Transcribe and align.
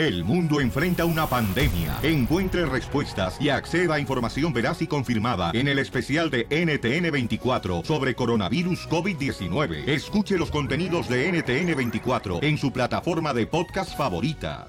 El 0.00 0.24
mundo 0.24 0.62
enfrenta 0.62 1.04
una 1.04 1.26
pandemia. 1.26 1.98
Encuentre 2.02 2.64
respuestas 2.64 3.38
y 3.38 3.50
acceda 3.50 3.96
a 3.96 4.00
información 4.00 4.50
veraz 4.50 4.80
y 4.80 4.86
confirmada 4.86 5.50
en 5.52 5.68
el 5.68 5.78
especial 5.78 6.30
de 6.30 6.48
NTN24 6.48 7.84
sobre 7.84 8.14
coronavirus 8.14 8.88
COVID-19. 8.88 9.86
Escuche 9.86 10.38
los 10.38 10.50
contenidos 10.50 11.06
de 11.06 11.30
NTN24 11.30 12.42
en 12.42 12.56
su 12.56 12.72
plataforma 12.72 13.34
de 13.34 13.46
podcast 13.46 13.94
favorita. 13.94 14.68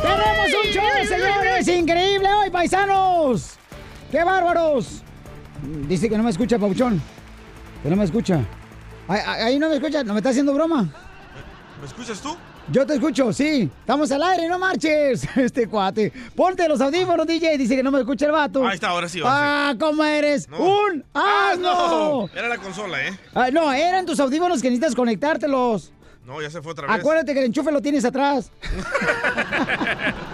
¡Tenemos 0.00 0.48
un 0.54 0.70
show, 0.72 1.06
señores! 1.06 1.68
¡Increíble 1.68 2.28
hoy, 2.32 2.48
paisanos! 2.48 3.58
¡Qué 4.10 4.24
bárbaros! 4.24 5.02
Dice 5.86 6.08
que 6.08 6.16
no 6.16 6.22
me 6.22 6.30
escucha, 6.30 6.58
Pauchón. 6.58 7.02
Que 7.82 7.90
no 7.90 7.96
me 7.96 8.04
escucha. 8.04 8.42
Ahí, 9.08 9.58
no 9.58 9.68
me 9.68 9.76
escucha, 9.76 10.04
no 10.04 10.12
me 10.12 10.20
está 10.20 10.30
haciendo 10.30 10.52
broma. 10.54 10.88
¿Me 11.80 11.86
escuchas 11.86 12.20
tú? 12.20 12.36
Yo 12.70 12.84
te 12.86 12.94
escucho, 12.94 13.32
sí. 13.32 13.70
Estamos 13.80 14.12
al 14.12 14.22
aire, 14.22 14.46
no 14.48 14.58
marches. 14.58 15.26
Este 15.36 15.66
cuate. 15.66 16.12
Ponte 16.36 16.68
los 16.68 16.80
audífonos, 16.82 17.26
DJ. 17.26 17.56
Dice 17.56 17.74
que 17.76 17.82
no 17.82 17.90
me 17.90 18.00
escucha 18.00 18.26
el 18.26 18.32
vato. 18.32 18.66
Ahí 18.66 18.74
está, 18.74 18.88
ahora 18.88 19.08
sí. 19.08 19.20
Ahora 19.20 19.70
ah, 19.70 19.74
¿cómo 19.80 20.04
eres? 20.04 20.46
¡Un 20.58 21.02
Ah, 21.14 21.52
asno! 21.52 21.72
no. 22.28 22.28
Era 22.38 22.48
la 22.48 22.58
consola, 22.58 23.02
¿eh? 23.06 23.18
Ah, 23.34 23.48
no, 23.50 23.72
eran 23.72 24.04
tus 24.04 24.20
audífonos 24.20 24.60
que 24.60 24.68
necesitas 24.68 24.94
conectártelos. 24.94 25.92
No, 26.26 26.42
ya 26.42 26.50
se 26.50 26.60
fue 26.60 26.72
otra 26.72 26.86
vez. 26.86 26.96
Acuérdate 27.00 27.32
que 27.32 27.38
el 27.40 27.46
enchufe 27.46 27.72
lo 27.72 27.80
tienes 27.80 28.04
atrás. 28.04 28.50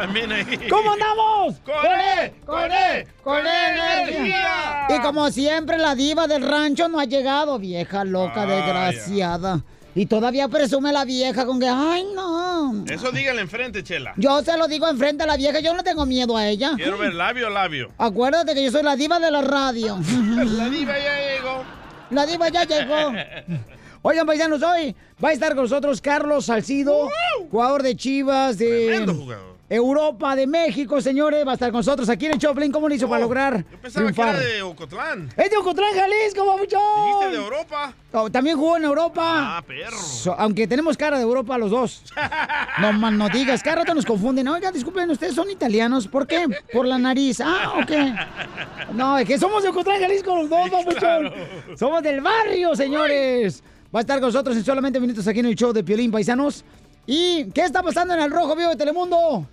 También 0.00 0.32
ahí. 0.32 0.68
¿Cómo 0.68 0.92
andamos? 0.92 1.56
¡Con 1.64 1.74
E! 1.74 2.34
¡Con 2.44 2.70
E! 2.70 3.06
¡Con 3.22 3.46
E 3.46 4.04
energía! 4.04 4.86
Y 4.90 5.00
como 5.00 5.30
siempre, 5.30 5.78
la 5.78 5.94
diva 5.94 6.26
del 6.26 6.42
rancho 6.42 6.88
no 6.88 7.00
ha 7.00 7.04
llegado, 7.04 7.58
vieja 7.58 8.04
loca, 8.04 8.42
Ay, 8.42 8.48
desgraciada. 8.48 9.62
Y 9.94 10.04
todavía 10.04 10.48
presume 10.48 10.92
la 10.92 11.06
vieja 11.06 11.46
con 11.46 11.58
que, 11.58 11.66
ay, 11.66 12.06
no. 12.14 12.84
Eso 12.86 13.10
dígale 13.10 13.40
enfrente, 13.40 13.82
Chela. 13.82 14.12
Yo 14.18 14.42
se 14.42 14.54
lo 14.58 14.68
digo 14.68 14.86
enfrente 14.86 15.24
a 15.24 15.26
la 15.26 15.38
vieja, 15.38 15.60
yo 15.60 15.72
no 15.72 15.82
tengo 15.82 16.04
miedo 16.04 16.36
a 16.36 16.46
ella. 16.46 16.72
Quiero 16.76 16.98
ver 16.98 17.14
labio 17.14 17.48
labio. 17.48 17.90
Acuérdate 17.96 18.52
que 18.54 18.62
yo 18.62 18.70
soy 18.70 18.82
la 18.82 18.94
diva 18.94 19.18
de 19.18 19.30
la 19.30 19.40
radio. 19.40 19.98
La 20.36 20.68
diva 20.68 20.92
ya 20.98 21.36
llegó. 21.36 21.64
La 22.10 22.26
diva 22.26 22.48
ya 22.50 22.64
llegó. 22.64 23.12
Oigan, 24.02 24.26
paisanos, 24.26 24.62
hoy 24.62 24.94
va 25.22 25.30
a 25.30 25.32
estar 25.32 25.54
con 25.54 25.64
nosotros 25.64 26.00
Carlos 26.00 26.44
Salcido, 26.44 27.08
jugador 27.50 27.82
de 27.82 27.96
Chivas, 27.96 28.58
de 28.58 28.86
Tremendo 28.86 29.14
jugador. 29.14 29.55
Europa, 29.68 30.36
de 30.36 30.46
México, 30.46 31.00
señores. 31.00 31.44
Va 31.46 31.50
a 31.50 31.54
estar 31.54 31.70
con 31.72 31.80
nosotros 31.80 32.08
aquí 32.08 32.26
en 32.26 32.34
el 32.34 32.38
Choplin. 32.38 32.70
¿Cómo 32.70 32.88
lo 32.88 32.94
hizo 32.94 33.08
para 33.08 33.20
lograr 33.22 33.64
Yo 33.70 33.78
pensaba 33.80 34.06
que 34.06 34.12
triunfar? 34.12 34.36
era 34.36 34.54
de 34.54 34.62
Ocotlán. 34.62 35.28
¡Es 35.36 35.50
de 35.50 35.56
Ocotlán, 35.56 35.90
Jalisco, 35.94 36.46
babuchón! 36.46 36.80
Dijiste 37.06 37.30
de 37.30 37.36
Europa. 37.44 37.92
Oh, 38.12 38.30
también 38.30 38.56
jugó 38.56 38.76
en 38.76 38.84
Europa. 38.84 39.56
Ah, 39.58 39.62
perro. 39.66 39.96
So- 39.98 40.34
aunque 40.38 40.66
tenemos 40.68 40.96
cara 40.96 41.16
de 41.16 41.22
Europa 41.24 41.58
los 41.58 41.70
dos. 41.70 42.02
No 42.78 42.92
más 42.92 43.12
no 43.12 43.28
digas, 43.30 43.62
cada 43.62 43.76
rato 43.76 43.94
nos 43.94 44.04
confunden. 44.04 44.46
Oiga, 44.48 44.70
disculpen, 44.70 45.10
ustedes 45.10 45.34
son 45.34 45.50
italianos. 45.50 46.06
¿Por 46.06 46.26
qué? 46.26 46.46
Por 46.72 46.86
la 46.86 46.98
nariz. 46.98 47.40
Ah, 47.42 47.72
ok. 47.82 48.92
No, 48.92 49.16
es 49.18 49.26
que 49.26 49.38
somos 49.38 49.62
de 49.62 49.70
Ocotlán, 49.70 49.98
Jalisco 50.00 50.36
los 50.36 50.48
dos, 50.50 50.70
babuchón. 50.70 51.32
Somos 51.76 52.02
del 52.02 52.20
barrio, 52.20 52.76
señores. 52.76 53.62
Va 53.94 54.00
a 54.00 54.02
estar 54.02 54.20
con 54.20 54.28
nosotros 54.28 54.56
en 54.56 54.64
solamente 54.64 55.00
minutos 55.00 55.26
aquí 55.26 55.40
en 55.40 55.46
el 55.46 55.54
show 55.54 55.72
de 55.72 55.82
Piolín 55.82 56.10
Paisanos. 56.10 56.64
¿Y 57.06 57.50
qué 57.52 57.62
está 57.62 57.82
pasando 57.82 58.14
en 58.14 58.20
el 58.20 58.30
Rojo 58.30 58.54
Vivo 58.56 58.68
de 58.70 58.76
Telemundo? 58.76 59.46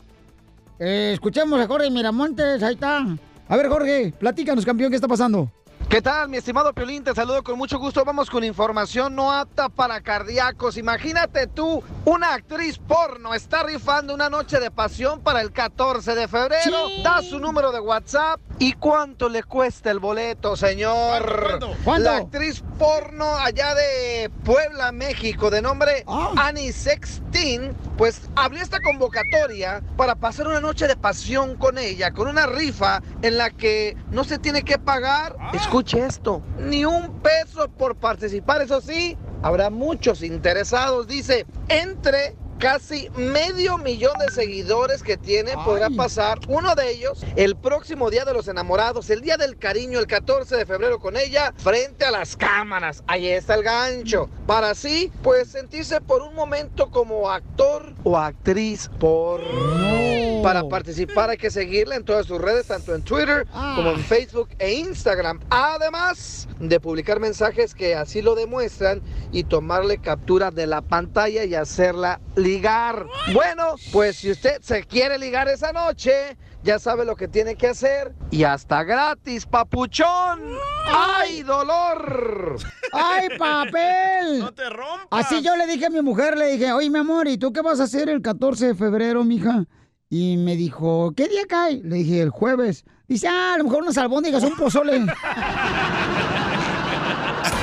Eh, 0.80 1.12
escuchemos 1.14 1.60
a 1.60 1.68
Jorge 1.68 1.90
Miramontes, 1.90 2.62
ahí 2.64 2.74
está. 2.74 3.06
A 3.48 3.58
ver, 3.58 3.68
Jorge, 3.68 4.14
platícanos, 4.18 4.66
campeón, 4.66 4.90
¿qué 4.90 4.96
está 4.96 5.08
pasando? 5.08 5.52
¿Qué 5.90 6.02
tal, 6.02 6.28
mi 6.28 6.38
estimado 6.38 6.74
Piolín? 6.74 7.04
Te 7.04 7.14
saludo 7.14 7.44
con 7.44 7.56
mucho 7.56 7.78
gusto. 7.78 8.04
Vamos 8.04 8.28
con 8.28 8.44
información 8.44 9.16
no 9.16 9.32
apta 9.32 9.70
para 9.70 10.02
cardíacos. 10.02 10.76
Imagínate 10.78 11.46
tú, 11.46 11.84
una 12.06 12.34
actriz 12.34 12.80
porno 12.80 13.36
está 13.36 13.62
rifando 13.62 14.16
una 14.16 14.28
noche 14.28 14.60
de 14.60 14.72
pasión 14.72 15.22
para 15.22 15.42
el 15.42 15.52
14 15.52 16.16
de 16.16 16.28
febrero. 16.28 16.88
Sí. 16.88 17.04
Da 17.04 17.22
su 17.22 17.38
número 17.40 17.72
de 17.72 17.80
WhatsApp. 17.80 18.40
¿Y 18.58 18.74
cuánto 18.74 19.30
le 19.30 19.44
cuesta 19.44 19.92
el 19.92 20.00
boleto, 20.00 20.56
señor? 20.56 21.22
¿Cuánto, 21.28 21.68
cuánto? 21.68 21.78
¿Cuánto? 21.84 22.04
La 22.10 22.18
actriz 22.18 22.64
porno 22.80 23.36
allá 23.36 23.76
de 23.76 24.32
Puebla, 24.44 24.92
México, 24.92 25.52
de 25.52 25.62
nombre 25.62 26.04
Ah. 26.08 26.32
Annie 26.38 26.72
Sextin, 26.72 27.72
pues 27.98 28.22
abrió 28.36 28.64
esta 28.64 28.80
convocatoria 28.82 29.84
para 29.96 30.16
pasar 30.16 30.48
una 30.48 30.60
noche 30.60 30.88
de 30.88 30.96
pasión 30.96 31.56
con 31.56 31.78
ella, 31.78 32.12
con 32.14 32.28
una 32.28 32.48
rifa 32.48 33.02
en 33.22 33.38
la 33.38 33.52
que 33.52 33.96
no 34.10 34.24
se 34.24 34.40
tiene 34.40 34.64
que 34.64 34.80
pagar, 34.80 35.36
Ah. 35.40 35.52
Esto, 35.92 36.42
ni 36.58 36.86
un 36.86 37.22
peso 37.22 37.70
por 37.70 37.96
participar, 37.96 38.62
eso 38.62 38.80
sí, 38.82 39.18
habrá 39.42 39.70
muchos 39.70 40.24
interesados, 40.24 41.08
dice, 41.08 41.46
entre 41.68 42.36
casi 42.64 43.10
medio 43.18 43.78
millón 43.78 44.14
de 44.26 44.34
seguidores 44.34 45.04
que 45.04 45.18
tiene, 45.18 45.52
podrá 45.66 45.90
pasar 45.90 46.40
uno 46.48 46.74
de 46.76 46.92
ellos 46.92 47.22
el 47.36 47.58
próximo 47.58 48.10
Día 48.10 48.24
de 48.24 48.34
los 48.34 48.48
Enamorados, 48.48 49.10
el 49.10 49.20
Día 49.20 49.36
del 49.36 49.58
Cariño, 49.58 50.00
el 50.00 50.08
14 50.08 50.56
de 50.56 50.66
febrero 50.66 50.98
con 50.98 51.18
ella, 51.18 51.54
frente 51.58 52.06
a 52.06 52.12
las 52.12 52.38
cámaras. 52.38 53.04
Ahí 53.06 53.28
está 53.28 53.56
el 53.56 53.64
gancho. 53.64 54.30
Para 54.48 54.70
así, 54.70 55.12
pues 55.22 55.50
sentirse 55.50 56.00
por 56.00 56.22
un 56.22 56.36
momento 56.36 56.90
como 56.90 57.30
actor 57.30 57.94
o 58.06 58.18
actriz 58.18 58.90
por... 58.98 59.42
No. 59.44 60.14
Para 60.42 60.68
participar 60.68 61.30
hay 61.30 61.38
que 61.38 61.50
seguirla 61.50 61.96
en 61.96 62.04
todas 62.04 62.26
sus 62.26 62.40
redes, 62.40 62.68
tanto 62.68 62.94
en 62.94 63.02
Twitter 63.02 63.48
Ah. 63.54 63.74
como 63.78 63.92
en 63.92 64.00
Facebook 64.00 64.50
e 64.60 64.74
Instagram. 64.74 65.40
Además 65.50 66.50
de 66.60 66.80
publicar 66.82 67.22
mensajes 67.22 67.74
que 67.74 67.96
así 67.96 68.22
lo 68.22 68.36
demuestran 68.36 69.02
y 69.32 69.46
tomarle 69.46 70.00
captura 70.00 70.52
de 70.52 70.68
la 70.68 70.82
pantalla 70.82 71.46
y 71.46 71.56
hacerla 71.56 72.20
ligar. 72.54 73.08
Bueno, 73.34 73.76
pues 73.92 74.18
si 74.18 74.32
usted 74.32 74.62
se 74.62 74.84
quiere 74.84 75.18
ligar 75.18 75.48
esa 75.48 75.72
noche, 75.72 76.38
ya 76.64 76.80
sabe 76.80 77.04
lo 77.06 77.16
que 77.16 77.28
tiene 77.28 77.56
que 77.56 77.68
hacer. 77.68 78.14
Y 78.32 78.44
hasta 78.44 78.84
gratis, 78.84 79.46
papuchón. 79.46 80.58
¡Ay, 80.86 81.44
dolor! 81.44 82.58
¡Ay, 82.92 83.30
papel! 83.38 84.40
No 84.40 84.54
te 84.54 84.70
rompas. 84.70 85.08
Así 85.12 85.42
yo 85.42 85.56
le 85.56 85.66
dije 85.66 85.88
a 85.88 85.90
mi 85.90 86.02
mujer, 86.02 86.38
le 86.38 86.52
dije, 86.52 86.72
oye, 86.72 86.90
mi 86.90 87.00
amor, 87.00 87.28
¿y 87.28 87.38
tú 87.38 87.52
qué 87.52 87.62
vas 87.62 87.80
a 87.80 87.84
hacer 87.84 88.10
el 88.10 88.22
14 88.22 88.68
de 88.68 88.76
febrero, 88.76 89.24
mija? 89.24 89.66
Y 90.10 90.38
me 90.38 90.56
dijo, 90.56 91.14
¿qué 91.16 91.28
día 91.28 91.48
cae? 91.48 91.82
Le 91.84 91.98
dije, 91.98 92.22
el 92.22 92.30
jueves. 92.30 92.86
Dice, 93.08 93.28
ah, 93.28 93.54
a 93.56 93.58
lo 93.58 93.64
mejor 93.64 93.82
unas 93.82 93.98
albóndigas, 93.98 94.44
un 94.44 94.56
pozole. 94.56 95.06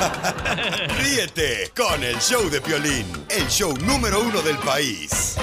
Ríete 0.99 1.71
con 1.77 2.03
el 2.03 2.17
show 2.19 2.49
de 2.49 2.61
Piolín, 2.61 3.07
el 3.29 3.47
show 3.49 3.75
número 3.85 4.21
uno 4.23 4.41
del 4.43 4.57
país. 4.59 5.37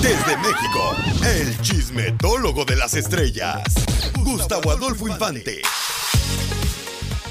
Desde 0.00 0.36
México, 0.36 0.96
el 1.24 1.60
chismetólogo 1.60 2.64
de 2.64 2.76
las 2.76 2.94
estrellas, 2.94 3.62
Gustavo 4.18 4.70
Adolfo 4.70 5.08
Infante. 5.08 5.62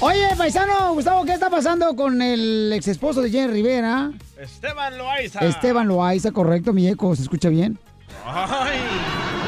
Oye, 0.00 0.28
paisano, 0.36 0.92
Gustavo, 0.92 1.24
¿qué 1.24 1.32
está 1.32 1.48
pasando 1.48 1.96
con 1.96 2.20
el 2.20 2.70
ex 2.74 2.88
esposo 2.88 3.22
de 3.22 3.30
Jenny 3.30 3.52
Rivera? 3.52 4.12
Esteban 4.38 4.98
Loaiza. 4.98 5.40
Esteban 5.40 5.88
Loaiza, 5.88 6.32
correcto, 6.32 6.74
mi 6.74 6.86
eco, 6.88 7.16
¿se 7.16 7.22
escucha 7.22 7.48
bien? 7.48 7.78
Ay, 8.26 8.80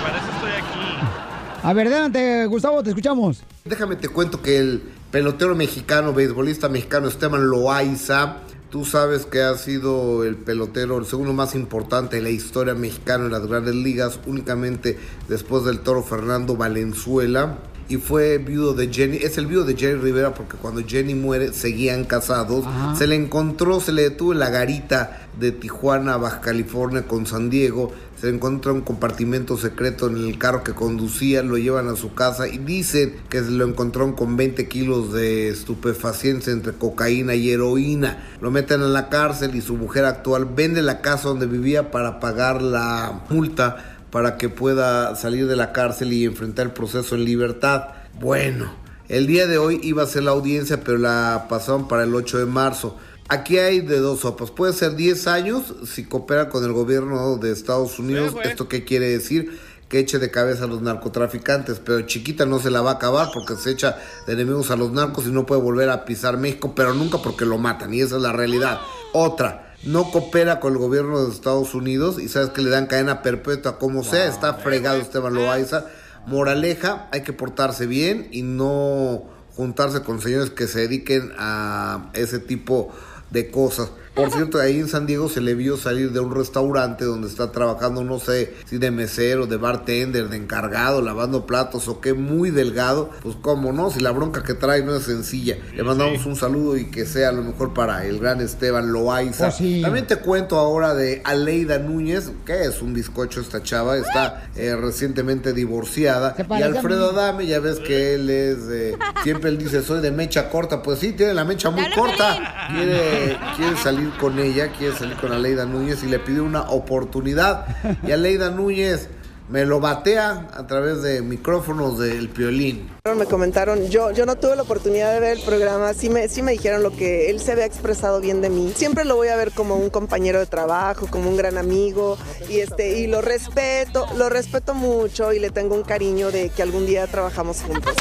para 0.02 0.18
eso 0.18 0.32
estoy 0.34 0.50
aquí. 0.52 1.62
A 1.62 1.72
ver, 1.74 1.88
adelante, 1.88 2.46
Gustavo, 2.46 2.82
te 2.82 2.90
escuchamos. 2.90 3.42
Déjame 3.64 3.96
te 3.96 4.08
cuento 4.08 4.40
que 4.40 4.58
el 4.58 4.97
pelotero 5.10 5.54
mexicano, 5.54 6.12
beisbolista 6.12 6.68
mexicano 6.68 7.08
Esteban 7.08 7.48
Loaiza, 7.48 8.38
tú 8.70 8.84
sabes 8.84 9.24
que 9.24 9.42
ha 9.42 9.56
sido 9.56 10.24
el 10.24 10.36
pelotero, 10.36 10.98
el 10.98 11.06
segundo 11.06 11.32
más 11.32 11.54
importante 11.54 12.16
de 12.16 12.22
la 12.22 12.30
historia 12.30 12.74
mexicana 12.74 13.24
en 13.24 13.32
las 13.32 13.46
grandes 13.46 13.74
ligas, 13.74 14.20
únicamente 14.26 14.98
después 15.28 15.64
del 15.64 15.80
toro 15.80 16.02
Fernando 16.02 16.56
Valenzuela. 16.56 17.58
Y 17.90 17.96
fue 17.96 18.36
viudo 18.36 18.74
de 18.74 18.92
Jenny, 18.92 19.16
es 19.16 19.38
el 19.38 19.46
viudo 19.46 19.64
de 19.64 19.74
Jenny 19.74 19.94
Rivera 19.94 20.34
porque 20.34 20.58
cuando 20.58 20.86
Jenny 20.86 21.14
muere 21.14 21.54
seguían 21.54 22.04
casados. 22.04 22.66
Ajá. 22.66 22.94
Se 22.94 23.06
le 23.06 23.14
encontró, 23.14 23.80
se 23.80 23.92
le 23.92 24.02
detuvo 24.02 24.34
en 24.34 24.40
la 24.40 24.50
garita 24.50 25.26
de 25.40 25.52
Tijuana, 25.52 26.18
Baja 26.18 26.42
California 26.42 27.06
con 27.06 27.24
San 27.24 27.48
Diego. 27.48 27.94
Se 28.20 28.26
le 28.26 28.34
encontró 28.34 28.74
un 28.74 28.80
compartimento 28.80 29.56
secreto 29.56 30.08
en 30.08 30.16
el 30.16 30.38
carro 30.38 30.64
que 30.64 30.74
conducía, 30.74 31.44
lo 31.44 31.56
llevan 31.56 31.86
a 31.86 31.94
su 31.94 32.14
casa 32.14 32.48
y 32.48 32.58
dicen 32.58 33.14
que 33.28 33.44
se 33.44 33.52
lo 33.52 33.64
encontraron 33.64 34.12
con 34.12 34.36
20 34.36 34.66
kilos 34.66 35.12
de 35.12 35.48
estupefacientes 35.48 36.48
entre 36.48 36.72
cocaína 36.72 37.36
y 37.36 37.50
heroína. 37.50 38.26
Lo 38.40 38.50
meten 38.50 38.82
en 38.82 38.92
la 38.92 39.08
cárcel 39.08 39.54
y 39.54 39.60
su 39.60 39.76
mujer 39.76 40.04
actual 40.04 40.46
vende 40.46 40.82
la 40.82 41.00
casa 41.00 41.28
donde 41.28 41.46
vivía 41.46 41.92
para 41.92 42.18
pagar 42.18 42.60
la 42.60 43.22
multa 43.30 43.98
para 44.10 44.36
que 44.36 44.48
pueda 44.48 45.14
salir 45.14 45.46
de 45.46 45.54
la 45.54 45.72
cárcel 45.72 46.12
y 46.12 46.24
enfrentar 46.24 46.66
el 46.66 46.72
proceso 46.72 47.14
en 47.14 47.24
libertad. 47.24 47.84
Bueno, 48.20 48.72
el 49.08 49.28
día 49.28 49.46
de 49.46 49.58
hoy 49.58 49.80
iba 49.84 50.02
a 50.02 50.06
ser 50.06 50.24
la 50.24 50.32
audiencia, 50.32 50.82
pero 50.82 50.98
la 50.98 51.46
pasaron 51.48 51.86
para 51.86 52.02
el 52.02 52.14
8 52.14 52.38
de 52.38 52.46
marzo. 52.46 52.96
Aquí 53.28 53.58
hay 53.58 53.80
de 53.80 53.98
dos 53.98 54.20
sopas. 54.20 54.50
Puede 54.50 54.72
ser 54.72 54.96
10 54.96 55.26
años 55.26 55.74
si 55.86 56.04
coopera 56.04 56.48
con 56.48 56.64
el 56.64 56.72
gobierno 56.72 57.36
de 57.36 57.52
Estados 57.52 57.98
Unidos. 57.98 58.34
¿Esto 58.42 58.68
qué 58.68 58.84
quiere 58.84 59.08
decir? 59.08 59.58
que 59.88 59.98
eche 59.98 60.18
de 60.18 60.30
cabeza 60.30 60.64
a 60.64 60.66
los 60.66 60.82
narcotraficantes, 60.82 61.80
pero 61.82 62.02
chiquita 62.02 62.44
no 62.44 62.58
se 62.58 62.70
la 62.70 62.82
va 62.82 62.90
a 62.90 62.94
acabar 62.94 63.30
porque 63.32 63.56
se 63.56 63.70
echa 63.70 63.96
de 64.26 64.34
enemigos 64.34 64.70
a 64.70 64.76
los 64.76 64.92
narcos 64.92 65.26
y 65.26 65.30
no 65.30 65.46
puede 65.46 65.62
volver 65.62 65.88
a 65.88 66.04
pisar 66.04 66.36
México, 66.36 66.74
pero 66.76 66.92
nunca 66.92 67.18
porque 67.22 67.46
lo 67.46 67.56
matan, 67.56 67.94
y 67.94 68.02
esa 68.02 68.16
es 68.16 68.22
la 68.22 68.32
realidad. 68.32 68.80
Otra, 69.14 69.74
no 69.84 70.10
coopera 70.10 70.60
con 70.60 70.74
el 70.74 70.78
gobierno 70.78 71.24
de 71.24 71.32
Estados 71.32 71.74
Unidos 71.74 72.20
y 72.20 72.28
sabes 72.28 72.50
que 72.50 72.60
le 72.62 72.70
dan 72.70 72.86
cadena 72.86 73.22
perpetua 73.22 73.78
como 73.78 74.04
sea, 74.04 74.26
está 74.26 74.54
fregado 74.54 75.00
Esteban 75.00 75.34
Loaiza. 75.34 75.86
Moraleja, 76.26 77.08
hay 77.10 77.22
que 77.22 77.32
portarse 77.32 77.86
bien 77.86 78.28
y 78.30 78.42
no 78.42 79.24
juntarse 79.56 80.02
con 80.02 80.20
señores 80.20 80.50
que 80.50 80.66
se 80.66 80.80
dediquen 80.80 81.32
a 81.38 82.10
ese 82.12 82.38
tipo 82.38 82.92
de 82.92 83.07
cosas. 83.50 83.90
Por 84.18 84.32
cierto, 84.32 84.58
ahí 84.58 84.80
en 84.80 84.88
San 84.88 85.06
Diego 85.06 85.28
se 85.28 85.40
le 85.40 85.54
vio 85.54 85.76
salir 85.76 86.10
de 86.10 86.18
un 86.18 86.34
restaurante 86.34 87.04
donde 87.04 87.28
está 87.28 87.52
trabajando, 87.52 88.02
no 88.02 88.18
sé, 88.18 88.54
si 88.66 88.78
de 88.78 88.90
mesero, 88.90 89.46
de 89.46 89.56
bartender, 89.56 90.28
de 90.28 90.36
encargado, 90.36 91.00
lavando 91.02 91.46
platos 91.46 91.86
o 91.86 92.00
qué, 92.00 92.14
muy 92.14 92.50
delgado. 92.50 93.10
Pues 93.22 93.36
cómo 93.40 93.72
no, 93.72 93.90
si 93.90 94.00
la 94.00 94.10
bronca 94.10 94.42
que 94.42 94.54
trae 94.54 94.82
no 94.82 94.96
es 94.96 95.04
sencilla. 95.04 95.56
Le 95.72 95.84
mandamos 95.84 96.26
un 96.26 96.34
saludo 96.34 96.76
y 96.76 96.90
que 96.90 97.06
sea 97.06 97.30
lo 97.30 97.42
mejor 97.42 97.74
para 97.74 98.04
el 98.06 98.18
gran 98.18 98.40
Esteban 98.40 98.92
Loaiza. 98.92 99.50
También 99.50 100.06
te 100.06 100.16
cuento 100.16 100.58
ahora 100.58 100.94
de 100.94 101.22
Aleida 101.24 101.78
Núñez, 101.78 102.32
que 102.44 102.64
es 102.64 102.82
un 102.82 102.94
bizcocho 102.94 103.40
esta 103.40 103.62
chava, 103.62 103.96
está 103.96 104.50
eh, 104.56 104.74
recientemente 104.74 105.52
divorciada. 105.52 106.34
Y 106.36 106.62
a 106.62 106.66
Alfredo. 106.66 107.10
Adame, 107.10 107.46
ya 107.46 107.60
ves 107.60 107.78
que 107.78 108.14
él 108.14 108.28
es 108.28 108.66
de... 108.66 108.98
Siempre 109.22 109.50
él 109.50 109.58
dice, 109.58 109.82
soy 109.82 110.00
de 110.00 110.10
mecha 110.10 110.50
corta. 110.50 110.82
Pues 110.82 110.98
sí, 110.98 111.12
tiene 111.12 111.34
la 111.34 111.44
mecha 111.44 111.70
muy 111.70 111.84
corta. 111.94 112.68
Quiere, 112.74 113.38
quiere 113.56 113.76
salir 113.76 114.07
con 114.12 114.38
ella, 114.38 114.72
quiere 114.72 114.96
salir 114.96 115.16
con 115.16 115.32
Aleida 115.32 115.66
Núñez 115.66 116.02
y 116.02 116.06
le 116.06 116.18
pide 116.18 116.40
una 116.40 116.70
oportunidad. 116.70 117.66
Y 118.06 118.12
Aleida 118.12 118.50
Núñez 118.50 119.08
me 119.48 119.64
lo 119.64 119.80
batea 119.80 120.48
a 120.52 120.66
través 120.66 121.02
de 121.02 121.22
micrófonos 121.22 121.98
del 121.98 122.28
piolín. 122.28 122.90
Me 123.16 123.24
comentaron, 123.24 123.88
yo, 123.88 124.10
yo 124.10 124.26
no 124.26 124.36
tuve 124.36 124.54
la 124.56 124.62
oportunidad 124.62 125.14
de 125.14 125.20
ver 125.20 125.38
el 125.38 125.42
programa, 125.42 125.94
sí 125.94 126.10
me, 126.10 126.28
sí 126.28 126.42
me 126.42 126.52
dijeron 126.52 126.82
lo 126.82 126.94
que 126.94 127.30
él 127.30 127.40
se 127.40 127.52
había 127.52 127.64
expresado 127.64 128.20
bien 128.20 128.42
de 128.42 128.50
mí. 128.50 128.72
Siempre 128.76 129.06
lo 129.06 129.16
voy 129.16 129.28
a 129.28 129.36
ver 129.36 129.52
como 129.52 129.76
un 129.76 129.88
compañero 129.88 130.38
de 130.38 130.46
trabajo, 130.46 131.06
como 131.10 131.30
un 131.30 131.36
gran 131.38 131.56
amigo, 131.56 132.18
y 132.50 132.58
este, 132.58 132.98
y 132.98 133.06
lo 133.06 133.22
respeto, 133.22 134.06
lo 134.16 134.28
respeto 134.28 134.74
mucho 134.74 135.32
y 135.32 135.38
le 135.38 135.50
tengo 135.50 135.74
un 135.74 135.82
cariño 135.82 136.30
de 136.30 136.50
que 136.50 136.62
algún 136.62 136.84
día 136.84 137.06
trabajamos 137.06 137.62
juntos. 137.62 137.94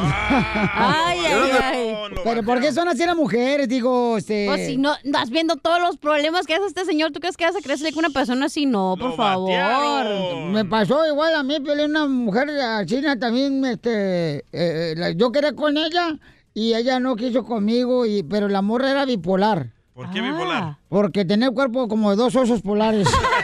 Ay, 0.00 1.18
ay, 1.26 1.50
ay. 1.62 1.94
Pero 2.24 2.42
¿por 2.42 2.60
qué 2.60 2.72
son 2.72 2.88
así 2.88 3.04
las 3.04 3.16
mujeres? 3.16 3.68
Digo, 3.68 4.16
este... 4.18 4.46
Pues 4.46 4.66
si 4.66 4.76
no 4.76 4.94
estás 5.02 5.30
viendo 5.30 5.56
todos 5.56 5.80
los 5.80 5.96
problemas 5.96 6.46
que 6.46 6.54
hace 6.54 6.66
este 6.66 6.84
señor, 6.84 7.12
¿tú 7.12 7.20
crees 7.20 7.36
que 7.36 7.44
vas 7.44 7.56
a 7.56 7.60
crecerle 7.60 7.92
con 7.92 8.04
una 8.04 8.10
persona 8.12 8.46
así? 8.46 8.66
No, 8.66 8.96
por 8.98 9.16
favor. 9.16 9.50
Me 10.50 10.64
pasó 10.64 11.06
igual 11.06 11.34
a 11.34 11.42
mí, 11.42 11.60
peleé 11.60 11.86
una 11.86 12.06
mujer 12.06 12.48
china 12.86 13.18
también, 13.18 13.64
este, 13.64 14.44
eh, 14.52 14.94
la- 14.96 15.10
yo 15.10 15.30
quería 15.32 15.52
con 15.54 15.76
ella 15.76 16.16
y 16.54 16.74
ella 16.74 17.00
no 17.00 17.16
quiso 17.16 17.44
conmigo, 17.44 18.06
y, 18.06 18.22
pero 18.22 18.48
la 18.48 18.62
morra 18.62 18.90
era 18.90 19.04
bipolar. 19.04 19.70
¿Por 19.94 20.10
qué 20.10 20.20
bipolar? 20.20 20.76
Porque 20.88 21.24
tenía 21.24 21.48
el 21.48 21.54
cuerpo 21.54 21.88
como 21.88 22.10
de 22.10 22.16
dos 22.16 22.34
osos 22.36 22.62
polares. 22.62 23.08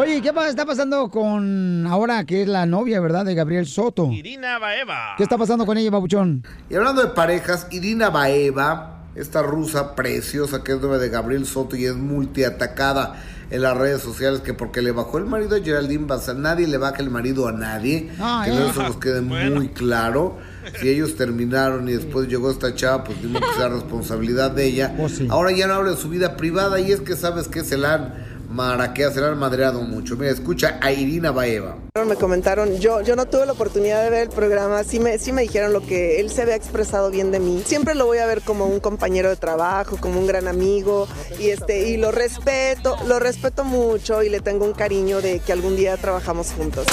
Oye, 0.00 0.22
¿qué 0.22 0.32
está 0.48 0.64
pasando 0.64 1.10
con 1.10 1.84
ahora 1.88 2.24
que 2.24 2.42
es 2.42 2.48
la 2.48 2.66
novia, 2.66 3.00
verdad, 3.00 3.24
de 3.24 3.34
Gabriel 3.34 3.66
Soto? 3.66 4.12
Irina 4.12 4.60
Baeva. 4.60 5.14
¿Qué 5.16 5.24
está 5.24 5.36
pasando 5.36 5.66
con 5.66 5.76
ella, 5.76 5.90
babuchón? 5.90 6.44
Y 6.70 6.76
hablando 6.76 7.02
de 7.02 7.08
parejas, 7.08 7.66
Irina 7.72 8.08
Baeva, 8.08 9.00
esta 9.16 9.42
rusa 9.42 9.96
preciosa 9.96 10.62
que 10.62 10.70
es 10.70 10.80
novia 10.80 10.98
de 10.98 11.08
Gabriel 11.08 11.46
Soto 11.46 11.74
y 11.74 11.86
es 11.86 11.96
multiatacada 11.96 13.20
en 13.50 13.60
las 13.62 13.76
redes 13.76 14.00
sociales 14.00 14.40
que 14.40 14.54
porque 14.54 14.82
le 14.82 14.92
bajó 14.92 15.18
el 15.18 15.24
marido 15.24 15.56
a 15.56 15.60
Geraldine 15.60 16.06
Baza, 16.06 16.32
nadie 16.32 16.68
le 16.68 16.78
baja 16.78 16.98
el 16.98 17.10
marido 17.10 17.48
a 17.48 17.52
nadie, 17.52 18.08
Ah, 18.20 18.42
que 18.44 18.52
eh. 18.52 18.68
eso 18.70 18.84
nos 18.84 18.98
quede 18.98 19.20
muy 19.50 19.70
claro. 19.70 20.38
Si 20.80 20.88
ellos 20.88 21.16
terminaron 21.16 21.88
y 21.88 21.94
después 21.94 22.28
llegó 22.28 22.52
esta 22.52 22.72
chava, 22.72 23.02
pues 23.02 23.20
digo 23.20 23.40
que 23.40 23.58
sea 23.58 23.68
responsabilidad 23.68 24.52
de 24.52 24.64
ella. 24.66 24.94
Ahora 25.28 25.50
ya 25.50 25.66
no 25.66 25.74
habla 25.74 25.90
de 25.90 25.96
su 25.96 26.08
vida 26.08 26.36
privada 26.36 26.78
y 26.78 26.92
es 26.92 27.00
que 27.00 27.16
sabes 27.16 27.48
que 27.48 27.64
se 27.64 27.76
la 27.76 27.94
han 27.94 28.37
maraqueado, 28.48 29.12
se 29.12 29.20
la 29.20 29.28
han 29.28 29.38
madreado 29.38 29.82
mucho. 29.82 30.16
Mira, 30.16 30.32
escucha 30.32 30.78
a 30.80 30.92
Irina 30.92 31.30
Baeva. 31.30 31.76
Me 32.06 32.16
comentaron, 32.16 32.78
yo, 32.78 33.02
yo 33.02 33.16
no 33.16 33.26
tuve 33.26 33.46
la 33.46 33.52
oportunidad 33.52 34.02
de 34.04 34.10
ver 34.10 34.22
el 34.22 34.28
programa, 34.28 34.84
sí 34.84 35.00
me, 35.00 35.18
sí 35.18 35.32
me 35.32 35.42
dijeron 35.42 35.72
lo 35.72 35.84
que 35.84 36.20
él 36.20 36.30
se 36.30 36.42
había 36.42 36.54
expresado 36.54 37.10
bien 37.10 37.30
de 37.30 37.40
mí. 37.40 37.62
Siempre 37.64 37.94
lo 37.94 38.06
voy 38.06 38.18
a 38.18 38.26
ver 38.26 38.42
como 38.42 38.66
un 38.66 38.80
compañero 38.80 39.28
de 39.28 39.36
trabajo, 39.36 39.96
como 40.00 40.18
un 40.18 40.26
gran 40.26 40.48
amigo, 40.48 41.08
y 41.38 41.48
este, 41.48 41.88
y 41.88 41.96
lo 41.96 42.12
respeto, 42.12 42.96
lo 43.06 43.18
respeto 43.18 43.64
mucho 43.64 44.22
y 44.22 44.28
le 44.28 44.40
tengo 44.40 44.64
un 44.64 44.72
cariño 44.72 45.20
de 45.20 45.40
que 45.40 45.52
algún 45.52 45.76
día 45.76 45.96
trabajamos 45.96 46.52
juntos. 46.52 46.86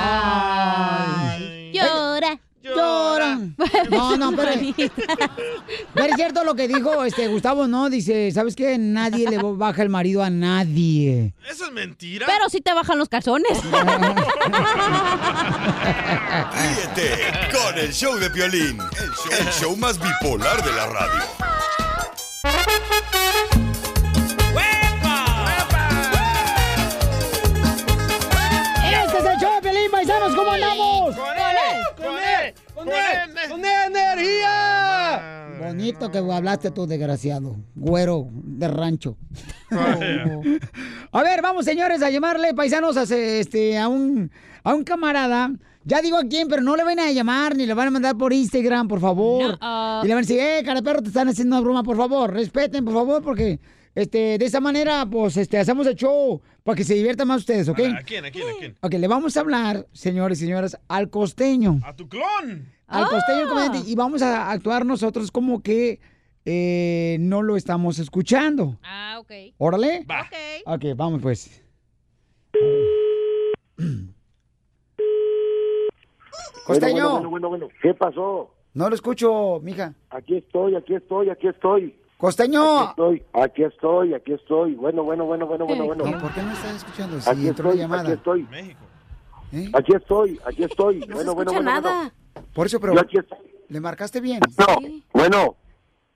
Llora. 0.00 1.29
Llora. 2.76 3.38
No, 3.90 4.16
no, 4.16 4.32
pero, 4.36 4.52
pero 5.94 6.06
es 6.06 6.14
cierto 6.16 6.44
lo 6.44 6.54
que 6.54 6.68
dijo 6.68 7.04
este 7.04 7.28
Gustavo, 7.28 7.66
¿no? 7.66 7.90
Dice, 7.90 8.30
¿sabes 8.32 8.56
qué? 8.56 8.78
Nadie 8.78 9.28
le 9.28 9.38
baja 9.38 9.82
el 9.82 9.88
marido 9.88 10.22
a 10.22 10.30
nadie. 10.30 11.34
¿Eso 11.48 11.66
es 11.66 11.72
mentira? 11.72 12.26
Pero 12.26 12.48
sí 12.48 12.60
te 12.60 12.72
bajan 12.72 12.98
los 12.98 13.08
calzones. 13.08 13.58
Ríete 16.52 17.32
con 17.52 17.78
el 17.78 17.92
show 17.92 18.16
de 18.16 18.30
Piolín, 18.30 18.78
el 18.80 19.10
show, 19.10 19.32
el 19.38 19.46
show 19.48 19.76
más 19.76 19.98
bipolar 19.98 20.62
de 20.64 20.72
la 20.72 20.86
radio. 20.86 21.20
¡Este 28.84 29.18
es 29.18 29.24
el 29.24 29.38
show 29.40 29.54
de 29.54 29.60
Pelín, 29.62 29.90
paisanos! 29.90 30.34
¿Cómo 30.34 30.50
andamos? 30.50 31.16
¡Con 32.80 32.88
él! 32.88 32.94
¡Con 32.96 33.36
él! 33.36 33.50
¡Con 33.50 33.64
él! 33.64 33.92
¡Con 33.92 33.96
energía! 33.96 35.48
Bonito 35.60 36.10
que 36.10 36.16
hablaste 36.16 36.70
tú, 36.70 36.86
desgraciado. 36.86 37.56
Güero 37.74 38.28
de 38.32 38.68
rancho. 38.68 39.18
A 39.70 41.22
ver, 41.22 41.42
vamos, 41.42 41.66
señores, 41.66 42.02
a 42.02 42.08
llamarle, 42.08 42.54
paisanos, 42.54 42.96
a, 42.96 43.02
este, 43.02 43.76
a, 43.76 43.88
un, 43.88 44.30
a 44.64 44.74
un 44.74 44.84
camarada. 44.84 45.52
Ya 45.84 46.02
digo 46.02 46.18
a 46.18 46.24
quién, 46.24 46.48
pero 46.48 46.62
no 46.62 46.76
le 46.76 46.84
van 46.84 46.98
a 46.98 47.10
llamar 47.10 47.56
ni 47.56 47.64
le 47.66 47.72
van 47.74 47.88
a 47.88 47.90
mandar 47.90 48.16
por 48.16 48.32
Instagram, 48.32 48.86
por 48.86 49.00
favor. 49.00 49.58
No. 49.60 50.00
Y 50.04 50.08
le 50.08 50.14
van 50.14 50.24
a 50.24 50.26
decir, 50.26 50.38
eh, 50.38 50.62
cara 50.64 50.82
perro, 50.82 51.00
te 51.00 51.08
están 51.08 51.28
haciendo 51.28 51.56
una 51.56 51.62
broma, 51.62 51.82
por 51.82 51.96
favor. 51.96 52.32
Respeten, 52.32 52.84
por 52.84 52.94
favor, 52.94 53.22
porque 53.22 53.58
este, 53.94 54.38
de 54.38 54.44
esa 54.44 54.60
manera, 54.60 55.06
pues, 55.06 55.36
este, 55.36 55.58
hacemos 55.58 55.86
el 55.86 55.96
show 55.96 56.40
para 56.62 56.76
que 56.76 56.84
se 56.84 56.94
diviertan 56.94 57.26
más 57.28 57.38
ustedes, 57.40 57.68
¿ok? 57.68 57.78
¿A 57.78 58.02
quién? 58.02 58.24
¿A 58.24 58.30
quién? 58.30 58.48
¿A 58.48 58.58
quién? 58.58 58.76
Ok, 58.80 58.92
le 58.94 59.08
vamos 59.08 59.36
a 59.36 59.40
hablar, 59.40 59.86
señores 59.92 60.38
y 60.38 60.44
señoras, 60.44 60.78
al 60.88 61.10
costeño. 61.10 61.80
¡A 61.82 61.96
tu 61.96 62.08
clon! 62.08 62.68
Al 62.86 63.08
costeño, 63.08 63.40
el 63.42 63.48
comediante, 63.48 63.90
y 63.90 63.94
vamos 63.94 64.20
a 64.22 64.50
actuar 64.50 64.84
nosotros 64.84 65.30
como 65.30 65.62
que 65.62 66.00
eh, 66.44 67.16
no 67.20 67.42
lo 67.42 67.56
estamos 67.56 67.98
escuchando. 67.98 68.78
Ah, 68.82 69.16
ok. 69.20 69.32
¿Órale? 69.58 70.04
Va. 70.10 70.28
Ok, 70.66 70.84
vamos 70.96 71.20
pues. 71.22 71.62
Costeño. 76.66 76.94
Bueno, 77.10 77.30
bueno, 77.30 77.30
bueno, 77.30 77.48
bueno. 77.48 77.68
¿Qué 77.82 77.94
pasó? 77.94 78.50
No 78.74 78.88
lo 78.88 78.94
escucho, 78.94 79.58
mija. 79.62 79.94
Aquí 80.10 80.36
estoy, 80.36 80.76
aquí 80.76 80.94
estoy, 80.94 81.30
aquí 81.30 81.48
estoy. 81.48 81.96
Costeño. 82.18 82.80
Aquí 82.80 82.90
estoy, 82.90 83.22
aquí 83.32 83.62
estoy, 83.64 84.14
aquí 84.14 84.32
estoy. 84.32 84.74
Bueno, 84.74 85.02
bueno, 85.02 85.24
bueno, 85.24 85.46
bueno, 85.46 85.64
bueno, 85.66 85.86
bueno. 85.86 86.04
No, 86.04 86.18
¿Por 86.20 86.32
qué 86.34 86.42
no 86.42 86.52
estás 86.52 86.76
escuchando? 86.76 87.20
Si 87.20 87.28
Aquí 87.30 87.48
entró 87.48 87.64
la 87.64 87.70
estoy, 87.70 87.80
llamada. 87.82 88.02
aquí 88.02 88.12
estoy. 88.12 88.42
México. 88.44 88.80
¿Eh? 89.52 89.70
Aquí 89.72 89.92
estoy, 89.94 90.40
aquí 90.44 90.62
estoy. 90.64 91.00
No 91.00 91.06
se 91.06 91.12
bueno, 91.14 91.34
bueno, 91.34 91.50
escucha 91.50 91.70
bueno, 91.72 91.80
nada. 91.90 92.14
Por 92.54 92.66
eso, 92.66 92.78
pero 92.78 92.94
Yo 92.94 93.00
aquí 93.00 93.18
estoy. 93.18 93.38
¿le 93.68 93.80
marcaste 93.80 94.20
bien? 94.20 94.40
No, 94.58 94.66
bueno, 95.12 95.56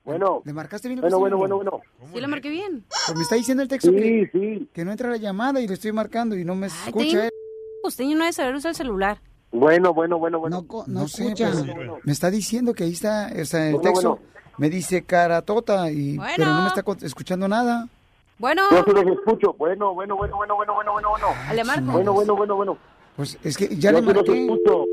bueno. 0.05 0.41
¿Le 0.45 0.53
marcaste 0.53 0.87
bien? 0.87 1.01
Bueno, 1.01 1.19
bueno, 1.19 1.37
costeño? 1.37 1.55
bueno, 1.61 1.71
bueno. 1.99 2.11
Sí, 2.13 2.21
lo 2.21 2.27
marqué 2.29 2.49
bien. 2.49 2.85
Pues 3.07 3.17
me 3.17 3.23
está 3.23 3.35
diciendo 3.35 3.63
el 3.63 3.69
texto 3.69 3.91
que, 3.91 4.29
Sí, 4.31 4.39
sí. 4.39 4.69
que 4.73 4.85
no 4.85 4.91
entra 4.91 5.09
la 5.09 5.17
llamada 5.17 5.59
y 5.59 5.67
le 5.67 5.73
estoy 5.73 5.91
marcando 5.91 6.37
y 6.37 6.45
no 6.45 6.55
me 6.55 6.67
Ay, 6.67 6.71
escucha 6.85 7.17
te- 7.17 7.25
él. 7.25 7.31
Costeño 7.83 8.15
no 8.15 8.23
debe 8.23 8.33
saber 8.33 8.55
usar 8.55 8.69
el 8.69 8.75
celular. 8.75 9.21
Bueno, 9.59 9.93
bueno, 9.93 10.17
bueno, 10.19 10.39
bueno. 10.39 10.65
No, 10.69 10.83
no, 10.87 11.01
No 11.01 11.07
sé, 11.07 11.23
escucha. 11.23 11.51
pero- 11.65 11.99
Me 12.03 12.11
está 12.11 12.29
diciendo 12.29 12.73
que 12.73 12.83
ahí 12.83 12.91
está, 12.93 13.31
o 13.41 13.45
sea, 13.45 13.67
el 13.67 13.75
Bueno, 13.75 13.89
texto 13.91 14.09
bueno. 14.17 14.25
me 14.57 14.69
dice 14.69 15.03
cara 15.03 15.41
tota, 15.41 15.89
y, 15.91 16.17
Bueno. 16.17 16.33
pero 16.37 16.49
no 16.53 16.61
me 16.63 16.67
está 16.67 16.83
escuchando 17.05 17.47
nada. 17.47 17.87
Bueno, 18.37 18.63
Yo 18.69 18.83
sí 18.85 18.91
los 18.91 19.07
escucho. 19.17 19.53
Bueno, 19.53 19.93
bueno, 19.93 20.15
bueno, 20.17 20.35
bueno, 20.35 20.55
bueno, 20.55 20.73
bueno, 20.75 20.91
bueno, 20.93 21.09
bueno. 21.09 21.27
le 21.53 21.63
marco. 21.63 21.91
Bueno, 21.93 22.13
bueno, 22.13 22.35
bueno, 22.35 22.55
bueno. 22.55 22.77
Pues 23.15 23.37
es 23.43 23.55
que 23.57 23.69
ya 23.77 23.91
Yo 23.91 23.99
le 23.99 23.99
sí 23.99 24.05
los 24.07 24.15
marqué. 24.15 24.43
escucho. 24.45 24.85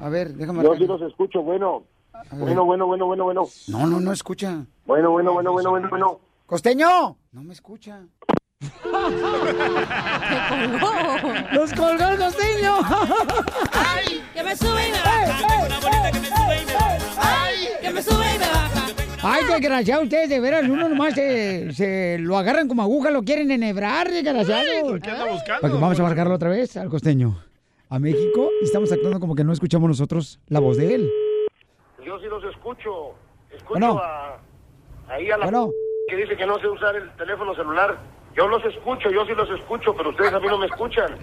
A 0.00 0.08
ver, 0.10 0.34
déjame 0.34 0.62
Yo 0.62 0.74
sí 0.76 0.86
los 0.86 1.00
escucho. 1.00 1.42
Bueno. 1.42 1.84
Bueno, 2.30 2.64
bueno, 2.64 2.86
bueno, 2.86 3.06
bueno, 3.06 3.24
bueno. 3.24 3.42
No, 3.68 3.86
no, 3.86 4.00
no 4.00 4.12
escucha. 4.12 4.64
Bueno, 4.86 5.10
bueno, 5.12 5.32
bueno, 5.32 5.52
bueno, 5.52 5.70
bueno, 5.70 5.88
bueno. 5.88 6.20
¡Costeño! 6.46 7.16
No 7.32 7.42
me 7.42 7.54
escucha. 7.54 8.02
¡Los 11.52 11.72
colgó 11.72 12.08
el 12.08 12.18
costeño! 12.18 12.74
¡Ay! 13.72 14.22
¡Que 14.34 14.42
me 14.42 14.56
sube 14.56 14.88
y 14.88 14.92
me 14.92 14.98
baja! 14.98 15.38
Tengo 15.48 15.66
una 15.66 15.80
bolita 15.80 16.10
que 16.12 16.20
me 16.20 16.26
sube 16.28 16.62
y 16.62 16.66
me 16.66 16.74
baja. 16.74 16.98
¡Ay! 17.44 17.56
¡Que 17.80 17.90
me 17.90 18.02
sube 18.02 18.24
y 18.34 18.38
me 18.38 18.46
baja! 18.46 18.86
Ay, 19.22 19.44
desgraciado, 19.44 20.02
ustedes 20.02 20.28
de 20.28 20.40
veras, 20.40 20.64
uno 20.68 20.88
nomás 20.88 21.14
se, 21.14 21.72
se 21.72 22.18
lo 22.18 22.36
agarran 22.36 22.68
como 22.68 22.82
aguja, 22.82 23.10
lo 23.10 23.22
quieren 23.22 23.50
enhebrar, 23.50 24.10
desgraciado. 24.10 24.98
¿Qué 25.00 25.10
anda 25.10 25.26
buscando? 25.32 25.60
Porque 25.62 25.74
vamos 25.78 25.98
a 25.98 26.02
marcarlo 26.02 26.34
otra 26.34 26.50
vez 26.50 26.76
al 26.76 26.90
costeño, 26.90 27.38
a 27.88 27.98
México, 27.98 28.50
y 28.60 28.64
estamos 28.66 28.92
actuando 28.92 29.20
como 29.20 29.34
que 29.34 29.44
no 29.44 29.52
escuchamos 29.54 29.88
nosotros 29.88 30.40
la 30.48 30.60
voz 30.60 30.76
de 30.76 30.94
él. 30.94 31.10
Yo 32.04 32.18
sí 32.18 32.26
los 32.26 32.44
escucho. 32.44 33.14
Escucho 33.50 33.70
Bueno. 33.80 33.98
a, 33.98 34.38
ahí 35.08 35.30
a 35.30 35.38
la 35.38 35.44
Bueno. 35.44 35.70
que 36.08 36.16
dice 36.16 36.36
que 36.36 36.44
no 36.44 36.58
sé 36.58 36.68
usar 36.68 36.94
el 36.96 37.10
teléfono 37.16 37.54
celular. 37.54 37.96
Yo 38.36 38.48
los 38.48 38.64
escucho, 38.64 39.10
yo 39.10 39.24
sí 39.26 39.32
los 39.34 39.48
escucho, 39.50 39.94
pero 39.96 40.10
ustedes 40.10 40.32
a 40.32 40.40
mí 40.40 40.46
no 40.48 40.58
me 40.58 40.66
escuchan. 40.66 41.16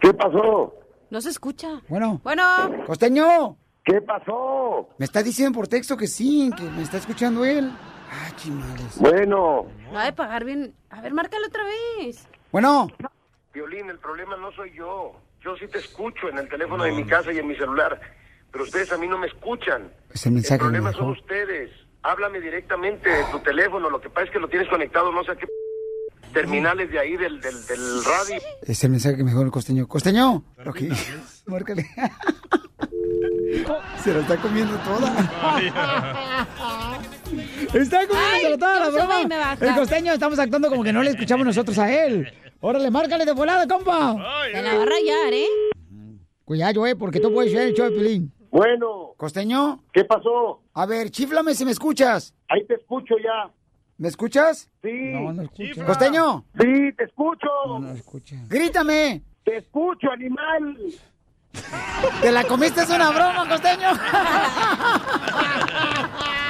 ¿Qué 0.00 0.12
pasó? 0.12 0.74
No 1.10 1.20
se 1.20 1.30
escucha. 1.30 1.80
Bueno. 1.88 2.20
Bueno. 2.22 2.44
Costeño. 2.86 3.56
¿Qué 3.84 4.00
pasó? 4.02 4.88
Me 4.98 5.04
está 5.04 5.22
diciendo 5.22 5.56
por 5.56 5.68
texto 5.68 5.96
que 5.96 6.06
sí, 6.06 6.50
que 6.56 6.64
me 6.64 6.82
está 6.82 6.98
escuchando 6.98 7.44
él. 7.44 7.70
Ah, 8.10 8.30
chimales. 8.36 8.98
Bueno. 8.98 9.66
No 9.90 9.98
ha 9.98 10.04
de 10.04 10.12
pagar 10.12 10.44
bien. 10.44 10.74
A 10.90 11.00
ver, 11.00 11.14
márcalo 11.14 11.46
otra 11.46 11.62
vez. 11.64 12.28
Bueno. 12.52 12.88
Violín, 13.54 13.88
el 13.88 13.98
problema 13.98 14.36
no 14.36 14.52
soy 14.52 14.72
yo. 14.74 15.12
Yo 15.40 15.56
sí 15.56 15.66
te 15.68 15.78
escucho 15.78 16.28
en 16.28 16.38
el 16.38 16.48
teléfono 16.48 16.84
de 16.84 16.92
mi 16.92 17.06
casa 17.06 17.32
y 17.32 17.38
en 17.38 17.46
mi 17.46 17.54
celular, 17.54 18.00
pero 18.50 18.64
ustedes 18.64 18.92
a 18.92 18.98
mí 18.98 19.06
no 19.06 19.16
me 19.16 19.28
escuchan. 19.28 19.92
Es 20.12 20.26
el 20.26 20.32
mensaje 20.32 20.56
El 20.56 20.60
problema 20.60 20.92
son 20.92 21.10
ustedes. 21.10 21.70
Háblame 22.02 22.40
directamente 22.40 23.08
de 23.08 23.24
tu 23.30 23.38
teléfono. 23.38 23.88
Lo 23.88 24.00
que 24.00 24.10
pasa 24.10 24.26
es 24.26 24.32
que 24.32 24.40
lo 24.40 24.48
tienes 24.48 24.68
conectado, 24.68 25.12
no 25.12 25.22
sé 25.24 25.32
a 25.32 25.36
qué 25.36 25.46
terminales 26.36 26.90
de 26.90 26.98
ahí 26.98 27.16
del, 27.16 27.40
del, 27.40 27.66
del 27.66 28.04
radio. 28.04 28.42
Es 28.60 28.84
el 28.84 28.90
mensaje 28.90 29.16
que 29.16 29.24
me 29.24 29.30
dejó 29.30 29.40
el 29.40 29.50
costeño. 29.50 29.88
Costeño. 29.88 30.44
Ok. 30.66 30.82
Márcale. 31.46 31.86
Se 34.04 34.12
la 34.12 34.20
está 34.20 34.36
comiendo 34.36 34.76
toda. 34.78 35.08
Está 37.74 38.06
comiendo 38.06 38.58
toda 38.58 38.80
la 38.80 38.86
¿cómo 38.86 38.98
se 38.98 39.26
broma. 39.26 39.56
El 39.60 39.74
costeño 39.74 40.12
estamos 40.12 40.38
actuando 40.38 40.68
como 40.68 40.84
que 40.84 40.92
no 40.92 41.02
le 41.02 41.10
escuchamos 41.10 41.44
nosotros 41.44 41.76
a 41.78 41.90
él. 41.92 42.30
Órale, 42.60 42.90
márcale 42.90 43.24
de 43.24 43.32
volada, 43.32 43.66
compa. 43.66 44.14
Te 44.52 44.62
la 44.62 44.74
va 44.74 44.82
a 44.82 44.86
rayar, 44.86 45.32
¿eh? 45.32 45.46
Cuidado, 46.44 46.86
eh, 46.86 46.94
porque 46.94 47.18
tú 47.18 47.32
puedes 47.32 47.50
ser 47.50 47.62
el 47.68 47.74
show 47.74 47.90
de 47.90 47.96
Pilín. 47.96 48.32
Bueno. 48.50 49.14
¿Costeño? 49.16 49.82
¿Qué 49.92 50.04
pasó? 50.04 50.62
A 50.74 50.86
ver, 50.86 51.10
chiflame 51.10 51.54
si 51.54 51.64
me 51.64 51.72
escuchas. 51.72 52.34
Ahí 52.48 52.64
te 52.66 52.74
escucho 52.74 53.16
ya. 53.18 53.50
¿Me 53.98 54.08
escuchas? 54.08 54.68
Sí. 54.82 55.12
No, 55.12 55.32
no 55.32 55.42
escucho. 55.42 55.86
¿Costeño? 55.86 56.44
Sí, 56.60 56.92
te 56.92 57.04
escucho. 57.04 57.48
No, 57.66 57.78
no 57.78 57.92
escucha. 57.92 58.36
Grítame. 58.48 59.22
Te 59.44 59.56
escucho, 59.56 60.10
animal. 60.10 60.76
¿Te 62.20 62.30
la 62.30 62.44
comiste? 62.44 62.82
Es 62.82 62.90
una 62.90 63.10
broma, 63.10 63.48
costeño. 63.48 63.92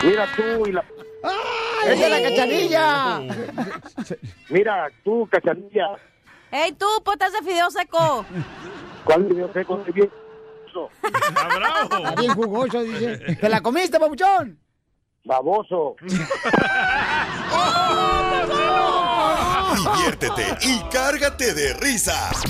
Mira 0.03 0.27
tú 0.35 0.67
y 0.67 0.73
la... 0.73 0.85
¡Es 1.87 2.01
de 2.01 2.09
la 2.09 2.23
cachanilla! 2.23 3.21
Mira 4.49 4.89
tú, 5.05 5.29
cachanilla. 5.31 5.87
¡Ey, 6.51 6.73
tú, 6.73 6.87
potas 7.05 7.33
de 7.33 7.43
fideo 7.43 7.71
seco! 7.71 8.25
¿Cuál 9.05 9.25
video 9.25 9.53
seco? 9.53 9.79
Estoy 9.79 9.93
bien. 9.93 10.11
Está 11.03 12.15
bien 12.21 12.35
jugoso, 12.35 12.83
dice. 12.83 13.37
¿Te 13.41 13.49
la 13.49 13.61
comiste, 13.61 13.99
papuchón? 14.01 14.59
Baboso. 15.27 15.97
Diviértete 19.77 20.57
y 20.63 20.79
cárgate 20.91 21.53
de 21.53 21.75
risas 21.75 22.45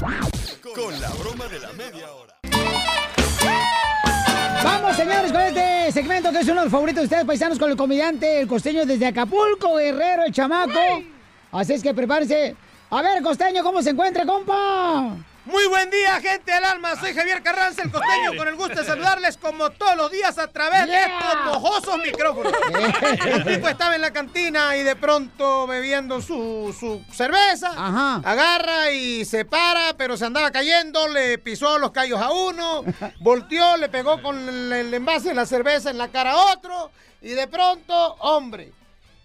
con 0.74 1.00
la 1.00 1.08
broma 1.10 1.46
de 1.46 1.58
la 1.58 1.72
media 1.72 2.12
hora. 2.12 2.34
Vamos, 4.62 4.94
señores, 4.94 5.32
con 5.32 5.40
este 5.40 5.90
segmento 5.92 6.30
que 6.30 6.40
es 6.40 6.48
uno 6.48 6.56
de 6.56 6.64
los 6.66 6.70
favoritos 6.72 7.00
de 7.00 7.04
ustedes, 7.04 7.24
paisanos, 7.24 7.58
con 7.58 7.70
el 7.70 7.76
comediante, 7.78 8.40
el 8.40 8.46
costeño 8.46 8.84
desde 8.84 9.06
Acapulco, 9.06 9.76
Guerrero, 9.76 10.24
el 10.24 10.32
chamaco. 10.32 11.02
Así 11.52 11.72
es 11.72 11.82
que 11.82 11.94
prepárense. 11.94 12.54
A 12.90 13.00
ver, 13.00 13.22
costeño, 13.22 13.62
¿cómo 13.62 13.80
se 13.80 13.90
encuentra, 13.90 14.26
compa? 14.26 15.16
Muy 15.46 15.64
buen 15.68 15.88
día, 15.90 16.20
gente 16.20 16.50
del 16.52 16.64
alma. 16.64 16.96
Soy 16.96 17.14
Javier 17.14 17.40
Carranza, 17.40 17.82
el 17.82 17.92
costeño, 17.92 18.36
con 18.36 18.48
el 18.48 18.56
gusto 18.56 18.80
de 18.80 18.84
saludarles 18.84 19.36
como 19.36 19.70
todos 19.70 19.96
los 19.96 20.10
días 20.10 20.36
a 20.38 20.48
través 20.48 20.86
de 20.88 21.00
estos 21.04 21.44
mojosos 21.44 21.98
micrófonos. 21.98 22.52
El 23.24 23.44
tipo 23.44 23.68
estaba 23.68 23.94
en 23.94 24.00
la 24.00 24.12
cantina 24.12 24.76
y 24.76 24.82
de 24.82 24.96
pronto 24.96 25.68
bebiendo 25.68 26.20
su, 26.20 26.74
su 26.78 27.00
cerveza. 27.14 27.68
Agarra 28.24 28.90
y 28.90 29.24
se 29.24 29.44
para, 29.44 29.94
pero 29.96 30.16
se 30.16 30.24
andaba 30.24 30.50
cayendo, 30.50 31.06
le 31.08 31.38
pisó 31.38 31.78
los 31.78 31.92
callos 31.92 32.20
a 32.20 32.32
uno, 32.32 32.84
volteó, 33.20 33.76
le 33.76 33.88
pegó 33.88 34.20
con 34.20 34.48
el, 34.48 34.72
el 34.72 34.94
envase 34.94 35.28
de 35.28 35.34
la 35.34 35.46
cerveza 35.46 35.90
en 35.90 35.98
la 35.98 36.08
cara 36.08 36.32
a 36.32 36.52
otro 36.52 36.90
y 37.22 37.30
de 37.30 37.46
pronto, 37.46 37.94
hombre, 38.18 38.72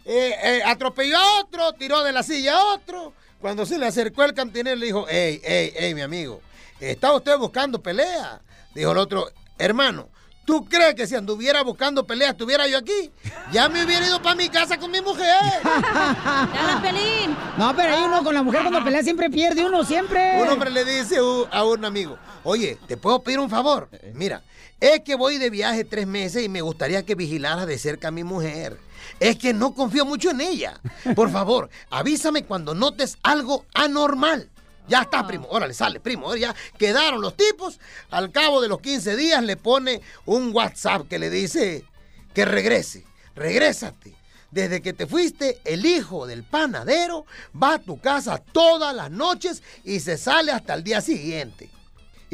eh, 0.05 0.35
eh, 0.43 0.61
atropelló 0.65 1.17
a 1.17 1.39
otro, 1.39 1.73
tiró 1.73 2.03
de 2.03 2.11
la 2.11 2.23
silla 2.23 2.57
a 2.57 2.63
otro. 2.73 3.13
Cuando 3.41 3.65
se 3.65 3.79
le 3.79 3.87
acercó 3.87 4.23
el 4.23 4.35
cantinero 4.35 4.75
le 4.75 4.85
dijo, 4.85 5.05
hey, 5.09 5.41
hey, 5.43 5.73
hey, 5.75 5.95
mi 5.95 6.01
amigo, 6.01 6.41
¿está 6.79 7.11
usted 7.11 7.35
buscando 7.39 7.81
pelea? 7.81 8.39
Dijo 8.75 8.91
el 8.91 8.99
otro, 8.99 9.31
hermano, 9.57 10.09
¿tú 10.45 10.63
crees 10.65 10.93
que 10.93 11.07
si 11.07 11.15
anduviera 11.15 11.63
buscando 11.63 12.05
pelea 12.05 12.29
estuviera 12.29 12.67
yo 12.67 12.77
aquí? 12.77 13.11
Ya 13.51 13.67
me 13.67 13.83
hubiera 13.83 14.05
ido 14.05 14.21
para 14.21 14.35
mi 14.35 14.47
casa 14.47 14.77
con 14.77 14.91
mi 14.91 15.01
mujer. 15.01 15.41
pelín! 16.83 17.35
No, 17.57 17.75
pero 17.75 17.93
ahí 17.93 18.03
uno 18.03 18.23
con 18.23 18.35
la 18.35 18.43
mujer 18.43 18.61
cuando 18.61 18.83
pelea 18.83 19.01
siempre 19.01 19.27
pierde 19.27 19.65
uno, 19.65 19.83
siempre. 19.83 20.39
Un 20.39 20.47
hombre 20.47 20.69
le 20.69 20.85
dice 20.85 21.17
a 21.51 21.63
un 21.63 21.83
amigo, 21.83 22.19
oye, 22.43 22.77
¿te 22.87 22.95
puedo 22.95 23.23
pedir 23.23 23.39
un 23.39 23.49
favor? 23.49 23.89
Mira, 24.13 24.43
es 24.81 25.01
que 25.01 25.15
voy 25.15 25.37
de 25.37 25.51
viaje 25.51 25.85
tres 25.85 26.07
meses 26.07 26.43
y 26.43 26.49
me 26.49 26.61
gustaría 26.61 27.05
que 27.05 27.15
vigilara 27.15 27.65
de 27.65 27.77
cerca 27.77 28.09
a 28.09 28.11
mi 28.11 28.23
mujer. 28.23 28.77
Es 29.19 29.37
que 29.37 29.53
no 29.53 29.73
confío 29.75 30.05
mucho 30.05 30.31
en 30.31 30.41
ella. 30.41 30.81
Por 31.15 31.31
favor, 31.31 31.69
avísame 31.91 32.43
cuando 32.43 32.73
notes 32.73 33.17
algo 33.21 33.65
anormal. 33.75 34.49
Ya 34.87 35.03
está, 35.03 35.25
primo. 35.25 35.47
Órale, 35.49 35.75
sale, 35.75 35.99
primo. 35.99 36.35
Ya 36.35 36.55
quedaron 36.77 37.21
los 37.21 37.37
tipos. 37.37 37.79
Al 38.09 38.31
cabo 38.31 38.59
de 38.59 38.67
los 38.67 38.81
15 38.81 39.15
días 39.15 39.43
le 39.43 39.55
pone 39.55 40.01
un 40.25 40.53
WhatsApp 40.53 41.07
que 41.07 41.19
le 41.19 41.29
dice 41.29 41.85
que 42.33 42.45
regrese. 42.45 43.05
Regrésate. 43.35 44.15
Desde 44.49 44.81
que 44.81 44.91
te 44.91 45.07
fuiste, 45.07 45.61
el 45.63 45.85
hijo 45.85 46.27
del 46.27 46.43
panadero 46.43 47.25
va 47.55 47.75
a 47.75 47.79
tu 47.79 48.01
casa 48.01 48.43
todas 48.51 48.93
las 48.93 49.09
noches 49.09 49.63
y 49.85 50.01
se 50.01 50.17
sale 50.17 50.51
hasta 50.51 50.73
el 50.73 50.83
día 50.83 50.99
siguiente. 50.99 51.69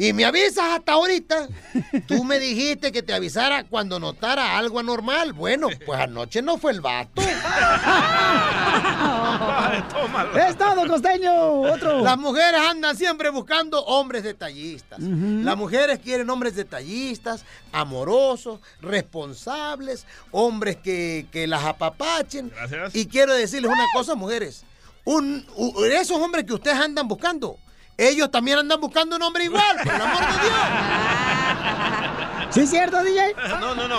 Y 0.00 0.12
me 0.12 0.24
avisas 0.24 0.64
hasta 0.76 0.92
ahorita. 0.92 1.48
Tú 2.06 2.22
me 2.22 2.38
dijiste 2.38 2.92
que 2.92 3.02
te 3.02 3.12
avisara 3.12 3.64
cuando 3.64 3.98
notara 3.98 4.56
algo 4.56 4.78
anormal. 4.78 5.32
Bueno, 5.32 5.66
pues 5.84 5.98
anoche 5.98 6.40
no 6.40 6.56
fue 6.56 6.70
el 6.70 6.80
vato. 6.80 7.20
Es 10.48 10.56
todo, 10.56 10.86
costeño. 10.86 11.32
Otro. 11.62 12.00
Las 12.02 12.16
mujeres 12.16 12.60
andan 12.60 12.96
siempre 12.96 13.30
buscando 13.30 13.84
hombres 13.84 14.22
detallistas. 14.22 15.00
Las 15.00 15.56
mujeres 15.56 15.98
quieren 15.98 16.30
hombres 16.30 16.54
detallistas, 16.54 17.44
amorosos, 17.72 18.60
responsables, 18.80 20.06
hombres 20.30 20.76
que, 20.76 21.26
que 21.32 21.46
las 21.46 21.64
apapachen. 21.64 22.50
Gracias. 22.50 22.94
Y 22.94 23.06
quiero 23.06 23.34
decirles 23.34 23.70
una 23.70 23.86
cosa, 23.92 24.14
mujeres. 24.14 24.64
Un, 25.04 25.44
esos 25.92 26.18
hombres 26.18 26.44
que 26.44 26.54
ustedes 26.54 26.76
andan 26.78 27.08
buscando, 27.08 27.58
ellos 27.98 28.30
también 28.30 28.58
andan 28.58 28.80
buscando 28.80 29.16
un 29.16 29.22
hombre 29.22 29.44
igual, 29.44 29.76
por 29.82 29.92
el 29.92 30.00
amor 30.00 30.20
de 30.20 30.32
Dios. 30.44 30.54
¿Sí 32.50 32.60
es 32.60 32.70
cierto, 32.70 33.02
DJ? 33.02 33.34
No, 33.60 33.74
no, 33.74 33.88
no. 33.88 33.98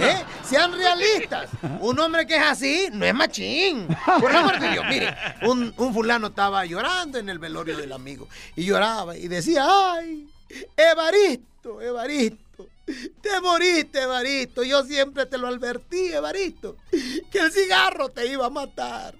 ¿Eh? 0.00 0.24
Sean 0.42 0.72
realistas. 0.72 1.50
Un 1.80 1.98
hombre 2.00 2.26
que 2.26 2.36
es 2.36 2.42
así 2.42 2.88
no 2.92 3.04
es 3.04 3.14
machín. 3.14 3.86
Por 4.18 4.30
el 4.30 4.36
amor 4.36 4.58
de 4.58 4.70
Dios, 4.70 4.84
mire, 4.88 5.14
un, 5.42 5.72
un 5.76 5.94
fulano 5.94 6.28
estaba 6.28 6.64
llorando 6.64 7.18
en 7.18 7.28
el 7.28 7.38
velorio 7.38 7.76
del 7.76 7.92
amigo 7.92 8.28
y 8.56 8.64
lloraba 8.64 9.16
y 9.16 9.28
decía, 9.28 9.64
ay, 9.68 10.28
Evaristo, 10.76 11.80
Evaristo, 11.80 12.66
te 13.20 13.40
moriste, 13.40 14.02
Evaristo. 14.02 14.64
Yo 14.64 14.82
siempre 14.84 15.26
te 15.26 15.38
lo 15.38 15.46
advertí, 15.48 16.12
Evaristo, 16.12 16.76
que 17.30 17.38
el 17.38 17.52
cigarro 17.52 18.08
te 18.08 18.26
iba 18.26 18.46
a 18.46 18.50
matar. 18.50 19.14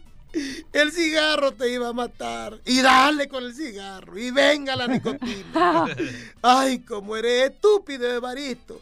El 0.73 0.93
cigarro 0.93 1.53
te 1.53 1.71
iba 1.71 1.89
a 1.89 1.93
matar. 1.93 2.59
Y 2.65 2.81
dale 2.81 3.29
con 3.29 3.45
el 3.45 3.55
cigarro. 3.55 4.19
Y 4.19 4.31
venga 4.31 4.77
la 4.77 4.87
nicotina. 4.87 5.87
Ay, 6.43 6.81
cómo 6.81 7.17
eres 7.17 7.51
estúpido, 7.51 8.11
Evaristo. 8.11 8.81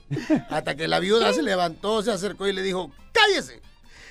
Hasta 0.48 0.76
que 0.76 0.86
la 0.86 1.00
viuda 1.00 1.32
se 1.32 1.42
levantó, 1.42 2.02
se 2.02 2.12
acercó 2.12 2.46
y 2.46 2.52
le 2.52 2.62
dijo, 2.62 2.92
cállese. 3.12 3.60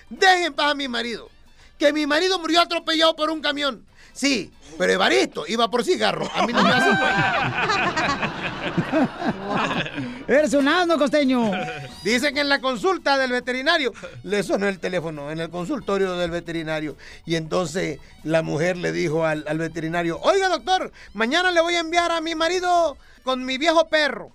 Dejen 0.10 0.43
en 0.46 0.53
paz 0.53 0.72
a 0.72 0.75
mi 0.75 0.88
marido. 0.88 1.29
Que 1.77 1.93
mi 1.93 2.05
marido 2.05 2.39
murió 2.39 2.62
atropellado 2.62 3.15
por 3.15 3.29
un 3.29 3.41
camión. 3.41 3.86
Sí, 4.12 4.51
pero 4.77 4.91
Evaristo 4.91 5.46
iba 5.48 5.69
por 5.69 5.86
cigarro. 5.86 6.29
A 6.34 6.46
mí 6.46 6.51
no 6.51 6.62
me 6.62 6.72
hace 6.72 6.89
Eres 10.28 10.54
un 10.54 10.70
costeño. 10.98 11.51
Dicen 12.04 12.34
que 12.34 12.42
en 12.42 12.50
la 12.50 12.62
consulta 12.62 13.18
del 13.18 13.32
veterinario 13.32 13.94
le 14.24 14.44
sonó 14.44 14.68
el 14.68 14.80
teléfono, 14.80 15.32
en 15.32 15.39
el 15.39 15.50
consultorio 15.50 16.16
del 16.18 16.32
veterinario. 16.32 16.96
Y 17.25 17.36
entonces 17.36 18.00
la 18.24 18.42
mujer 18.42 18.78
le 18.78 18.92
dijo 18.92 19.25
al, 19.25 19.46
al 19.48 19.58
veterinario, 19.58 20.20
oiga 20.22 20.50
doctor, 20.50 20.92
mañana 21.13 21.51
le 21.51 21.62
voy 21.62 21.75
a 21.75 21.80
enviar 21.80 22.12
a 22.12 22.22
mi 22.22 22.36
marido 22.36 22.98
con 23.24 23.46
mi 23.46 23.58
viejo 23.58 23.88
perro. 23.88 24.32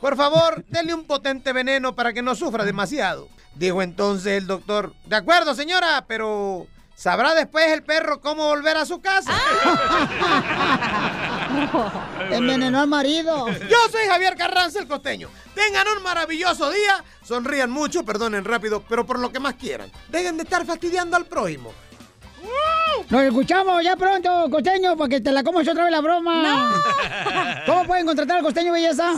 Por 0.00 0.16
favor, 0.16 0.64
denle 0.68 0.94
un 0.94 1.04
potente 1.04 1.52
veneno 1.52 1.94
para 1.94 2.12
que 2.12 2.22
no 2.22 2.34
sufra 2.34 2.64
demasiado. 2.64 3.28
Dijo 3.54 3.82
entonces 3.82 4.38
el 4.38 4.46
doctor, 4.46 4.94
de 5.06 5.16
acuerdo 5.16 5.54
señora, 5.54 6.04
pero 6.06 6.66
¿sabrá 7.00 7.34
después 7.34 7.66
el 7.68 7.82
perro 7.82 8.20
cómo 8.20 8.46
volver 8.46 8.76
a 8.76 8.84
su 8.84 9.00
casa? 9.00 9.32
Envenenó 12.30 12.80
al 12.80 12.88
marido. 12.88 13.48
Yo 13.48 13.78
soy 13.90 14.06
Javier 14.06 14.36
Carranza 14.36 14.78
el 14.78 14.86
costeño. 14.86 15.30
Tengan 15.54 15.86
un 15.96 16.02
maravilloso 16.02 16.70
día. 16.70 17.02
Sonrían 17.24 17.70
mucho, 17.70 18.04
perdonen 18.04 18.44
rápido, 18.44 18.84
pero 18.86 19.06
por 19.06 19.18
lo 19.18 19.32
que 19.32 19.40
más 19.40 19.54
quieran. 19.54 19.90
Dejen 20.08 20.36
de 20.36 20.42
estar 20.42 20.66
fastidiando 20.66 21.16
al 21.16 21.24
prójimo. 21.24 21.72
Nos 23.08 23.22
escuchamos 23.22 23.82
ya 23.82 23.96
pronto, 23.96 24.48
costeño, 24.50 24.96
para 24.96 25.08
que 25.08 25.20
te 25.20 25.32
la 25.32 25.42
comas 25.42 25.66
otra 25.66 25.84
vez 25.84 25.90
la 25.92 26.00
broma. 26.00 26.74
¿Cómo 27.66 27.84
pueden 27.84 28.06
contratar 28.06 28.36
al 28.38 28.42
costeño 28.42 28.72
belleza? 28.72 29.12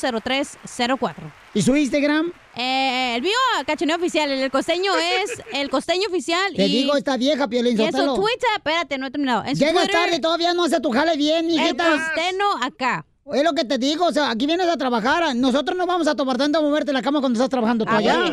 714-425-0304. 0.00 1.14
¿Y 1.54 1.62
su 1.62 1.74
Instagram? 1.76 2.32
Eh, 2.56 3.14
el 3.16 3.22
mío, 3.22 3.32
cachaneo 3.66 3.96
oficial. 3.96 4.30
El 4.30 4.50
costeño 4.50 4.92
es 4.96 5.42
el 5.52 5.68
costeño 5.70 6.08
oficial. 6.08 6.52
Te 6.54 6.66
y- 6.66 6.82
digo, 6.82 6.96
esta 6.96 7.16
vieja, 7.16 7.48
Piolín 7.48 7.78
Y 7.78 7.84
en 7.84 7.92
su. 7.92 8.14
Twitter, 8.14 8.48
espérate, 8.56 8.98
no 8.98 9.06
he 9.06 9.10
terminado. 9.10 9.44
En 9.44 9.54
Llegas 9.54 9.74
Twitter, 9.74 9.90
tarde, 9.90 10.20
todavía 10.20 10.54
no 10.54 10.64
hace 10.64 10.80
tu 10.80 10.90
jale 10.90 11.16
bien, 11.16 11.46
El 11.46 11.52
hijita. 11.54 11.84
costeño 11.90 12.44
acá. 12.62 13.04
Es 13.32 13.44
lo 13.44 13.52
que 13.52 13.64
te 13.64 13.78
digo, 13.78 14.06
o 14.06 14.12
sea, 14.12 14.30
aquí 14.30 14.46
vienes 14.46 14.66
a 14.68 14.76
trabajar. 14.76 15.36
Nosotros 15.36 15.76
no 15.78 15.86
vamos 15.86 16.08
a 16.08 16.16
tomar 16.16 16.36
tanto 16.36 16.58
a 16.58 16.62
moverte 16.62 16.92
la 16.92 17.00
cama 17.02 17.20
cuando 17.20 17.36
estás 17.38 17.48
trabajando 17.50 17.84
tú 17.84 17.92
Ah, 17.92 17.98
allá. 17.98 18.24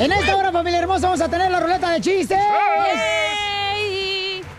En 0.00 0.10
esta 0.12 0.34
hora, 0.34 0.50
familia 0.50 0.78
hermosa, 0.78 1.08
vamos 1.08 1.20
a 1.20 1.28
tener 1.28 1.50
la 1.50 1.60
ruleta 1.60 1.90
de 1.92 2.00
chistes. 2.00 2.38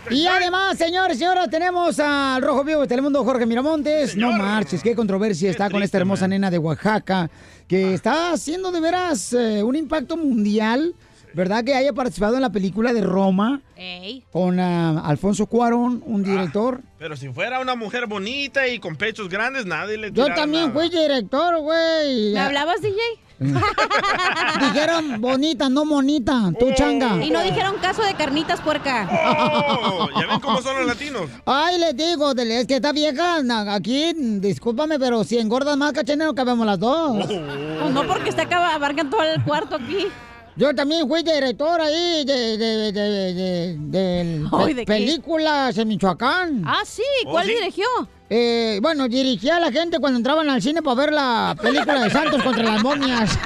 Y 0.08 0.26
además, 0.26 0.78
señores 0.78 1.16
y 1.16 1.20
señoras, 1.20 1.50
tenemos 1.50 1.98
al 1.98 2.40
Rojo 2.42 2.62
Vivo 2.62 2.82
de 2.82 2.86
Telemundo, 2.86 3.24
Jorge 3.24 3.44
Miramontes. 3.44 4.16
No 4.16 4.30
marches, 4.32 4.82
qué 4.84 4.94
controversia 4.94 5.50
está 5.50 5.68
con 5.68 5.82
esta 5.82 5.98
hermosa 5.98 6.28
nena 6.28 6.48
de 6.48 6.58
Oaxaca, 6.58 7.28
que 7.66 7.94
está 7.94 8.32
haciendo 8.32 8.70
de 8.70 8.80
veras 8.80 9.32
eh, 9.32 9.64
un 9.64 9.74
impacto 9.74 10.16
mundial, 10.16 10.94
¿verdad? 11.34 11.64
Que 11.64 11.74
haya 11.74 11.92
participado 11.92 12.36
en 12.36 12.42
la 12.42 12.50
película 12.52 12.92
de 12.92 13.00
Roma 13.00 13.62
Ey. 13.74 14.24
con 14.30 14.60
ah, 14.60 15.00
Alfonso 15.04 15.46
Cuarón, 15.46 16.04
un 16.06 16.22
director. 16.22 16.82
Pero 16.98 17.16
si 17.16 17.30
fuera 17.30 17.58
una 17.58 17.74
mujer 17.74 18.06
bonita 18.06 18.68
y 18.68 18.78
con 18.78 18.94
pechos 18.94 19.28
grandes, 19.28 19.66
nadie 19.66 19.96
le 19.96 20.12
Yo 20.12 20.26
también 20.34 20.68
nada. 20.68 20.74
fui 20.78 20.88
director, 20.88 21.58
güey. 21.58 22.34
¿Me 22.34 22.38
hablabas, 22.38 22.80
DJ? 22.80 22.98
Dijeron 24.60 25.20
bonita, 25.20 25.68
no 25.68 25.84
monita, 25.84 26.50
tú 26.58 26.72
changa. 26.74 27.22
Y 27.24 27.30
no 27.30 27.42
dijeron 27.42 27.76
caso 27.80 28.02
de 28.02 28.14
carnitas, 28.14 28.60
puerca. 28.60 29.08
Oh, 29.10 30.08
¿Ya 30.18 30.26
ven 30.26 30.40
cómo 30.40 30.60
son 30.62 30.76
los 30.78 30.86
latinos? 30.86 31.22
Ay, 31.46 31.78
les 31.78 31.96
digo, 31.96 32.32
es 32.32 32.66
que 32.66 32.76
esta 32.76 32.92
vieja 32.92 33.36
aquí, 33.74 34.12
discúlpame, 34.14 34.98
pero 34.98 35.24
si 35.24 35.38
engordas 35.38 35.76
más, 35.76 35.92
cachanero, 35.92 36.34
cabemos 36.34 36.66
las 36.66 36.78
dos. 36.78 37.26
Pues 37.26 37.92
no 37.92 38.06
porque 38.06 38.30
está 38.30 38.42
acá, 38.42 38.74
abarcan 38.74 39.10
todo 39.10 39.22
el 39.22 39.42
cuarto 39.44 39.76
aquí. 39.76 40.06
Yo 40.54 40.74
también 40.74 41.08
fui 41.08 41.22
director 41.22 41.80
ahí 41.80 42.26
de, 42.26 42.58
de, 42.58 42.92
de, 42.92 42.92
de, 42.92 43.34
de- 43.34 43.76
de 43.78 44.46
Ay, 44.52 44.66
pe- 44.66 44.74
¿de 44.74 44.80
qué? 44.84 44.86
películas 44.86 45.78
en 45.78 45.88
Michoacán. 45.88 46.62
Ah, 46.66 46.82
sí, 46.84 47.02
¿Oh, 47.24 47.30
¿cuál 47.30 47.46
sí? 47.46 47.54
dirigió? 47.54 47.86
Eh, 48.34 48.78
bueno, 48.80 49.08
dirigía 49.08 49.58
a 49.58 49.60
la 49.60 49.70
gente 49.70 49.98
cuando 49.98 50.16
entraban 50.16 50.48
al 50.48 50.62
cine 50.62 50.80
para 50.80 50.94
ver 50.94 51.12
la 51.12 51.54
película 51.60 52.04
de 52.04 52.08
Santos 52.08 52.42
contra 52.42 52.62
las 52.62 52.82
momias. 52.82 53.38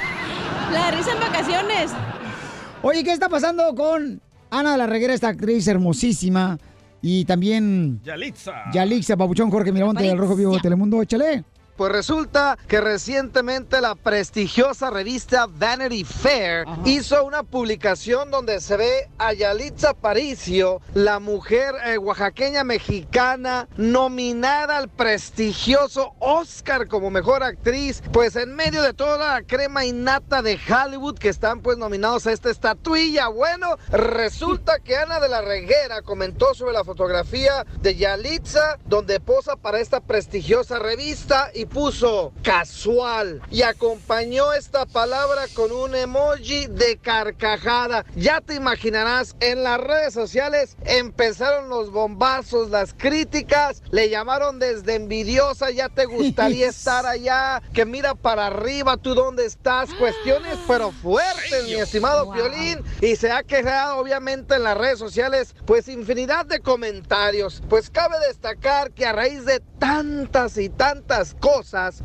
La 0.71 0.91
risa 0.91 1.11
en 1.11 1.19
vacaciones. 1.19 1.91
Oye, 2.81 3.03
¿qué 3.03 3.11
está 3.11 3.27
pasando 3.27 3.75
con 3.75 4.21
Ana 4.49 4.71
de 4.71 4.77
la 4.77 4.87
Reguera, 4.87 5.13
esta 5.13 5.27
actriz 5.27 5.67
hermosísima? 5.67 6.57
Y 7.01 7.25
también 7.25 7.99
Yalitza. 8.01 8.53
Yalixa 8.71 9.17
Papuchón, 9.17 9.51
Jorge 9.51 9.73
Miramonte 9.73 10.03
del 10.03 10.17
Rojo 10.17 10.37
Vivo 10.37 10.53
de 10.53 10.61
Telemundo. 10.61 11.01
Échale. 11.01 11.43
Pues 11.77 11.91
resulta 11.91 12.57
que 12.67 12.81
recientemente 12.81 13.81
la 13.81 13.93
prestigiosa 13.93 14.89
revista 14.89 15.45
Vanity 15.47 16.03
Fair 16.03 16.65
hizo 16.85 17.23
una 17.23 17.43
publicación 17.43 18.31
donde 18.31 18.61
se 18.61 18.77
ve 18.77 19.09
a 19.19 19.33
Yalitza 19.33 19.93
Paricio, 19.93 20.81
la 20.95 21.19
mujer 21.19 21.75
eh, 21.85 21.99
oaxaqueña 21.99 22.63
mexicana 22.63 23.67
nominada 23.77 24.77
al 24.77 24.89
prestigioso 24.89 26.15
Oscar 26.17 26.87
como 26.87 27.11
mejor 27.11 27.43
actriz, 27.43 28.01
pues 28.11 28.35
en 28.37 28.55
medio 28.55 28.81
de 28.81 28.93
toda 28.95 29.35
la 29.35 29.43
crema 29.43 29.85
innata 29.85 30.41
de 30.41 30.57
Hollywood 30.57 31.19
que 31.19 31.29
están 31.29 31.61
pues 31.61 31.77
nominados 31.77 32.25
a 32.25 32.31
esta 32.31 32.49
estatuilla. 32.49 33.27
Bueno, 33.27 33.77
resulta 33.91 34.79
que 34.79 34.97
Ana 34.97 35.19
de 35.19 35.29
la 35.29 35.43
Reguera 35.43 36.01
comentó 36.01 36.55
sobre 36.55 36.73
la 36.73 36.83
fotografía 36.83 37.67
de 37.81 37.95
Yalitza 37.95 38.79
donde 38.87 39.19
posa 39.19 39.57
para 39.57 39.79
esta 39.79 39.99
prestigiosa 39.99 40.79
revista 40.79 41.51
y 41.53 41.66
puso 41.67 42.33
casual 42.43 43.41
y 43.51 43.61
acompañó 43.61 44.53
esta 44.53 44.85
palabra 44.85 45.43
con 45.53 45.71
un 45.71 45.95
emoji 45.95 46.67
de 46.67 46.97
carcajada. 46.97 48.05
Ya 48.15 48.41
te 48.41 48.55
imaginarás, 48.55 49.35
en 49.39 49.63
las 49.63 49.79
redes 49.79 50.13
sociales 50.13 50.77
empezaron 50.85 51.69
los 51.69 51.91
bombazos, 51.91 52.69
las 52.69 52.93
críticas, 52.93 53.81
le 53.91 54.09
llamaron 54.09 54.59
desde 54.59 54.95
envidiosa, 54.95 55.71
ya 55.71 55.89
te 55.89 56.05
gustaría 56.05 56.69
estar 56.69 57.05
allá, 57.05 57.61
que 57.73 57.85
mira 57.85 58.15
para 58.15 58.47
arriba, 58.47 58.97
tú 58.97 59.13
dónde 59.13 59.45
estás, 59.45 59.93
cuestiones 59.95 60.57
pero 60.67 60.91
fuertes, 60.91 61.65
mi 61.65 61.73
estimado 61.73 62.31
Piolín, 62.31 62.83
y 63.01 63.15
se 63.15 63.31
ha 63.31 63.43
quejado 63.43 63.97
obviamente 63.97 64.55
en 64.55 64.63
las 64.63 64.77
redes 64.77 64.99
sociales, 64.99 65.55
pues 65.65 65.87
infinidad 65.87 66.45
de 66.45 66.59
comentarios. 66.59 67.61
Pues 67.69 67.89
cabe 67.89 68.15
destacar 68.27 68.91
que 68.91 69.05
a 69.05 69.13
raíz 69.13 69.45
de 69.45 69.61
tantas 69.79 70.57
y 70.57 70.69
tantas 70.69 71.35
cosas, 71.35 71.56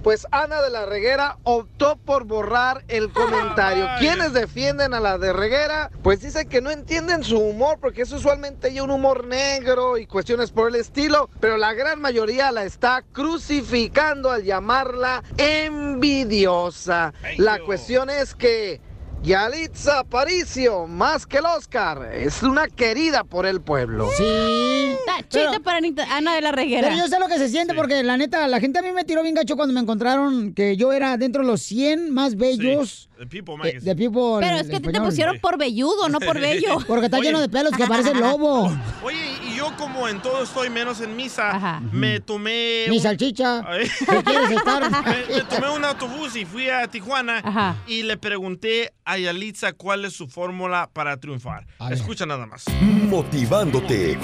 pues 0.03 0.27
Ana 0.31 0.62
de 0.62 0.71
la 0.71 0.87
Reguera 0.87 1.37
optó 1.43 1.97
por 1.97 2.25
borrar 2.25 2.85
el 2.88 3.12
comentario. 3.12 3.87
¿Quiénes 3.99 4.33
defienden 4.33 4.95
a 4.95 5.01
la 5.01 5.19
de 5.19 5.33
Reguera? 5.33 5.91
Pues 6.03 6.23
dicen 6.23 6.49
que 6.49 6.62
no 6.62 6.71
entienden 6.71 7.23
su 7.23 7.38
humor 7.38 7.79
porque 7.79 8.03
es 8.03 8.12
usualmente 8.12 8.71
ella 8.71 8.83
un 8.83 8.91
humor 8.91 9.27
negro 9.27 9.99
y 9.99 10.07
cuestiones 10.07 10.51
por 10.53 10.69
el 10.69 10.77
estilo, 10.77 11.29
pero 11.38 11.59
la 11.59 11.75
gran 11.75 12.01
mayoría 12.01 12.51
la 12.51 12.65
está 12.65 13.03
crucificando 13.12 14.31
al 14.31 14.43
llamarla 14.43 15.23
envidiosa. 15.37 17.12
La 17.37 17.59
cuestión 17.59 18.09
es 18.09 18.35
que 18.35 18.81
Yalitza 19.23 20.01
Aparicio, 20.01 20.89
más 20.89 21.27
que 21.27 21.39
el 21.39 21.47
Oscar, 21.47 22.11
es 22.13 22.43
una 22.43 22.67
querida 22.67 23.23
por 23.23 23.47
el 23.47 23.61
pueblo. 23.61 24.09
Sí. 24.17 24.97
Chiste 25.29 25.61
para 25.61 25.79
Ana 26.11 26.35
de 26.35 26.41
la 26.41 26.51
Reguera. 26.51 26.89
Pero 26.89 27.01
yo 27.01 27.09
sé 27.09 27.21
lo 27.21 27.29
que 27.29 27.39
se 27.39 27.49
siente 27.49 27.73
porque 27.73 28.03
la 28.03 28.17
neta, 28.17 28.49
la 28.49 28.59
gente 28.59 28.81
a 28.81 28.83
mí 28.83 28.91
me 28.91 29.05
tiró 29.05 29.23
bien 29.23 29.37
gacho 29.37 29.55
cuando 29.55 29.73
me 29.73 29.81
encontraron 29.81 30.53
que 30.55 30.77
yo 30.77 30.93
era 30.93 31.17
dentro 31.17 31.43
de 31.43 31.49
los 31.49 31.63
100 31.63 32.13
más 32.13 32.37
bellos 32.37 33.09
The 33.23 33.27
People 33.29 33.57
Magazine. 33.57 33.85
de 33.85 33.95
People. 33.95 34.39
Pero 34.41 34.57
es 34.57 34.67
que 34.69 34.77
a 34.77 34.81
ti 34.81 34.91
te 34.91 35.01
pusieron 35.01 35.39
por 35.39 35.57
velludo, 35.57 36.09
no 36.09 36.19
por 36.19 36.41
bello. 36.41 36.79
Porque 36.89 37.05
está 37.07 37.19
Oye. 37.19 37.29
lleno 37.29 37.41
de 37.41 37.49
pelos 37.49 37.73
que 37.77 37.87
parece 37.89 38.13
lobo. 38.15 38.65
Oye, 39.05 39.17
y 39.49 39.55
yo 39.57 39.71
como 39.77 40.09
en 40.09 40.21
todo 40.21 40.43
estoy 40.43 40.71
menos 40.71 41.01
en 41.01 41.15
misa, 41.15 41.81
me 41.93 42.19
tomé... 42.19 42.87
Mi 42.89 42.97
un- 42.97 43.03
salchicha. 43.03 43.63
¿Qué 44.11 44.23
quieres 44.25 44.51
estar? 44.51 44.91
me, 44.91 45.35
me 45.37 45.41
tomé 45.45 45.71
un 45.71 45.85
autobús 45.85 46.35
y 46.35 46.45
fui 46.45 46.69
a 46.69 46.89
Tijuana 46.89 47.77
y 47.87 48.03
le 48.03 48.17
pregunté 48.17 48.93
a 49.05 49.19
Yalitza 49.19 49.73
cuál 49.73 50.05
es 50.05 50.15
su 50.15 50.27
fórmula 50.27 50.91
para 50.93 51.17
triunfar. 51.19 51.65
Escucha 51.93 52.27
nada 52.27 52.47
más. 52.47 52.65
Motivándote 52.81 54.19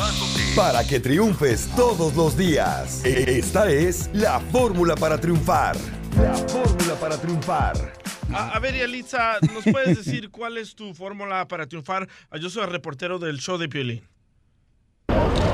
para 0.56 0.82
que 0.84 0.98
triunfes 0.98 1.68
todos 1.76 2.16
los 2.16 2.36
días. 2.36 3.04
E- 3.04 3.38
Esta 3.38 3.70
es 3.70 4.10
la 4.12 4.40
fórmula 4.40 4.96
para 4.96 5.20
triunfar. 5.20 5.76
La 6.20 6.34
fórmula 6.34 6.94
para 7.00 7.16
triunfar. 7.16 7.92
A, 8.32 8.50
a 8.50 8.58
ver, 8.58 8.74
Yalitza, 8.76 9.38
¿nos 9.52 9.64
puedes 9.64 9.96
decir 9.96 10.30
cuál 10.32 10.58
es 10.58 10.74
tu 10.74 10.94
fórmula 10.94 11.46
para 11.48 11.66
triunfar? 11.66 12.08
Yo 12.40 12.50
soy 12.50 12.64
el 12.64 12.70
reportero 12.70 13.18
del 13.18 13.38
show 13.38 13.56
de 13.58 13.68
Piolín. 13.68 14.02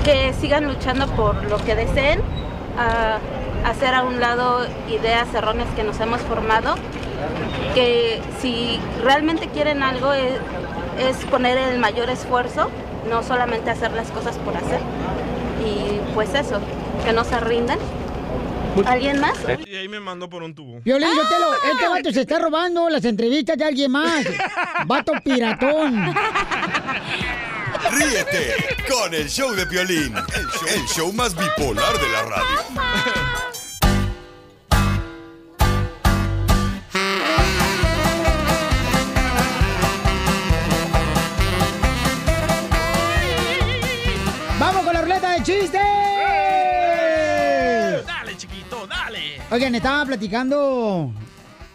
que 0.04 0.32
sigan 0.34 0.66
luchando 0.66 1.06
por 1.16 1.42
lo 1.48 1.56
que 1.64 1.74
deseen, 1.74 2.20
a 2.76 3.18
hacer 3.64 3.94
a 3.94 4.02
un 4.02 4.20
lado 4.20 4.66
ideas 4.88 5.32
erróneas 5.34 5.68
que 5.74 5.82
nos 5.84 5.98
hemos 6.00 6.20
formado, 6.22 6.74
que 7.74 8.20
si 8.40 8.78
realmente 9.02 9.48
quieren 9.48 9.82
algo 9.82 10.12
es, 10.12 10.34
es 10.98 11.24
poner 11.26 11.56
el 11.56 11.78
mayor 11.78 12.10
esfuerzo, 12.10 12.70
no 13.08 13.22
solamente 13.22 13.70
hacer 13.70 13.92
las 13.92 14.10
cosas 14.10 14.36
por 14.38 14.56
hacer. 14.56 14.80
Y 15.64 16.00
pues 16.14 16.34
eso, 16.34 16.60
que 17.04 17.12
no 17.12 17.24
se 17.24 17.40
rindan. 17.40 17.78
¿Alguien 18.86 19.20
más? 19.20 19.36
Y 19.66 19.76
ahí 19.76 19.88
me 19.88 20.00
mandó 20.00 20.28
por 20.28 20.42
un 20.42 20.54
tubo. 20.54 20.80
Violín, 20.84 21.08
Sotelo, 21.08 21.54
este 21.72 21.88
vato 21.88 22.12
se 22.12 22.20
está 22.22 22.38
robando 22.38 22.90
las 22.90 23.04
entrevistas 23.04 23.56
de 23.56 23.64
alguien 23.64 23.90
más. 23.90 24.24
Vato 24.86 25.12
piratón. 25.24 26.14
Ríete 27.92 28.54
con 28.90 29.14
el 29.14 29.28
show 29.28 29.52
de 29.52 29.66
Piolín, 29.66 30.14
el 30.16 30.46
show, 30.46 30.68
el 30.74 30.84
show 30.86 31.12
más 31.12 31.36
bipolar 31.36 31.92
de 31.98 32.08
la 32.08 32.22
radio. 32.22 32.64
Oigan, 49.50 49.74
estaba 49.74 50.04
platicando 50.06 51.12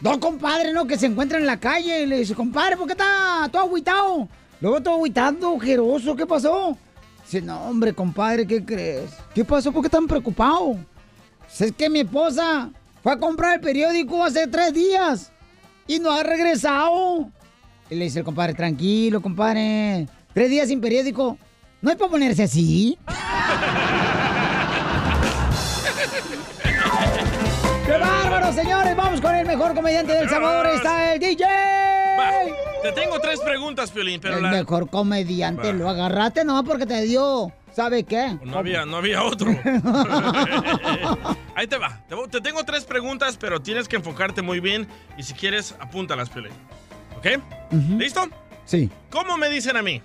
dos 0.01 0.17
compadres, 0.17 0.73
¿no? 0.73 0.87
Que 0.87 0.97
se 0.97 1.05
encuentran 1.05 1.41
en 1.41 1.47
la 1.47 1.59
calle 1.59 2.03
y 2.03 2.05
le 2.07 2.17
dice, 2.19 2.33
compadre, 2.35 2.75
¿por 2.75 2.87
qué 2.87 2.93
está 2.93 3.47
todo 3.51 3.61
agüitado? 3.63 4.27
Luego 4.59 4.81
todo 4.81 4.95
agüitando, 4.95 5.53
ojeroso, 5.53 6.15
¿qué 6.15 6.25
pasó? 6.25 6.77
Dice, 7.23 7.41
no, 7.41 7.61
hombre, 7.65 7.93
compadre, 7.93 8.45
¿qué 8.45 8.65
crees? 8.65 9.11
¿Qué 9.33 9.45
pasó? 9.45 9.71
¿Por 9.71 9.83
qué 9.83 9.89
tan 9.89 10.07
preocupado? 10.07 10.77
Es 11.59 11.71
que 11.71 11.89
mi 11.89 11.99
esposa 11.99 12.69
fue 13.01 13.13
a 13.13 13.17
comprar 13.17 13.55
el 13.55 13.61
periódico 13.61 14.23
hace 14.23 14.47
tres 14.47 14.73
días 14.73 15.31
y 15.87 15.99
no 15.99 16.11
ha 16.11 16.23
regresado. 16.23 17.29
Y 17.89 17.95
le 17.95 18.05
dice 18.05 18.19
el 18.19 18.25
compadre, 18.25 18.53
tranquilo, 18.53 19.21
compadre. 19.21 20.07
Tres 20.33 20.49
días 20.49 20.67
sin 20.67 20.81
periódico. 20.81 21.37
¿No 21.81 21.91
es 21.91 21.97
para 21.97 22.11
ponerse 22.11 22.43
así? 22.43 22.97
¡Qué 28.39 28.45
bárbaro, 28.45 28.63
señores! 28.63 28.95
Vamos 28.95 29.19
con 29.21 29.35
el 29.35 29.45
mejor 29.45 29.75
comediante 29.75 30.13
del 30.13 30.29
Salvador. 30.29 30.67
Está 30.67 31.13
el 31.13 31.19
DJ. 31.19 31.45
Te 32.81 32.91
tengo 32.93 33.19
tres 33.19 33.41
preguntas, 33.41 33.91
Piolín, 33.91 34.21
pero 34.21 34.37
el 34.37 34.43
la- 34.43 34.49
mejor 34.51 34.89
comediante. 34.89 35.67
Va. 35.67 35.73
Lo 35.73 35.89
agarraste 35.89 36.45
no 36.45 36.63
porque 36.63 36.85
te 36.85 37.01
dio. 37.01 37.51
¿Sabe 37.75 38.03
qué? 38.03 38.37
no 38.45 38.57
había, 38.57 38.85
no 38.85 38.97
había 38.97 39.23
otro. 39.23 39.51
Ahí 41.55 41.67
te 41.67 41.77
va. 41.77 41.99
Te, 42.07 42.15
te 42.29 42.39
tengo 42.41 42.63
tres 42.63 42.85
preguntas, 42.85 43.35
pero 43.37 43.61
tienes 43.61 43.87
que 43.89 43.97
enfocarte 43.97 44.41
muy 44.41 44.59
bien 44.61 44.87
y 45.17 45.23
si 45.23 45.33
quieres, 45.33 45.75
apúntalas, 45.79 46.29
Piolín. 46.29 46.53
¿Ok? 47.17 47.27
¿Listo? 47.97 48.21
Sí. 48.65 48.89
¿Cómo 49.09 49.37
me 49.37 49.49
dicen 49.49 49.75
a 49.75 49.81
mí? 49.81 50.01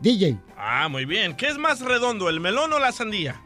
DJ. 0.00 0.36
Ah, 0.58 0.88
muy 0.90 1.06
bien. 1.06 1.34
¿Qué 1.34 1.46
es 1.48 1.56
más 1.56 1.80
redondo, 1.80 2.28
el 2.28 2.38
melón 2.40 2.70
o 2.74 2.78
la 2.78 2.92
sandía? 2.92 3.40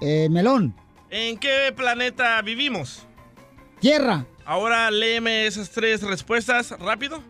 Eh, 0.00 0.28
melón. 0.28 0.74
¿En 1.08 1.38
qué 1.38 1.72
planeta 1.76 2.42
vivimos? 2.42 3.06
Tierra. 3.82 4.24
Ahora 4.46 4.90
léeme 4.92 5.44
esas 5.46 5.68
tres 5.70 6.02
respuestas 6.04 6.70
rápido. 6.78 7.20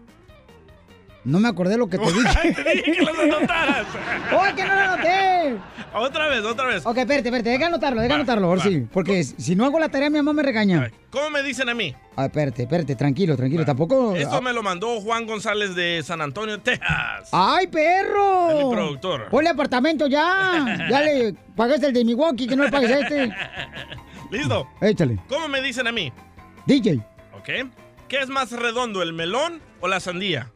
No 1.24 1.40
me 1.40 1.48
acordé 1.48 1.78
lo 1.78 1.88
que 1.88 1.96
te 1.98 2.04
dije. 2.12 2.52
Te 2.52 2.74
dije 2.74 2.92
que 2.92 3.02
las 3.02 3.18
anotaras. 3.18 3.86
¡Oh, 4.34 4.54
que 4.54 4.62
no 4.64 4.74
lo 4.74 4.80
anoté! 4.80 5.56
Otra 5.94 6.26
vez, 6.26 6.44
otra 6.44 6.66
vez. 6.66 6.84
Ok, 6.84 6.98
espérate, 6.98 7.28
espérate. 7.28 7.48
Deja 7.50 7.66
anotarlo, 7.68 8.02
deja 8.02 8.16
anotarlo. 8.16 8.48
Ahora 8.48 8.62
sí. 8.62 8.86
Porque 8.92 9.24
si 9.24 9.56
no 9.56 9.64
hago 9.64 9.78
la 9.78 9.88
tarea, 9.88 10.10
mi 10.10 10.18
mamá 10.18 10.34
me 10.34 10.42
regaña. 10.42 10.90
¿Cómo 11.10 11.30
me 11.30 11.42
dicen 11.42 11.70
a 11.70 11.74
mí? 11.74 11.94
Ah, 12.16 12.26
espérate, 12.26 12.64
espérate. 12.64 12.96
Tranquilo, 12.96 13.34
tranquilo. 13.34 13.64
Tampoco... 13.64 14.14
Esto 14.14 14.42
me 14.42 14.52
lo 14.52 14.62
mandó 14.62 15.00
Juan 15.00 15.24
González 15.26 15.74
de 15.74 16.02
San 16.04 16.20
Antonio, 16.20 16.60
Texas. 16.60 17.30
¡Ay, 17.32 17.66
perro! 17.68 18.50
Es 18.50 18.66
mi 18.66 18.74
productor. 18.74 19.28
Ponle 19.30 19.48
apartamento 19.48 20.06
ya. 20.08 20.76
Ya 20.90 21.00
le 21.00 21.34
pagaste 21.56 21.86
el 21.86 21.94
de 21.94 22.04
Milwaukee, 22.04 22.46
que 22.46 22.56
no 22.56 22.64
le 22.64 22.70
pagues 22.70 22.90
a 22.90 22.98
este. 22.98 23.32
¿Listo? 24.30 24.68
Échale. 24.82 25.18
¿Cómo 25.28 25.48
me 25.48 25.62
dicen 25.62 25.86
a 25.86 25.92
mí? 25.92 26.12
DJ. 26.66 27.04
¿Ok? 27.36 27.48
¿Qué 28.08 28.18
es 28.20 28.28
más 28.28 28.52
redondo, 28.52 29.02
el 29.02 29.12
melón 29.12 29.60
o 29.80 29.88
la 29.88 30.00
sandía? 30.00 30.52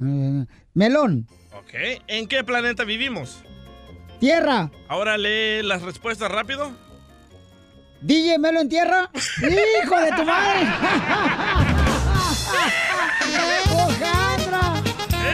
Eh, 0.00 0.46
melón. 0.74 1.26
¿Ok? 1.52 1.74
¿En 2.06 2.26
qué 2.28 2.44
planeta 2.44 2.84
vivimos? 2.84 3.42
Tierra. 4.20 4.70
Ahora 4.88 5.16
lee 5.18 5.62
las 5.62 5.82
respuestas 5.82 6.30
rápido. 6.30 6.72
DJ 8.02 8.38
Melo 8.38 8.60
en 8.60 8.68
tierra. 8.68 9.10
¡Hijo 9.38 10.00
de 10.00 10.12
tu 10.12 10.24
madre! 10.24 10.68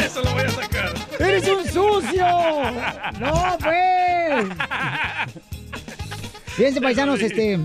Eso 0.05 0.23
lo 0.23 0.33
voy 0.33 0.45
a 0.45 0.51
sacar. 0.51 0.95
¡Eres 1.19 1.49
un 1.49 1.65
sucio! 1.65 2.27
¡No, 3.21 3.59
pues! 3.61 4.47
Fíjense, 6.57 6.81
paisanos, 6.81 7.21
este. 7.21 7.59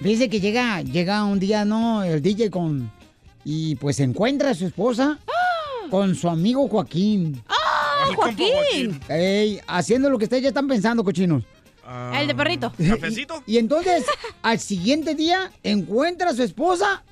Fíjense 0.00 0.28
que 0.28 0.40
llega, 0.40 0.82
llega 0.82 1.24
un 1.24 1.38
día, 1.38 1.64
¿no? 1.64 2.02
El 2.04 2.22
DJ 2.22 2.50
con. 2.50 2.90
Y 3.44 3.76
pues 3.76 4.00
encuentra 4.00 4.50
a 4.50 4.54
su 4.54 4.66
esposa 4.66 5.18
con 5.90 6.14
su 6.14 6.28
amigo 6.28 6.68
Joaquín. 6.68 7.42
¡Ah, 7.48 8.08
Joaquín! 8.14 9.00
Ey, 9.08 9.60
haciendo 9.66 10.10
lo 10.10 10.18
que 10.18 10.24
ustedes 10.24 10.42
ya 10.42 10.48
están 10.48 10.66
pensando, 10.66 11.04
cochinos. 11.04 11.44
El 12.12 12.26
de 12.26 12.34
perrito. 12.34 12.72
¿Cafecito? 12.88 13.42
Y 13.46 13.58
entonces, 13.58 14.04
al 14.42 14.58
siguiente 14.58 15.14
día, 15.14 15.52
encuentra 15.62 16.30
a 16.30 16.34
su 16.34 16.42
esposa 16.42 17.04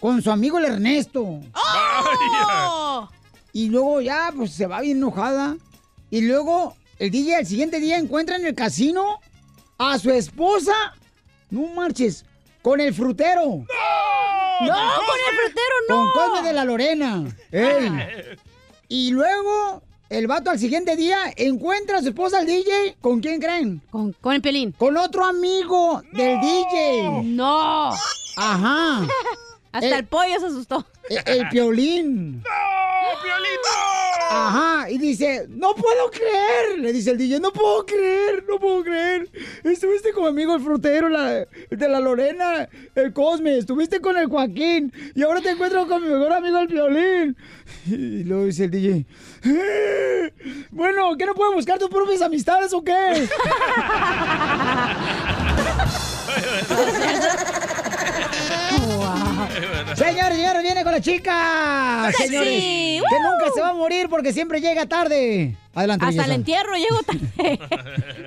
con 0.00 0.20
su 0.22 0.30
amigo 0.30 0.58
el 0.58 0.64
Ernesto. 0.66 1.40
¡Oh! 1.54 3.08
Y 3.52 3.68
luego 3.68 4.00
ya, 4.00 4.32
pues 4.34 4.52
se 4.52 4.66
va 4.66 4.80
bien 4.80 4.96
enojada. 4.96 5.56
Y 6.10 6.22
luego, 6.22 6.76
el 6.98 7.10
DJ 7.10 7.36
al 7.36 7.46
siguiente 7.46 7.78
día 7.78 7.98
encuentra 7.98 8.36
en 8.36 8.46
el 8.46 8.54
casino 8.54 9.20
a 9.78 9.98
su 9.98 10.10
esposa. 10.10 10.72
No 11.54 11.68
marches, 11.68 12.24
con 12.62 12.80
el 12.80 12.92
frutero. 12.92 13.44
¡No! 13.44 14.66
con 14.66 14.66
el 14.66 15.36
frutero 15.40 15.76
no! 15.88 16.12
Con 16.12 16.12
Cosme 16.12 16.48
de 16.48 16.52
la 16.52 16.64
Lorena. 16.64 17.24
Ey. 17.52 18.36
Y 18.88 19.12
luego, 19.12 19.82
el 20.10 20.26
vato 20.26 20.50
al 20.50 20.58
siguiente 20.58 20.94
día 20.96 21.16
encuentra 21.36 21.98
a 21.98 22.02
su 22.02 22.08
esposa 22.08 22.40
al 22.40 22.46
DJ. 22.46 22.96
¿Con 23.00 23.20
quién 23.20 23.40
creen? 23.40 23.80
Con, 23.90 24.12
con 24.14 24.34
el 24.34 24.42
pelín. 24.42 24.72
Con 24.72 24.96
otro 24.96 25.24
amigo 25.24 26.02
del 26.12 26.40
DJ. 26.40 27.22
¡No! 27.22 27.90
Ajá. 28.36 29.06
Hasta 29.74 29.88
Eh, 29.88 29.98
el 29.98 30.06
pollo 30.06 30.38
se 30.40 30.46
asustó. 30.46 30.86
El, 31.10 31.20
el 31.26 31.48
piolín. 31.50 32.36
¡No, 32.38 32.42
Piolito! 33.22 33.68
Ajá, 34.30 34.88
y 34.90 34.98
dice, 34.98 35.46
no 35.50 35.74
puedo 35.74 36.10
creer, 36.10 36.78
le 36.78 36.92
dice 36.92 37.10
el 37.10 37.18
DJ, 37.18 37.40
no 37.40 37.52
puedo 37.52 37.84
creer, 37.84 38.44
no 38.48 38.58
puedo 38.58 38.82
creer. 38.82 39.28
Estuviste 39.62 40.12
con 40.12 40.22
mi 40.24 40.28
amigo 40.30 40.54
el 40.56 40.62
frutero 40.62 41.08
la- 41.08 41.46
de 41.70 41.88
la 41.88 42.00
Lorena, 42.00 42.68
el 42.94 43.12
Cosme, 43.12 43.58
estuviste 43.58 44.00
con 44.00 44.16
el 44.16 44.26
Joaquín 44.26 44.92
y 45.14 45.22
ahora 45.22 45.40
te 45.42 45.50
encuentro 45.50 45.86
con 45.86 46.02
mi 46.02 46.08
mejor 46.08 46.32
amigo 46.32 46.58
el 46.58 46.66
violín. 46.68 47.36
Y 47.86 48.24
luego 48.24 48.46
dice 48.46 48.64
el 48.64 48.70
DJ, 48.70 49.06
"Eh, 49.44 50.32
bueno, 50.70 51.16
¿qué 51.18 51.26
no 51.26 51.34
puedo 51.34 51.52
buscar 51.52 51.78
tus 51.78 51.90
propias 51.90 52.22
amistades 52.22 52.72
o 52.72 52.82
qué? 52.82 53.28
Señores, 59.96 60.36
señores, 60.36 60.62
viene 60.62 60.82
con 60.82 60.92
la 60.92 61.00
chica. 61.00 62.10
¡Sexy! 62.16 62.28
Señores, 62.28 62.52
que 62.52 63.18
nunca 63.20 63.50
se 63.54 63.60
va 63.60 63.70
a 63.70 63.74
morir 63.74 64.08
porque 64.08 64.32
siempre 64.32 64.60
llega 64.60 64.86
tarde. 64.86 65.56
Adelante, 65.74 66.06
Hasta 66.06 66.24
el 66.24 66.32
entierro 66.32 66.74
llego 66.76 67.02
tarde. 67.02 67.20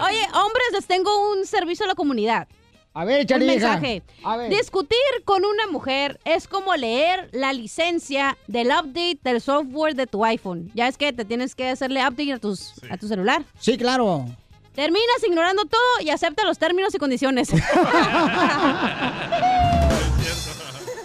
Oye, 0.01 0.21
hombres, 0.34 0.67
les 0.73 0.86
tengo 0.86 1.32
un 1.32 1.45
servicio 1.45 1.86
a 1.86 1.89
la 1.89 1.95
comunidad. 1.95 2.47
A 2.93 3.06
ver, 3.06 3.17
Un 3.17 3.21
échale, 3.23 3.45
vieja. 3.45 3.73
mensaje. 3.73 4.01
A 4.23 4.38
ver. 4.38 4.49
Discutir 4.49 4.97
con 5.23 5.45
una 5.45 5.67
mujer 5.67 6.19
es 6.25 6.47
como 6.47 6.75
leer 6.75 7.30
la 7.32 7.53
licencia 7.53 8.38
del 8.47 8.67
update 8.67 9.19
del 9.21 9.39
software 9.39 9.93
de 9.93 10.08
tu 10.08 10.25
iPhone. 10.25 10.71
Ya 10.73 10.88
es 10.88 10.97
que 10.97 11.13
te 11.13 11.23
tienes 11.23 11.53
que 11.53 11.69
hacerle 11.69 12.01
update 12.01 12.34
a, 12.34 12.39
tus, 12.39 12.73
a 12.89 12.97
tu 12.97 13.08
celular. 13.08 13.43
Sí, 13.60 13.77
claro. 13.77 14.25
Terminas 14.73 15.23
ignorando 15.27 15.65
todo 15.65 15.82
y 16.01 16.10
acepta 16.10 16.43
los 16.43 16.58
términos 16.58 16.93
y 16.95 16.97
condiciones. 16.97 17.49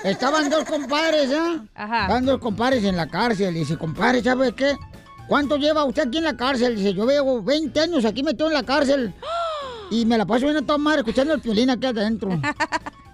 Estaban 0.05 0.51
dos 0.51 0.65
compadres, 0.65 1.31
¿ah? 1.33 1.65
Ajá. 1.75 2.03
Estaban 2.03 2.27
dos 2.27 2.39
compadres 2.41 2.85
en 2.85 2.97
la 2.97 3.09
cárcel. 3.09 3.55
Dice, 3.55 3.77
compadre, 3.77 4.23
¿sabe 4.23 4.53
qué? 4.53 4.77
¿Cuánto 5.29 5.57
lleva 5.57 5.85
usted 5.85 6.09
aquí 6.09 6.19
en 6.19 6.25
la 6.25 6.37
cárcel? 6.37 6.77
Dice, 6.77 6.93
yo 6.93 7.07
llevo 7.07 7.43
20 7.43 7.79
años 7.81 8.05
aquí 8.05 8.23
metido 8.23 8.49
en 8.49 8.55
la 8.55 8.65
cárcel. 8.65 9.15
Y 9.91 10.05
me 10.05 10.19
la 10.19 10.27
paso 10.27 10.47
bien 10.47 10.57
a 10.57 10.63
toda 10.63 10.79
madre 10.79 11.01
escuchando 11.01 11.35
el 11.35 11.41
violín 11.41 11.71
aquí 11.71 11.87
adentro. 11.87 12.31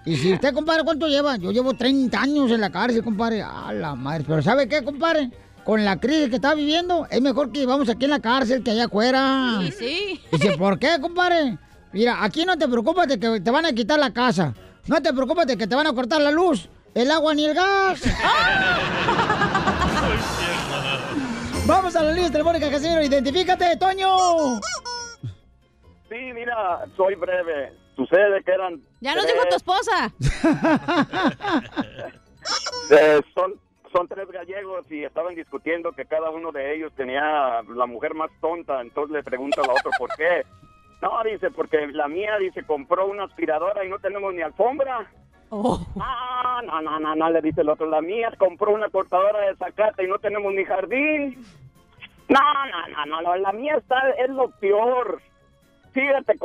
Y 0.05 0.15
si 0.15 0.33
usted, 0.33 0.53
compadre, 0.53 0.83
¿cuánto 0.83 1.07
lleva? 1.07 1.35
Yo 1.35 1.51
llevo 1.51 1.73
30 1.73 2.19
años 2.19 2.49
en 2.51 2.61
la 2.61 2.71
cárcel, 2.71 3.03
compadre. 3.03 3.43
A 3.43 3.71
la 3.73 3.93
madre. 3.95 4.23
Pero 4.27 4.41
¿sabe 4.41 4.67
qué, 4.67 4.83
compadre? 4.83 5.29
Con 5.63 5.85
la 5.85 5.99
crisis 5.99 6.29
que 6.29 6.35
está 6.35 6.55
viviendo, 6.55 7.05
es 7.11 7.21
mejor 7.21 7.51
que 7.51 7.59
vivamos 7.59 7.89
aquí 7.89 8.05
en 8.05 8.11
la 8.11 8.19
cárcel 8.19 8.63
que 8.63 8.71
allá 8.71 8.85
afuera. 8.85 9.59
Sí, 9.61 9.71
sí. 9.77 10.21
Dice, 10.31 10.57
¿por 10.57 10.79
qué, 10.79 10.97
compadre? 10.99 11.59
Mira, 11.93 12.23
aquí 12.23 12.45
no 12.45 12.57
te 12.57 12.67
preocupas 12.67 13.07
de 13.07 13.19
que 13.19 13.39
te 13.39 13.51
van 13.51 13.65
a 13.65 13.73
quitar 13.73 13.99
la 13.99 14.11
casa. 14.11 14.53
No 14.87 15.01
te 15.01 15.13
preocupas 15.13 15.45
de 15.45 15.57
que 15.57 15.67
te 15.67 15.75
van 15.75 15.85
a 15.85 15.93
cortar 15.93 16.21
la 16.21 16.31
luz, 16.31 16.69
el 16.95 17.11
agua 17.11 17.33
ni 17.33 17.45
el 17.45 17.53
gas. 17.53 18.01
Vamos 21.65 21.95
a 21.95 22.03
la 22.03 22.11
línea 22.11 22.31
telefónica, 22.31 22.69
Casimiro. 22.71 23.01
Identifícate, 23.03 23.77
Toño. 23.77 24.59
Sí, 26.09 26.33
mira, 26.33 26.83
soy 26.97 27.15
breve. 27.15 27.73
Sucede 27.95 28.41
que 28.43 28.51
eran. 28.51 28.81
Ya 29.01 29.13
nos 29.13 29.25
tres- 29.25 29.35
dijo 29.35 29.45
tu 29.49 29.55
esposa. 29.55 30.11
eh, 32.91 33.21
son, 33.35 33.53
son 33.93 34.07
tres 34.07 34.27
gallegos 34.31 34.85
y 34.89 35.03
estaban 35.03 35.35
discutiendo 35.35 35.91
que 35.91 36.05
cada 36.05 36.31
uno 36.31 36.51
de 36.51 36.75
ellos 36.75 36.91
tenía 36.95 37.61
la 37.67 37.85
mujer 37.85 38.15
más 38.15 38.31
tonta. 38.41 38.81
Entonces 38.81 39.13
le 39.13 39.21
pregunta 39.23 39.61
al 39.61 39.69
otro 39.69 39.91
por 39.99 40.09
qué. 40.15 40.43
No, 41.01 41.11
dice, 41.23 41.51
porque 41.51 41.87
la 41.87 42.07
mía, 42.07 42.37
dice, 42.39 42.63
compró 42.63 43.05
una 43.07 43.25
aspiradora 43.25 43.85
y 43.85 43.89
no 43.89 43.99
tenemos 43.99 44.33
ni 44.33 44.41
alfombra. 44.41 45.11
Oh. 45.49 45.85
Ah, 45.99 46.61
no, 46.63 46.81
no, 46.81 46.99
no, 46.99 47.15
no, 47.15 47.29
le 47.29 47.41
dice 47.41 47.61
el 47.61 47.69
otro. 47.69 47.87
La 47.87 48.01
mía 48.01 48.31
compró 48.37 48.71
una 48.71 48.89
cortadora 48.89 49.47
de 49.47 49.55
zacate 49.55 50.03
y 50.03 50.07
no 50.07 50.19
tenemos 50.19 50.53
ni 50.53 50.63
jardín. 50.63 51.43
No, 52.27 52.39
no, 52.39 52.87
no, 52.89 53.05
no, 53.05 53.21
no, 53.21 53.35
la 53.37 53.51
mía 53.51 53.75
está, 53.77 53.97
es 54.11 54.29
lo 54.29 54.49
peor. 54.59 55.21
Fíjate, 55.93 56.37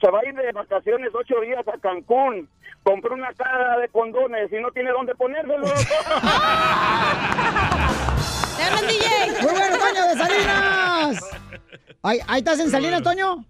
se 0.00 0.10
va 0.10 0.20
a 0.20 0.28
ir 0.28 0.34
de 0.34 0.52
vacaciones 0.52 1.10
ocho 1.12 1.40
días 1.40 1.66
a 1.66 1.78
Cancún. 1.78 2.48
Compró 2.84 3.14
una 3.14 3.32
caja 3.34 3.78
de 3.78 3.88
condones 3.88 4.52
y 4.52 4.60
no 4.60 4.70
tiene 4.70 4.90
dónde 4.90 5.14
ponérselos. 5.14 5.70
¡Muy 9.42 9.52
bueno, 9.52 9.78
Toño 9.78 10.08
de 10.08 10.14
Salinas! 10.14 11.30
Ahí, 12.02 12.18
ahí 12.26 12.38
estás 12.38 12.60
en 12.60 12.70
Salinas, 12.70 13.02
Toño. 13.02 13.44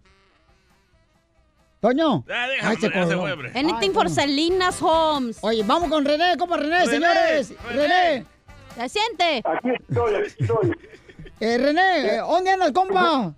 Toño. 1.83 2.23
Ya, 2.29 2.47
déjalo, 2.47 2.71
Ay, 2.71 2.77
se 2.77 2.91
ya 2.91 3.07
se 3.07 3.17
colgó. 3.17 3.35
fue. 3.35 3.61
Anything 3.61 3.91
for 3.91 4.09
Salinas 4.09 4.81
Homes. 4.81 5.41
Oye, 5.43 5.65
vamos 5.67 5.91
con 5.91 6.05
René, 6.05 6.37
¿cómo 6.39 6.57
René, 6.57 6.79
René, 6.79 6.87
señores? 6.87 7.55
René. 7.71 7.83
René. 7.83 8.27
¿Se 8.77 8.89
siente? 8.89 9.43
Aquí 9.45 9.71
estoy, 9.71 10.15
aquí 10.15 10.35
estoy. 10.39 10.73
Eh, 11.41 11.59
René, 11.59 12.19
¿dónde 12.19 12.51
andas, 12.53 12.71
compa? 12.71 13.35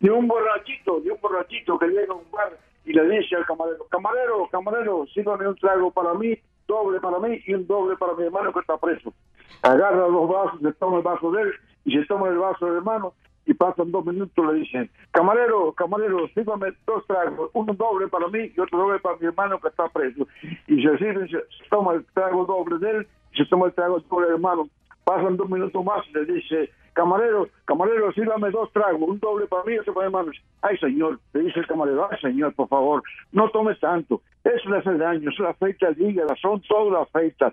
De 0.00 0.10
un 0.10 0.26
borrachito, 0.26 1.00
de 1.00 1.12
un 1.12 1.20
borrachito 1.20 1.78
que 1.78 1.86
llega 1.86 2.12
a 2.12 2.16
un 2.16 2.28
bar 2.32 2.58
y 2.84 2.92
le 2.92 3.08
dice 3.08 3.36
al 3.36 3.46
camarero, 3.46 3.86
camarero, 3.88 4.48
camarero, 4.50 5.06
sírvame 5.14 5.46
un 5.46 5.54
trago 5.54 5.92
para 5.92 6.12
mí, 6.14 6.36
doble 6.66 6.98
para 6.98 7.20
mí 7.20 7.40
y 7.46 7.54
un 7.54 7.68
doble 7.68 7.96
para 7.96 8.14
mi 8.14 8.24
hermano 8.24 8.52
que 8.52 8.58
está 8.58 8.76
preso. 8.78 9.14
Agarra 9.62 10.08
los 10.08 10.28
vasos, 10.28 10.60
se 10.60 10.72
toma 10.72 10.96
el 10.96 11.02
vaso 11.04 11.30
de 11.30 11.42
él 11.42 11.52
y 11.84 11.96
se 11.96 12.04
toma 12.06 12.26
el 12.30 12.38
vaso 12.38 12.66
del 12.66 12.78
hermano 12.78 13.14
y 13.50 13.54
pasan 13.54 13.90
dos 13.90 14.06
minutos 14.06 14.46
le 14.46 14.60
dicen, 14.60 14.88
camarero, 15.10 15.72
camarero, 15.72 16.28
sírvame 16.28 16.68
dos 16.86 17.04
tragos, 17.08 17.50
uno 17.52 17.74
doble 17.74 18.06
para 18.06 18.28
mí 18.28 18.52
y 18.56 18.60
otro 18.60 18.78
doble 18.78 19.00
para 19.00 19.16
mi 19.16 19.26
hermano 19.26 19.58
que 19.58 19.66
está 19.66 19.88
preso. 19.88 20.28
Y 20.68 20.80
se 20.80 20.98
sirve, 20.98 21.28
se 21.28 21.40
toma 21.68 21.94
el 21.94 22.04
trago 22.14 22.46
doble 22.46 22.78
de 22.78 22.98
él 22.98 23.08
y 23.32 23.38
se 23.38 23.46
toma 23.46 23.66
el 23.66 23.72
trago 23.72 23.98
doble 24.08 24.26
del 24.26 24.34
hermano. 24.36 24.68
Pasan 25.02 25.36
dos 25.36 25.50
minutos 25.50 25.84
más 25.84 26.06
y 26.08 26.12
le 26.12 26.26
dice, 26.26 26.70
camarero, 26.92 27.48
camarero, 27.64 28.12
sírvame 28.12 28.50
dos 28.52 28.72
tragos, 28.72 29.02
un 29.02 29.18
doble 29.18 29.48
para 29.48 29.64
mí 29.64 29.72
y 29.74 29.78
otro 29.78 29.94
para 29.94 30.08
mi 30.08 30.14
hermano. 30.14 30.32
Ay, 30.62 30.78
señor, 30.78 31.18
le 31.32 31.40
dice 31.40 31.58
el 31.58 31.66
camarero, 31.66 32.08
ay, 32.08 32.18
señor, 32.20 32.54
por 32.54 32.68
favor, 32.68 33.02
no 33.32 33.50
tomes 33.50 33.80
tanto. 33.80 34.22
Eso 34.44 34.70
le 34.70 34.78
hace 34.78 34.94
daño, 34.96 35.28
eso 35.28 35.42
le 35.42 35.48
afecta 35.48 35.88
al 35.88 36.00
hígado, 36.00 36.36
son 36.40 36.62
todas 36.68 36.92
las 36.92 37.08
afecta. 37.08 37.52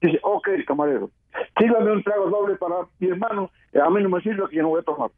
Dice, 0.00 0.20
ok, 0.22 0.48
camarero, 0.68 1.10
sírvame 1.58 1.90
un 1.90 2.04
trago 2.04 2.30
doble 2.30 2.54
para 2.54 2.86
mi 3.00 3.08
hermano, 3.08 3.50
a 3.74 3.90
mí 3.90 4.02
no 4.04 4.08
me 4.08 4.20
sirve 4.20 4.48
que 4.48 4.56
yo 4.56 4.62
no 4.62 4.68
voy 4.68 4.80
a 4.80 4.84
tomar. 4.84 5.10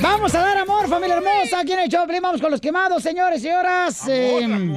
Vamos 0.00 0.34
a 0.34 0.40
dar 0.40 0.56
amor, 0.56 0.88
familia 0.88 1.16
hermosa. 1.16 1.60
Aquí 1.60 1.72
en 1.72 1.80
el 1.80 1.90
Choplin 1.90 2.22
vamos 2.22 2.40
con 2.40 2.50
los 2.50 2.60
quemados, 2.62 3.02
señores 3.02 3.40
y 3.40 3.42
señoras. 3.42 4.08
Eh, 4.08 4.72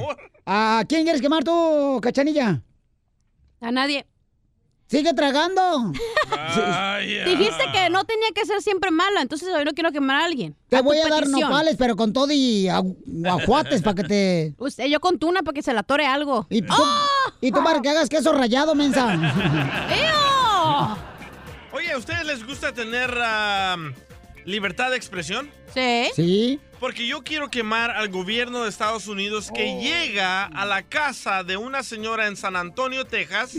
¿A 0.46 0.82
quién 0.88 1.04
quieres 1.04 1.20
quemar 1.22 1.44
tú, 1.44 2.00
cachanilla? 2.02 2.60
A 3.60 3.70
nadie. 3.70 4.06
Sigue 4.88 5.14
tragando. 5.14 5.92
Dijiste 7.24 7.64
que 7.72 7.88
no 7.90 8.04
tenía 8.04 8.28
que 8.34 8.44
ser 8.44 8.60
siempre 8.60 8.90
mala, 8.90 9.22
entonces 9.22 9.48
hoy 9.56 9.64
no 9.64 9.72
quiero 9.72 9.90
quemar 9.90 10.20
a 10.20 10.24
alguien. 10.26 10.54
Te 10.68 10.82
voy 10.82 10.98
a 10.98 11.08
dar 11.08 11.26
nopales, 11.28 11.76
pero 11.78 11.96
con 11.96 12.12
todo 12.12 12.30
y 12.32 12.66
agu- 12.66 12.96
aguates 13.26 13.80
para 13.80 13.94
que 13.94 14.04
te... 14.04 14.54
Usted, 14.58 14.84
yo 14.86 15.00
con 15.00 15.18
tuna 15.18 15.42
para 15.42 15.54
que 15.54 15.62
se 15.62 15.72
la 15.72 15.82
tore 15.82 16.04
algo. 16.06 16.46
Y 16.50 16.60
tú, 16.62 16.74
y 17.40 17.52
tú 17.52 17.64
para 17.64 17.80
que 17.80 17.88
hagas 17.88 18.08
queso 18.10 18.32
rayado, 18.32 18.74
mensa. 18.74 19.06
Oye, 21.72 21.92
¿a 21.92 21.96
ustedes 21.98 22.26
les 22.26 22.46
gusta 22.46 22.72
tener 22.74 23.14
libertad 24.44 24.90
de 24.90 24.96
expresión? 24.96 25.48
Sí. 25.72 26.10
Sí. 26.14 26.60
Porque 26.82 27.06
yo 27.06 27.22
quiero 27.22 27.48
quemar 27.48 27.92
al 27.92 28.08
gobierno 28.08 28.64
de 28.64 28.68
Estados 28.68 29.06
Unidos 29.06 29.52
que 29.54 29.78
llega 29.80 30.46
a 30.46 30.66
la 30.66 30.82
casa 30.82 31.44
de 31.44 31.56
una 31.56 31.84
señora 31.84 32.26
en 32.26 32.34
San 32.36 32.56
Antonio, 32.56 33.06
Texas, 33.06 33.54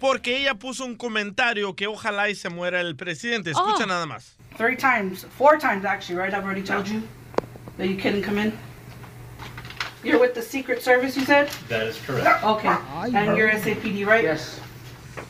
porque 0.00 0.38
ella 0.38 0.56
puso 0.56 0.84
un 0.84 0.96
comentario 0.96 1.76
que 1.76 1.86
ojalá 1.86 2.30
y 2.30 2.34
se 2.34 2.48
muera 2.48 2.80
el 2.80 2.96
presidente. 2.96 3.52
Escucha 3.52 3.84
Oh. 3.84 3.86
nada 3.86 4.06
más. 4.06 4.34
Three 4.56 4.76
times, 4.76 5.24
four 5.38 5.58
times 5.60 5.84
actually, 5.84 6.20
right? 6.20 6.34
I've 6.34 6.42
already 6.44 6.64
told 6.64 6.88
you 6.88 7.02
that 7.78 7.86
you 7.86 7.96
couldn't 7.96 8.24
come 8.24 8.40
in. 8.40 8.52
You're 10.02 10.18
with 10.18 10.34
the 10.34 10.42
Secret 10.42 10.82
Service, 10.82 11.16
you 11.16 11.24
said? 11.24 11.48
That 11.68 11.86
is 11.86 11.96
correct. 12.04 12.42
Okay. 12.42 12.74
And 13.14 13.36
you're 13.36 13.52
SAPD, 13.52 14.04
right? 14.04 14.24
Yes. 14.24 14.58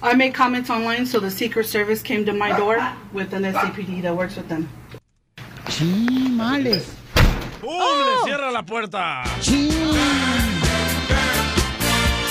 I 0.02 0.14
made 0.14 0.32
comments 0.32 0.70
online, 0.70 1.04
so 1.04 1.20
the 1.20 1.30
Secret 1.30 1.66
Service 1.66 2.00
came 2.02 2.24
to 2.24 2.32
my 2.32 2.56
door 2.56 2.78
with 3.12 3.34
an 3.34 3.42
SAPD 3.44 4.00
that 4.00 4.16
works 4.16 4.36
with 4.36 4.48
them. 4.48 4.70
Chimales. 5.68 6.84
¡Pum! 7.60 7.70
Oh. 7.70 7.98
¡Le 8.22 8.24
cierra 8.24 8.50
la 8.50 8.64
puerta! 8.64 9.22
Chin. 9.40 9.68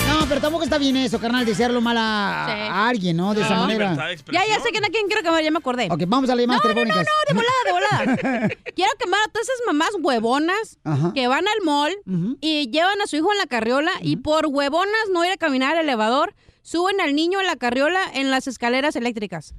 No, 0.08 0.28
pero 0.28 0.40
tampoco 0.40 0.64
está 0.64 0.78
bien 0.78 0.96
eso, 0.96 1.18
carnal, 1.18 1.44
desearlo 1.44 1.80
mal 1.80 1.96
a, 1.98 2.44
Sí. 2.46 2.52
a 2.70 2.88
alguien, 2.88 3.16
¿no? 3.16 3.34
De 3.34 3.42
esa 3.42 3.56
No. 3.56 3.62
manera. 3.62 3.94
Ya, 4.32 4.46
ya 4.46 4.60
sé 4.60 4.70
que 4.72 4.80
no 4.80 4.86
quién 4.88 5.06
quiero 5.06 5.22
quemar, 5.22 5.42
ya 5.42 5.50
me 5.50 5.58
acordé. 5.58 5.88
Ok, 5.90 6.04
vamos 6.06 6.30
a 6.30 6.34
las 6.34 6.42
llamadas 6.46 6.62
no, 6.64 6.68
no, 6.70 6.74
no, 6.74 6.80
telefónicas. 6.92 7.06
no, 7.06 7.34
de 7.34 7.34
volada, 7.34 7.62
de 7.66 7.72
volada. 7.72 8.48
quiero 8.76 8.92
quemar 8.98 9.20
a 9.22 9.28
todas 9.32 9.48
esas 9.48 9.60
mamás 9.66 9.90
huevonas 10.00 10.78
Ajá. 10.84 11.12
que 11.14 11.26
van 11.26 11.44
al 11.48 11.64
mall 11.64 11.92
y 12.40 12.70
llevan 12.70 13.00
a 13.02 13.06
su 13.06 13.16
hijo 13.16 13.30
en 13.32 13.38
la 13.38 13.46
carriola 13.46 13.90
y 14.00 14.16
por 14.16 14.46
huevonas 14.46 15.08
no 15.12 15.24
ir 15.24 15.32
a 15.32 15.36
caminar 15.36 15.76
al 15.76 15.84
elevador, 15.84 16.34
suben 16.62 17.00
al 17.00 17.14
niño 17.14 17.40
en 17.40 17.46
la 17.46 17.56
carriola 17.56 18.00
en 18.14 18.30
las 18.30 18.46
escaleras 18.46 18.94
eléctricas. 18.96 19.54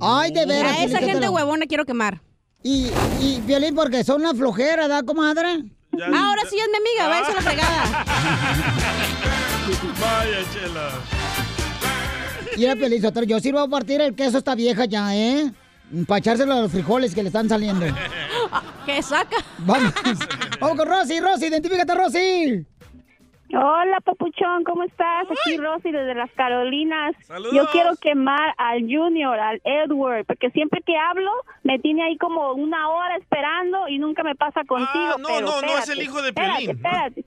Ay, 0.00 0.32
de 0.32 0.46
veras. 0.46 0.76
A 0.78 0.84
esa 0.84 0.98
gente 0.98 1.28
huevona 1.28 1.66
quiero 1.66 1.84
quemar. 1.84 2.22
Y, 2.62 2.90
y 3.20 3.40
Violín, 3.44 3.74
porque 3.74 4.02
son 4.04 4.20
una 4.20 4.34
flojera, 4.34 4.88
¿da, 4.88 5.02
comadre? 5.02 5.64
Ahora 5.92 6.42
sí 6.48 6.56
es 6.58 6.68
mi 6.70 6.76
amiga, 6.76 7.08
váyase 7.08 7.32
a 7.32 7.34
la 7.34 7.40
fregada. 7.42 8.04
Vaya, 10.00 10.38
chela. 10.52 10.90
Y 12.56 12.64
era 12.64 12.74
Piolín, 12.74 13.02
yo 13.26 13.40
sí 13.40 13.52
voy 13.52 13.64
a 13.64 13.68
partir 13.68 14.00
el 14.00 14.14
queso 14.14 14.38
esta 14.38 14.54
vieja 14.54 14.86
ya, 14.86 15.14
¿eh? 15.14 15.52
Para 16.06 16.18
echárselo 16.18 16.52
a 16.54 16.60
los 16.62 16.72
frijoles 16.72 17.14
que 17.14 17.22
le 17.22 17.28
están 17.28 17.48
saliendo. 17.48 17.86
¿Qué 18.86 19.02
saca? 19.02 19.36
Vamos. 19.58 19.92
Vamos 20.60 20.76
con 20.76 20.88
Rosy, 20.88 21.20
Rosy, 21.20 21.46
identifícate, 21.46 21.94
Rosy. 21.94 22.66
Hola, 23.50 24.00
papuchón, 24.04 24.62
¿cómo 24.64 24.82
estás? 24.82 25.26
Aquí 25.30 25.56
Rosy 25.56 25.90
desde 25.90 26.14
las 26.14 26.30
Carolinas. 26.32 27.14
Saludos. 27.22 27.54
Yo 27.54 27.64
quiero 27.72 27.96
quemar 27.96 28.54
al 28.58 28.82
Junior, 28.82 29.38
al 29.38 29.62
Edward, 29.64 30.26
porque 30.26 30.50
siempre 30.50 30.82
que 30.82 30.98
hablo 30.98 31.30
me 31.62 31.78
tiene 31.78 32.02
ahí 32.02 32.18
como 32.18 32.52
una 32.52 32.90
hora 32.90 33.16
esperando 33.16 33.88
y 33.88 33.98
nunca 33.98 34.22
me 34.22 34.34
pasa 34.34 34.64
contigo. 34.64 34.90
Ah, 34.92 35.16
no, 35.18 35.28
pero 35.28 35.46
no, 35.46 35.46
no, 35.46 35.56
es 35.66 35.78
espérate, 35.78 35.92
el 35.92 36.02
hijo 36.02 36.20
de 36.20 36.28
espérate, 36.28 36.58
Piolín. 36.58 36.76
Espérate, 36.76 37.24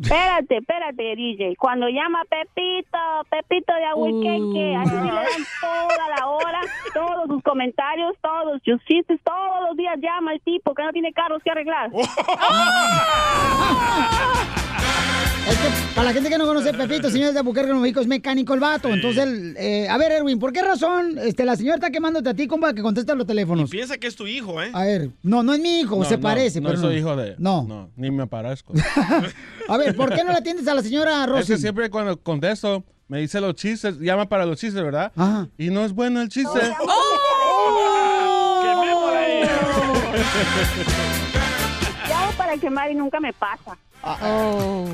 espérate, 0.00 0.56
espérate, 0.58 1.16
DJ. 1.16 1.56
Cuando 1.56 1.88
llama 1.88 2.22
Pepito, 2.28 2.98
Pepito 3.28 3.74
de 3.74 3.84
Ahuiqueque, 3.86 4.76
así 4.76 4.94
le 4.94 5.12
dan 5.12 5.26
toda 5.60 6.08
la 6.16 6.28
hora, 6.28 6.60
todos 6.92 7.26
sus 7.26 7.42
comentarios, 7.42 8.14
todos 8.20 8.62
sus 8.64 8.80
chistes, 8.84 9.20
todos 9.24 9.68
los 9.68 9.76
días 9.76 9.98
llama 10.00 10.34
el 10.34 10.40
tipo 10.40 10.72
que 10.72 10.84
no 10.84 10.92
tiene 10.92 11.12
carros 11.12 11.42
que 11.42 11.50
arreglar. 11.50 11.90
Es 15.48 15.58
que 15.58 15.68
para 15.94 16.08
la 16.08 16.12
gente 16.14 16.30
que 16.30 16.38
no 16.38 16.46
conoce 16.46 16.72
Pepito, 16.72 17.10
señor 17.10 17.32
de 17.34 17.38
Albuquerque, 17.40 17.74
México, 17.74 18.00
es 18.00 18.06
mecánico 18.06 18.54
el 18.54 18.60
vato. 18.60 18.88
Entonces, 18.88 19.22
él, 19.24 19.54
eh, 19.58 19.86
a 19.90 19.98
ver, 19.98 20.12
Erwin, 20.12 20.38
¿por 20.38 20.52
qué 20.52 20.62
razón 20.62 21.18
este, 21.18 21.44
la 21.44 21.54
señora 21.56 21.74
está 21.76 21.90
quemándote 21.90 22.30
a 22.30 22.34
ti, 22.34 22.46
compa, 22.46 22.72
que 22.72 22.80
contesta 22.80 23.14
los 23.14 23.26
teléfonos? 23.26 23.68
Piensa 23.70 23.98
que 23.98 24.06
es 24.06 24.16
tu 24.16 24.26
hijo, 24.26 24.62
¿eh? 24.62 24.70
A 24.72 24.84
ver, 24.84 25.10
no, 25.22 25.42
no 25.42 25.52
es 25.52 25.60
mi 25.60 25.80
hijo, 25.80 25.96
No, 25.98 26.04
se 26.04 26.16
no, 26.16 26.22
parece, 26.22 26.60
no 26.62 26.70
pero 26.70 26.80
soy 26.80 26.96
hijo 26.96 27.14
de. 27.14 27.34
No. 27.38 27.90
ni 27.96 28.10
me 28.10 28.26
parezco. 28.26 28.72
A 29.68 29.76
ver, 29.76 29.94
¿por 29.94 30.14
qué 30.14 30.24
no 30.24 30.32
le 30.32 30.38
atiendes 30.38 30.66
a 30.68 30.74
la 30.74 30.82
señora 30.82 31.24
Es 31.24 31.28
Rosy? 31.30 31.52
que 31.52 31.58
siempre 31.58 31.88
cuando 31.90 32.18
contesto, 32.18 32.82
me 33.08 33.18
dice 33.20 33.40
los 33.40 33.54
chistes, 33.54 33.98
llama 33.98 34.26
para 34.28 34.46
los 34.46 34.58
chistes, 34.58 34.82
¿verdad? 34.82 35.12
Ajá. 35.16 35.48
Y 35.58 35.68
no 35.70 35.84
es 35.84 35.92
bueno 35.92 36.20
el 36.22 36.28
chiste. 36.30 36.58
Llamo 42.08 42.32
para 42.36 42.56
quemar 42.56 42.90
y 42.90 42.94
nunca 42.94 43.20
me 43.20 43.32
pasa. 43.32 43.76
Oh. 44.22 44.86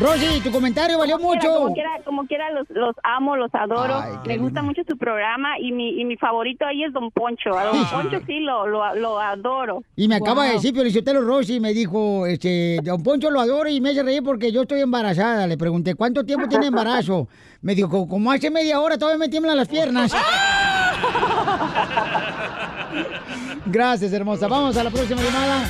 Rosy, 0.00 0.40
tu 0.40 0.50
comentario 0.50 0.98
valió 0.98 1.18
Como 1.18 1.30
quiera, 1.30 1.46
mucho. 1.48 1.60
Como 1.62 1.74
quiera, 1.74 1.90
como 2.04 2.26
quiera 2.26 2.50
los, 2.50 2.68
los 2.70 2.96
amo, 3.04 3.36
los 3.36 3.54
adoro. 3.54 4.02
Me 4.26 4.38
gusta 4.38 4.60
mucho 4.60 4.82
su 4.88 4.98
programa 4.98 5.56
y 5.60 5.70
mi, 5.70 6.00
y 6.00 6.04
mi 6.04 6.16
favorito 6.16 6.66
ahí 6.66 6.82
es 6.82 6.92
Don 6.92 7.12
Poncho. 7.12 7.56
A 7.56 7.64
Don 7.66 7.76
Ah. 7.78 7.90
Poncho 7.92 8.18
sí 8.26 8.40
lo, 8.40 8.66
lo, 8.66 8.92
lo 8.96 9.20
adoro. 9.20 9.84
Y 9.94 10.08
me 10.08 10.16
acaba 10.16 10.46
de 10.46 10.54
decir, 10.54 10.74
Felicitelo 10.74 11.20
Rosy, 11.20 11.60
me 11.60 11.72
dijo, 11.72 12.26
este, 12.26 12.80
Don 12.82 13.04
Poncho 13.04 13.30
lo 13.30 13.38
adoro 13.40 13.68
y 13.68 13.80
me 13.80 13.90
hace 13.90 14.02
reír 14.02 14.24
porque 14.24 14.50
yo 14.50 14.62
estoy 14.62 14.80
embarazada. 14.80 15.46
Le 15.46 15.56
pregunté, 15.56 15.94
¿cuánto 15.94 16.24
tiempo 16.24 16.48
tiene 16.48 16.66
embarazo? 16.66 17.28
Me 17.62 17.76
dijo, 17.76 17.88
"Co- 17.88 18.08
como 18.08 18.32
hace 18.32 18.50
media 18.50 18.80
hora 18.80 18.98
todavía 18.98 19.18
me 19.18 19.28
tiemblan 19.28 19.56
las 19.56 19.68
piernas. 19.68 20.12
Gracias, 23.66 24.12
hermosa. 24.12 24.46
Vamos 24.48 24.76
a 24.76 24.84
la 24.84 24.90
próxima 24.90 25.22
llamada. 25.22 25.68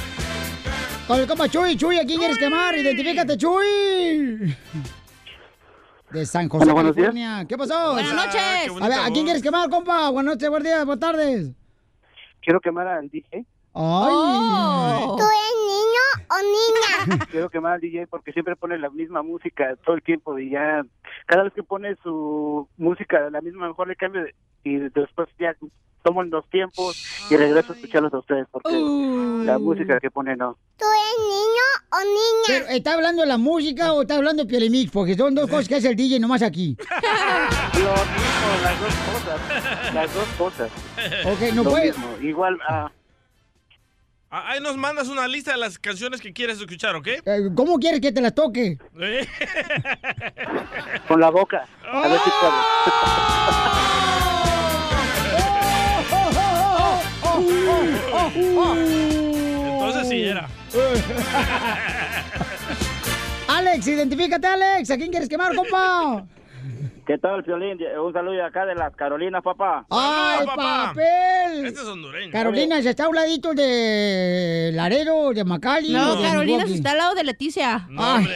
Con 1.06 1.20
el 1.20 1.26
compa 1.26 1.48
Chuy. 1.48 1.76
Chuy, 1.76 1.98
¿a 1.98 2.04
quién 2.06 2.18
quieres 2.18 2.38
quemar? 2.38 2.74
Identifícate, 2.76 3.36
Chuy. 3.36 4.54
de 6.10 6.26
San 6.26 6.48
José, 6.48 6.64
Hola, 6.64 6.72
buenos 6.74 6.96
días. 6.96 7.08
California. 7.08 7.44
¿Qué 7.48 7.58
pasó? 7.58 7.92
Buenas 7.92 8.14
noches. 8.14 8.82
A 8.82 8.88
ver, 8.88 8.98
¿a 9.00 9.10
quién 9.12 9.24
quieres 9.24 9.42
quemar, 9.42 9.68
compa? 9.68 10.08
Buenas 10.10 10.34
noches, 10.34 10.48
buenos 10.48 10.64
días, 10.66 10.84
buenas 10.86 11.00
tardes. 11.00 11.52
Quiero 12.40 12.60
quemar 12.60 12.86
al 12.88 13.08
DJ. 13.10 13.26
Ay. 13.32 13.44
Oh. 13.74 15.16
¿Tú 15.18 15.24
eres 15.24 15.56
niño 15.66 16.26
o 16.30 17.08
niña? 17.16 17.26
Quiero 17.30 17.50
quemar 17.50 17.72
al 17.74 17.80
DJ 17.80 18.06
porque 18.06 18.32
siempre 18.32 18.54
pone 18.56 18.78
la 18.78 18.88
misma 18.90 19.22
música 19.22 19.74
todo 19.84 19.96
el 19.96 20.02
tiempo 20.02 20.38
y 20.38 20.50
ya 20.50 20.84
cada 21.26 21.42
vez 21.42 21.52
que 21.52 21.62
pone 21.64 21.96
su 22.02 22.68
música 22.76 23.28
la 23.30 23.40
misma 23.40 23.66
mejor 23.68 23.88
le 23.88 23.96
cambio 23.96 24.22
de- 24.22 24.34
y 24.62 24.76
después 24.78 25.28
ya 25.38 25.54
tomo 26.04 26.22
los 26.22 26.48
tiempos 26.50 27.02
y 27.30 27.36
regreso 27.36 27.72
a 27.72 27.74
escucharlos 27.74 28.12
a 28.12 28.18
ustedes 28.18 28.46
porque 28.50 28.70
la 29.44 29.58
música 29.58 29.98
que 29.98 30.10
pone 30.10 30.36
no. 30.36 30.56
¿Tú 30.76 30.84
eres 30.84 31.18
niño 31.18 31.66
o 31.90 31.98
niña? 32.04 32.46
Pero, 32.46 32.66
¿está 32.76 32.92
hablando 32.94 33.22
de 33.22 33.28
la 33.28 33.38
música 33.38 33.92
o 33.94 34.02
está 34.02 34.16
hablando 34.16 34.44
de 34.44 34.48
Piolimix? 34.48 34.92
Porque 34.92 35.16
son 35.16 35.34
dos 35.34 35.48
cosas 35.48 35.66
que 35.66 35.76
hace 35.76 35.88
el 35.88 35.96
DJ 35.96 36.20
nomás 36.20 36.42
aquí. 36.42 36.76
Lo 37.74 37.90
mismo, 37.90 38.48
las 38.62 38.78
dos 38.80 38.94
cosas, 38.94 39.40
las 39.94 40.14
dos 40.14 40.28
cosas. 40.38 40.70
Ok, 41.24 41.40
no 41.54 41.64
Lo 41.64 41.74
mismo, 41.76 42.18
igual 42.20 42.58
ah, 42.68 42.92
Ah, 44.36 44.48
Ahí 44.48 44.60
nos 44.60 44.76
mandas 44.76 45.06
una 45.06 45.28
lista 45.28 45.52
de 45.52 45.58
las 45.58 45.78
canciones 45.78 46.20
que 46.20 46.32
quieres 46.32 46.58
escuchar, 46.58 46.96
¿ok? 46.96 47.06
Eh, 47.06 47.50
¿Cómo 47.54 47.78
quieres 47.78 48.00
que 48.00 48.10
te 48.10 48.20
las 48.20 48.34
toque? 48.34 48.78
Con 51.06 51.20
la 51.20 51.30
boca. 51.30 51.68
A 51.88 52.08
ver 52.08 52.18
si 52.18 52.30
Entonces 58.34 60.08
sí 60.08 60.22
era. 60.22 60.48
Alex, 63.48 63.86
identifícate, 63.86 64.46
Alex. 64.46 64.90
¿A 64.90 64.96
quién 64.96 65.10
quieres 65.10 65.28
quemar, 65.28 65.54
compa? 65.54 66.24
¿Qué 67.06 67.18
tal, 67.18 67.42
Violín? 67.42 67.76
Un 68.02 68.12
saludo 68.14 68.32
de 68.32 68.42
acá 68.42 68.64
de 68.64 68.74
las 68.74 68.94
Carolinas, 68.96 69.42
papá. 69.42 69.84
¡Ay, 69.90 70.46
papá! 70.46 70.86
papel! 70.94 71.66
Este 71.66 71.80
es 71.82 71.86
hondureño. 71.86 72.32
Carolina, 72.32 72.80
se 72.80 72.88
está 72.88 73.04
a 73.04 73.08
un 73.10 73.14
ladito 73.14 73.52
de 73.52 74.70
Laredo, 74.72 75.34
de 75.34 75.44
Macali. 75.44 75.92
No, 75.92 76.16
de 76.16 76.22
Carolina 76.22 76.58
Milwaukee. 76.64 76.74
está 76.78 76.92
al 76.92 76.96
lado 76.98 77.14
de 77.14 77.24
Leticia. 77.24 77.86
Ay. 77.98 78.26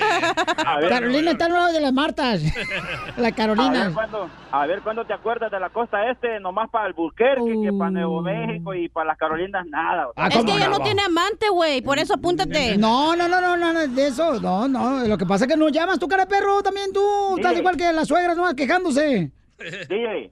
A 0.67 0.77
ver, 0.81 0.89
Carolina 0.91 1.31
está 1.31 1.47
al 1.47 1.53
lado 1.55 1.73
de 1.73 1.81
las 1.81 1.93
Martas. 1.95 2.43
La 3.17 3.29
A 3.29 3.31
ver, 3.31 3.35
Carolina. 3.35 3.91
¿cuándo, 3.95 4.29
a 4.53 4.67
ver 4.67 4.83
cuándo 4.83 5.05
te 5.07 5.15
acuerdas 5.15 5.51
de 5.51 5.59
la 5.61 5.71
costa 5.71 6.11
este, 6.11 6.39
nomás 6.39 6.69
para 6.69 6.85
Albuquerque, 6.87 7.55
que 7.65 7.73
para 7.73 7.91
Nuevo 7.91 8.21
México 8.21 8.75
y 8.75 8.91
para 8.91 9.07
las 9.07 9.17
Carolinas 9.19 9.65
nada. 9.67 10.09
Ah, 10.15 10.29
Es 10.29 10.37
¿cómo 10.37 10.45
que 10.47 10.53
ella 10.59 10.69
no? 10.69 10.79
no 10.79 10.85
tiene 10.85 11.01
amante, 11.03 11.49
güey. 11.49 11.81
Por 11.81 11.99
eso 11.99 12.13
apúntate. 12.15 12.77
No, 12.77 13.17
no, 13.17 13.29
no, 13.29 13.41
no, 13.41 13.57
no, 13.57 13.73
no, 13.73 13.87
de 13.89 14.07
eso. 14.09 14.39
No, 14.43 14.69
no. 14.69 15.07
Lo 15.07 15.17
que 15.17 15.25
pasa 15.25 15.47
es 15.47 15.51
que 15.51 15.57
no 15.57 15.71
llamas 15.71 15.99
tu 15.99 16.07
cara 16.07 16.27
de 16.27 16.31
perro 16.31 16.63
también 16.63 16.93
tú. 16.93 17.01
Estás 17.39 17.55
Sí. 17.55 17.61
igual 17.61 17.79
que 17.79 17.91
las 17.95 18.07
suegras, 18.09 18.37
no 18.37 18.47
quejándose. 18.59 19.31
DJ, 19.89 20.31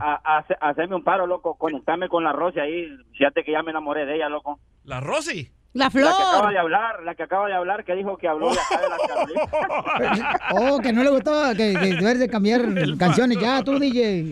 Ah. 0.00 0.20
a, 0.60 0.68
hacerme 0.70 0.96
un 0.96 1.04
paro, 1.04 1.26
loco, 1.26 1.54
conectarme 1.56 2.08
con 2.08 2.24
la 2.24 2.32
Rosy 2.32 2.58
ahí. 2.58 2.88
Fíjate 3.16 3.44
que 3.44 3.52
ya 3.52 3.62
me 3.62 3.70
enamoré 3.70 4.04
de 4.06 4.16
ella, 4.16 4.28
loco. 4.28 4.58
La 4.84 5.00
Rosy. 5.00 5.50
La 5.72 5.84
La 5.84 5.90
que 5.92 6.00
acaba 6.00 6.38
flor. 6.40 6.52
de 6.52 6.58
hablar, 6.58 7.02
la 7.04 7.14
que 7.14 7.22
acaba 7.22 7.46
de 7.46 7.54
hablar, 7.54 7.84
que 7.84 7.94
dijo 7.94 8.16
que 8.16 8.26
habló 8.26 8.50
de 8.50 8.58
acá 8.58 8.80
de 8.80 9.34
Carolinas. 10.00 10.36
Oh, 10.52 10.80
que 10.80 10.92
no 10.92 11.04
le 11.04 11.10
gustaba 11.10 11.54
que, 11.54 11.74
que 11.74 12.14
de 12.18 12.28
cambiar 12.28 12.62
canciones 12.98 13.38
ya, 13.38 13.62
tú, 13.62 13.78
DJ. 13.78 14.28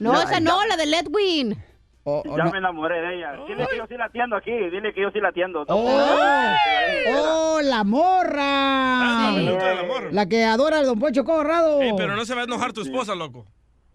No, 0.00 0.20
esa 0.20 0.40
no, 0.40 0.66
la 0.66 0.76
de 0.76 0.86
Ledwin. 0.86 1.56
Oh, 2.06 2.22
oh, 2.28 2.36
Ya 2.36 2.44
no. 2.44 2.50
me 2.52 2.58
enamoré 2.58 3.00
de 3.00 3.16
ella. 3.16 3.32
Dile 3.48 3.66
que 3.66 3.76
yo 3.78 3.86
sí 3.88 3.94
la 3.96 4.04
atiendo 4.06 4.36
aquí, 4.36 4.50
dile 4.52 4.92
que 4.92 5.00
yo 5.00 5.10
sí 5.10 5.20
la 5.20 5.28
atiendo. 5.30 5.64
Oh, 5.68 6.00
oh, 7.08 7.60
la 7.62 7.78
Ah, 7.80 7.84
morra. 7.84 9.28
amor. 9.80 10.12
La 10.12 10.26
que 10.28 10.44
adora 10.44 10.78
al 10.80 10.86
don 10.86 10.98
Poncho 10.98 11.24
Corrado. 11.24 11.80
Ey, 11.80 11.92
pero 11.96 12.14
no 12.14 12.24
se 12.26 12.34
va 12.34 12.42
a 12.42 12.44
enojar 12.44 12.72
tu 12.74 12.82
esposa, 12.82 13.14
loco. 13.14 13.46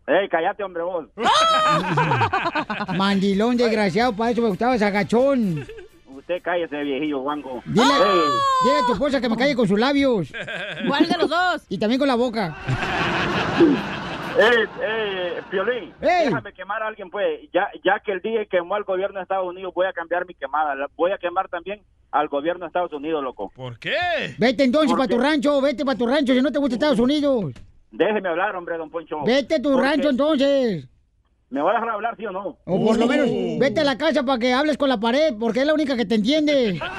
Ey, 0.08 0.28
cállate, 0.28 0.63
hombre, 0.63 0.82
vos. 0.82 1.06
Mandilón 2.98 3.58
desgraciado, 3.58 4.13
para 4.15 4.32
eso 4.32 4.41
me 4.41 4.50
gustaba 4.50 4.76
ese 4.76 4.86
agachón. 4.86 5.65
Usted 6.08 6.41
cállese, 6.41 6.78
viejillo 6.84 7.19
guango. 7.19 7.62
Dile, 7.65 7.84
dile 7.86 8.78
a 8.84 8.86
tu 8.88 8.93
esposa 8.93 9.22
que 9.22 9.30
me 9.30 9.38
calle 9.38 9.56
con 9.56 9.67
sus 9.67 9.80
labios. 9.80 10.32
¿Cuál 10.88 11.08
de 11.08 11.17
los 11.17 11.30
dos? 11.30 11.62
Y 11.69 11.78
también 11.78 12.00
con 12.00 12.08
la 12.08 12.15
boca. 12.15 12.56
Eh, 14.41 14.67
eh, 14.82 15.41
Piolín, 15.52 15.93
Ey. 16.02 16.25
déjame 16.28 16.54
quemar 16.54 16.82
a 16.82 16.88
alguien, 16.88 17.10
pues. 17.10 17.41
Ya, 17.52 17.69
ya 17.84 17.99
que 17.99 18.13
el 18.13 18.21
día 18.21 18.45
quemó 18.45 18.75
al 18.75 18.86
gobierno 18.86 19.19
de 19.19 19.23
Estados 19.23 19.45
Unidos, 19.47 19.73
voy 19.73 19.86
a 19.86 19.91
cambiar 19.91 20.25
mi 20.25 20.34
quemada. 20.34 20.75
La- 20.75 20.88
Voy 20.95 21.12
a 21.12 21.17
quemar 21.17 21.49
también 21.49 21.82
al 22.12 22.30
gobierno 22.30 22.62
de 22.62 22.67
Estados 22.67 22.93
Unidos, 22.93 23.21
loco. 23.21 23.52
¿Por 23.54 23.78
qué? 23.78 23.97
Vete 24.38 24.63
entonces 24.63 24.91
¿Por 24.91 24.99
para 24.99 25.10
tu 25.10 25.19
rancho, 25.19 25.60
vete 25.62 25.84
para 25.84 25.97
tu 25.97 26.08
rancho 26.08 26.34
si 26.34 26.41
no 26.41 26.52
te 26.52 26.60
gusta 26.60 26.75
Estados 26.75 26.99
Unidos. 26.99 27.54
Déjeme 27.91 28.30
hablar, 28.30 28.56
hombre, 28.56 28.78
don 28.78 28.89
Poncho. 28.89 29.23
Vete 29.25 29.56
a 29.56 29.62
tu 29.62 29.78
rancho 29.78 30.10
entonces. 30.10 30.88
¿Me 31.49 31.62
va 31.62 31.71
a 31.71 31.73
dejar 31.73 31.89
hablar, 31.89 32.15
sí 32.15 32.25
o 32.27 32.31
no? 32.31 32.57
O 32.65 32.85
por 32.85 32.97
lo 32.97 33.07
menos 33.07 33.27
vete 33.59 33.81
a 33.81 33.83
la 33.83 33.97
casa 33.97 34.23
para 34.23 34.38
que 34.38 34.53
hables 34.53 34.77
con 34.77 34.88
la 34.88 34.99
pared, 34.99 35.33
porque 35.39 35.62
es 35.62 35.65
la 35.65 35.73
única 35.73 35.95
que 35.97 36.05
te 36.05 36.15
entiende. 36.15 36.79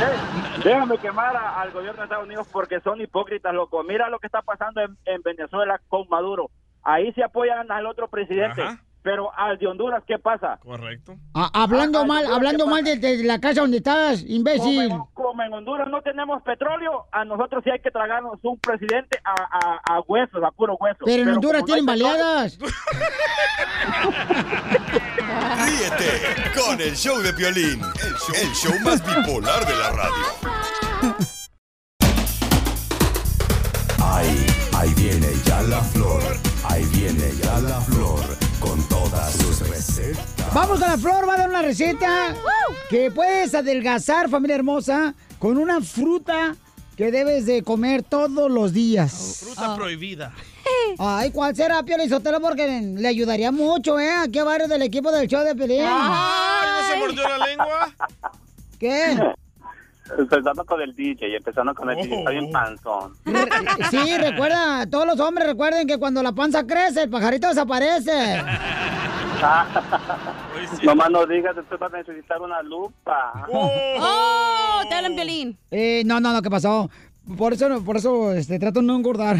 Eh, 0.00 0.60
déjame 0.62 0.96
quemar 0.98 1.34
a- 1.34 1.60
al 1.60 1.72
gobierno 1.72 1.96
de 1.98 2.04
Estados 2.04 2.24
Unidos 2.24 2.46
porque 2.52 2.78
son 2.80 3.00
hipócritas, 3.00 3.52
loco. 3.52 3.82
Mira 3.82 4.08
lo 4.08 4.20
que 4.20 4.26
está 4.28 4.42
pasando 4.42 4.80
en, 4.80 4.96
en 5.06 5.22
Venezuela 5.22 5.80
con 5.88 6.08
Maduro. 6.08 6.50
Ahí 6.84 7.12
se 7.14 7.24
apoyan 7.24 7.68
al 7.72 7.84
otro 7.86 8.06
presidente. 8.06 8.62
Ajá. 8.62 8.80
Pero 9.02 9.30
al 9.36 9.56
de 9.58 9.66
Honduras, 9.66 10.02
¿qué 10.06 10.18
pasa? 10.18 10.58
Correcto. 10.62 11.14
Ah, 11.34 11.48
hablando 11.54 12.00
Ah, 12.00 12.04
mal, 12.04 12.26
¿qué 12.26 12.32
hablando 12.32 12.66
mal 12.66 12.82
de, 12.84 12.96
de 12.96 13.22
la 13.24 13.38
casa 13.40 13.60
donde 13.62 13.78
estás, 13.78 14.20
Como 14.22 14.32
imbécil. 14.34 14.90
en, 14.90 14.98
como 15.14 15.42
en 15.42 15.52
Honduras 15.54 15.88
no 15.88 16.02
tenemos 16.02 16.42
petróleo, 16.42 17.06
a 17.12 17.24
nosotros 17.24 17.62
sí 17.64 17.70
hay 17.70 17.78
que 17.80 17.90
tragarnos 17.90 18.38
un 18.42 18.58
presidente 18.58 19.18
a, 19.24 19.32
a, 19.32 19.80
a 19.96 20.00
huesos, 20.00 20.42
a 20.44 20.50
puro 20.50 20.74
hueso. 20.80 20.98
Pero 21.04 21.22
en 21.22 21.28
Honduras 21.30 21.60
no 21.62 21.66
tienen 21.66 21.86
baleadas. 21.86 22.58
Ríete 25.64 26.60
con 26.60 26.80
el 26.80 26.96
show 26.96 27.18
de 27.20 27.32
Piolín, 27.32 27.80
el 27.80 28.14
show, 28.14 28.34
el 28.42 28.52
show 28.54 28.72
más 28.84 29.00
bipolar 29.04 29.64
de 29.66 29.74
la 29.76 29.90
radio. 29.92 30.24
Ahí, 34.02 34.46
ahí 34.78 34.94
viene 34.94 35.26
ya 35.44 35.62
la 35.62 35.82
flor, 35.82 36.22
ahí 36.62 36.84
viene 36.92 37.32
ya 37.42 37.58
la 37.58 37.80
flor, 37.80 38.20
con 38.60 38.80
todas 38.88 39.32
sus 39.32 39.68
recetas. 39.68 40.54
Vamos 40.54 40.78
con 40.78 40.88
la 40.88 40.96
flor, 40.96 41.28
va 41.28 41.34
a 41.34 41.38
dar 41.38 41.48
una 41.48 41.62
receta 41.62 42.36
que 42.88 43.10
puedes 43.10 43.54
adelgazar, 43.56 44.30
familia 44.30 44.54
hermosa, 44.54 45.14
con 45.40 45.58
una 45.58 45.80
fruta 45.80 46.54
que 46.96 47.10
debes 47.10 47.46
de 47.46 47.64
comer 47.64 48.04
todos 48.04 48.48
los 48.48 48.72
días. 48.72 49.40
Fruta 49.42 49.74
prohibida. 49.74 50.32
Ay, 50.98 51.32
¿cuál 51.32 51.56
será, 51.56 51.82
Pio 51.82 51.98
Lizotelo? 51.98 52.40
Porque 52.40 52.80
le 52.80 53.08
ayudaría 53.08 53.50
mucho, 53.50 53.98
¿eh? 53.98 54.12
Aquí 54.12 54.38
a 54.38 54.44
varios 54.44 54.68
del 54.68 54.82
equipo 54.82 55.10
del 55.10 55.26
show 55.26 55.42
de 55.42 55.56
Pelín. 55.56 55.82
Ay, 55.84 56.68
¿no 56.70 56.88
se 56.88 56.98
mordió 57.00 57.28
la 57.28 57.46
lengua? 57.46 57.94
¿Qué? 58.78 59.16
Empezando 60.16 60.64
con 60.64 60.80
el 60.80 60.94
DJ, 60.94 61.36
empezando 61.36 61.74
con 61.74 61.90
el 61.90 61.96
DJ, 61.96 62.18
está 62.18 62.30
bien 62.30 62.50
panzón. 62.50 63.12
Re- 63.24 63.48
Sí, 63.90 64.16
recuerda, 64.18 64.86
todos 64.88 65.06
los 65.06 65.20
hombres 65.20 65.48
recuerden 65.48 65.86
que 65.86 65.98
cuando 65.98 66.22
la 66.22 66.32
panza 66.32 66.66
crece, 66.66 67.02
el 67.02 67.10
pajarito 67.10 67.48
desaparece. 67.48 68.42
Nomás 70.82 71.10
no 71.10 71.26
digas, 71.26 71.54
después 71.56 71.78
vas 71.80 71.92
a 71.94 71.98
necesitar 71.98 72.40
una 72.40 72.62
lupa. 72.62 73.46
¡Oh! 73.52 74.80
Te 74.88 74.94
hablan 74.94 75.14
violín. 75.14 75.56
Eh, 75.70 76.02
no, 76.06 76.20
no, 76.20 76.32
no, 76.32 76.42
¿qué 76.42 76.50
pasó? 76.50 76.90
Por 77.36 77.52
eso, 77.52 77.82
por 77.84 77.96
eso 77.96 78.32
este, 78.32 78.58
trato 78.58 78.80
de 78.80 78.86
no 78.86 78.96
engordar. 78.96 79.36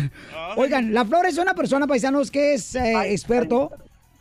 Oigan, 0.57 0.93
la 0.93 1.05
Flor 1.05 1.27
es 1.27 1.39
una 1.39 1.55
persona, 1.55 1.87
paisanos, 1.87 2.31
que 2.31 2.55
es 2.55 2.75
eh, 2.75 3.13
experto, 3.13 3.71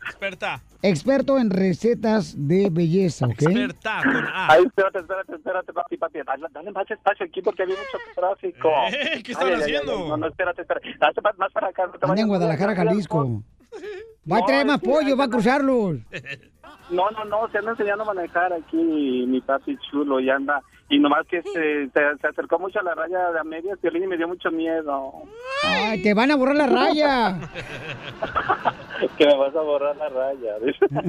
Experta. 0.06 0.62
Experto 0.82 1.38
en 1.38 1.50
recetas 1.50 2.34
de 2.36 2.68
belleza, 2.70 3.26
¿ok? 3.26 3.32
Experta 3.42 4.00
con 4.04 4.16
A. 4.16 4.52
Ay, 4.52 4.64
espérate, 4.66 4.98
espérate, 4.98 5.34
espérate, 5.34 5.72
papi, 5.72 5.96
papi. 5.96 6.18
Dale, 6.26 6.46
dale 6.50 6.70
más 6.72 6.90
espacio 6.90 7.26
aquí 7.26 7.42
porque 7.42 7.62
hay 7.62 7.68
mucho 7.68 7.98
tráfico. 8.14 8.68
Eh, 8.92 9.22
¿qué 9.24 9.32
están 9.32 9.48
Ay, 9.48 9.54
ay, 9.54 9.58
ay, 9.58 9.62
haciendo? 9.62 9.92
ay, 9.92 10.08
No, 10.08 10.16
no, 10.16 10.26
espérate, 10.28 10.62
espérate. 10.62 10.88
Dale 10.98 11.14
más, 11.22 11.38
más 11.38 11.52
para 11.52 11.68
acá. 11.68 11.86
no 11.86 12.14
te 12.14 12.20
en 12.20 12.28
Guadalajara, 12.28 12.74
Jalisco. 12.74 13.42
Va 14.30 14.38
a 14.38 14.44
traer 14.44 14.66
más 14.66 14.80
pollo, 14.80 15.16
va 15.16 15.24
a 15.24 15.28
cruzarlos. 15.30 15.96
No, 16.90 17.10
no, 17.10 17.24
no, 17.24 17.48
se 17.50 17.58
anda 17.58 17.72
enseñando 17.72 18.04
a 18.04 18.14
manejar 18.14 18.52
aquí 18.52 18.76
mi 18.76 19.40
papi 19.40 19.76
chulo 19.90 20.20
y 20.20 20.30
anda. 20.30 20.62
Y 20.90 20.98
nomás 20.98 21.26
que 21.26 21.42
se, 21.42 21.90
se, 21.90 22.16
se 22.18 22.26
acercó 22.26 22.58
mucho 22.58 22.80
a 22.80 22.82
la 22.82 22.94
raya 22.94 23.30
de 23.30 23.38
a 23.40 23.44
medias 23.44 23.78
y 23.82 24.06
me 24.06 24.16
dio 24.16 24.26
mucho 24.26 24.50
miedo. 24.50 25.12
Ay, 25.62 26.02
te 26.02 26.14
van 26.14 26.30
a 26.30 26.36
borrar 26.36 26.56
la 26.56 26.66
raya. 26.66 27.38
que 29.18 29.26
me 29.26 29.36
vas 29.36 29.54
a 29.54 29.60
borrar 29.60 29.96
la 29.96 30.08
raya. 30.08 30.54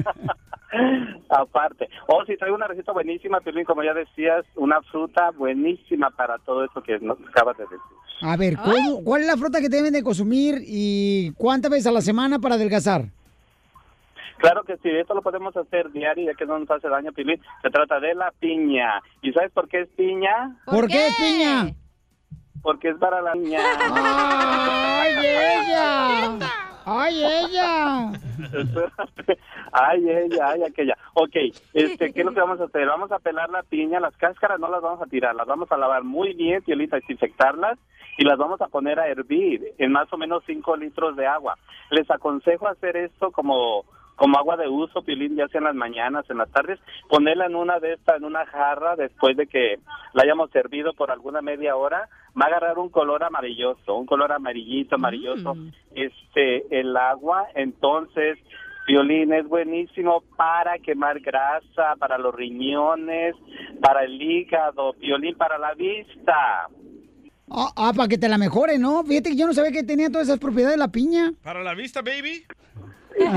Aparte. 1.30 1.88
Oh, 2.06 2.22
sí, 2.26 2.36
traigo 2.36 2.56
una 2.56 2.66
receta 2.66 2.92
buenísima, 2.92 3.40
Piolín, 3.40 3.64
como 3.64 3.82
ya 3.82 3.94
decías, 3.94 4.44
una 4.56 4.80
fruta 4.82 5.30
buenísima 5.30 6.10
para 6.10 6.36
todo 6.38 6.64
eso 6.64 6.82
que 6.82 6.98
nos 7.00 7.18
acabas 7.28 7.56
de 7.56 7.64
decir. 7.64 7.78
A 8.22 8.36
ver, 8.36 8.56
¿cómo- 8.56 9.02
¿cuál 9.02 9.22
es 9.22 9.26
la 9.28 9.36
fruta 9.36 9.60
que 9.60 9.68
deben 9.70 9.92
de 9.94 10.02
consumir 10.02 10.56
y 10.66 11.32
cuántas 11.38 11.70
veces 11.70 11.86
a 11.86 11.92
la 11.92 12.02
semana 12.02 12.38
para 12.38 12.56
adelgazar? 12.56 13.06
Claro 14.40 14.64
que 14.64 14.76
sí, 14.78 14.88
esto 14.88 15.14
lo 15.14 15.22
podemos 15.22 15.54
hacer 15.56 15.90
diario 15.92 16.30
ya 16.30 16.34
que 16.34 16.46
no 16.46 16.58
nos 16.58 16.70
hace 16.70 16.88
daño, 16.88 17.12
Pilín. 17.12 17.40
Se 17.62 17.70
trata 17.70 18.00
de 18.00 18.14
la 18.14 18.32
piña. 18.40 19.00
¿Y 19.22 19.32
sabes 19.32 19.52
por 19.52 19.68
qué 19.68 19.82
es 19.82 19.88
piña? 19.90 20.56
¿Por, 20.64 20.88
qué 20.88 21.08
es 21.08 21.16
piña? 21.16 21.74
porque 22.62 22.90
es 22.90 22.96
para 22.96 23.20
la 23.20 23.34
niña. 23.34 23.60
¡Ay, 23.80 25.14
ella! 25.26 26.38
¡Ay, 26.86 27.24
ella! 27.24 28.12
Ay, 29.72 30.08
ella, 30.08 30.48
ay, 30.48 30.62
aquella. 30.64 30.96
Ok, 31.14 31.36
este, 31.74 32.12
¿qué 32.12 32.20
es 32.20 32.26
lo 32.26 32.32
que 32.32 32.40
vamos 32.40 32.60
a 32.60 32.64
hacer? 32.64 32.86
Vamos 32.86 33.12
a 33.12 33.18
pelar 33.18 33.50
la 33.50 33.62
piña, 33.62 34.00
las 34.00 34.16
cáscaras 34.16 34.58
no 34.58 34.68
las 34.70 34.82
vamos 34.82 35.00
a 35.02 35.06
tirar, 35.06 35.34
las 35.34 35.46
vamos 35.46 35.70
a 35.70 35.76
lavar 35.76 36.02
muy 36.02 36.34
bien, 36.34 36.62
Piolita, 36.62 36.96
desinfectarlas 36.96 37.78
y 38.18 38.24
las 38.24 38.38
vamos 38.38 38.60
a 38.60 38.68
poner 38.68 38.98
a 38.98 39.08
hervir 39.08 39.74
en 39.78 39.92
más 39.92 40.12
o 40.12 40.16
menos 40.16 40.42
5 40.46 40.76
litros 40.76 41.16
de 41.16 41.26
agua. 41.26 41.56
Les 41.90 42.10
aconsejo 42.10 42.66
hacer 42.66 42.96
esto 42.96 43.30
como 43.30 43.84
como 44.20 44.36
agua 44.36 44.58
de 44.58 44.68
uso, 44.68 45.00
Piolín, 45.00 45.34
ya 45.34 45.48
sea 45.48 45.60
en 45.60 45.64
las 45.64 45.74
mañanas, 45.74 46.28
en 46.28 46.36
las 46.36 46.50
tardes, 46.50 46.78
ponerla 47.08 47.46
en 47.46 47.56
una 47.56 47.80
de 47.80 47.94
estas, 47.94 48.18
en 48.18 48.24
una 48.26 48.44
jarra, 48.44 48.94
después 48.94 49.34
de 49.34 49.46
que 49.46 49.78
la 50.12 50.24
hayamos 50.24 50.50
servido 50.50 50.92
por 50.92 51.10
alguna 51.10 51.40
media 51.40 51.74
hora, 51.74 52.06
va 52.38 52.44
a 52.44 52.48
agarrar 52.48 52.78
un 52.78 52.90
color 52.90 53.24
amarilloso, 53.24 53.94
un 53.94 54.04
color 54.04 54.30
amarillito, 54.32 54.96
amarilloso, 54.96 55.56
este, 55.94 56.66
el 56.78 56.94
agua, 56.98 57.46
entonces, 57.54 58.36
Violín 58.86 59.32
es 59.32 59.48
buenísimo 59.48 60.22
para 60.36 60.78
quemar 60.80 61.20
grasa, 61.20 61.96
para 61.98 62.18
los 62.18 62.34
riñones, 62.34 63.34
para 63.80 64.04
el 64.04 64.20
hígado, 64.20 64.92
violín 64.98 65.34
para 65.34 65.56
la 65.56 65.72
vista. 65.72 66.68
Ah, 67.50 67.70
ah, 67.74 67.92
para 67.96 68.08
que 68.08 68.18
te 68.18 68.28
la 68.28 68.36
mejore, 68.36 68.78
¿no? 68.78 69.02
Fíjate 69.02 69.30
que 69.30 69.36
yo 69.36 69.46
no 69.46 69.54
sabía 69.54 69.72
que 69.72 69.82
tenía 69.82 70.10
todas 70.10 70.28
esas 70.28 70.38
propiedades 70.38 70.76
la 70.76 70.88
piña. 70.88 71.32
Para 71.42 71.62
la 71.62 71.72
vista, 71.72 72.02
baby. 72.02 72.44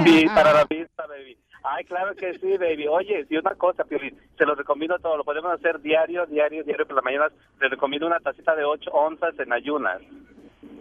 Sí, 0.06 0.26
para 0.28 0.54
la 0.54 0.66
vista, 0.66 1.06
baby. 1.08 1.38
Ay, 1.64 1.86
claro 1.86 2.16
que 2.16 2.34
sí, 2.40 2.58
baby. 2.58 2.88
Oye, 2.88 3.26
y 3.30 3.38
una 3.38 3.56
cosa, 3.56 3.84
Piolín, 3.84 4.18
se 4.38 4.46
los 4.46 4.58
recomiendo 4.58 4.98
todo. 5.00 5.18
Lo 5.18 5.24
podemos 5.24 5.52
hacer 5.54 5.82
diario, 5.82 6.26
diario, 6.26 6.64
diario 6.64 6.86
por 6.86 6.98
la 6.98 7.02
mañana. 7.02 7.26
Les 7.62 7.70
recomiendo 7.70 8.08
una 8.08 8.20
tacita 8.20 8.56
de 8.56 8.66
8 8.66 8.92
onzas 8.92 9.34
en 9.40 9.54
ayunas. 9.54 10.02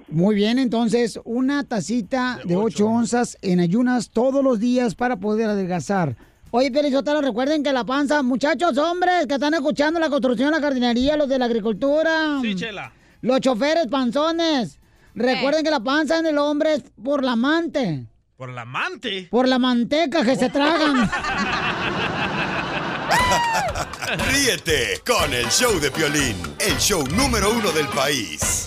Muy 0.09 0.35
bien, 0.35 0.59
entonces, 0.59 1.21
una 1.25 1.65
tacita 1.65 2.39
de 2.45 2.57
8 2.57 2.87
onzas 2.87 3.39
en 3.43 3.61
ayunas 3.61 4.11
todos 4.11 4.43
los 4.43 4.59
días 4.59 4.95
para 4.95 5.17
poder 5.17 5.49
adelgazar. 5.51 6.17
Oye, 6.51 6.71
Pelizotero, 6.71 7.23
recuerden 7.23 7.63
que 7.63 7.73
la 7.73 7.85
panza, 7.85 8.23
muchachos, 8.23 8.77
hombres 8.77 9.27
que 9.27 9.35
están 9.35 9.55
escuchando 9.55 9.99
la 9.99 10.11
construcción, 10.11 10.51
la 10.51 10.61
jardinería, 10.61 11.17
los 11.17 11.29
de 11.29 11.39
la 11.39 11.47
agricultura. 11.47 12.41
Sí, 12.43 12.55
chela. 12.55 12.93
Los 13.23 13.41
choferes 13.41 13.87
panzones. 13.87 14.79
Recuerden 15.15 15.65
que 15.65 15.71
la 15.71 15.81
panza 15.81 16.19
en 16.19 16.27
el 16.27 16.39
hombre 16.39 16.75
es 16.75 16.83
por 17.03 17.25
la 17.25 17.33
amante. 17.33 18.07
Por 18.43 18.51
la 18.51 18.63
amante. 18.63 19.29
Por 19.31 19.47
la 19.47 19.61
manteca 19.61 20.25
que 20.25 20.35
se 20.35 20.51
tragan. 20.51 21.09
Ríete 24.33 25.01
con 25.07 25.33
el 25.33 25.47
show 25.47 25.79
de 25.79 25.93
Piolín, 25.93 26.37
el 26.59 26.77
show 26.79 27.07
número 27.07 27.53
uno 27.53 27.71
del 27.71 27.87
país. 27.87 28.67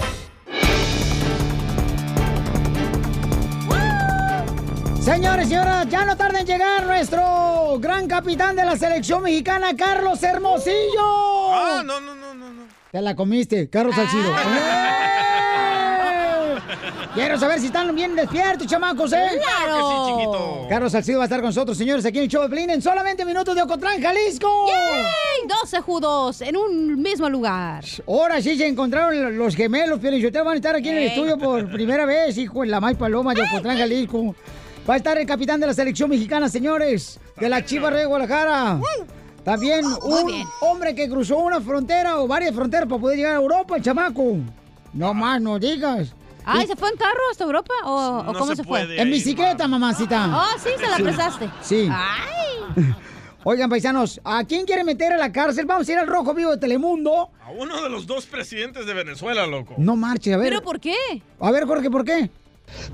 Señores 5.02 5.48
y 5.48 5.50
señoras, 5.50 5.90
ya 5.90 6.06
no 6.06 6.16
tarda 6.16 6.40
en 6.40 6.46
llegar 6.46 6.86
nuestro 6.86 7.78
gran 7.82 8.08
capitán 8.08 8.56
de 8.56 8.64
la 8.64 8.78
selección 8.78 9.24
mexicana, 9.24 9.76
Carlos 9.76 10.24
Hermosillo. 10.24 11.54
Ah, 11.54 11.84
no, 11.86 12.00
no, 12.00 12.16
no, 12.16 12.34
no. 12.34 12.54
no. 12.54 12.64
Te 12.94 13.02
la 13.02 13.14
comiste, 13.14 13.70
Carlos 13.70 13.94
Salcido. 13.94 14.34
¡Eh! 14.38 14.85
Quiero 17.16 17.40
saber 17.40 17.62
si 17.62 17.68
están 17.68 17.96
bien 17.96 18.14
despiertos, 18.14 18.68
chamacos, 18.68 19.14
¿eh? 19.14 19.40
Claro. 19.42 19.78
que 19.78 20.12
sí, 20.12 20.12
chiquito. 20.12 20.66
Carlos 20.68 20.92
Salcido 20.92 21.20
va 21.20 21.24
a 21.24 21.28
estar 21.28 21.40
con 21.40 21.48
nosotros, 21.48 21.78
señores, 21.78 22.06
aquí 22.06 22.18
en 22.18 22.26
el 22.26 22.30
show 22.30 22.46
de 22.46 22.62
en 22.62 22.82
solamente 22.82 23.24
minutos 23.24 23.56
de 23.56 23.62
Ocotlán, 23.62 24.02
Jalisco. 24.02 24.68
¡Yay! 24.68 25.48
12 25.62 25.80
judos 25.80 26.42
en 26.42 26.58
un 26.58 27.02
mismo 27.02 27.30
lugar. 27.30 27.86
Ahora 28.06 28.42
sí 28.42 28.58
se 28.58 28.68
encontraron 28.68 29.38
los 29.38 29.56
gemelos, 29.56 30.00
pero 30.02 30.18
yo 30.18 30.30
van 30.44 30.56
a 30.56 30.56
estar 30.58 30.76
aquí 30.76 30.90
en 30.90 30.98
el 30.98 31.04
estudio 31.04 31.38
por 31.38 31.72
primera 31.72 32.06
vez, 32.06 32.38
hijo 32.38 32.62
de 32.62 32.68
la 32.68 32.82
May 32.82 32.96
Paloma 32.96 33.34
de 33.34 33.44
Ocotlán, 33.44 33.78
Jalisco. 33.78 34.36
Va 34.88 34.96
a 34.96 34.98
estar 34.98 35.18
el 35.18 35.26
capitán 35.26 35.62
de 35.62 35.68
la 35.68 35.74
selección 35.74 36.10
mexicana, 36.10 36.50
señores, 36.50 37.18
de 37.38 37.48
la 37.48 37.64
Chivas 37.64 37.94
de 37.94 38.04
Guadalajara. 38.04 38.82
También 39.46 39.86
un 39.86 40.44
hombre 40.60 40.94
que 40.94 41.08
cruzó 41.08 41.38
una 41.38 41.62
frontera 41.62 42.20
o 42.20 42.28
varias 42.28 42.54
fronteras 42.54 42.90
para 42.90 43.00
poder 43.00 43.18
llegar 43.18 43.36
a 43.36 43.38
Europa, 43.38 43.78
el 43.78 43.84
chamaco. 43.84 44.36
No 44.92 45.14
más, 45.14 45.42
no 45.42 45.58
digas. 45.58 46.14
Ay, 46.46 46.64
Y- 46.64 46.68
¿se 46.68 46.76
fue 46.76 46.90
en 46.90 46.98
carro 46.98 47.20
hasta 47.32 47.44
Europa 47.44 47.74
o, 47.84 48.24
No 48.24 48.34
cómo 48.34 48.46
se 48.48 48.56
se, 48.58 48.64
fue? 48.64 48.82
puede 48.86 49.02
En 49.02 49.08
ir, 49.08 49.14
bicicleta, 49.16 49.68
mamacita. 49.68 50.30
Oh, 50.34 50.60
sí, 50.60 50.70
se 50.78 50.88
la 50.88 50.98
prestaste. 50.98 51.50
Sí. 51.62 51.90
Ay. 51.92 52.94
Oigan, 53.48 53.70
paisanos, 53.70 54.20
¿a 54.24 54.44
quién 54.44 54.66
quiere 54.66 54.84
meter 54.84 55.14
a 55.14 55.18
la 55.18 55.32
cárcel? 55.32 55.66
Vamos 55.68 55.88
a 55.88 55.92
ir 55.92 56.00
al 56.00 56.08
Rojo 56.08 56.34
Vivo 56.34 56.52
de 56.52 56.58
Telemundo. 56.58 57.30
A 57.44 57.52
uno 57.52 57.80
de 57.82 57.90
los 57.90 58.08
dos 58.08 58.26
presidentes 58.26 58.88
de 58.88 58.94
Venezuela, 58.96 59.46
loco. 59.46 59.76
No 59.78 59.96
marche, 59.96 60.34
a 60.34 60.38
ver. 60.38 60.50
¿Pero 60.50 60.62
por 60.64 60.80
qué? 60.80 60.96
A 61.40 61.52
ver, 61.52 61.66
Jorge, 61.66 61.92
¿por 61.92 62.04
qué? 62.04 62.32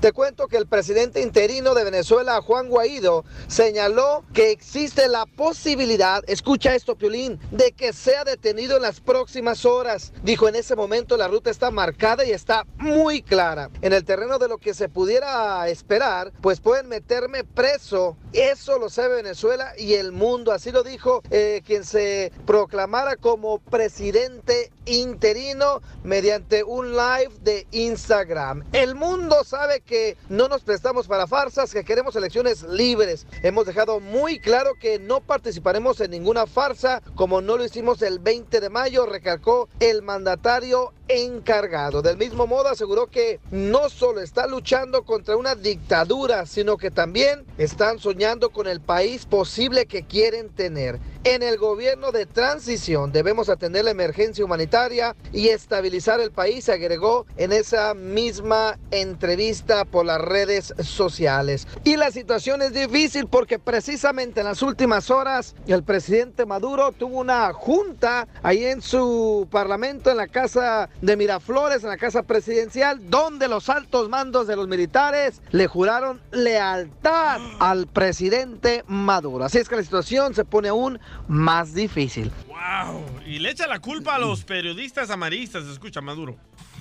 Te 0.00 0.12
cuento 0.12 0.48
que 0.48 0.56
el 0.56 0.66
presidente 0.66 1.20
interino 1.20 1.74
de 1.74 1.84
Venezuela, 1.84 2.40
Juan 2.42 2.68
Guaidó, 2.68 3.24
señaló 3.46 4.24
que 4.32 4.50
existe 4.50 5.08
la 5.08 5.26
posibilidad, 5.26 6.22
escucha 6.26 6.74
esto, 6.74 6.96
Piolín, 6.96 7.38
de 7.50 7.72
que 7.72 7.92
sea 7.92 8.24
detenido 8.24 8.76
en 8.76 8.82
las 8.82 9.00
próximas 9.00 9.64
horas. 9.64 10.12
Dijo, 10.22 10.48
en 10.48 10.56
ese 10.56 10.76
momento 10.76 11.16
la 11.16 11.28
ruta 11.28 11.50
está 11.50 11.70
marcada 11.70 12.24
y 12.24 12.30
está 12.30 12.64
muy 12.78 13.22
clara. 13.22 13.70
En 13.80 13.92
el 13.92 14.04
terreno 14.04 14.38
de 14.38 14.48
lo 14.48 14.58
que 14.58 14.74
se 14.74 14.88
pudiera 14.88 15.68
esperar, 15.68 16.32
pues 16.40 16.60
pueden 16.60 16.88
meterme 16.88 17.44
preso. 17.44 18.16
Eso 18.32 18.78
lo 18.78 18.88
sabe 18.88 19.16
Venezuela 19.16 19.72
y 19.76 19.94
el 19.94 20.12
mundo. 20.12 20.52
Así 20.52 20.70
lo 20.70 20.82
dijo 20.82 21.22
eh, 21.30 21.62
quien 21.64 21.84
se 21.84 22.32
proclamara 22.46 23.16
como 23.16 23.58
presidente 23.58 24.72
interino 24.86 25.80
mediante 26.02 26.64
un 26.64 26.92
live 26.92 27.30
de 27.42 27.66
Instagram. 27.70 28.64
El 28.72 28.94
mundo 28.94 29.44
sabe 29.44 29.61
que 29.84 30.16
no 30.28 30.48
nos 30.48 30.62
prestamos 30.62 31.06
para 31.06 31.28
farsas, 31.28 31.72
que 31.72 31.84
queremos 31.84 32.16
elecciones 32.16 32.64
libres. 32.64 33.26
Hemos 33.42 33.64
dejado 33.64 34.00
muy 34.00 34.40
claro 34.40 34.72
que 34.74 34.98
no 34.98 35.20
participaremos 35.20 36.00
en 36.00 36.10
ninguna 36.10 36.46
farsa, 36.46 37.00
como 37.14 37.40
no 37.40 37.56
lo 37.56 37.64
hicimos 37.64 38.02
el 38.02 38.18
20 38.18 38.60
de 38.60 38.70
mayo, 38.70 39.06
recalcó 39.06 39.68
el 39.78 40.02
mandatario 40.02 40.92
encargado. 41.06 42.02
Del 42.02 42.16
mismo 42.16 42.46
modo 42.46 42.68
aseguró 42.68 43.06
que 43.06 43.38
no 43.50 43.88
solo 43.88 44.20
está 44.20 44.46
luchando 44.46 45.04
contra 45.04 45.36
una 45.36 45.54
dictadura, 45.54 46.46
sino 46.46 46.76
que 46.76 46.90
también 46.90 47.44
están 47.56 47.98
soñando 47.98 48.50
con 48.50 48.66
el 48.66 48.80
país 48.80 49.26
posible 49.26 49.86
que 49.86 50.04
quieren 50.04 50.48
tener. 50.48 50.98
En 51.24 51.44
el 51.44 51.56
gobierno 51.56 52.10
de 52.10 52.26
transición 52.26 53.12
debemos 53.12 53.48
atender 53.48 53.84
la 53.84 53.92
emergencia 53.92 54.44
humanitaria 54.44 55.14
y 55.32 55.48
estabilizar 55.48 56.20
el 56.20 56.32
país, 56.32 56.68
agregó 56.68 57.26
en 57.36 57.52
esa 57.52 57.94
misma 57.94 58.78
entrevista 58.90 59.51
por 59.90 60.06
las 60.06 60.20
redes 60.20 60.74
sociales. 60.82 61.66
Y 61.84 61.96
la 61.96 62.10
situación 62.10 62.62
es 62.62 62.72
difícil 62.72 63.26
porque 63.26 63.58
precisamente 63.58 64.40
en 64.40 64.46
las 64.46 64.62
últimas 64.62 65.10
horas 65.10 65.54
el 65.66 65.82
presidente 65.82 66.46
Maduro 66.46 66.92
tuvo 66.92 67.20
una 67.20 67.52
junta 67.52 68.26
ahí 68.42 68.64
en 68.64 68.80
su 68.80 69.46
parlamento, 69.50 70.10
en 70.10 70.16
la 70.16 70.28
casa 70.28 70.88
de 71.02 71.16
Miraflores, 71.16 71.82
en 71.82 71.90
la 71.90 71.98
casa 71.98 72.22
presidencial, 72.22 73.10
donde 73.10 73.48
los 73.48 73.68
altos 73.68 74.08
mandos 74.08 74.46
de 74.46 74.56
los 74.56 74.68
militares 74.68 75.42
le 75.50 75.66
juraron 75.66 76.20
lealtad 76.30 77.40
al 77.60 77.86
presidente 77.86 78.84
Maduro. 78.86 79.44
Así 79.44 79.58
es 79.58 79.68
que 79.68 79.76
la 79.76 79.82
situación 79.82 80.34
se 80.34 80.44
pone 80.44 80.68
aún 80.68 80.98
más 81.28 81.74
difícil. 81.74 82.32
Wow. 82.46 83.04
Y 83.26 83.38
le 83.38 83.50
echa 83.50 83.66
la 83.66 83.80
culpa 83.80 84.14
a 84.14 84.18
los 84.18 84.44
periodistas 84.44 85.10
amaristas, 85.10 85.64
escucha 85.64 86.00
Maduro. 86.00 86.36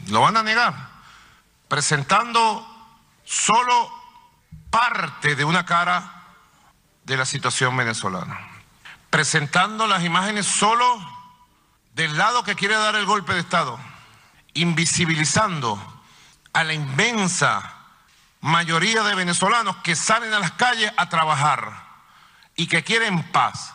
Lo 0.09 0.21
van 0.21 0.37
a 0.37 0.43
negar, 0.43 0.73
presentando 1.71 2.67
solo 3.23 3.89
parte 4.69 5.37
de 5.37 5.45
una 5.45 5.65
cara 5.65 6.25
de 7.05 7.15
la 7.15 7.25
situación 7.25 7.77
venezolana, 7.77 8.37
presentando 9.09 9.87
las 9.87 10.03
imágenes 10.03 10.45
solo 10.45 10.83
del 11.95 12.17
lado 12.17 12.43
que 12.43 12.55
quiere 12.55 12.75
dar 12.75 12.97
el 12.97 13.05
golpe 13.05 13.33
de 13.33 13.39
Estado, 13.39 13.79
invisibilizando 14.53 15.81
a 16.51 16.65
la 16.65 16.73
inmensa 16.73 17.73
mayoría 18.41 19.03
de 19.03 19.15
venezolanos 19.15 19.77
que 19.77 19.95
salen 19.95 20.33
a 20.33 20.39
las 20.39 20.51
calles 20.51 20.91
a 20.97 21.07
trabajar 21.07 21.85
y 22.57 22.67
que 22.67 22.83
quieren 22.83 23.31
paz. 23.31 23.73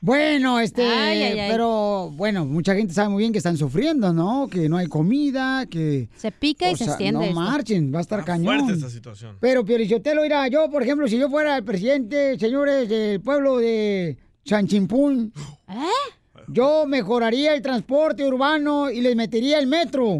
Bueno, 0.00 0.60
este, 0.60 0.82
Ay, 0.86 1.22
ay, 1.22 1.38
ay. 1.40 1.50
pero 1.50 2.10
bueno, 2.12 2.44
mucha 2.44 2.74
gente 2.74 2.94
sabe 2.94 3.08
muy 3.08 3.22
bien 3.22 3.32
que 3.32 3.38
están 3.38 3.56
sufriendo, 3.56 4.12
¿no? 4.12 4.48
Que 4.48 4.68
no 4.68 4.76
hay 4.76 4.86
comida, 4.86 5.66
que... 5.66 6.08
Se 6.16 6.30
pica 6.30 6.70
y 6.70 6.74
o 6.74 6.76
se 6.76 6.84
sea, 6.84 6.92
extiende. 6.94 7.18
No 7.20 7.24
esto. 7.26 7.40
marchen, 7.40 7.92
va 7.92 7.98
a 7.98 8.02
estar 8.02 8.24
cañón. 8.24 8.58
Fuerte 8.60 8.72
esta 8.74 8.90
situación. 8.90 9.36
Pero 9.40 9.64
Piorichotelo, 9.64 10.22
mira, 10.22 10.46
yo, 10.48 10.70
por 10.70 10.82
ejemplo, 10.82 11.08
si 11.08 11.18
yo 11.18 11.28
fuera 11.28 11.56
el 11.56 11.64
presidente, 11.64 12.38
señores, 12.38 12.88
del 12.88 13.20
pueblo 13.20 13.58
de 13.58 14.18
Chanchimpún, 14.44 15.32
¿Eh? 15.68 16.12
yo 16.48 16.84
mejoraría 16.86 17.54
el 17.54 17.62
transporte 17.62 18.24
urbano 18.24 18.90
y 18.90 19.00
les 19.00 19.16
metería 19.16 19.58
el 19.58 19.66
metro. 19.66 20.18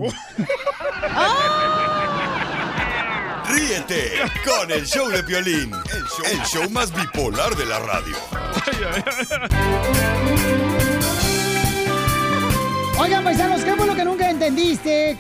Ríete 3.55 4.13
con 4.45 4.69
el 4.71 4.85
show 4.85 5.09
de 5.09 5.23
Piolín, 5.23 5.71
el 5.73 6.05
show, 6.05 6.25
el 6.33 6.41
show 6.41 6.71
más 6.71 6.93
bipolar 6.93 7.55
de 7.55 7.65
la 7.67 7.79
radio. 7.79 8.17
Oigan, 12.99 13.23
paisanos, 13.23 13.63
¿qué 13.63 13.75
fue 13.75 13.87
lo 13.87 13.95
que 13.95 14.05
nunca 14.05 14.29
entendiste? 14.29 15.17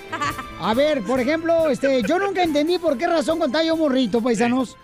A 0.60 0.74
ver, 0.74 1.02
por 1.02 1.20
ejemplo, 1.20 1.68
este, 1.68 2.02
yo 2.02 2.18
nunca 2.18 2.42
entendí 2.42 2.78
por 2.78 2.98
qué 2.98 3.06
razón 3.06 3.38
contaba 3.38 3.62
yo 3.62 3.76
morrito, 3.76 4.20
paisanos. 4.20 4.76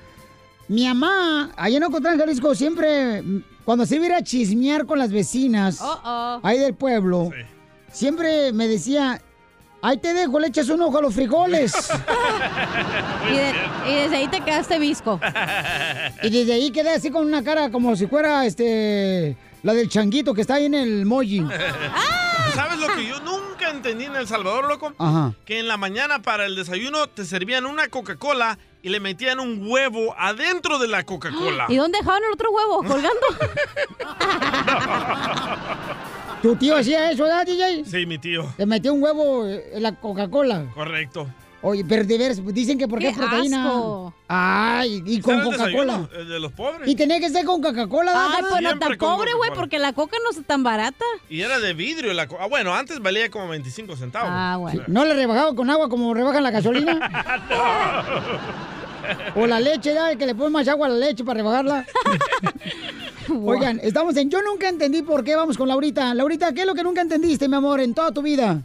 Mi 0.68 0.86
mamá, 0.86 1.50
allá 1.56 1.78
en 1.78 1.84
Ocotlán, 1.84 2.18
Jalisco, 2.18 2.54
siempre, 2.54 3.24
cuando 3.64 3.84
se 3.84 3.96
iba 3.96 4.04
a 4.04 4.08
ir 4.08 4.14
a 4.14 4.22
chismear 4.22 4.86
con 4.86 4.98
las 4.98 5.10
vecinas, 5.10 5.82
ahí 6.44 6.58
del 6.58 6.74
pueblo, 6.74 7.30
siempre 7.90 8.52
me 8.52 8.68
decía, 8.68 9.20
ahí 9.82 9.98
te 9.98 10.12
dejo, 10.14 10.40
le 10.40 10.48
echas 10.48 10.68
un 10.68 10.80
ojo 10.82 10.98
a 10.98 11.02
los 11.02 11.14
frijoles. 11.14 11.72
Y, 13.30 13.34
de- 13.34 13.54
y 13.88 13.94
desde 13.94 14.16
ahí 14.16 14.26
te 14.28 14.40
quedaste 14.40 14.78
visco. 14.80 15.20
y 16.22 16.30
desde 16.30 16.54
ahí 16.54 16.72
quedé 16.72 16.94
así 16.94 17.10
con 17.10 17.24
una 17.26 17.44
cara 17.44 17.70
como 17.70 17.94
si 17.94 18.06
fuera, 18.08 18.44
este, 18.44 19.36
la 19.62 19.72
del 19.74 19.88
changuito 19.88 20.34
que 20.34 20.40
está 20.40 20.54
ahí 20.54 20.64
en 20.66 20.74
el 20.74 21.06
moji. 21.06 21.46
¿Sabes 22.54 22.78
lo 22.78 22.88
que 22.88 23.06
yo 23.06 23.20
nunca 23.20 23.70
entendí 23.70 24.06
en 24.06 24.16
El 24.16 24.26
Salvador, 24.26 24.66
loco? 24.66 24.92
Ajá. 24.98 25.32
Que 25.44 25.60
en 25.60 25.68
la 25.68 25.76
mañana 25.76 26.22
para 26.22 26.46
el 26.46 26.56
desayuno 26.56 27.06
te 27.06 27.24
servían 27.24 27.66
una 27.66 27.86
Coca-Cola 27.88 28.58
y 28.82 28.88
le 28.88 28.98
metían 28.98 29.38
un 29.38 29.64
huevo 29.70 30.16
adentro 30.18 30.78
de 30.80 30.88
la 30.88 31.04
Coca-Cola. 31.04 31.66
¿Y 31.68 31.76
dónde 31.76 31.98
dejaban 31.98 32.22
el 32.24 32.32
otro 32.32 32.50
huevo? 32.50 32.82
¿Colgando? 32.82 33.20
¿Tu 36.42 36.56
tío 36.56 36.76
hacía 36.76 37.10
eso, 37.10 37.24
verdad, 37.24 37.44
DJ? 37.46 37.84
Sí, 37.84 38.06
mi 38.06 38.18
tío. 38.18 38.46
Te 38.56 38.64
metió 38.66 38.94
un 38.94 39.02
huevo 39.02 39.46
en 39.46 39.82
la 39.82 39.94
Coca-Cola. 39.94 40.66
Correcto. 40.74 41.26
Oye, 41.62 41.84
pero 41.86 42.04
de 42.04 42.16
veras, 42.16 42.40
dicen 42.54 42.78
que 42.78 42.88
porque 42.88 43.04
¡Qué 43.04 43.10
es 43.10 43.18
proteína. 43.18 43.66
asco! 43.66 44.14
Ay, 44.28 45.02
y 45.04 45.20
con 45.20 45.42
Coca-Cola. 45.42 46.08
el 46.16 46.26
de 46.30 46.40
los 46.40 46.52
pobres. 46.52 46.88
Y 46.88 46.94
tenía 46.96 47.20
que 47.20 47.28
ser 47.28 47.44
con 47.44 47.60
Coca-Cola, 47.60 48.12
¿verdad, 48.12 48.28
Ay, 48.38 48.44
pues 48.48 48.62
no 48.62 48.78
tan 48.78 48.96
pobre, 48.96 49.34
güey, 49.34 49.50
porque 49.54 49.78
la 49.78 49.92
coca 49.92 50.16
no 50.24 50.30
está 50.30 50.42
tan 50.42 50.62
barata. 50.62 51.04
Y 51.28 51.42
era 51.42 51.58
de 51.58 51.74
vidrio 51.74 52.14
la 52.14 52.26
co- 52.26 52.38
Ah, 52.40 52.46
bueno, 52.46 52.74
antes 52.74 52.98
valía 53.00 53.28
como 53.30 53.48
25 53.48 53.94
centavos. 53.96 54.30
Ah, 54.32 54.56
bueno. 54.58 54.82
¿No 54.86 55.04
le 55.04 55.12
rebajaba 55.12 55.54
con 55.54 55.68
agua 55.68 55.90
como 55.90 56.14
rebajan 56.14 56.42
la 56.42 56.50
gasolina? 56.50 56.98
o 59.34 59.46
la 59.46 59.60
leche, 59.60 59.90
¿verdad? 59.90 60.16
Que 60.16 60.26
le 60.26 60.34
ponen 60.34 60.52
más 60.52 60.68
agua 60.68 60.86
a 60.86 60.90
la 60.90 60.96
leche 60.96 61.24
para 61.24 61.38
rebajarla. 61.38 61.86
Oigan, 63.44 63.80
estamos 63.82 64.16
en 64.16 64.28
Yo 64.30 64.42
Nunca 64.42 64.68
Entendí 64.68 65.02
por 65.02 65.22
qué. 65.22 65.36
Vamos 65.36 65.56
con 65.56 65.68
Laurita. 65.68 66.14
Laurita, 66.14 66.52
¿qué 66.52 66.62
es 66.62 66.66
lo 66.66 66.74
que 66.74 66.82
nunca 66.82 67.00
entendiste, 67.00 67.48
mi 67.48 67.56
amor, 67.56 67.80
en 67.80 67.94
toda 67.94 68.12
tu 68.12 68.22
vida? 68.22 68.60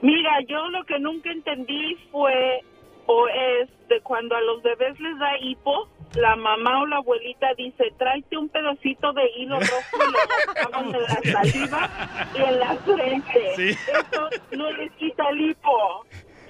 Mira, 0.00 0.30
yo 0.48 0.68
lo 0.68 0.84
que 0.84 0.98
nunca 0.98 1.30
entendí 1.30 1.96
fue 2.10 2.62
o 3.06 3.26
es 3.26 3.70
de 3.88 4.00
cuando 4.02 4.36
a 4.36 4.40
los 4.42 4.62
bebés 4.62 5.00
les 5.00 5.18
da 5.18 5.38
hipo, 5.40 5.88
la 6.14 6.36
mamá 6.36 6.82
o 6.82 6.86
la 6.86 6.96
abuelita 6.96 7.54
dice, 7.56 7.84
tráete 7.98 8.36
un 8.36 8.50
pedacito 8.50 9.12
de 9.14 9.22
hilo 9.36 9.58
rojo 9.58 9.96
y 9.96 10.84
lo 10.84 10.92
de 10.92 11.00
la 11.00 11.32
saliva 11.32 11.90
y 12.34 12.42
en 12.42 12.58
la 12.60 12.74
frente. 12.76 13.52
Sí. 13.56 13.68
Eso 13.70 14.28
no 14.52 14.70
les 14.72 14.92
quita 14.92 15.26
el 15.30 15.50
hipo. 15.50 16.04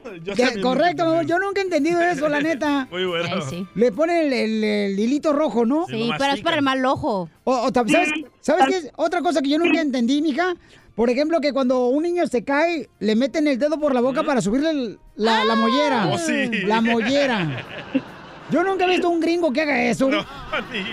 Yo 0.25 0.35
Que- 0.35 0.43
también 0.45 0.63
correcto. 0.63 1.23
Yo 1.23 1.39
nunca 1.39 1.61
he 1.61 1.65
entendido 1.65 2.01
eso, 2.01 2.29
la 2.29 2.41
neta. 2.41 2.87
Muy 2.91 3.05
bueno. 3.07 3.29
Ay, 3.33 3.43
sí. 3.49 3.67
Le 3.75 3.93
ponen 3.93 4.27
el, 4.27 4.33
el- 4.33 4.65
el 4.65 4.99
hilito 4.99 5.33
rojo, 5.33 5.65
¿no? 5.67 5.87
Sí, 5.87 6.11
pero 6.19 6.35
es 6.35 6.41
para 6.41 6.57
el 6.57 6.63
mal 6.63 6.85
ojo. 6.85 7.29
O, 7.45 7.71
¿Sabes, 7.73 8.09
¿sabes 8.41 8.67
qué? 8.69 8.77
es? 8.77 8.91
Otra 8.97 9.21
cosa 9.23 9.41
que 9.43 9.49
yo 9.51 9.59
nunca 9.59 9.81
entendí, 9.81 10.23
mija. 10.23 10.55
Por 10.95 11.11
ejemplo, 11.11 11.41
que 11.41 11.53
cuando 11.53 11.87
un 11.87 12.03
niño 12.03 12.27
se 12.27 12.43
cae, 12.43 12.89
le 12.99 13.15
meten 13.15 13.47
el 13.47 13.57
dedo 13.59 13.79
por 13.79 13.95
la 13.95 14.01
boca 14.01 14.25
para 14.25 14.41
subirle 14.41 14.71
el- 14.71 14.99
la, 15.15 15.45
la 15.45 15.55
mollera. 15.55 16.09
Oh, 16.13 16.19
sí. 16.19 16.49
La 16.65 16.81
mollera. 16.81 17.65
Yo 18.51 18.65
nunca 18.65 18.87
he 18.87 18.89
visto 18.89 19.11
un 19.11 19.21
gringo 19.21 19.53
que 19.53 19.61
haga 19.63 19.83
eso. 19.83 20.09
No. 20.09 20.21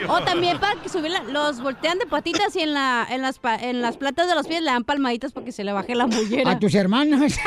O 0.10 0.22
también 0.24 0.60
para 0.60 0.76
que 0.82 0.90
subir 0.90 1.12
la- 1.12 1.24
los 1.24 1.62
voltean 1.62 1.98
de 1.98 2.06
patitas 2.06 2.54
y 2.56 2.60
en 2.62 2.74
la 2.74 3.08
en 3.10 3.22
las 3.22 3.40
pa- 3.40 3.56
en 3.56 3.82
las 3.82 3.96
plantas 3.98 4.28
de 4.28 4.36
los 4.36 4.46
pies 4.48 4.62
le 4.62 4.70
dan 4.72 4.84
palmaditas 4.84 5.32
para 5.32 5.46
que 5.46 5.52
se 5.54 5.64
le 5.64 5.72
baje 5.72 5.96
la 5.96 6.08
mollera. 6.08 6.52
A 6.52 6.60
tus 6.60 6.76
hermanas. 6.76 7.36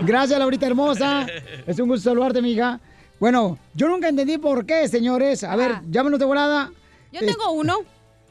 Gracias, 0.00 0.38
Laurita 0.38 0.66
hermosa. 0.66 1.26
Es 1.66 1.78
un 1.78 1.88
gusto 1.88 2.10
saludarte, 2.10 2.42
mija. 2.42 2.80
Bueno, 3.20 3.58
yo 3.74 3.88
nunca 3.88 4.08
entendí 4.08 4.38
por 4.38 4.66
qué, 4.66 4.88
señores. 4.88 5.44
A 5.44 5.54
ver, 5.56 5.72
Ah. 5.76 5.82
llámanos 5.88 6.18
de 6.18 6.26
volada. 6.26 6.70
Yo 7.12 7.20
tengo 7.20 7.50
uno. 7.52 7.78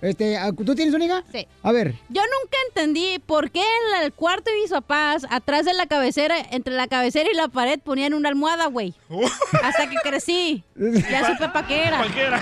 Este, 0.01 0.37
¿tú 0.65 0.73
tienes 0.73 0.95
una 0.95 1.05
hija? 1.05 1.23
Sí. 1.31 1.47
A 1.61 1.71
ver. 1.71 1.93
Yo 2.09 2.21
nunca 2.23 2.57
entendí 2.69 3.19
por 3.19 3.51
qué 3.51 3.61
en 3.61 4.03
el 4.03 4.13
cuarto 4.13 4.49
de 4.49 4.57
mis 4.57 4.71
papás, 4.71 5.27
atrás 5.29 5.65
de 5.65 5.73
la 5.75 5.85
cabecera, 5.85 6.35
entre 6.49 6.73
la 6.73 6.87
cabecera 6.87 7.29
y 7.31 7.35
la 7.35 7.49
pared, 7.49 7.79
ponían 7.79 8.15
una 8.15 8.29
almohada, 8.29 8.65
güey. 8.65 8.95
Hasta 9.63 9.89
que 9.89 9.97
crecí. 10.03 10.63
Ya 10.75 11.27
supe 11.31 11.49
para 11.49 11.67
qué 11.67 11.83
era. 11.83 11.99
¿Para 11.99 12.13
qué 12.13 12.21
era? 12.21 12.41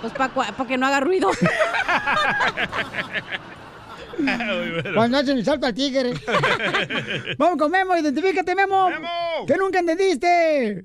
Pues 0.00 0.12
para 0.12 0.68
que 0.68 0.78
no 0.78 0.86
haga 0.86 1.00
ruido. 1.00 1.30
Bueno. 1.40 1.50
Cuando 4.94 5.18
hacen 5.18 5.38
el 5.38 5.44
salto 5.44 5.66
al 5.66 5.74
tigre. 5.74 6.12
Vamos 7.36 7.58
con 7.58 7.70
Memo, 7.70 7.96
identifícate, 7.96 8.54
Memo. 8.54 8.88
¡Memo! 8.88 9.08
¿Qué 9.46 9.56
nunca 9.56 9.80
entendiste? 9.80 10.84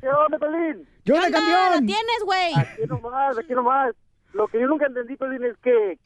¿Qué 0.00 0.08
onda, 0.08 0.38
Pelín? 0.38 0.86
¿Qué 1.04 1.12
onda, 1.12 1.28
¿Qué 1.28 1.36
onda? 1.36 1.38
campeón? 1.38 1.70
¿La 1.70 1.78
tienes, 1.78 2.24
güey? 2.24 2.54
Aquí 2.54 2.82
nomás, 2.86 3.38
aquí 3.38 3.54
nomás. 3.54 3.94
Lo 4.32 4.48
que 4.48 4.60
yo 4.60 4.66
nunca 4.66 4.86
entendí, 4.86 5.16
Pelín, 5.16 5.44
es 5.44 5.56
que 5.58 5.98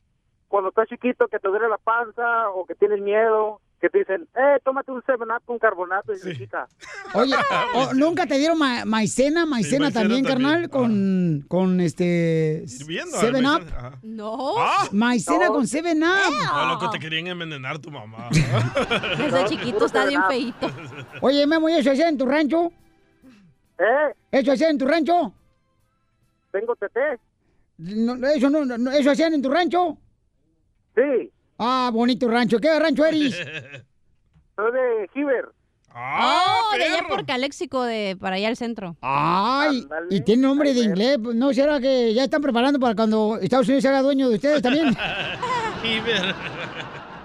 cuando 0.49 0.71
estás 0.71 0.89
chiquito, 0.89 1.29
que 1.29 1.39
te 1.39 1.49
duele 1.49 1.69
la 1.69 1.79
panza 1.79 2.51
o 2.51 2.65
que 2.67 2.75
tienes 2.75 3.01
miedo, 3.01 3.61
que 3.81 3.91
te 3.91 3.99
dicen, 3.99 4.27
eh, 4.35 4.59
tómate 4.65 4.91
un 4.91 5.03
7-Up 5.03 5.43
con 5.45 5.59
carbonato 5.59 6.13
y 6.13 6.17
se 6.19 6.35
quita. 6.37 6.67
Oye, 7.15 7.35
¿o 7.75 7.93
¿nunca 7.95 8.27
te 8.27 8.39
dieron 8.39 8.59
ma- 8.59 8.85
maicena, 8.87 9.45
maicena 9.45 9.85
maicena 9.87 9.91
también, 9.91 10.25
también. 10.25 10.51
carnal? 10.53 10.71
Con, 10.71 11.45
con 11.47 11.81
este... 11.81 12.65
Hirviendo, 12.81 13.17
Seven 13.19 13.43
la 13.43 13.57
Up. 13.57 13.61
maicena. 13.63 13.99
No. 14.03 14.55
Ah, 14.59 14.89
Maicena 14.93 15.47
No. 15.47 15.53
con 15.53 15.67
Seven 15.67 16.03
Up. 16.03 16.33
no, 16.55 16.67
loco, 16.69 16.91
te 16.91 16.99
querían 16.99 17.27
envenenar 17.27 17.79
tu 17.79 17.91
mamá. 17.91 18.29
Desde 19.19 19.45
chiquito 19.49 19.85
está 19.87 20.07
bien 20.07 20.23
feíto. 20.27 20.69
Oye, 21.21 21.47
Memo, 21.47 21.69
¿y 21.69 21.75
eso 21.75 21.91
hacía 21.91 22.09
en 22.09 22.17
tu 22.17 22.25
rancho? 22.27 22.73
¿Eh? 23.79 24.15
¿Eso 24.33 24.53
hacían 24.53 24.71
en 24.71 24.79
tu 24.79 24.87
rancho? 24.87 25.33
Tengo 26.51 26.75
teté. 26.77 27.19
No, 27.79 28.27
eso, 28.29 28.49
no, 28.51 28.65
no, 28.65 28.91
¿Eso 28.91 29.11
hacían 29.11 29.35
en 29.35 29.43
tu 29.43 29.51
rancho? 29.51 29.99
Sí, 30.95 31.31
Ah, 31.59 31.91
bonito 31.93 32.29
rancho. 32.29 32.59
¿Qué 32.59 32.79
rancho 32.79 33.05
eres? 33.05 33.35
soy 34.57 34.73
de 34.73 35.09
Giver. 35.15 35.47
¡Ah, 35.99 36.61
oh, 36.75 36.77
de 36.77 36.85
allá 36.85 37.09
por 37.09 37.25
Caléxico, 37.25 37.83
de 37.83 38.19
para 38.21 38.37
allá 38.37 38.49
al 38.49 38.57
centro. 38.57 38.97
Ay, 39.01 39.87
y 40.11 40.21
tiene 40.21 40.43
nombre 40.43 40.75
de 40.75 40.81
inglés. 40.81 41.19
Pues, 41.23 41.35
¿No 41.35 41.55
será 41.55 41.81
que 41.81 42.13
ya 42.13 42.25
están 42.25 42.43
preparando 42.43 42.79
para 42.79 42.95
cuando 42.95 43.39
Estados 43.41 43.67
Unidos 43.67 43.83
se 43.83 43.89
haga 43.89 44.03
dueño 44.03 44.29
de 44.29 44.35
ustedes 44.35 44.61
también? 44.61 44.89
Iber. 45.85 46.35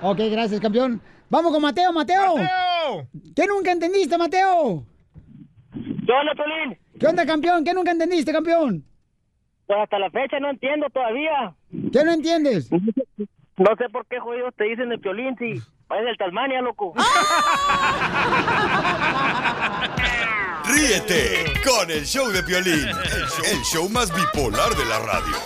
ok, 0.02 0.20
gracias, 0.32 0.62
campeón. 0.62 1.02
Vamos 1.30 1.52
con 1.52 1.62
Mateo, 1.62 1.92
Mateo. 1.92 2.38
¡Mateo! 2.38 3.08
¿Qué 3.36 3.46
nunca 3.46 3.72
entendiste, 3.74 4.18
Mateo? 4.18 4.86
¿Qué 5.74 6.12
onda, 6.14 6.34
Pelín? 6.36 6.78
¿Qué 6.98 7.08
onda, 7.08 7.26
campeón? 7.26 7.66
¿Qué 7.66 7.74
nunca 7.74 7.92
entendiste, 7.92 8.32
campeón? 8.32 8.86
Pues 9.72 9.84
hasta 9.84 10.00
la 10.00 10.10
fecha 10.10 10.38
no 10.42 10.50
entiendo 10.50 10.90
todavía. 10.90 11.54
¿Qué 11.94 12.04
no 12.04 12.12
entiendes? 12.12 12.70
No 12.70 13.76
sé 13.78 13.88
por 13.90 14.06
qué 14.08 14.20
jodidos 14.20 14.54
te 14.58 14.66
dicen 14.66 14.90
de 14.90 14.98
Piolín 14.98 15.38
si 15.38 15.52
es 15.52 16.06
del 16.06 16.18
Tasmania, 16.18 16.62
loco. 16.62 16.94
Ríete 20.66 21.54
con 21.66 21.90
el 21.90 22.06
show 22.06 22.28
de 22.32 22.44
Piolín, 22.44 22.86
el 22.86 23.62
show 23.62 23.88
más 23.88 24.14
bipolar 24.14 24.76
de 24.76 24.84
la 24.84 25.00
radio. 25.00 25.38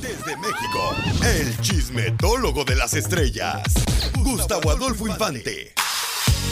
Desde 0.00 0.36
México, 0.38 0.96
el 1.24 1.56
chismetólogo 1.60 2.64
de 2.64 2.74
las 2.74 2.94
estrellas, 2.94 3.62
Gustavo 4.24 4.72
Adolfo 4.72 5.06
Infante. 5.06 5.72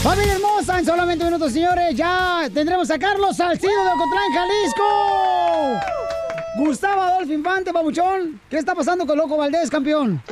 Familia 0.05 0.35
hermosa, 0.35 0.79
en 0.79 0.87
solamente 0.87 1.25
minutos, 1.25 1.53
señores, 1.53 1.97
ya 1.97 2.49
tendremos 2.55 2.89
a 2.89 3.01
Carlos 3.01 3.37
Salcido 3.37 3.83
de 3.83 3.91
Ocotlán, 3.91 4.33
Jalisco. 4.33 4.85
Gustavo 6.67 7.01
Adolfo 7.01 7.33
Infante, 7.33 7.73
papuchón. 7.73 8.39
¿Qué 8.51 8.59
está 8.59 8.75
pasando 8.75 9.07
con 9.07 9.17
Loco 9.17 9.37
Valdés, 9.39 9.71
campeón? 9.71 10.23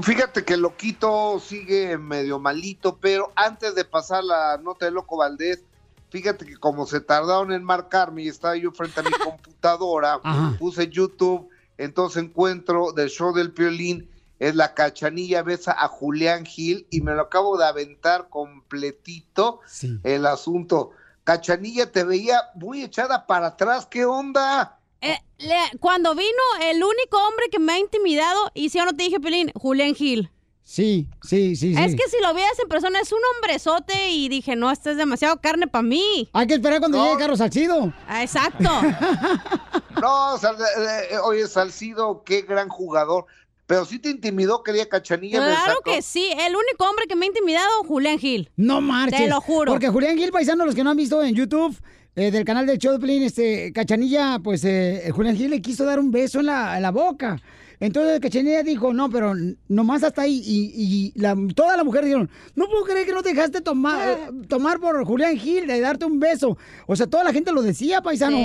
Fíjate 0.00 0.44
que 0.44 0.56
loquito 0.56 1.40
sigue 1.40 1.98
medio 1.98 2.38
malito, 2.38 2.96
pero 3.00 3.32
antes 3.34 3.74
de 3.74 3.84
pasar 3.84 4.22
la 4.22 4.56
nota 4.58 4.84
de 4.84 4.92
Loco 4.92 5.16
Valdés, 5.16 5.64
fíjate 6.10 6.46
que 6.46 6.56
como 6.56 6.86
se 6.86 7.00
tardaron 7.00 7.50
en 7.52 7.64
marcarme 7.64 8.22
y 8.22 8.28
estaba 8.28 8.56
yo 8.56 8.70
frente 8.70 9.00
a 9.00 9.02
mi 9.02 9.10
computadora, 9.24 10.20
Ajá. 10.22 10.54
puse 10.60 10.88
YouTube, 10.88 11.48
entonces 11.76 12.22
encuentro 12.22 12.92
del 12.92 13.08
show 13.08 13.34
del 13.34 13.52
Piolín, 13.52 14.08
es 14.38 14.54
la 14.54 14.74
cachanilla 14.74 15.42
besa 15.42 15.74
a 15.76 15.88
Julián 15.88 16.44
Gil 16.44 16.86
y 16.90 17.00
me 17.00 17.14
lo 17.14 17.22
acabo 17.22 17.56
de 17.58 17.64
aventar 17.64 18.28
completito 18.28 19.60
Sí. 19.66 19.98
el 20.04 20.26
asunto. 20.26 20.90
Cachanilla 21.24 21.90
te 21.90 22.04
veía 22.04 22.38
muy 22.54 22.84
echada 22.84 23.26
para 23.26 23.48
atrás, 23.48 23.86
¿qué 23.86 24.04
onda? 24.04 24.78
Eh, 25.12 25.18
le- 25.38 25.78
cuando 25.80 26.14
vino 26.14 26.28
el 26.62 26.76
único 26.82 27.18
hombre 27.28 27.46
que 27.50 27.58
me 27.58 27.72
ha 27.74 27.78
intimidado, 27.78 28.50
y 28.54 28.68
si 28.70 28.78
yo 28.78 28.84
no 28.84 28.94
te 28.94 29.04
dije, 29.04 29.20
Pelín, 29.20 29.50
Julián 29.54 29.94
Gil. 29.94 30.30
Sí, 30.62 31.06
sí, 31.22 31.54
sí, 31.54 31.74
sí. 31.76 31.80
Es 31.80 31.94
que 31.94 32.08
si 32.10 32.16
lo 32.20 32.34
vieras 32.34 32.58
en 32.60 32.68
persona 32.68 32.98
es 33.00 33.12
un 33.12 33.20
hombrezote 33.36 34.10
y 34.10 34.28
dije, 34.28 34.56
no, 34.56 34.68
esta 34.70 34.90
es 34.90 34.96
demasiado 34.96 35.40
carne 35.40 35.68
para 35.68 35.82
mí. 35.82 36.28
Hay 36.32 36.48
que 36.48 36.54
esperar 36.54 36.80
cuando 36.80 37.04
llegue 37.04 37.18
Carlos 37.18 37.38
Salcido. 37.38 37.92
Ah, 38.08 38.22
Exacto. 38.22 38.68
No, 40.00 40.36
Sal- 40.38 40.56
eh, 40.60 41.08
eh, 41.12 41.18
oye, 41.24 41.46
Salcido, 41.46 42.22
qué 42.24 42.42
gran 42.42 42.68
jugador. 42.68 43.26
Pero 43.66 43.84
sí 43.84 43.98
te 43.98 44.10
intimidó, 44.10 44.62
quería 44.62 44.88
Cachanilla. 44.88 45.40
me 45.40 45.46
Claro 45.46 45.72
sacó- 45.78 45.82
que 45.84 46.02
sí. 46.02 46.30
El 46.38 46.54
único 46.54 46.84
hombre 46.88 47.06
que 47.08 47.16
me 47.16 47.26
ha 47.26 47.28
intimidado, 47.28 47.82
Julián 47.84 48.18
Gil. 48.18 48.50
No 48.56 48.80
marches. 48.80 49.18
Te 49.20 49.28
lo 49.28 49.40
juro. 49.40 49.72
Porque 49.72 49.88
Julián 49.88 50.16
Gil, 50.16 50.30
paisano, 50.30 50.64
los 50.66 50.74
que 50.74 50.84
no 50.84 50.90
han 50.90 50.96
visto 50.96 51.22
en 51.22 51.34
YouTube, 51.34 51.76
eh, 52.16 52.30
del 52.30 52.44
canal 52.44 52.66
de 52.66 52.78
Pelín, 52.98 53.22
este, 53.22 53.72
Cachanilla, 53.72 54.40
pues 54.42 54.64
eh, 54.64 55.10
Julián 55.14 55.36
Gil 55.36 55.50
le 55.50 55.60
quiso 55.62 55.84
dar 55.84 55.98
un 56.00 56.10
beso 56.10 56.40
en 56.40 56.46
la, 56.46 56.76
en 56.76 56.82
la 56.82 56.90
boca. 56.90 57.40
Entonces 57.78 58.20
Cachanilla 58.20 58.62
dijo, 58.62 58.94
no, 58.94 59.10
pero 59.10 59.34
nomás 59.68 60.02
hasta 60.02 60.22
ahí. 60.22 60.40
Y, 60.44 61.12
y 61.14 61.20
la- 61.20 61.36
toda 61.54 61.76
la 61.76 61.84
mujer 61.84 62.04
dijeron, 62.04 62.30
no 62.54 62.66
puedo 62.68 62.84
creer 62.84 63.06
que 63.06 63.12
no 63.12 63.22
te 63.22 63.34
dejaste 63.34 63.60
tomar, 63.60 64.08
eh, 64.08 64.30
tomar 64.48 64.80
por 64.80 65.04
Julián 65.04 65.36
Gil 65.36 65.66
de 65.66 65.78
darte 65.80 66.06
un 66.06 66.18
beso. 66.18 66.56
O 66.86 66.96
sea, 66.96 67.06
toda 67.06 67.22
la 67.22 67.32
gente 67.34 67.52
lo 67.52 67.60
decía, 67.62 68.00
paisano. 68.00 68.38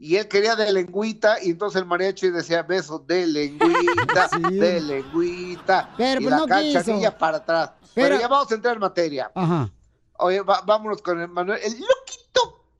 Y 0.00 0.14
él 0.14 0.28
quería 0.28 0.54
de 0.54 0.70
lengüita, 0.72 1.42
y 1.42 1.50
entonces 1.50 1.80
el 1.82 1.88
mariachi 1.88 2.30
decía 2.30 2.62
beso 2.62 3.00
de 3.00 3.26
lengüita, 3.26 4.28
de 4.50 4.80
lengüita. 4.80 5.90
Pero, 5.96 6.20
y 6.20 6.24
pues, 6.24 6.30
la 6.30 6.38
no 6.38 6.46
Cachanilla 6.46 6.82
quiso. 7.08 7.18
para 7.18 7.38
atrás. 7.38 7.70
Pero, 7.94 8.08
Pero- 8.10 8.20
ya 8.20 8.28
vamos 8.28 8.52
a 8.52 8.54
entrar 8.54 8.74
en 8.74 8.80
materia. 8.80 9.32
Ajá. 9.34 9.72
Oye, 10.20 10.40
va- 10.42 10.62
vámonos 10.66 11.00
con 11.02 11.20
el 11.20 11.28
Manuel. 11.28 11.60
El 11.64 11.74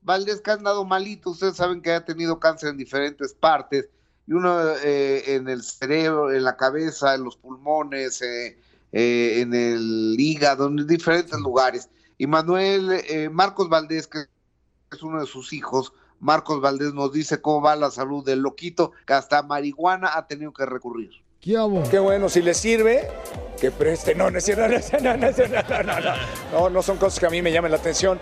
Valdés 0.03 0.41
que 0.41 0.51
ha 0.51 0.55
andado 0.55 0.85
malito. 0.85 1.31
Ustedes 1.31 1.57
saben 1.57 1.83
que 1.83 1.93
ha 1.93 2.05
tenido 2.05 2.39
cáncer 2.39 2.71
en 2.71 2.77
diferentes 2.77 3.35
partes. 3.35 3.89
Y 4.27 4.33
uno 4.33 4.59
eh, 4.85 5.35
en 5.35 5.49
el 5.49 5.63
cerebro, 5.63 6.33
en 6.33 6.45
la 6.45 6.57
cabeza, 6.57 7.15
en 7.15 7.25
los 7.25 7.37
pulmones, 7.37 8.21
eh, 8.23 8.59
eh, 8.93 9.41
en 9.41 9.55
el 9.55 10.17
hígado, 10.19 10.67
en 10.67 10.87
diferentes 10.87 11.39
lugares. 11.41 11.89
Y 12.17 12.27
Manuel, 12.27 13.03
eh, 13.09 13.29
Marcos 13.31 13.69
Valdés, 13.69 14.07
que 14.07 14.25
es 14.91 15.03
uno 15.03 15.21
de 15.21 15.27
sus 15.27 15.53
hijos, 15.53 15.93
Marcos 16.21 16.61
Valdés 16.61 16.95
nos 16.95 17.13
dice 17.13 17.41
cómo 17.41 17.63
va 17.63 17.77
la 17.77 17.91
salud 17.91 18.25
del 18.25 18.41
loquito, 18.41 18.93
que 19.07 19.13
hasta 19.13 19.43
marihuana 19.43 20.11
ha 20.15 20.27
tenido 20.27 20.53
que 20.53 20.67
recurrir. 20.67 21.11
¿Qué? 21.41 21.57
Qué 21.91 21.99
bueno, 21.99 22.29
si 22.29 22.43
le 22.43 22.55
sirve, 22.55 23.09
que 23.61 23.71
preste. 23.71 24.15
No, 24.15 24.31
no 24.31 24.39
es 24.39 24.45
cierto, 24.45 24.67
no, 24.67 25.17
no, 25.17 25.31
no, 25.31 25.31
no, 25.31 25.83
no, 25.85 26.01
no. 26.01 26.15
No, 26.53 26.71
no 26.71 26.83
son 26.83 26.97
cosas 26.97 27.21
que 27.21 27.27
a 27.27 27.31
mí 27.31 27.41
me 27.41 27.53
llamen 27.53 27.71
la 27.71 27.77
atención. 27.77 28.19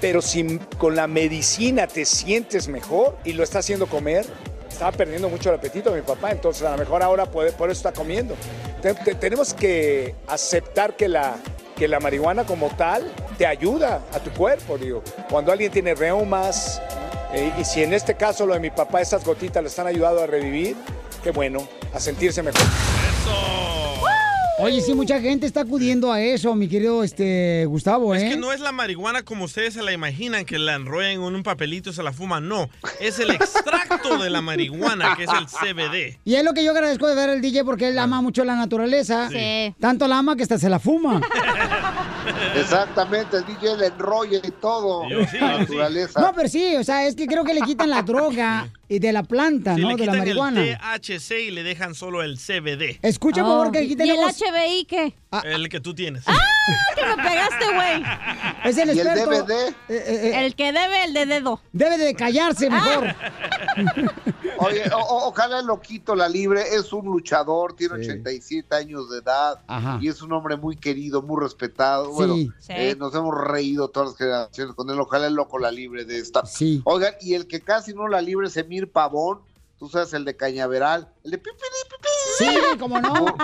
Pero 0.00 0.22
si 0.22 0.58
con 0.78 0.96
la 0.96 1.06
medicina 1.06 1.86
te 1.86 2.04
sientes 2.04 2.68
mejor 2.68 3.16
y 3.24 3.32
lo 3.34 3.42
está 3.42 3.58
haciendo 3.58 3.86
comer, 3.86 4.24
estaba 4.68 4.92
perdiendo 4.92 5.28
mucho 5.28 5.50
el 5.50 5.56
apetito 5.56 5.92
mi 5.92 6.00
papá, 6.00 6.30
entonces 6.30 6.62
a 6.62 6.70
lo 6.72 6.78
mejor 6.78 7.02
ahora 7.02 7.26
puede, 7.26 7.52
por 7.52 7.70
eso 7.70 7.78
está 7.86 7.92
comiendo. 7.92 8.34
Te- 8.80 8.94
te- 8.94 9.14
tenemos 9.14 9.52
que 9.52 10.14
aceptar 10.26 10.96
que 10.96 11.06
la, 11.06 11.36
que 11.76 11.86
la 11.86 12.00
marihuana 12.00 12.44
como 12.46 12.68
tal 12.68 13.12
te 13.36 13.46
ayuda 13.46 14.00
a 14.14 14.18
tu 14.20 14.30
cuerpo, 14.30 14.78
digo. 14.78 15.02
Cuando 15.28 15.52
alguien 15.52 15.70
tiene 15.70 15.94
reumas, 15.94 16.80
eh, 17.34 17.52
y 17.60 17.64
si 17.64 17.82
en 17.82 17.92
este 17.92 18.14
caso 18.14 18.46
lo 18.46 18.54
de 18.54 18.60
mi 18.60 18.70
papá, 18.70 19.02
esas 19.02 19.22
gotitas 19.22 19.62
le 19.62 19.68
están 19.68 19.86
ayudando 19.86 20.22
a 20.22 20.26
revivir, 20.26 20.76
qué 21.22 21.30
bueno, 21.30 21.68
a 21.92 22.00
sentirse 22.00 22.42
mejor. 22.42 22.62
Oye, 24.62 24.80
sí, 24.80 24.94
mucha 24.94 25.20
gente 25.20 25.46
está 25.46 25.62
acudiendo 25.62 26.12
a 26.12 26.20
eso, 26.20 26.54
mi 26.54 26.68
querido 26.68 27.02
este, 27.02 27.64
Gustavo, 27.66 28.14
¿eh? 28.14 28.26
Es 28.26 28.34
que 28.34 28.40
no 28.40 28.52
es 28.52 28.60
la 28.60 28.72
marihuana 28.72 29.22
como 29.22 29.44
ustedes 29.44 29.74
se 29.74 29.82
la 29.82 29.92
imaginan, 29.92 30.44
que 30.44 30.58
la 30.58 30.74
enrollan 30.74 31.12
en 31.12 31.20
un 31.22 31.42
papelito 31.42 31.90
y 31.90 31.92
se 31.92 32.02
la 32.02 32.12
fuman. 32.12 32.48
No, 32.48 32.68
es 33.00 33.18
el 33.18 33.30
extracto 33.30 34.18
de 34.18 34.30
la 34.30 34.40
marihuana, 34.40 35.16
que 35.16 35.24
es 35.24 35.30
el 35.30 35.46
CBD. 35.46 36.18
Y 36.24 36.34
es 36.34 36.44
lo 36.44 36.52
que 36.52 36.64
yo 36.64 36.72
agradezco 36.72 37.06
de 37.08 37.14
ver 37.14 37.30
al 37.30 37.40
DJ 37.40 37.64
porque 37.64 37.88
él 37.88 37.98
ama 37.98 38.20
mucho 38.20 38.44
la 38.44 38.56
naturaleza. 38.56 39.28
Sí. 39.30 39.74
Tanto 39.80 40.06
la 40.06 40.18
ama 40.18 40.36
que 40.36 40.42
hasta 40.42 40.58
se 40.58 40.68
la 40.68 40.78
fuma. 40.78 41.20
Exactamente, 42.56 43.36
el 43.38 43.44
DJ 43.46 43.76
le 43.76 43.86
enrolla 43.86 44.38
y 44.42 44.50
todo. 44.52 45.08
la 45.08 45.58
naturaleza. 45.58 46.20
No, 46.20 46.32
pero 46.34 46.48
sí, 46.48 46.76
o 46.76 46.84
sea, 46.84 47.06
es 47.06 47.14
que 47.14 47.26
creo 47.26 47.44
que 47.44 47.54
le 47.54 47.60
quitan 47.62 47.90
la 47.90 48.02
droga 48.02 48.68
y 48.88 48.98
de 48.98 49.12
la 49.12 49.22
planta, 49.22 49.76
¿no? 49.76 49.90
le 49.90 49.96
De 49.96 50.06
la 50.06 50.12
quitan 50.12 50.18
marihuana. 50.18 50.62
el 50.62 50.78
THC 51.00 51.30
y 51.46 51.50
le 51.50 51.62
dejan 51.62 51.94
solo 51.94 52.22
el 52.22 52.38
CBD. 52.38 52.98
Escucha, 53.02 53.42
por 53.42 53.50
favor, 53.52 53.72
que 53.72 53.78
aquí 53.78 53.88
¿Y 53.88 53.92
el 53.92 53.98
tenemos... 53.98 54.36
HBI 54.36 54.84
qué? 54.86 55.14
El 55.44 55.68
que 55.68 55.80
tú 55.80 55.94
tienes. 55.94 56.24
¡Ah, 56.26 56.36
que 56.96 57.04
me 57.06 57.16
pegaste, 57.16 57.64
güey! 57.74 58.02
Es 58.64 58.76
el 58.76 58.94
¿Y 58.94 59.00
el 59.00 59.06
experto. 59.06 59.44
DVD? 59.44 59.68
Eh, 59.68 59.72
eh, 59.88 60.30
eh, 60.34 60.44
El 60.46 60.54
que 60.54 60.72
debe, 60.72 61.04
el 61.04 61.14
de 61.14 61.24
dedo. 61.26 61.62
Debe 61.72 61.96
de 61.96 62.14
callarse 62.14 62.68
mejor. 62.68 63.14
Oye, 64.60 64.82
o- 64.94 65.28
ojalá 65.28 65.60
el 65.60 65.66
loquito 65.66 66.14
la 66.14 66.28
libre, 66.28 66.74
es 66.74 66.92
un 66.92 67.06
luchador, 67.06 67.74
tiene 67.74 67.94
87 67.94 68.74
años 68.74 69.10
de 69.10 69.18
edad 69.18 69.60
Ajá. 69.66 69.98
y 70.00 70.08
es 70.08 70.22
un 70.22 70.32
hombre 70.32 70.56
muy 70.56 70.76
querido, 70.76 71.22
muy 71.22 71.40
respetado. 71.40 72.10
Bueno, 72.12 72.34
Sí. 72.34 72.50
eh, 72.68 72.92
Sí. 72.92 72.98
nos 72.98 73.14
hemos 73.14 73.34
reído 73.36 73.88
todas 73.88 74.10
las 74.10 74.18
generaciones 74.18 74.74
con 74.74 74.88
él, 74.90 75.00
ojalá 75.00 75.26
el 75.26 75.34
loco 75.34 75.58
la 75.58 75.70
libre 75.70 76.04
de 76.04 76.18
esta. 76.18 76.42
Oigan, 76.84 77.14
y 77.20 77.34
el 77.34 77.46
que 77.46 77.60
casi 77.60 77.94
no 77.94 78.06
la 78.08 78.20
libre 78.20 78.46
es 78.48 78.56
Emir 78.56 78.90
Pavón, 78.92 79.40
tú 79.78 79.88
sabes, 79.88 80.12
el 80.12 80.24
de 80.24 80.36
Cañaveral, 80.36 81.08
el 81.24 81.30
de 81.32 81.38
pi, 81.38 81.50
pi, 81.50 81.56
pi, 81.88 81.96
pi. 82.00 82.08
Sí, 82.44 82.78
cómo 82.78 83.00
no. 83.00 83.12
Por- 83.14 83.34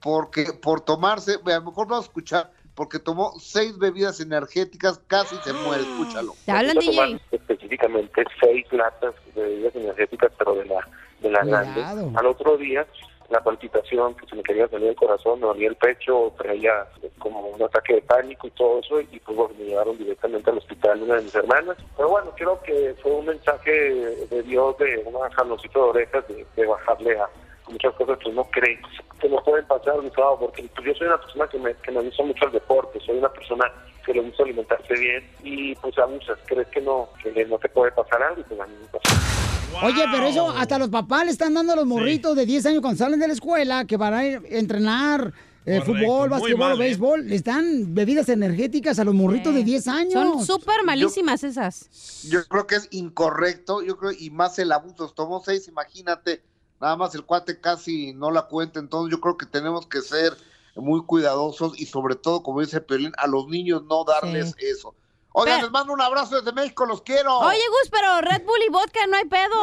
porque 0.00 0.52
por 0.52 0.80
tomarse, 0.80 1.38
a 1.44 1.50
lo 1.50 1.62
mejor 1.62 1.86
vamos 1.86 2.06
a 2.06 2.08
escuchar, 2.08 2.52
porque 2.74 2.98
tomó 2.98 3.32
seis 3.38 3.78
bebidas 3.78 4.20
energéticas, 4.20 5.00
casi 5.06 5.36
se 5.36 5.52
muere, 5.52 5.82
escúchalo. 5.82 6.34
Te 6.46 6.52
Tomar 6.52 7.20
Específicamente 7.30 8.24
seis 8.40 8.66
latas 8.72 9.14
de 9.34 9.42
bebidas 9.42 9.76
energéticas, 9.76 10.32
pero 10.38 10.54
de 10.54 10.64
la, 10.66 10.88
de 11.20 11.30
la 11.30 11.44
grande. 11.44 11.72
Cuidado. 11.74 12.12
Al 12.14 12.26
otro 12.26 12.56
día, 12.56 12.86
la 13.28 13.42
palpitación, 13.42 14.14
que 14.14 14.26
se 14.26 14.36
me 14.36 14.42
quería 14.42 14.68
salir 14.68 14.88
el 14.88 14.96
corazón, 14.96 15.40
me 15.40 15.46
dolía 15.46 15.68
el 15.68 15.76
pecho, 15.76 16.32
traía 16.38 16.86
como 17.18 17.40
un 17.48 17.62
ataque 17.62 17.94
de 17.94 18.02
pánico 18.02 18.46
y 18.46 18.50
todo 18.50 18.80
eso, 18.80 19.00
y 19.00 19.20
pues 19.20 19.36
bueno, 19.36 19.54
me 19.58 19.64
llevaron 19.64 19.96
directamente 19.98 20.50
al 20.50 20.58
hospital 20.58 21.02
una 21.02 21.16
de 21.16 21.22
mis 21.22 21.34
hermanas. 21.34 21.76
Pero 21.96 22.08
bueno, 22.08 22.32
creo 22.36 22.62
que 22.62 22.94
fue 23.02 23.12
un 23.12 23.26
mensaje 23.26 23.70
de 23.70 24.42
Dios 24.42 24.76
de 24.78 25.02
una 25.06 25.30
jaloncito 25.30 25.78
de 25.78 25.90
orejas 25.90 26.28
de, 26.28 26.46
de 26.56 26.66
bajarle 26.66 27.18
a 27.18 27.28
muchas 27.68 27.94
cosas 27.94 28.18
que 28.18 28.28
uno 28.28 28.44
cree 28.50 28.78
que 29.20 29.28
no 29.28 29.36
pueden 29.44 29.66
pasar, 29.66 30.00
Gustavo, 30.00 30.40
porque 30.40 30.68
pues, 30.74 30.86
yo 30.86 30.94
soy 30.94 31.06
una 31.06 31.20
persona 31.20 31.46
que 31.48 31.58
me, 31.58 31.74
que 31.74 31.92
me 31.92 32.00
gusta 32.02 32.22
mucho 32.24 32.46
el 32.46 32.52
deporte, 32.52 33.00
soy 33.00 33.18
una 33.18 33.32
persona 33.32 33.64
que 34.04 34.12
le 34.12 34.20
gusta 34.20 34.42
alimentarse 34.42 34.94
bien 34.94 35.24
y 35.44 35.74
pues 35.76 35.96
abusas, 35.98 36.38
crees 36.46 36.66
que 36.68 36.80
no, 36.80 37.08
que 37.22 37.44
no 37.44 37.58
te 37.58 37.68
puede 37.68 37.92
pasar 37.92 38.22
algo 38.22 38.40
y 38.40 38.44
pues 38.44 38.60
a 38.60 38.66
mí 38.66 38.74
me. 38.80 39.86
Oye, 39.86 40.04
pero 40.12 40.26
eso 40.26 40.50
hasta 40.50 40.78
los 40.78 40.90
papás 40.90 41.24
le 41.24 41.30
están 41.30 41.54
dando 41.54 41.72
a 41.72 41.76
los 41.76 41.86
morritos 41.86 42.36
de 42.36 42.44
10 42.44 42.66
años 42.66 42.80
cuando 42.82 42.98
salen 42.98 43.20
de 43.20 43.28
la 43.28 43.32
escuela 43.32 43.84
que 43.84 43.96
van 43.96 44.14
a 44.14 44.26
ir 44.26 44.36
a 44.36 44.58
entrenar 44.58 45.32
eh, 45.64 45.80
fútbol, 45.80 46.28
básquetbol, 46.28 46.76
béisbol. 46.76 47.28
Les 47.28 47.44
dan 47.44 47.94
bebidas 47.94 48.28
energéticas 48.28 48.98
a 48.98 49.04
los 49.04 49.14
morritos 49.14 49.54
de 49.54 49.62
10 49.62 49.88
años. 49.88 50.12
Son 50.12 50.44
súper 50.44 50.82
malísimas 50.84 51.44
esas. 51.44 52.22
Yo 52.28 52.44
creo 52.48 52.66
que 52.66 52.76
es 52.76 52.88
incorrecto, 52.90 53.82
yo 53.82 53.96
creo, 53.96 54.12
y 54.12 54.30
más 54.30 54.58
el 54.58 54.72
abuso. 54.72 55.12
Tomó 55.14 55.40
seis, 55.44 55.68
imagínate, 55.68 56.42
nada 56.82 56.96
más 56.96 57.14
el 57.14 57.24
cuate 57.24 57.58
casi 57.60 58.12
no 58.12 58.30
la 58.32 58.42
cuenta. 58.42 58.80
Entonces 58.80 59.10
yo 59.12 59.20
creo 59.20 59.38
que 59.38 59.46
tenemos 59.46 59.86
que 59.86 60.02
ser 60.02 60.36
muy 60.74 61.02
cuidadosos 61.04 61.78
y 61.80 61.86
sobre 61.86 62.16
todo, 62.16 62.42
como 62.42 62.60
dice 62.60 62.80
Pelín, 62.80 63.12
a 63.18 63.26
los 63.28 63.46
niños 63.46 63.84
no 63.88 64.04
darles 64.04 64.54
eso. 64.58 64.94
Oigan, 65.34 65.54
Pero- 65.58 65.66
les 65.68 65.72
mando 65.72 65.92
un 65.94 66.00
abrazo 66.02 66.36
desde 66.36 66.52
México, 66.52 66.84
los 66.84 67.00
quiero. 67.02 67.38
Oye, 67.38 67.60
Gus, 67.70 67.88
pero 67.90 68.20
Red 68.20 68.42
Bull 68.44 68.58
y 68.66 68.70
vodka 68.70 69.06
no 69.06 69.16
hay 69.16 69.24
pedo. 69.24 69.62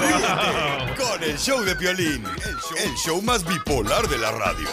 Ríete 0.00 1.02
con 1.02 1.22
el 1.22 1.38
show 1.38 1.60
de 1.62 1.74
Piolín, 1.76 2.24
el 2.26 2.56
show, 2.56 2.76
el 2.84 2.94
show 2.96 3.22
más 3.22 3.44
bipolar 3.44 4.06
de 4.08 4.18
la 4.18 4.30
radio. 4.32 4.68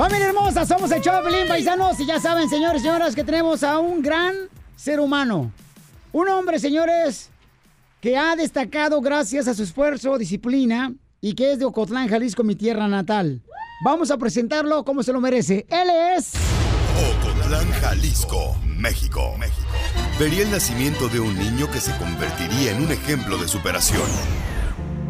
Familia 0.00 0.28
hermosa, 0.28 0.64
somos 0.64 0.90
el 0.92 1.02
show 1.02 1.22
Pelín 1.22 1.46
Paisanos 1.46 2.00
y 2.00 2.06
ya 2.06 2.18
saben, 2.18 2.48
señores 2.48 2.80
y 2.80 2.86
señoras, 2.86 3.14
que 3.14 3.22
tenemos 3.22 3.62
a 3.62 3.78
un 3.80 4.00
gran 4.00 4.34
ser 4.74 4.98
humano. 4.98 5.52
Un 6.12 6.26
hombre, 6.30 6.58
señores, 6.58 7.28
que 8.00 8.16
ha 8.16 8.34
destacado 8.34 9.02
gracias 9.02 9.46
a 9.46 9.52
su 9.52 9.62
esfuerzo, 9.62 10.16
disciplina 10.16 10.94
y 11.20 11.34
que 11.34 11.52
es 11.52 11.58
de 11.58 11.66
Ocotlán, 11.66 12.08
Jalisco, 12.08 12.42
mi 12.44 12.54
tierra 12.54 12.88
natal. 12.88 13.42
Vamos 13.84 14.10
a 14.10 14.16
presentarlo 14.16 14.86
como 14.86 15.02
se 15.02 15.12
lo 15.12 15.20
merece. 15.20 15.66
Él 15.68 15.90
es... 16.16 16.32
Ocotlán, 17.18 17.70
Jalisco, 17.70 18.56
México. 18.64 19.36
México. 19.36 19.68
Vería 20.18 20.44
el 20.44 20.50
nacimiento 20.50 21.10
de 21.10 21.20
un 21.20 21.38
niño 21.38 21.70
que 21.70 21.78
se 21.78 21.94
convertiría 21.98 22.72
en 22.72 22.84
un 22.84 22.90
ejemplo 22.90 23.36
de 23.36 23.48
superación. 23.48 24.08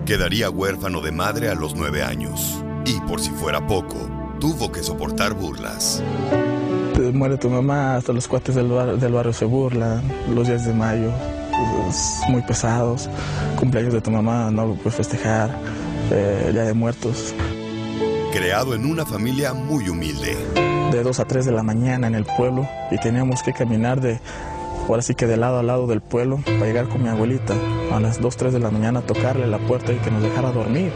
Quedaría 0.04 0.50
huérfano 0.50 1.00
de 1.00 1.12
madre 1.12 1.48
a 1.48 1.54
los 1.54 1.76
nueve 1.76 2.02
años. 2.02 2.64
Y 2.84 2.98
por 3.02 3.20
si 3.20 3.30
fuera 3.30 3.64
poco, 3.68 4.19
tuvo 4.40 4.72
que 4.72 4.82
soportar 4.82 5.34
burlas. 5.34 6.02
Te 6.94 7.12
muere 7.12 7.36
tu 7.36 7.48
mamá, 7.48 7.96
hasta 7.96 8.12
los 8.12 8.26
cuates 8.26 8.54
del 8.54 8.68
barrio, 8.68 8.96
del 8.96 9.12
barrio 9.12 9.32
se 9.32 9.44
burlan, 9.44 10.02
los 10.34 10.48
días 10.48 10.64
de 10.64 10.72
mayo, 10.72 11.10
pues, 11.50 12.20
muy 12.28 12.42
pesados, 12.42 13.08
cumpleaños 13.58 13.92
de 13.92 14.00
tu 14.00 14.10
mamá 14.10 14.50
no 14.50 14.66
lo 14.66 14.74
puedes 14.74 14.94
festejar, 14.94 15.50
eh, 16.10 16.50
Día 16.52 16.64
de 16.64 16.72
Muertos. 16.72 17.34
Creado 18.32 18.74
en 18.74 18.86
una 18.86 19.04
familia 19.04 19.52
muy 19.52 19.88
humilde. 19.88 20.36
De 20.90 21.02
2 21.02 21.20
a 21.20 21.24
3 21.24 21.44
de 21.44 21.52
la 21.52 21.62
mañana 21.62 22.08
en 22.08 22.16
el 22.16 22.24
pueblo 22.24 22.68
y 22.90 22.98
teníamos 22.98 23.42
que 23.42 23.52
caminar 23.52 24.00
de, 24.00 24.18
ahora 24.88 25.02
sí 25.02 25.14
que 25.14 25.26
de 25.26 25.36
lado 25.36 25.58
a 25.58 25.62
lado 25.62 25.86
del 25.86 26.00
pueblo 26.00 26.40
para 26.44 26.66
llegar 26.66 26.88
con 26.88 27.02
mi 27.02 27.08
abuelita 27.08 27.54
a 27.92 28.00
las 28.00 28.20
2, 28.20 28.36
3 28.36 28.52
de 28.52 28.58
la 28.58 28.70
mañana 28.70 29.00
a 29.00 29.02
tocarle 29.02 29.46
la 29.46 29.58
puerta 29.58 29.92
y 29.92 29.96
que 29.96 30.10
nos 30.10 30.22
dejara 30.22 30.50
dormir 30.50 30.90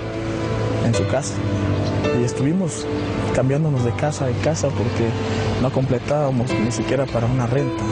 en 0.84 0.94
su 0.94 1.06
casa. 1.06 1.34
Y 2.18 2.24
estuvimos 2.24 2.86
cambiándonos 3.34 3.84
de 3.84 3.92
casa 3.92 4.30
en 4.30 4.38
casa 4.40 4.68
porque 4.68 5.08
no 5.60 5.72
completábamos 5.72 6.50
ni 6.52 6.70
siquiera 6.72 7.04
para 7.06 7.26
una 7.26 7.46
renta. 7.46 7.82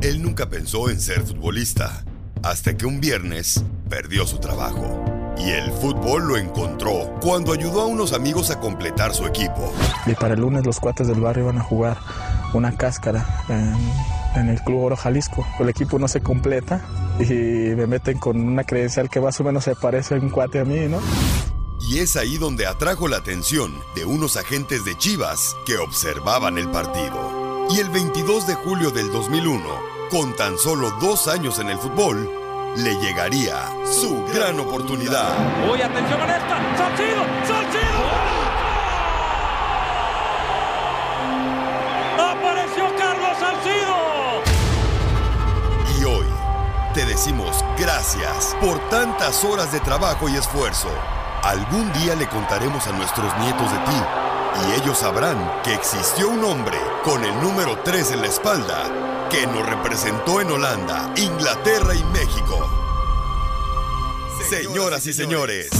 Él 0.00 0.22
nunca 0.22 0.48
pensó 0.48 0.90
en 0.90 1.00
ser 1.00 1.22
futbolista, 1.22 2.04
hasta 2.42 2.76
que 2.76 2.86
un 2.86 3.00
viernes 3.00 3.64
perdió 3.88 4.26
su 4.26 4.38
trabajo. 4.38 5.04
Y 5.38 5.50
el 5.50 5.70
fútbol 5.70 6.26
lo 6.26 6.36
encontró 6.36 7.14
cuando 7.20 7.52
ayudó 7.52 7.82
a 7.82 7.86
unos 7.86 8.12
amigos 8.12 8.50
a 8.50 8.58
completar 8.58 9.14
su 9.14 9.26
equipo. 9.26 9.72
Y 10.06 10.14
para 10.14 10.34
el 10.34 10.40
lunes 10.40 10.66
los 10.66 10.80
cuates 10.80 11.06
del 11.06 11.20
barrio 11.20 11.46
van 11.46 11.58
a 11.58 11.62
jugar 11.62 11.96
una 12.52 12.76
cáscara 12.76 13.44
en, 13.48 13.74
en 14.40 14.48
el 14.48 14.60
Club 14.62 14.82
Oro 14.82 14.96
Jalisco. 14.96 15.46
El 15.60 15.68
equipo 15.68 15.98
no 15.98 16.08
se 16.08 16.20
completa 16.20 16.80
y 17.20 17.32
me 17.32 17.86
meten 17.86 18.18
con 18.18 18.40
una 18.40 18.64
credencial 18.64 19.08
que 19.08 19.20
más 19.20 19.38
o 19.40 19.44
menos 19.44 19.64
se 19.64 19.76
parece 19.76 20.16
a 20.16 20.18
un 20.18 20.30
cuate 20.30 20.60
a 20.60 20.64
mí, 20.64 20.86
¿no? 20.88 20.98
Y 21.80 22.00
es 22.00 22.16
ahí 22.16 22.38
donde 22.38 22.66
atrajo 22.66 23.08
la 23.08 23.18
atención 23.18 23.82
de 23.94 24.04
unos 24.04 24.36
agentes 24.36 24.84
de 24.84 24.96
Chivas 24.96 25.56
que 25.64 25.78
observaban 25.78 26.58
el 26.58 26.68
partido. 26.70 27.66
Y 27.70 27.78
el 27.78 27.88
22 27.90 28.46
de 28.46 28.54
julio 28.54 28.90
del 28.90 29.10
2001, 29.12 29.62
con 30.10 30.34
tan 30.36 30.58
solo 30.58 30.90
dos 31.00 31.28
años 31.28 31.58
en 31.58 31.70
el 31.70 31.78
fútbol, 31.78 32.28
le 32.76 32.94
llegaría 32.96 33.70
su 33.84 34.24
gran 34.34 34.58
oportunidad. 34.60 35.34
Uy, 35.70 35.80
atención 35.80 36.20
con 36.20 36.30
esta. 36.30 36.76
Salcido, 36.76 37.24
Salcido. 37.46 38.28
Apareció 42.18 42.96
Carlos 42.96 43.38
Salcido. 43.38 43.96
Y 46.00 46.04
hoy 46.04 46.26
te 46.94 47.04
decimos 47.04 47.64
gracias 47.78 48.56
por 48.60 48.78
tantas 48.90 49.44
horas 49.44 49.72
de 49.72 49.80
trabajo 49.80 50.28
y 50.28 50.36
esfuerzo. 50.36 50.90
Algún 51.48 51.90
día 51.94 52.14
le 52.14 52.28
contaremos 52.28 52.86
a 52.88 52.92
nuestros 52.92 53.34
nietos 53.38 53.72
de 53.72 53.78
ti 53.78 54.02
y 54.66 54.82
ellos 54.82 54.98
sabrán 54.98 55.50
que 55.64 55.72
existió 55.72 56.28
un 56.28 56.44
hombre 56.44 56.76
con 57.02 57.24
el 57.24 57.40
número 57.40 57.78
3 57.78 58.10
en 58.10 58.20
la 58.20 58.26
espalda 58.26 58.84
que 59.30 59.46
nos 59.46 59.64
representó 59.64 60.42
en 60.42 60.50
Holanda, 60.50 61.10
Inglaterra 61.16 61.94
y 61.94 62.04
México. 62.12 62.68
Señoras 64.46 65.06
y 65.06 65.14
señores, 65.14 65.70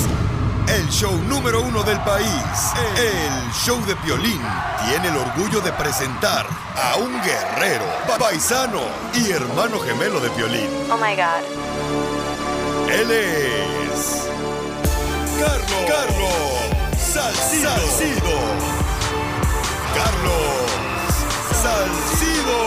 el 0.69 0.89
show 0.89 1.15
número 1.25 1.61
uno 1.61 1.83
del 1.83 2.01
país, 2.01 2.73
el 2.97 3.53
show 3.53 3.79
de 3.85 3.95
Piolín, 3.97 4.41
tiene 4.87 5.09
el 5.09 5.19
orgullo 5.19 5.61
de 5.61 5.73
presentar 5.73 6.47
a 6.77 6.97
un 6.97 7.13
guerrero, 7.21 7.85
paisano 8.19 8.81
y 9.13 9.33
hermano 9.33 9.81
gemelo 9.81 10.19
de 10.19 10.31
Piolín. 10.31 10.71
Oh 10.91 10.97
my 10.97 11.15
God. 11.15 11.45
Él 12.91 13.11
es 13.11 13.58
Carlos, 15.49 15.85
Carlos 15.89 16.99
Salcido. 16.99 17.71
Salcido. 17.71 18.37
Carlos 19.95 20.67
Salcido. 21.63 22.59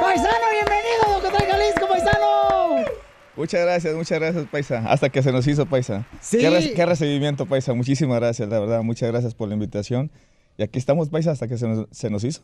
¡Paisano, 0.00 0.46
bienvenido, 0.52 1.20
Doctor 1.22 1.46
Jalisco, 1.46 1.88
paisano! 1.88 2.84
Muchas 3.36 3.60
gracias, 3.60 3.94
muchas 3.94 4.18
gracias, 4.18 4.46
Paisa. 4.46 4.82
Hasta 4.86 5.10
que 5.10 5.22
se 5.22 5.30
nos 5.30 5.46
hizo, 5.46 5.66
Paisa. 5.66 6.06
Sí. 6.20 6.38
Qué, 6.38 6.48
re- 6.50 6.72
qué 6.72 6.86
recibimiento, 6.86 7.44
Paisa. 7.46 7.74
Muchísimas 7.74 8.18
gracias, 8.18 8.48
la 8.48 8.58
verdad. 8.60 8.82
Muchas 8.82 9.10
gracias 9.10 9.34
por 9.34 9.48
la 9.48 9.54
invitación. 9.54 10.10
Y 10.56 10.62
aquí 10.62 10.78
estamos, 10.78 11.10
Paisa, 11.10 11.32
hasta 11.32 11.46
que 11.48 11.58
se 11.58 11.68
nos, 11.68 11.86
se 11.90 12.08
nos 12.10 12.24
hizo. 12.24 12.40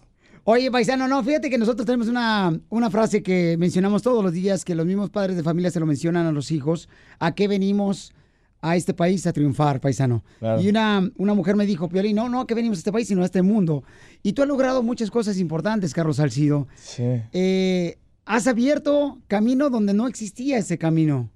Oye, 0.46 0.70
paisano, 0.70 1.08
no, 1.08 1.24
fíjate 1.24 1.48
que 1.48 1.56
nosotros 1.56 1.86
tenemos 1.86 2.06
una, 2.08 2.58
una 2.68 2.90
frase 2.90 3.22
que 3.22 3.56
mencionamos 3.58 4.02
todos 4.02 4.22
los 4.22 4.32
días, 4.32 4.64
que 4.64 4.74
los 4.74 4.84
mismos 4.84 5.08
padres 5.08 5.36
de 5.36 5.42
familia 5.42 5.70
se 5.70 5.80
lo 5.80 5.86
mencionan 5.86 6.26
a 6.26 6.32
los 6.32 6.50
hijos. 6.50 6.88
¿A 7.18 7.34
qué 7.34 7.48
venimos 7.48 8.12
a 8.60 8.76
este 8.76 8.92
país 8.92 9.26
a 9.26 9.32
triunfar, 9.32 9.80
paisano? 9.80 10.22
Claro. 10.40 10.60
Y 10.60 10.68
una, 10.68 11.10
una 11.16 11.32
mujer 11.32 11.56
me 11.56 11.64
dijo, 11.64 11.88
Piolín, 11.88 12.16
no, 12.16 12.28
no, 12.28 12.42
¿a 12.42 12.46
qué 12.46 12.54
venimos 12.54 12.76
a 12.76 12.80
este 12.80 12.92
país, 12.92 13.08
sino 13.08 13.22
a 13.22 13.24
este 13.24 13.40
mundo? 13.40 13.84
Y 14.22 14.34
tú 14.34 14.42
has 14.42 14.48
logrado 14.48 14.82
muchas 14.82 15.10
cosas 15.10 15.38
importantes, 15.38 15.94
Carlos 15.94 16.16
Salcido. 16.16 16.68
Sí. 16.76 17.22
Eh, 17.32 17.96
has 18.26 18.46
abierto 18.46 19.20
camino 19.28 19.70
donde 19.70 19.94
no 19.94 20.06
existía 20.06 20.58
ese 20.58 20.76
camino 20.76 21.30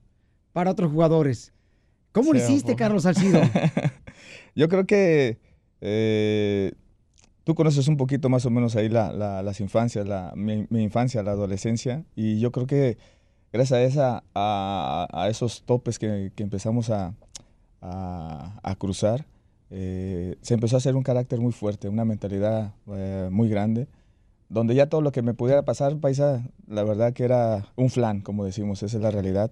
para 0.52 0.70
otros 0.70 0.92
jugadores. 0.92 1.54
¿Cómo 2.12 2.34
lo 2.34 2.38
hiciste. 2.40 2.76
Carlos 2.76 3.04
Salcido? 3.04 3.40
Yo 4.54 4.68
creo 4.68 4.86
que 4.86 5.38
eh, 5.80 6.72
tú 7.48 7.54
conoces 7.54 7.88
un 7.88 7.96
poquito 7.96 8.28
más 8.28 8.44
o 8.44 8.50
menos 8.50 8.76
ahí 8.76 8.90
la- 8.90 9.10
la- 9.10 9.42
las 9.42 9.58
infancias, 9.60 10.06
la, 10.06 10.34
mi, 10.36 10.66
mi 10.68 10.82
infancia, 10.82 11.22
la 11.22 11.30
adolescencia, 11.30 12.04
y 12.14 12.38
yo 12.40 12.52
creo 12.52 12.66
que 12.66 12.98
gracias 13.54 13.72
a, 13.78 13.82
esa, 13.84 14.24
a, 14.34 15.08
a 15.10 15.30
esos 15.30 15.62
topes 15.62 15.98
que, 15.98 16.30
que 16.36 16.42
empezamos 16.42 16.90
a, 16.90 17.14
a- 17.80 18.60
a 18.62 18.74
cruzar, 18.74 19.24
eh, 19.70 20.36
se 20.42 20.52
empezó 20.52 20.76
a 20.76 20.78
hacer 20.78 20.94
un 20.94 21.02
carácter 21.02 21.40
muy 21.40 21.52
fuerte, 21.52 21.88
una 21.88 22.04
mentalidad 22.04 22.74
eh, 22.92 23.30
muy 23.32 23.48
grande, 23.48 23.88
donde 24.50 24.74
ya 24.74 24.90
todo 24.90 25.00
lo 25.00 25.10
que 25.10 25.22
me 25.22 25.32
pudiera 25.32 25.62
pasar, 25.64 25.96
paisa, 25.96 26.46
la 26.66 26.84
verdad 26.84 27.14
que 27.14 27.24
era 27.24 27.64
un 27.76 27.88
flan, 27.88 28.20
como 28.20 28.44
decimos, 28.44 28.82
esa 28.82 28.98
es 28.98 29.02
la 29.02 29.10
realidad. 29.10 29.50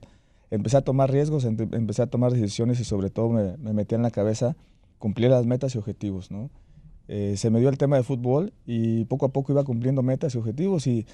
Empecé 0.50 0.76
a 0.76 0.82
tomar 0.82 1.10
riesgos, 1.10 1.46
empecé 1.46 2.02
a 2.02 2.08
tomar 2.08 2.30
decisiones 2.32 2.78
y 2.78 2.84
sobre 2.84 3.08
todo 3.08 3.30
me, 3.30 3.56
me 3.56 3.72
metí 3.72 3.94
en 3.94 4.02
la 4.02 4.10
cabeza 4.10 4.54
cumplir 4.98 5.30
las 5.30 5.46
metas 5.46 5.74
y 5.74 5.78
objetivos, 5.78 6.30
¿no? 6.30 6.50
Eh, 7.08 7.34
se 7.36 7.50
me 7.50 7.60
dio 7.60 7.68
el 7.68 7.78
tema 7.78 7.96
de 7.96 8.02
fútbol 8.02 8.52
y 8.66 9.04
poco 9.04 9.26
a 9.26 9.28
poco 9.28 9.52
iba 9.52 9.64
cumpliendo 9.64 10.02
metas 10.02 10.34
y 10.34 10.38
objetivos 10.38 10.86
y, 10.86 11.06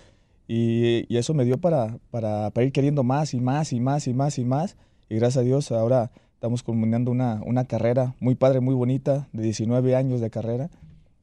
y, 0.48 1.16
eso 1.16 1.34
me 1.34 1.44
dio 1.44 1.58
para, 1.58 1.98
para, 2.10 2.50
para 2.50 2.66
ir 2.66 2.72
queriendo 2.72 3.02
más 3.04 3.34
y 3.34 3.40
más 3.40 3.72
y 3.72 3.80
más 3.80 4.06
y 4.06 4.14
más 4.14 4.38
y 4.38 4.44
más. 4.44 4.76
Y 5.08 5.16
gracias 5.16 5.42
a 5.42 5.44
Dios 5.44 5.70
ahora 5.72 6.10
estamos 6.34 6.62
culminando 6.62 7.10
una, 7.10 7.40
una 7.44 7.66
carrera 7.66 8.14
muy 8.20 8.34
padre, 8.34 8.60
muy 8.60 8.74
bonita, 8.74 9.28
de 9.32 9.42
19 9.44 9.94
años 9.94 10.20
de 10.20 10.30
carrera, 10.30 10.70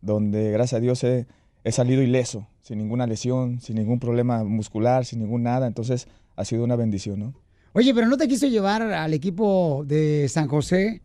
donde 0.01 0.51
gracias 0.51 0.77
a 0.77 0.81
Dios 0.81 1.03
he, 1.03 1.25
he 1.63 1.71
salido 1.71 2.01
ileso, 2.01 2.47
sin 2.61 2.77
ninguna 2.77 3.07
lesión, 3.07 3.59
sin 3.59 3.75
ningún 3.75 3.99
problema 3.99 4.43
muscular, 4.43 5.05
sin 5.05 5.19
ningún 5.19 5.43
nada. 5.43 5.67
Entonces 5.67 6.07
ha 6.35 6.45
sido 6.45 6.63
una 6.63 6.75
bendición, 6.75 7.19
¿no? 7.19 7.33
Oye, 7.73 7.93
pero 7.93 8.07
¿no 8.07 8.17
te 8.17 8.27
quiso 8.27 8.47
llevar 8.47 8.81
al 8.81 9.13
equipo 9.13 9.83
de 9.85 10.27
San 10.29 10.47
José? 10.47 11.01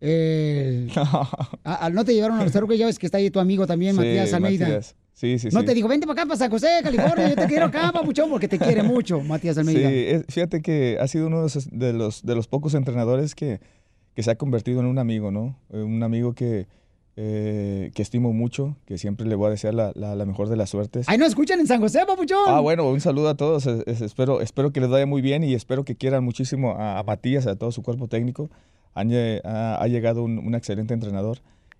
El- 0.10 0.90
a- 0.96 1.86
a- 1.86 1.90
¿No 1.90 2.04
te 2.04 2.14
llevaron 2.14 2.38
a 2.40 2.44
los 2.44 2.52
que 2.52 2.78
ya 2.78 2.86
ves 2.86 2.98
que 2.98 3.06
está 3.06 3.18
ahí 3.18 3.30
tu 3.30 3.38
amigo 3.40 3.66
también, 3.66 3.92
Sí, 3.92 3.98
Matías 3.98 4.32
Almeida? 4.32 4.66
Matías. 4.66 4.96
Sí, 5.12 5.38
sí, 5.38 5.48
No 5.52 5.60
sí. 5.60 5.66
te 5.66 5.74
dijo, 5.74 5.86
vente 5.88 6.06
para 6.06 6.22
acá, 6.22 6.26
para 6.28 6.38
San 6.38 6.50
José, 6.50 6.68
California, 6.82 7.28
yo 7.28 7.36
te 7.36 7.46
quiero 7.46 7.66
acá, 7.66 7.92
papuchón, 7.92 8.30
porque 8.30 8.48
te 8.48 8.58
quiere 8.58 8.82
mucho, 8.82 9.20
Matías 9.20 9.56
Sí, 9.56 9.60
Almeida. 9.60 9.90
es- 9.90 10.24
fíjate 10.28 10.62
que 10.62 10.96
ha 10.98 11.06
sido 11.06 11.26
uno 11.26 11.42
de 11.42 11.48
esos- 11.48 11.68
de 11.70 11.92
los, 11.92 12.24
de 12.24 12.34
los 12.34 12.48
pocos 12.48 12.72
entrenadores 12.74 13.34
que, 13.34 13.60
que 14.14 14.22
se 14.22 14.30
ha 14.30 14.36
convertido 14.36 14.80
en 14.80 14.86
un 14.86 14.98
amigo, 14.98 15.30
¿no? 15.30 15.58
Eh, 15.72 15.82
Un 15.82 16.02
amigo 16.02 16.32
que, 16.34 16.66
eh, 17.16 17.90
que 17.94 18.02
estimo 18.02 18.32
mucho, 18.32 18.76
que 18.86 18.96
siempre 18.98 19.26
le 19.26 19.34
voy 19.34 19.48
a 19.48 19.50
desear 19.50 19.74
la, 19.74 19.92
la- 19.94 20.14
la 20.14 20.24
mejor 20.24 20.48
de 20.48 20.56
las 20.56 20.70
suertes. 20.70 21.06
Ay, 21.08 21.18
no 21.18 21.26
escuchan 21.26 21.60
en 21.60 21.66
San 21.66 21.80
José, 21.80 22.00
papuchón. 22.06 22.38
Ah, 22.46 22.60
bueno, 22.60 22.88
un 22.88 23.00
saludo 23.00 23.28
a 23.28 23.36
todos. 23.36 23.66
es- 23.66 23.82
es- 23.86 24.00
espero, 24.00 24.40
espero 24.40 24.72
que 24.72 24.80
les 24.80 24.88
vaya 24.90 25.06
muy 25.06 25.20
bien 25.22 25.44
y 25.44 25.54
espero 25.54 25.84
que 25.84 25.96
quieran 25.96 26.24
muchísimo 26.24 26.72
a, 26.72 26.98
a 26.98 27.02
Matías, 27.02 27.46
a 27.46 27.56
todo 27.56 27.72
su 27.72 27.82
cuerpo 27.82 28.08
técnico. 28.08 28.48
Han 28.94 29.10
ha, 29.44 29.76
ha 29.76 29.86
llegado 29.88 30.22
un, 30.24 30.38
un 30.38 30.54
excelente 30.54 30.94
entrenador. 30.94 31.38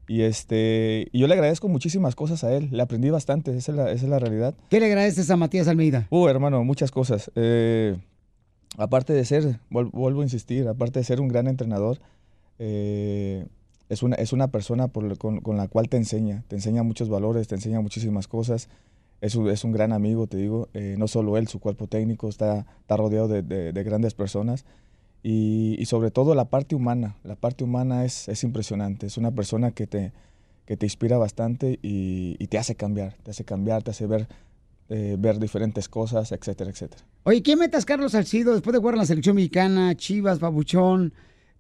Y 0.09 0.23
este, 0.23 1.07
y 1.13 1.21
yo 1.21 1.29
le 1.29 1.35
agradezco 1.35 1.69
muchísimas 1.69 2.17
cosas 2.17 2.43
a 2.43 2.53
él. 2.53 2.69
Le 2.73 2.83
aprendí 2.83 3.11
bastante, 3.11 3.57
esa 3.57 3.71
es 3.73 3.77
la, 3.77 3.93
esa 3.93 4.05
es 4.05 4.11
la 4.11 4.19
realidad. 4.19 4.55
¿Qué 4.69 4.81
le 4.81 4.87
agradeces 4.87 5.31
a 5.31 5.37
Matías 5.37 5.69
Almeida? 5.69 6.09
Uh, 6.11 6.27
hermano, 6.27 6.65
muchas 6.65 6.91
cosas. 6.91 7.31
Eh, 7.37 7.97
aparte 8.77 9.13
de 9.13 9.25
ser, 9.25 9.61
vuelvo 9.71 10.21
a 10.21 10.25
insistir, 10.25 10.67
aparte 10.67 10.99
de 10.99 11.05
ser 11.05 11.21
un 11.21 11.29
gran 11.29 11.47
entrenador, 11.47 11.99
eh, 12.59 13.47
es, 13.91 14.03
una, 14.03 14.17
es 14.17 14.33
una 14.33 14.49
persona 14.49 14.89
con, 14.89 15.57
la 15.57 15.69
cual 15.69 15.89
te 15.91 15.99
enseña, 15.99 16.45
te 16.49 16.57
enseña 16.57 16.83
muchos 16.83 17.11
valores, 17.11 17.47
te 17.49 17.57
enseña 17.57 17.81
muchísimas 17.83 18.27
cosas. 18.29 18.69
Es 19.21 19.35
un, 19.35 19.51
es 19.51 19.65
un 19.65 19.73
gran 19.73 19.93
amigo, 19.93 20.27
te 20.27 20.39
digo. 20.39 20.69
eh, 20.73 20.95
no 20.97 21.07
solo 21.07 21.37
él, 21.37 21.47
su 21.49 21.59
cuerpo 21.61 21.87
técnico 21.89 22.29
está, 22.31 22.65
está 22.81 22.97
rodeado 22.97 23.29
de, 23.29 23.43
de- 23.43 23.73
de 23.75 23.83
grandes 23.83 24.15
personas. 24.15 24.65
Y, 25.23 25.77
y 25.79 25.85
sobre 25.85 26.11
todo 26.11 26.35
la 26.35 26.47
parte 26.47 26.75
humana. 26.75 27.17
La 27.25 27.35
parte 27.37 27.65
humana 27.65 28.07
es, 28.07 28.29
es 28.29 28.43
impresionante. 28.45 29.07
Es 29.07 29.19
una 29.19 29.31
persona 29.33 29.73
que 29.73 29.87
te, 29.87 30.13
que 30.65 30.79
te 30.79 30.87
inspira 30.87 31.19
bastante 31.19 31.79
y, 31.83 32.37
te 32.47 32.57
hace 32.57 32.75
cambiar. 32.77 33.17
Te 33.23 33.33
hace 33.33 33.45
cambiar, 33.45 33.83
te 33.83 33.91
hace 33.91 34.07
ver, 34.07 34.29
eh, 34.89 35.17
ver 35.19 35.39
diferentes 35.39 35.89
cosas, 35.91 36.33
etcétera, 36.33 36.71
etcétera. 36.71 37.05
Oye, 37.25 37.43
¿qué 37.43 37.57
metas 37.57 37.85
Carlos 37.85 38.13
Salcido 38.13 38.55
después 38.55 38.73
de 38.73 38.79
jugar 38.79 38.95
en 38.95 39.01
la 39.01 39.07
selección 39.07 39.37
mexicana, 39.37 39.95
Chivas, 39.95 40.39
Papuchón, 40.39 41.13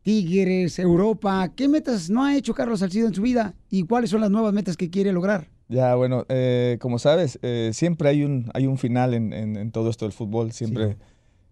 Tigres, 0.02 0.78
Europa? 0.78 1.52
¿Qué 1.54 1.68
metas 1.68 2.08
no 2.10 2.24
ha 2.24 2.36
hecho 2.36 2.54
Carlos 2.54 2.80
Salcido 2.80 3.06
en 3.06 3.14
su 3.14 3.22
vida? 3.22 3.54
¿Y 3.68 3.82
cuáles 3.84 4.10
son 4.10 4.20
las 4.22 4.30
nuevas 4.30 4.52
metas 4.54 4.76
que 4.76 4.88
quiere 4.90 5.12
lograr? 5.12 5.48
Ya, 5.68 5.94
bueno, 5.94 6.24
eh, 6.28 6.78
como 6.80 6.98
sabes, 6.98 7.38
eh, 7.42 7.70
siempre 7.74 8.08
hay 8.08 8.24
un, 8.24 8.50
hay 8.54 8.66
un 8.66 8.78
final 8.78 9.14
en, 9.14 9.32
en- 9.32 9.56
en 9.56 9.70
todo 9.70 9.90
esto 9.90 10.04
del 10.06 10.12
fútbol. 10.12 10.52
Siempre, 10.52 10.96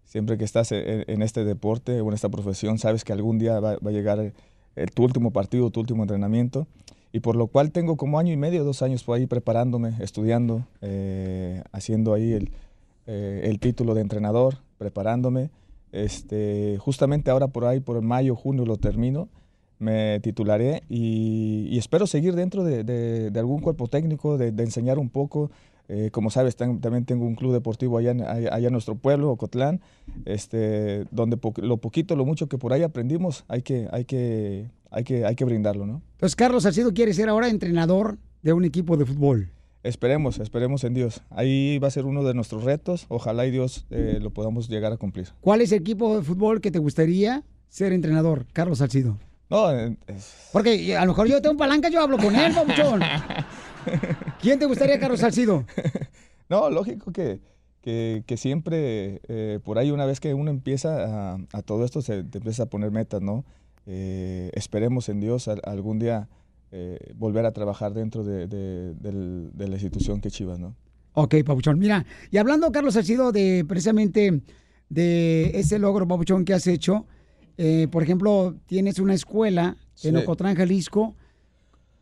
siempre 0.03 0.37
que 0.37 0.43
estás 0.43 0.71
en, 0.71 1.05
en 1.07 1.21
este 1.21 1.45
deporte 1.45 2.01
o 2.01 2.07
en 2.07 2.13
esta 2.13 2.29
profesión, 2.29 2.79
sabes 2.79 3.03
que 3.03 3.13
algún 3.13 3.37
día 3.37 3.59
va, 3.59 3.77
va 3.77 3.89
a 3.91 3.93
llegar 3.93 4.19
el- 4.19 4.33
tu 4.91 5.03
último 5.03 5.31
partido, 5.31 5.69
tu 5.69 5.79
último 5.79 6.03
entrenamiento. 6.03 6.67
Y 7.11 7.21
por 7.21 7.35
lo 7.35 7.47
cual 7.47 7.71
tengo 7.71 7.97
como 7.97 8.19
año 8.19 8.33
y 8.33 8.37
medio, 8.37 8.63
dos 8.63 8.81
años 8.81 9.03
por 9.03 9.15
ahí 9.17 9.25
preparándome, 9.25 9.93
estudiando, 9.99 10.65
eh, 10.81 11.63
haciendo 11.71 12.13
ahí 12.13 12.33
el, 12.33 12.51
eh, 13.07 13.41
el 13.45 13.59
título 13.59 13.93
de 13.95 14.01
entrenador, 14.01 14.57
preparándome. 14.77 15.49
Este, 15.91 16.77
justamente 16.79 17.31
ahora 17.31 17.47
por 17.47 17.65
ahí, 17.65 17.79
por 17.79 18.01
mayo, 18.01 18.35
junio 18.35 18.65
lo 18.65 18.77
termino. 18.77 19.29
me 19.79 20.19
titularé 20.19 20.83
y, 20.89 21.77
espero 21.77 22.05
seguir 22.05 22.35
dentro 22.35 22.63
de, 22.63 23.31
algún 23.35 23.61
cuerpo 23.61 23.87
técnico, 23.87 24.37
de, 24.37 24.47
enseñar 24.63 24.99
un 24.99 25.09
poco. 25.09 25.51
Eh, 25.91 26.11
como 26.11 26.29
sabes, 26.29 26.55
también 26.55 27.05
tengo 27.05 27.25
un 27.25 27.33
club 27.33 27.51
deportivo 27.51 27.97
allá 27.97 28.11
en, 28.11 28.71
nuestro 28.71 28.95
pueblo, 28.95 29.31
Ocotlán, 29.31 29.81
este, 30.25 31.05
donde 31.09 31.39
lo 31.63 31.77
poquito, 31.77 32.15
lo 32.15 32.25
mucho 32.25 32.47
que 32.47 32.59
por 32.59 32.73
ahí 32.73 32.83
aprendimos, 32.83 33.43
hay 33.47 33.63
que, 33.63 33.87
hay 33.91 34.05
que, 34.05 34.69
hay 34.91 35.03
que, 35.03 35.25
hay 35.25 35.35
que 35.35 35.45
brindarlo, 35.45 35.87
¿no? 35.87 36.03
Entonces, 36.11 36.35
Carlos 36.35 36.63
Salcido 36.63 36.93
quiere 36.93 37.13
ser 37.13 37.27
ahora 37.27 37.49
entrenador 37.49 38.19
de 38.43 38.53
un 38.53 38.65
equipo 38.65 38.97
de 38.97 39.05
fútbol. 39.05 39.51
Esperemos, 39.83 40.39
esperemos 40.39 40.83
en 40.83 40.93
Dios. 40.93 41.21
Ahí 41.29 41.79
va 41.79 41.87
a 41.87 41.91
ser 41.91 42.05
uno 42.05 42.23
de 42.23 42.33
nuestros 42.33 42.63
retos. 42.63 43.05
Ojalá 43.07 43.45
y 43.45 43.51
Dios 43.51 43.85
eh, 43.91 44.19
lo 44.21 44.31
podamos 44.31 44.67
llegar 44.67 44.91
a 44.91 44.97
cumplir. 44.97 45.29
¿Cuál 45.41 45.61
es 45.61 45.71
el 45.71 45.79
equipo 45.79 46.17
de 46.17 46.23
fútbol 46.23 46.59
que 46.59 46.69
te 46.71 46.79
gustaría 46.79 47.43
ser 47.69 47.93
entrenador, 47.93 48.45
Carlos 48.51 48.79
Salcido? 48.79 49.17
No, 49.49 49.71
eh, 49.71 49.95
es- 50.07 50.49
Porque 50.51 50.95
a 50.97 51.01
lo 51.05 51.11
mejor 51.11 51.27
yo 51.27 51.41
tengo 51.41 51.55
palanca, 51.57 51.89
yo 51.89 52.01
hablo 52.01 52.17
con 52.17 52.35
él, 52.35 52.53
papuchón. 52.53 52.99
¿Quién 54.41 54.59
te 54.59 54.65
gustaría, 54.65 54.99
Carlos 54.99 55.19
Salcido? 55.19 55.65
No, 56.49 56.71
lógico 56.71 57.11
que, 57.11 57.41
que, 57.79 58.23
que 58.25 58.35
siempre, 58.35 59.21
eh, 59.27 59.59
por 59.63 59.77
ahí 59.77 59.91
una 59.91 60.07
vez 60.07 60.19
que 60.19 60.33
uno 60.33 60.49
empieza 60.49 61.33
a, 61.33 61.37
a 61.53 61.61
todo 61.61 61.85
esto, 61.85 62.01
se 62.01 62.23
te 62.23 62.39
empieza 62.39 62.63
a 62.63 62.65
poner 62.65 62.89
metas, 62.89 63.21
¿no? 63.21 63.45
Eh, 63.85 64.49
esperemos 64.55 65.09
en 65.09 65.19
Dios 65.19 65.47
al- 65.47 65.61
algún 65.63 65.99
día 65.99 66.27
eh, 66.71 67.13
volver 67.15 67.45
a 67.45 67.51
trabajar 67.51 67.93
dentro 67.93 68.23
de, 68.23 68.47
de- 68.47 68.93
del- 68.95 69.49
de 69.53 69.67
la 69.67 69.73
institución 69.75 70.21
que 70.21 70.29
Chivas, 70.31 70.59
¿no? 70.59 70.75
Ok, 71.13 71.35
Papuchón. 71.45 71.79
Mira, 71.79 72.05
y 72.31 72.37
hablando, 72.37 72.71
Carlos 72.71 72.93
Salcido, 72.93 73.31
de 73.31 73.65
precisamente 73.67 74.41
de 74.89 75.51
ese 75.59 75.79
logro, 75.79 76.07
Papuchón, 76.07 76.45
que 76.45 76.53
has 76.53 76.67
hecho, 76.67 77.05
eh, 77.57 77.87
por 77.91 78.03
ejemplo, 78.03 78.55
tienes 78.67 78.99
una 78.99 79.13
escuela 79.15 79.75
en 80.03 80.15
Sí. 80.15 80.21
Ocotlán, 80.23 80.55
Jalisco, 80.55 81.15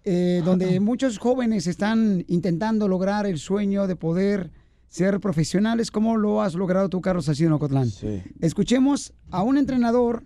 eh, 0.04 0.42
donde 0.46 0.80
muchos 0.80 1.18
jóvenes 1.18 1.68
están 1.68 2.24
intentando 2.28 2.88
lograr 2.88 3.26
el 3.26 3.40
sueño 3.40 3.88
de 3.88 3.96
poder 3.96 4.52
ser 4.88 5.20
profesionales. 5.20 5.92
¿Cómo 5.92 6.16
lo 6.16 6.42
has 6.42 6.54
logrado 6.54 6.88
tú, 6.90 7.02
Carlos 7.02 7.26
Salcido, 7.26 7.48
en 7.50 7.54
Ocotlán? 7.54 7.90
Sí. 7.90 8.22
Escuchemos 8.40 9.14
a 9.32 9.44
un 9.44 9.58
entrenador 9.58 10.24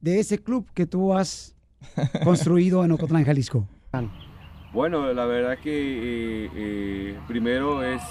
de 0.00 0.20
ese 0.20 0.38
club 0.38 0.66
que 0.74 0.86
tú 0.86 1.12
has 1.14 1.54
construido 2.24 2.84
en 2.84 2.92
Ocotlán, 2.92 3.24
Jalisco. 3.24 3.66
Bueno, 4.72 5.12
la 5.12 5.24
verdad 5.24 5.58
que 5.58 5.72
eh, 5.72 6.50
eh, 6.54 7.18
primero 7.26 7.82
es 7.82 8.02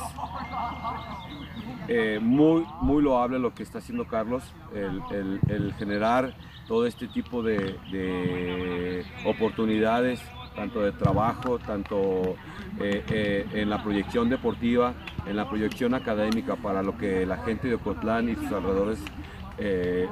eh, 1.87 2.19
muy, 2.21 2.65
muy 2.81 3.01
loable 3.01 3.39
lo 3.39 3.53
que 3.53 3.63
está 3.63 3.77
haciendo 3.77 4.05
Carlos, 4.05 4.43
el, 4.75 5.73
generar 5.77 6.35
todo 6.67 6.85
este 6.85 7.07
tipo 7.07 7.41
de, 7.41 7.77
de 7.91 9.05
oportunidades, 9.25 10.19
tanto 10.53 10.81
de 10.81 10.91
trabajo, 10.91 11.59
tanto 11.59 12.35
en 12.79 13.69
la 13.69 13.81
proyección 13.81 14.29
deportiva, 14.29 14.93
en 15.25 15.37
la 15.37 15.49
proyección 15.49 15.93
académica 15.93 16.57
para 16.57 16.83
lo 16.83 16.97
que 16.97 17.25
la 17.25 17.37
gente 17.37 17.69
de 17.69 17.75
Ocotlán 17.75 18.27
y 18.29 18.35
sus 18.35 18.51
alrededores 18.51 18.99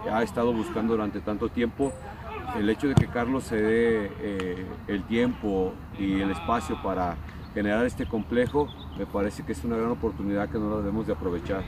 ha 0.09 0.23
estado 0.23 0.53
buscando 0.53 0.93
durante 0.93 1.19
tanto 1.19 1.49
tiempo 1.49 1.93
el 2.55 2.69
hecho 2.69 2.87
de 2.87 2.95
que 2.95 3.07
Carlos 3.07 3.43
se 3.43 3.55
dé 3.61 4.11
eh, 4.21 4.65
el 4.87 5.05
tiempo 5.07 5.73
y 5.99 6.21
el 6.21 6.31
espacio 6.31 6.81
para 6.81 7.17
generar 7.53 7.85
este 7.85 8.05
complejo, 8.05 8.67
me 8.97 9.05
parece 9.05 9.43
que 9.43 9.51
es 9.51 9.63
una 9.63 9.77
gran 9.77 9.91
oportunidad 9.91 10.49
que 10.49 10.57
no 10.59 10.69
la 10.69 10.77
debemos 10.77 11.05
de 11.07 11.13
aprovechar. 11.13 11.63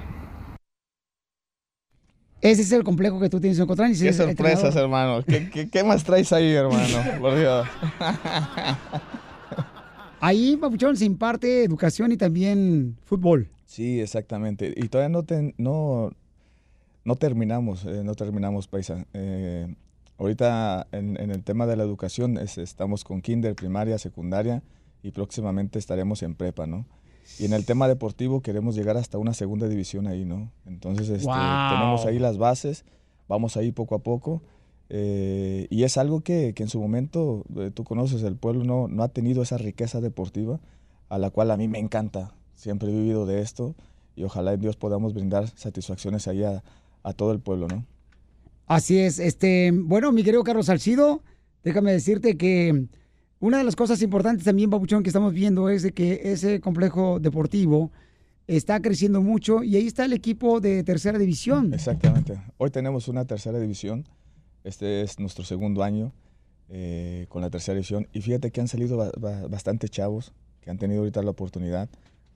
Ese 2.41 2.61
es 2.61 2.71
el 2.71 2.83
complejo 2.85 3.19
que 3.19 3.29
tú 3.29 3.41
tienes 3.41 3.57
en 3.57 3.63
Ocotlán. 3.65 3.91
y 3.91 3.97
Qué 3.99 4.13
sorpresas, 4.13 4.73
hermano. 4.77 5.23
¿Qué, 5.25 5.49
qué, 5.49 5.69
qué 5.69 5.83
más 5.83 6.03
traes 6.05 6.31
ahí, 6.31 6.53
hermano? 6.53 7.19
Por 7.19 7.37
Dios. 7.37 7.67
Ahí, 10.21 10.57
Papuchón, 10.57 10.97
se 10.97 11.05
imparte 11.05 11.63
educación 11.63 12.11
y 12.11 12.17
también 12.17 12.97
fútbol. 13.05 13.47
Sí, 13.65 14.01
exactamente. 14.01 14.73
Y 14.75 14.89
todavía 14.89 15.07
no, 15.09 15.23
ten- 15.23 15.53
no, 15.57 16.11
no 17.05 17.15
terminamos, 17.15 17.85
eh, 17.85 18.01
no 18.03 18.15
terminamos, 18.15 18.67
Paisa. 18.67 19.05
Eh, 19.13 19.73
ahorita 20.19 20.87
en, 20.91 21.19
en 21.19 21.31
el 21.31 21.43
tema 21.43 21.65
de 21.65 21.75
la 21.75 21.83
educación 21.83 22.37
es- 22.37 22.57
estamos 22.57 23.03
con 23.03 23.21
kinder, 23.21 23.55
primaria, 23.55 23.97
secundaria 23.97 24.61
y 25.01 25.11
próximamente 25.11 25.79
estaremos 25.79 26.21
en 26.23 26.35
prepa, 26.35 26.67
¿no? 26.67 26.85
Y 27.39 27.45
en 27.45 27.53
el 27.53 27.65
tema 27.65 27.87
deportivo 27.87 28.41
queremos 28.41 28.75
llegar 28.75 28.97
hasta 28.97 29.17
una 29.17 29.33
segunda 29.33 29.67
división 29.67 30.07
ahí, 30.07 30.25
¿no? 30.25 30.51
Entonces 30.65 31.09
este, 31.09 31.25
Wow. 31.25 31.67
tenemos 31.69 32.05
ahí 32.05 32.19
las 32.19 32.37
bases, 32.37 32.85
vamos 33.27 33.55
ahí 33.57 33.71
poco 33.71 33.95
a 33.95 33.99
poco. 33.99 34.41
eh, 34.91 35.67
y 35.69 35.83
es 35.83 35.97
algo 35.99 36.21
que, 36.21 36.53
que 36.55 36.63
en 36.63 36.69
su 36.69 36.79
momento, 36.81 37.45
eh, 37.57 37.69
tú 37.71 37.83
conoces, 37.83 38.23
el 38.23 38.35
pueblo 38.35 38.63
no, 38.63 38.87
no 38.87 39.03
ha 39.03 39.09
tenido 39.09 39.43
esa 39.43 39.59
riqueza 39.59 40.01
deportiva, 40.01 40.59
a 41.09 41.19
la 41.19 41.29
cual 41.29 41.51
a 41.51 41.57
mí 41.57 41.67
me 41.67 41.77
encanta. 41.77 42.33
Siempre 42.55 42.89
he 42.89 42.91
vivido 42.95 43.27
de 43.27 43.41
esto 43.41 43.75
y 44.15 44.23
ojalá 44.23 44.53
en 44.53 44.61
Dios 44.61 44.75
podamos 44.77 45.13
brindar 45.13 45.47
satisfacciones 45.49 46.27
ahí 46.27 46.43
a, 46.43 46.63
a 47.03 47.13
todo 47.13 47.31
el 47.33 47.39
pueblo, 47.39 47.67
¿no? 47.67 47.85
Así 48.69 48.99
es. 48.99 49.19
Este, 49.19 49.71
bueno, 49.73 50.11
mi 50.11 50.23
querido 50.23 50.43
Carlos 50.43 50.67
Salcido, 50.67 51.23
déjame 51.63 51.91
decirte 51.91 52.37
que 52.37 52.85
una 53.39 53.57
de 53.57 53.63
las 53.63 53.75
cosas 53.75 54.01
importantes 54.03 54.45
también, 54.45 54.69
Papuchón, 54.69 55.01
que 55.03 55.09
estamos 55.09 55.33
viendo 55.33 55.69
es 55.69 55.81
de 55.83 55.91
que 55.91 56.21
ese 56.31 56.59
complejo 56.61 57.19
deportivo 57.19 57.91
está 58.47 58.79
creciendo 58.81 59.21
mucho 59.21 59.63
y 59.63 59.75
ahí 59.75 59.87
está 59.87 60.05
el 60.05 60.13
equipo 60.13 60.59
de 60.59 60.83
tercera 60.83 61.17
división. 61.17 61.73
Exactamente. 61.73 62.39
Hoy 62.57 62.69
tenemos 62.69 63.07
una 63.07 63.25
tercera 63.25 63.59
división. 63.59 64.07
Este 64.63 65.01
es 65.01 65.19
nuestro 65.19 65.43
segundo 65.43 65.83
año 65.83 66.13
eh, 66.69 67.25
con 67.29 67.41
la 67.41 67.49
tercera 67.49 67.73
división. 67.75 68.07
Y 68.13 68.21
fíjate 68.21 68.51
que 68.51 68.61
han 68.61 68.67
salido 68.67 68.97
ba- 68.97 69.11
ba- 69.19 69.47
bastantes 69.47 69.89
chavos 69.89 70.31
que 70.61 70.69
han 70.69 70.77
tenido 70.77 70.99
ahorita 70.99 71.23
la 71.23 71.31
oportunidad. 71.31 71.89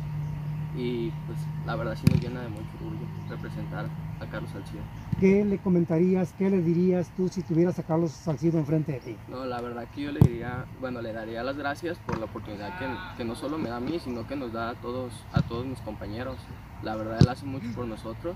y 0.75 1.09
pues 1.25 1.39
la 1.65 1.77
verdad 1.77 1.95
sí 1.95 2.03
nos 2.11 2.21
llena 2.21 2.41
de 2.41 2.49
mucho 2.49 2.67
orgullo 2.75 3.07
representar 3.29 3.85
a 4.19 4.25
Carlos 4.25 4.51
Salcido. 4.51 4.81
¿Qué 5.17 5.45
le 5.45 5.57
comentarías, 5.59 6.33
qué 6.37 6.49
le 6.49 6.61
dirías 6.61 7.09
tú 7.15 7.29
si 7.29 7.41
tuvieras 7.43 7.79
a 7.79 7.83
Carlos 7.83 8.11
Salcido 8.11 8.59
enfrente 8.59 8.91
de 8.91 8.99
ti? 8.99 9.15
No, 9.29 9.45
la 9.45 9.61
verdad 9.61 9.87
que 9.95 10.01
yo 10.01 10.11
le 10.11 10.19
diría, 10.19 10.65
bueno, 10.81 11.01
le 11.01 11.13
daría 11.13 11.43
las 11.43 11.55
gracias 11.55 11.97
por 11.99 12.17
la 12.17 12.25
oportunidad 12.25 12.77
que, 12.77 12.85
que 13.15 13.23
no 13.23 13.35
solo 13.35 13.57
me 13.57 13.69
da 13.69 13.77
a 13.77 13.79
mí, 13.79 13.99
sino 13.99 14.27
que 14.27 14.35
nos 14.35 14.51
da 14.51 14.71
a 14.71 14.75
todos, 14.75 15.13
a 15.31 15.41
todos 15.43 15.65
mis 15.65 15.79
compañeros. 15.79 16.35
La 16.83 16.97
verdad 16.97 17.19
él 17.21 17.29
hace 17.29 17.45
mucho 17.45 17.67
por 17.73 17.87
nosotros 17.87 18.35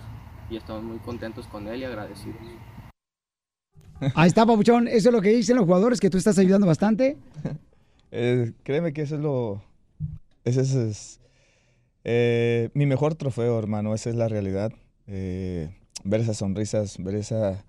y 0.49 0.55
estamos 0.55 0.81
muy 0.81 0.99
contentos 0.99 1.45
con 1.47 1.67
él 1.67 1.81
y 1.81 1.83
agradecidos. 1.83 2.39
Ahí 4.15 4.27
está, 4.27 4.45
Papuchón. 4.45 4.87
Eso 4.87 5.09
es 5.09 5.13
lo 5.13 5.21
que 5.21 5.29
dicen 5.29 5.55
los 5.55 5.65
jugadores, 5.65 5.99
que 5.99 6.09
tú 6.09 6.17
estás 6.17 6.37
ayudando 6.37 6.67
bastante. 6.67 7.17
Eh, 8.11 8.51
créeme 8.63 8.93
que 8.93 9.01
eso 9.03 9.15
es 9.15 9.21
lo. 9.21 9.61
Ese 10.43 10.61
es, 10.61 10.73
es, 10.75 11.19
eh, 12.03 12.69
mi 12.73 12.85
mejor 12.85 13.15
trofeo, 13.15 13.57
hermano. 13.57 13.93
Esa 13.95 14.09
es 14.09 14.15
la 14.15 14.27
realidad. 14.27 14.71
Eh, 15.07 15.69
ver 16.03 16.21
esas 16.21 16.37
sonrisas, 16.37 16.97
ver 16.99 17.15
esa, 17.15 17.63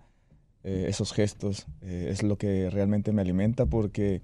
eh, 0.64 0.86
esos 0.88 1.12
gestos, 1.12 1.66
eh, 1.82 2.08
es 2.10 2.22
lo 2.22 2.36
que 2.36 2.68
realmente 2.70 3.12
me 3.12 3.22
alimenta 3.22 3.66
porque, 3.66 4.22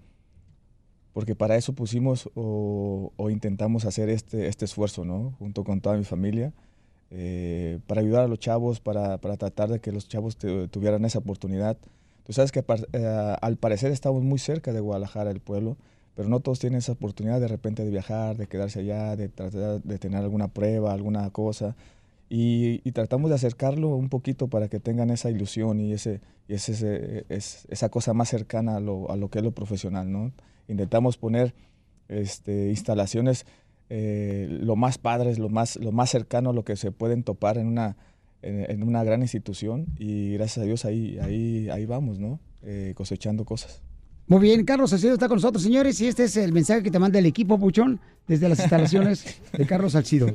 porque 1.13 1.35
para 1.35 1.57
eso 1.57 1.75
pusimos 1.75 2.29
o, 2.35 3.13
o 3.17 3.31
intentamos 3.31 3.85
hacer 3.85 4.09
este, 4.09 4.47
este 4.49 4.65
esfuerzo, 4.65 5.05
¿no? 5.05 5.33
Junto 5.39 5.65
con 5.65 5.81
toda 5.81 5.97
mi 5.97 6.05
familia. 6.05 6.53
eh, 7.13 7.81
para 7.89 8.01
ayudar 8.03 8.25
a 8.25 8.29
los 8.29 8.39
chavos, 8.39 8.79
para, 8.81 9.19
para 9.19 9.37
tratar 9.37 9.69
de 9.69 9.81
que 9.81 9.91
los 9.91 10.07
chavos 10.09 10.37
tu- 10.37 10.69
tuvieran 10.69 11.05
esa 11.05 11.19
oportunidad. 11.19 11.77
Tú 12.25 12.33
sabes 12.33 12.53
que 12.53 12.65
eh, 12.93 13.37
al 13.41 13.57
parecer 13.57 13.93
estamos 13.93 14.23
muy 14.23 14.39
cerca 14.39 14.73
de 14.73 14.81
Guadalajara, 14.81 15.31
el 15.31 15.41
pueblo, 15.41 15.77
pero 16.15 16.29
no 16.29 16.41
todos 16.41 16.59
tienen 16.59 16.79
esa 16.79 16.93
oportunidad 16.93 17.41
de 17.41 17.49
repente 17.49 17.85
de 17.85 17.91
viajar, 17.91 18.37
de 18.37 18.47
quedarse 18.47 18.81
allá, 18.81 19.17
de 19.17 19.29
tratar 19.29 19.83
de 19.83 19.99
tener 19.99 20.21
alguna 20.21 20.49
prueba, 20.49 20.93
alguna 20.93 21.29
cosa. 21.31 21.77
Y, 22.29 22.79
tratamos 22.93 23.31
de 23.31 23.35
acercarlo 23.35 23.89
un 23.89 24.09
poquito 24.09 24.47
para 24.47 24.69
que 24.69 24.79
tengan 24.79 25.11
esa 25.11 25.31
ilusión 25.31 25.81
y, 25.81 25.93
ese, 25.93 26.21
esa 26.49 27.89
cosa 27.89 28.15
más 28.15 28.29
cercana 28.29 28.77
a 28.77 28.81
lo, 28.81 29.11
a 29.11 29.17
lo 29.17 29.31
que 29.31 29.39
es 29.39 29.45
lo 29.45 29.51
profesional. 29.51 30.13
¿no? 30.13 30.31
Intentamos 30.69 31.17
poner 31.17 31.55
este, 32.09 32.69
instalaciones 32.69 33.47
eh, 33.89 34.47
lo 34.49 34.77
más 34.77 34.99
padres, 34.99 35.41
lo 35.41 35.49
más, 35.49 35.75
lo 35.75 35.91
más 35.91 36.11
cercano 36.11 36.51
a 36.51 36.53
lo 36.53 36.65
que 36.65 36.77
se 36.77 36.93
pueden 36.93 37.25
topar 37.25 37.59
en 37.59 37.67
una, 37.67 37.97
en, 38.43 38.71
en 38.71 38.83
una 38.83 39.05
gran 39.05 39.23
institución 39.23 39.87
y 39.99 40.35
gracias 40.35 40.59
a 40.59 40.67
Dios 40.67 40.85
ahí, 40.85 41.19
ahí, 41.21 41.69
ahí 41.71 41.87
vamos, 41.87 42.19
¿no? 42.19 42.41
Eh, 42.63 42.93
cosechando 42.97 43.45
cosas. 43.45 43.83
Muy 44.27 44.41
bien, 44.41 44.65
Carlos 44.65 44.91
Salcido 44.91 45.15
está 45.15 45.29
con 45.29 45.37
nosotros, 45.37 45.63
señores, 45.63 46.01
y 46.01 46.07
este 46.07 46.25
es 46.25 46.37
el 46.37 46.53
mensaje 46.53 46.83
que 46.83 46.91
te 46.91 46.99
manda 46.99 47.19
el 47.19 47.27
equipo 47.27 47.59
Puchón 47.59 47.99
desde 48.29 48.49
las 48.49 48.61
instalaciones 48.61 49.41
de 49.53 49.67
Carlos 49.67 49.93
Salcido. 49.93 50.29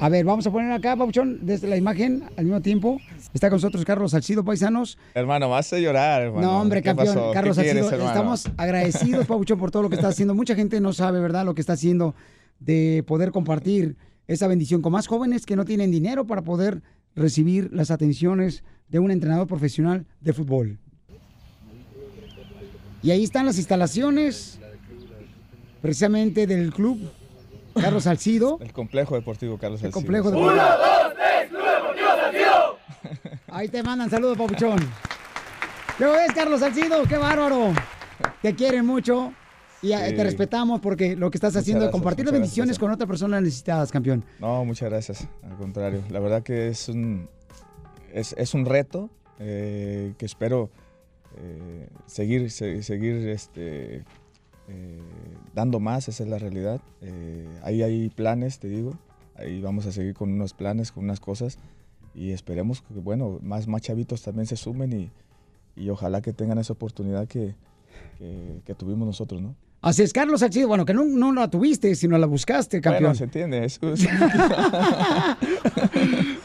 A 0.00 0.08
ver, 0.08 0.24
vamos 0.24 0.46
a 0.46 0.52
poner 0.52 0.70
acá, 0.70 0.94
Papuchón, 0.96 1.40
desde 1.42 1.66
la 1.66 1.76
imagen 1.76 2.22
al 2.36 2.44
mismo 2.44 2.60
tiempo. 2.62 3.00
Está 3.34 3.48
con 3.48 3.56
nosotros 3.56 3.84
Carlos 3.84 4.12
Salcido, 4.12 4.44
paisanos. 4.44 4.96
Hermano, 5.14 5.48
me 5.48 5.56
hace 5.56 5.82
llorar, 5.82 6.22
hermano. 6.22 6.46
No, 6.46 6.60
hombre, 6.60 6.82
¿Qué 6.82 6.94
campeón, 6.94 7.32
Carlos 7.32 7.56
Salcido. 7.56 7.90
Estamos 7.90 8.48
agradecidos, 8.56 9.26
Papuchón, 9.26 9.58
por 9.58 9.72
todo 9.72 9.82
lo 9.82 9.88
que 9.88 9.96
está 9.96 10.08
haciendo. 10.08 10.34
Mucha 10.34 10.54
gente 10.54 10.80
no 10.80 10.92
sabe, 10.92 11.18
¿verdad?, 11.18 11.44
lo 11.44 11.54
que 11.54 11.60
está 11.60 11.72
haciendo 11.72 12.14
de 12.60 13.02
poder 13.06 13.32
compartir 13.32 13.96
esa 14.28 14.46
bendición 14.46 14.82
con 14.82 14.92
más 14.92 15.06
jóvenes 15.08 15.44
que 15.46 15.56
no 15.56 15.64
tienen 15.64 15.90
dinero 15.90 16.26
para 16.26 16.42
poder 16.42 16.82
recibir 17.16 17.70
las 17.72 17.90
atenciones 17.90 18.62
de 18.88 18.98
un 18.98 19.10
entrenador 19.10 19.46
profesional 19.46 20.06
de 20.20 20.32
fútbol. 20.32 20.78
Y 23.02 23.10
ahí 23.10 23.24
están 23.24 23.46
las 23.46 23.56
instalaciones, 23.58 24.60
precisamente 25.80 26.46
del 26.46 26.72
club 26.72 27.10
Carlos 27.74 28.04
Salcido. 28.04 28.58
El 28.60 28.72
complejo 28.72 29.14
deportivo 29.14 29.56
Carlos 29.56 29.82
El 29.82 29.92
Salcido. 29.92 30.00
complejo 30.00 30.30
de 30.30 30.60
Ahí 33.48 33.68
te 33.68 33.82
mandan 33.82 34.10
saludos, 34.10 34.36
Papuchón. 34.36 34.78
¿Qué 35.96 36.04
ves, 36.04 36.32
Carlos 36.34 36.60
Salcido? 36.60 37.02
¡Qué 37.04 37.16
bárbaro! 37.16 37.72
Te 38.42 38.54
quieren 38.54 38.84
mucho 38.84 39.32
y 39.82 39.92
eh, 39.92 40.08
Sí. 40.10 40.16
te 40.16 40.24
respetamos 40.24 40.80
porque 40.80 41.16
lo 41.16 41.30
que 41.30 41.36
estás 41.38 41.52
Muchas 41.52 41.62
haciendo 41.62 41.84
es 41.86 41.90
compartir 41.90 42.24
las 42.24 42.32
bendiciones 42.32 42.68
gracias. 42.70 42.78
con 42.80 42.90
otras 42.90 43.06
personas 43.08 43.42
necesitadas, 43.42 43.90
campeón. 43.92 44.24
No, 44.40 44.64
muchas 44.64 44.88
gracias. 44.90 45.28
Al 45.42 45.56
contrario, 45.56 46.02
la 46.10 46.20
verdad 46.20 46.42
que 46.42 46.68
es 46.68 46.88
un, 46.88 47.28
es, 48.12 48.34
es 48.38 48.54
un 48.54 48.64
reto 48.66 49.10
eh, 49.38 50.14
que 50.18 50.26
espero 50.26 50.70
eh, 51.36 51.88
seguir, 52.06 52.50
se- 52.50 52.82
seguir 52.82 53.28
este, 53.28 54.04
eh, 54.68 55.00
dando 55.54 55.78
más, 55.80 56.08
esa 56.08 56.24
es 56.24 56.28
la 56.28 56.38
realidad. 56.38 56.80
Ahí 57.62 57.82
hay 57.82 58.08
planes, 58.10 58.58
te 58.58 58.68
digo. 58.68 58.98
Ahí 59.36 59.60
vamos 59.60 59.86
a 59.86 59.92
seguir 59.92 60.14
con 60.14 60.32
unos 60.32 60.52
planes, 60.54 60.90
con 60.90 61.04
unas 61.04 61.20
cosas. 61.20 61.58
Y 62.14 62.32
esperemos 62.32 62.82
que, 62.82 62.94
bueno, 62.94 63.38
más, 63.42 63.68
más 63.68 63.82
chavitos 63.82 64.22
también 64.22 64.46
se 64.46 64.56
sumen 64.56 64.92
y, 64.92 65.10
y 65.80 65.88
ojalá 65.90 66.20
que 66.20 66.32
tengan 66.32 66.58
esa 66.58 66.72
oportunidad 66.72 67.28
que, 67.28 67.54
que, 68.18 68.60
que 68.64 68.74
tuvimos 68.74 69.06
nosotros, 69.06 69.40
¿no? 69.40 69.54
Así 69.80 70.02
es, 70.02 70.12
Carlos 70.12 70.40
Salcido. 70.40 70.66
Bueno, 70.66 70.84
que 70.84 70.92
no, 70.92 71.04
no 71.04 71.32
la 71.32 71.48
tuviste, 71.48 71.94
sino 71.94 72.18
la 72.18 72.26
buscaste, 72.26 72.80
campeón. 72.80 73.02
Bueno, 73.04 73.14
se 73.14 73.24
entiende. 73.24 73.64
es- 73.64 73.78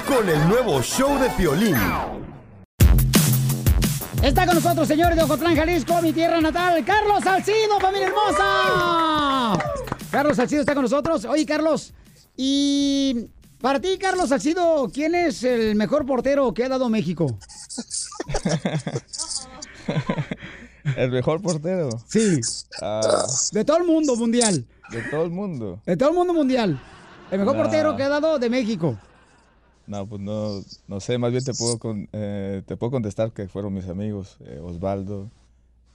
con 0.07 0.27
el 0.27 0.47
nuevo 0.49 0.81
show 0.81 1.19
de 1.19 1.29
Piolín. 1.31 1.75
Está 4.21 4.45
con 4.47 4.55
nosotros, 4.55 4.87
señores 4.87 5.15
de 5.15 5.23
Ocotlán, 5.23 5.55
Jalisco, 5.55 6.01
mi 6.01 6.11
tierra 6.11 6.41
natal, 6.41 6.83
Carlos 6.83 7.23
Salcido, 7.23 7.79
familia 7.79 8.07
hermosa. 8.07 9.59
Carlos 10.09 10.37
Salcido 10.37 10.61
está 10.61 10.73
con 10.73 10.83
nosotros. 10.83 11.25
Oye, 11.25 11.45
Carlos, 11.45 11.93
y 12.35 13.27
para 13.61 13.79
ti, 13.79 13.97
Carlos 13.99 14.29
Salcido, 14.29 14.89
¿quién 14.91 15.13
es 15.13 15.43
el 15.43 15.75
mejor 15.75 16.05
portero 16.05 16.51
que 16.53 16.63
ha 16.63 16.69
dado 16.69 16.89
México? 16.89 17.37
El 20.97 21.11
mejor 21.11 21.41
portero. 21.41 21.87
Sí. 22.07 22.41
Ah, 22.81 23.25
De 23.53 23.63
todo 23.63 23.77
el 23.77 23.85
mundo 23.85 24.15
mundial. 24.17 24.65
de 24.91 25.01
todo 25.03 25.23
el 25.23 25.29
mundo. 25.31 25.81
De 25.85 25.95
todo 25.95 26.09
el 26.09 26.15
mundo 26.15 26.33
mundial. 26.33 26.77
El 27.31 27.39
mejor 27.39 27.55
No. 27.55 27.63
portero 27.63 27.95
que 27.95 28.03
ha 28.03 28.09
dado 28.09 28.37
de 28.39 28.49
México. 28.49 28.97
No, 29.87 30.05
pues 30.07 30.21
no, 30.21 30.61
no 30.87 30.99
sé, 30.99 31.17
más 31.17 31.31
bien 31.31 31.43
te 31.43 31.53
puedo, 31.53 31.77
con- 31.77 32.07
eh, 32.13 32.61
te 32.65 32.77
puedo 32.77 32.91
contestar 32.91 33.31
que 33.31 33.47
fueron 33.49 33.73
mis 33.73 33.87
amigos, 33.89 34.37
eh, 34.41 34.59
Osvaldo, 34.63 35.29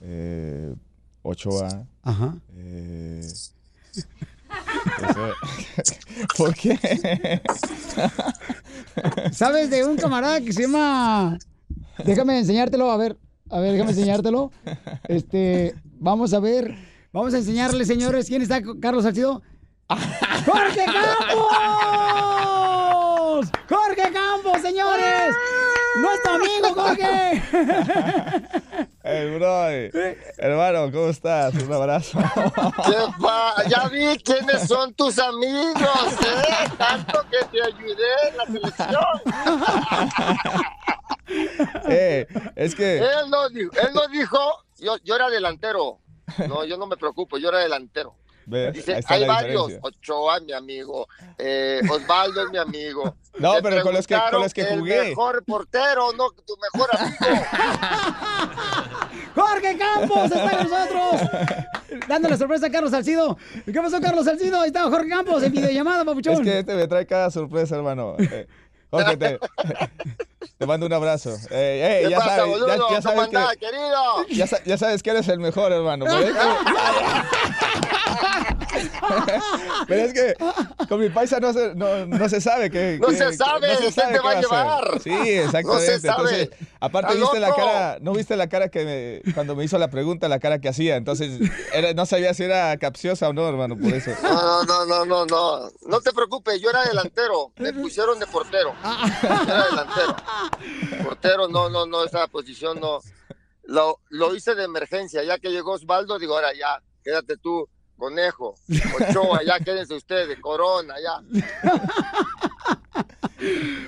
eh, 0.01 0.75
Ochoa. 1.23 1.85
Ajá. 2.03 2.35
eh, 2.55 3.27
¿Por 6.37 6.53
qué? 6.55 6.77
¿Sabes 9.31 9.69
de 9.69 9.85
un 9.85 9.97
camarada 9.97 10.41
que 10.41 10.53
se 10.53 10.63
llama... 10.63 11.37
Déjame 12.05 12.39
enseñártelo, 12.39 12.89
a 12.91 12.97
ver, 12.97 13.17
a 13.49 13.59
ver, 13.59 13.73
déjame 13.73 13.91
enseñártelo. 13.91 14.51
Este, 15.07 15.75
vamos 15.99 16.33
a 16.33 16.39
ver, 16.39 16.75
vamos 17.11 17.33
a 17.33 17.37
enseñarle, 17.37 17.85
señores, 17.85 18.27
quién 18.27 18.41
está 18.41 18.61
Carlos 18.79 19.03
Salcido. 19.03 19.41
¡Jorge 19.89 20.85
Campos! 20.85 21.49
¡Jorge 23.67 24.13
Campos, 24.13 24.61
señores! 24.61 25.35
¡Nuestro 25.97 26.33
amigo 26.33 26.73
Jorge! 26.75 27.41
El 29.03 29.39
brother. 29.39 30.17
Hermano, 30.37 30.91
¿cómo 30.91 31.09
estás? 31.09 31.55
Un 31.55 31.73
abrazo. 31.73 32.19
Ya 33.67 33.87
vi 33.87 34.15
quiénes 34.19 34.67
son 34.67 34.93
tus 34.93 35.17
amigos, 35.17 36.13
¿eh? 36.21 36.69
Tanto 36.77 37.25
que 37.31 37.43
te 37.45 37.63
ayudé 37.63 38.29
en 38.29 38.37
la 38.37 38.45
selección. 38.45 39.21
Eh, 41.87 42.27
es 42.55 42.75
que... 42.75 42.97
Él 42.99 43.29
no 43.29 43.49
dijo, 43.49 43.71
él 43.81 43.93
no 43.93 44.07
dijo 44.07 44.39
yo, 44.77 44.97
yo 45.03 45.15
era 45.15 45.29
delantero. 45.29 45.99
No, 46.47 46.63
yo 46.63 46.77
no 46.77 46.85
me 46.85 46.97
preocupo, 46.97 47.39
yo 47.39 47.49
era 47.49 47.59
delantero. 47.59 48.15
Dice, 48.73 48.99
hay 49.07 49.25
varios. 49.27 49.73
Ochoa 49.81 50.37
es 50.37 50.43
mi 50.43 50.53
amigo. 50.53 51.07
eh, 51.37 51.81
Osvaldo 51.89 52.43
es 52.45 52.49
mi 52.51 52.57
amigo. 52.57 53.15
No, 53.39 53.53
pero 53.63 53.81
con 53.83 53.93
los 53.93 54.05
que- 54.05 54.19
con 54.31 54.41
los 54.41 54.53
que 54.53 54.61
El 54.63 54.79
jugué. 54.79 55.09
mejor 55.09 55.45
portero, 55.45 56.11
no 56.13 56.29
tu 56.31 56.57
mejor 56.73 56.89
amigo. 56.99 57.41
¡Jorge 59.35 59.77
Campos 59.77 60.31
está 60.31 60.57
con 60.57 60.69
nosotros! 60.69 61.29
Dándole 62.07 62.37
sorpresa 62.37 62.67
a 62.67 62.71
Carlos 62.71 62.91
Salcido. 62.91 63.37
¿Qué 63.65 63.73
pasó, 63.73 64.01
Carlos 64.01 64.25
Salcido? 64.25 64.59
Ahí 64.59 64.67
está 64.67 64.83
Jorge 64.83 65.07
Campos 65.09 65.41
en 65.43 65.51
videollamada, 65.51 66.03
papuchón. 66.03 66.33
Es 66.33 66.39
que 66.41 66.59
este 66.59 66.75
me 66.75 66.87
trae 66.87 67.05
cada 67.05 67.29
sorpresa, 67.31 67.75
hermano. 67.77 68.15
Eh, 68.19 68.47
Jorge, 68.91 69.17
te, 69.17 69.39
te 70.57 70.65
mando 70.65 70.85
un 70.85 70.93
abrazo. 70.93 71.35
Eh, 71.51 71.51
eh, 71.51 72.01
¿Qué 72.05 72.09
ya, 72.09 72.17
pasa, 72.17 72.35
sabes, 72.37 72.59
ya, 72.59 72.67
ya 72.67 72.77
¿Cómo 72.77 73.01
sabes 73.01 73.19
andás, 73.19 73.51
que, 73.51 73.57
querido? 73.59 74.27
ya, 74.29 74.45
ya 74.65 74.77
sabes 74.77 75.03
que 75.03 75.09
eres 75.11 75.27
el 75.27 75.39
mejor, 75.39 75.71
hermano. 75.71 76.05
Pero 79.87 80.01
es 80.05 80.13
que, 80.13 80.35
con 80.87 80.99
mi 80.99 81.09
paisa 81.09 81.39
no 81.39 81.53
se, 81.53 81.73
no, 81.75 82.05
no 82.05 82.29
se 82.29 82.41
sabe 82.41 82.69
que... 82.69 82.97
No 83.01 83.07
que- 83.07 83.15
se 83.17 83.33
sabe, 83.33 83.67
no 83.69 83.73
se 83.75 83.79
¿quién 83.81 83.93
sabe 83.93 84.13
te 84.13 84.19
va 84.19 84.31
a 84.31 84.41
llevar? 84.41 85.01
Sí, 85.01 85.09
exactamente. 85.11 85.63
No 85.63 85.79
se 85.79 85.99
sabe. 85.99 86.41
Entonces, 86.41 86.49
aparte 86.79 87.13
¿Estás 87.13 87.21
viste 87.31 87.39
la 87.39 87.55
cara, 87.55 87.97
no 88.01 88.13
viste 88.13 88.35
la 88.37 88.47
cara 88.49 88.69
que 88.69 89.21
me, 89.23 89.33
cuando 89.33 89.55
me 89.55 89.63
hizo 89.63 89.77
la 89.77 89.89
pregunta, 89.89 90.27
la 90.29 90.39
cara 90.39 90.59
que 90.59 90.69
hacía. 90.69 90.95
Entonces, 90.95 91.39
era- 91.73 91.93
no 91.93 92.05
sabía 92.05 92.33
si 92.33 92.43
era 92.43 92.75
capciosa 92.77 93.29
o 93.29 93.33
no, 93.33 93.47
hermano, 93.47 93.77
por 93.77 93.93
eso. 93.93 94.11
No, 94.21 94.63
no, 94.63 94.85
no, 94.85 95.05
no, 95.05 95.25
no. 95.25 95.69
No 95.87 96.01
te 96.01 96.11
preocupes, 96.13 96.61
yo 96.61 96.69
era 96.69 96.83
delantero. 96.83 97.51
Me 97.57 97.73
pusieron 97.73 98.19
de 98.19 98.27
portero. 98.27 98.73
Yo 98.83 99.27
era 99.29 99.65
delantero. 99.65 100.15
Portero, 101.03 101.47
no, 101.47 101.69
no, 101.69 101.85
no, 101.85 102.03
esa 102.03 102.27
posición 102.27 102.79
no. 102.79 102.99
Lo, 103.63 103.99
lo 104.09 104.35
hice 104.35 104.55
de 104.55 104.63
emergencia. 104.63 105.23
Ya 105.23 105.37
que 105.37 105.49
llegó 105.49 105.73
Osvaldo, 105.73 106.17
digo, 106.19 106.35
ahora 106.35 106.53
ya, 106.53 106.81
quédate 107.03 107.37
tú, 107.37 107.67
conejo. 107.99 108.55
Ochoa, 108.99 109.43
ya 109.43 109.59
quédense 109.59 109.93
ustedes, 109.93 110.39
Corona, 110.39 110.95
ya. 110.99 111.41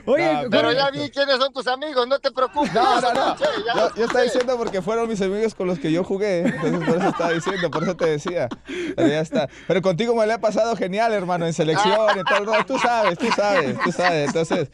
Oye, 0.05 0.43
No, 0.43 0.49
Pero 0.49 0.72
ya 0.72 0.89
vi 0.91 1.09
quiénes 1.09 1.38
son 1.38 1.51
tus 1.53 1.68
amigos, 1.68 2.07
no 2.07 2.20
te 2.20 2.32
preocupes. 2.32 2.74
No, 2.74 3.01
no, 3.01 3.14
no. 3.14 3.38
Yo, 3.38 3.95
yo 3.95 4.05
estaba 4.05 4.24
diciendo 4.24 4.57
porque 4.57 4.82
fueron 4.82 5.09
mis 5.09 5.22
amigos 5.22 5.55
con 5.55 5.68
los 5.68 5.80
que 5.80 5.91
yo 5.91 6.03
jugué. 6.03 6.39
Entonces 6.41 6.88
por 6.88 6.97
eso 6.97 7.09
estaba 7.09 7.32
diciendo, 7.32 7.72
por 7.72 7.84
eso 7.84 7.95
te 7.95 8.05
decía. 8.09 8.47
Pero 8.95 9.07
ya 9.07 9.20
está. 9.20 9.49
Pero 9.68 9.82
contigo 9.82 10.16
me 10.16 10.26
lo 10.26 10.34
he 10.34 10.39
pasado 10.39 10.76
genial, 10.76 11.14
hermano, 11.14 11.45
en 11.45 11.53
selección, 11.53 12.18
en 12.18 12.24
todo. 12.26 12.45
No, 12.45 12.66
tú 12.66 12.78
sabes, 12.80 13.18
tú 13.18 13.28
sabes, 13.36 13.78
tú 13.84 13.91
sabes. 13.91 14.28
Entonces, 14.28 14.70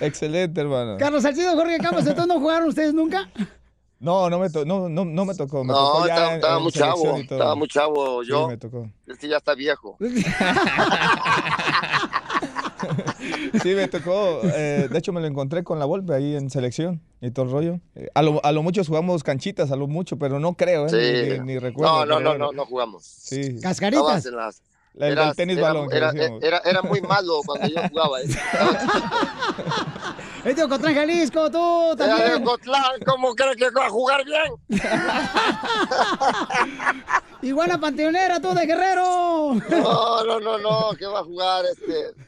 excelente, 0.00 0.60
hermano. 0.60 0.96
Carlos 0.98 1.22
Salcido, 1.22 1.54
Jorge 1.54 1.78
Campos, 1.78 2.06
¿entonces 2.06 2.26
no 2.26 2.40
jugaron 2.40 2.68
ustedes 2.68 2.94
nunca? 2.94 3.28
No, 4.04 4.28
no 4.30 4.38
me, 4.38 4.50
to- 4.50 4.64
no, 4.66 4.88
no, 4.88 5.04
no 5.04 5.24
me 5.24 5.34
tocó. 5.34 5.64
Me 5.64 5.72
No, 5.72 5.78
tocó 5.92 6.06
ya 6.06 6.14
estaba, 6.14 6.34
estaba 6.34 6.56
en 6.58 6.62
muy 6.62 6.72
chavo, 6.72 7.16
estaba 7.16 7.54
muy 7.54 7.68
chavo 7.68 8.22
Sí, 8.22 8.28
yo. 8.30 8.48
me 8.48 8.56
tocó. 8.58 8.90
Este 9.06 9.28
ya 9.28 9.38
está 9.38 9.54
viejo. 9.54 9.96
Sí, 13.62 13.74
me 13.74 13.88
tocó. 13.88 14.40
eh, 14.44 14.88
de 14.90 14.98
hecho, 14.98 15.12
me 15.12 15.20
lo 15.20 15.26
encontré 15.26 15.64
con 15.64 15.78
la 15.78 15.84
Volpe 15.86 16.12
ahí 16.14 16.34
en 16.36 16.50
selección 16.50 17.00
y 17.22 17.30
todo 17.30 17.46
el 17.46 17.50
rollo. 17.52 17.80
Eh, 17.94 18.08
a, 18.14 18.20
lo, 18.22 18.44
a 18.44 18.52
lo 18.52 18.62
mucho 18.62 18.84
jugamos 18.84 19.22
canchitas, 19.22 19.70
a 19.70 19.76
lo 19.76 19.86
mucho, 19.86 20.18
pero 20.18 20.38
no 20.38 20.54
creo, 20.54 20.86
¿eh? 20.86 20.90
Sí. 20.90 21.30
Ni, 21.30 21.38
ni- 21.38 21.44
ni 21.54 21.58
recuerdo. 21.58 22.04
No, 22.04 22.20
no, 22.20 22.20
no, 22.20 22.36
no, 22.36 22.52
no 22.52 22.66
jugamos. 22.66 23.04
Sí. 23.04 23.40
Estabas 23.62 24.26
en 24.26 24.36
las- 24.36 24.62
La- 24.94 25.06
el 25.08 25.12
eras- 25.12 25.36
tenis 25.36 25.58
era, 25.58 25.68
balón 25.68 25.88
que 25.88 25.96
era, 25.96 26.12
era, 26.40 26.58
era 26.64 26.82
muy 26.82 27.00
malo 27.00 27.40
cuando 27.44 27.66
yo 27.68 27.80
jugaba. 27.90 28.20
¿eh? 28.20 28.24
Es 30.44 30.56
de 30.56 30.62
Ocotlán, 30.62 30.94
Jalisco, 30.94 31.50
tú 31.50 31.92
Era 31.98 32.14
de 32.16 32.22
también. 32.22 32.42
Ocotlán, 32.46 33.00
¿cómo 33.06 33.34
crees 33.34 33.56
que 33.56 33.70
va 33.70 33.86
a 33.86 33.90
jugar 33.90 34.24
bien? 34.24 34.52
Iguana 37.42 37.78
Panteonera, 37.78 38.40
tú 38.40 38.54
de 38.54 38.66
Guerrero. 38.66 39.54
No, 39.70 40.24
no, 40.24 40.40
no, 40.40 40.58
no, 40.58 40.90
que 40.96 41.06
va 41.06 41.20
a 41.20 41.24
jugar 41.24 41.64
este. 41.66 42.14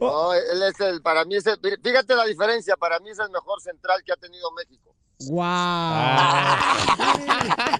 No, 0.00 0.34
él 0.34 0.60
es 0.64 0.80
el, 0.80 1.00
para 1.00 1.24
mí 1.24 1.36
es 1.36 1.46
el, 1.46 1.56
fíjate 1.80 2.16
la 2.16 2.24
diferencia, 2.24 2.76
para 2.76 2.98
mí 2.98 3.10
es 3.10 3.20
el 3.20 3.30
mejor 3.30 3.60
central 3.60 4.02
que 4.04 4.10
ha 4.12 4.16
tenido 4.16 4.50
México. 4.50 4.92
¡Guau! 5.28 6.56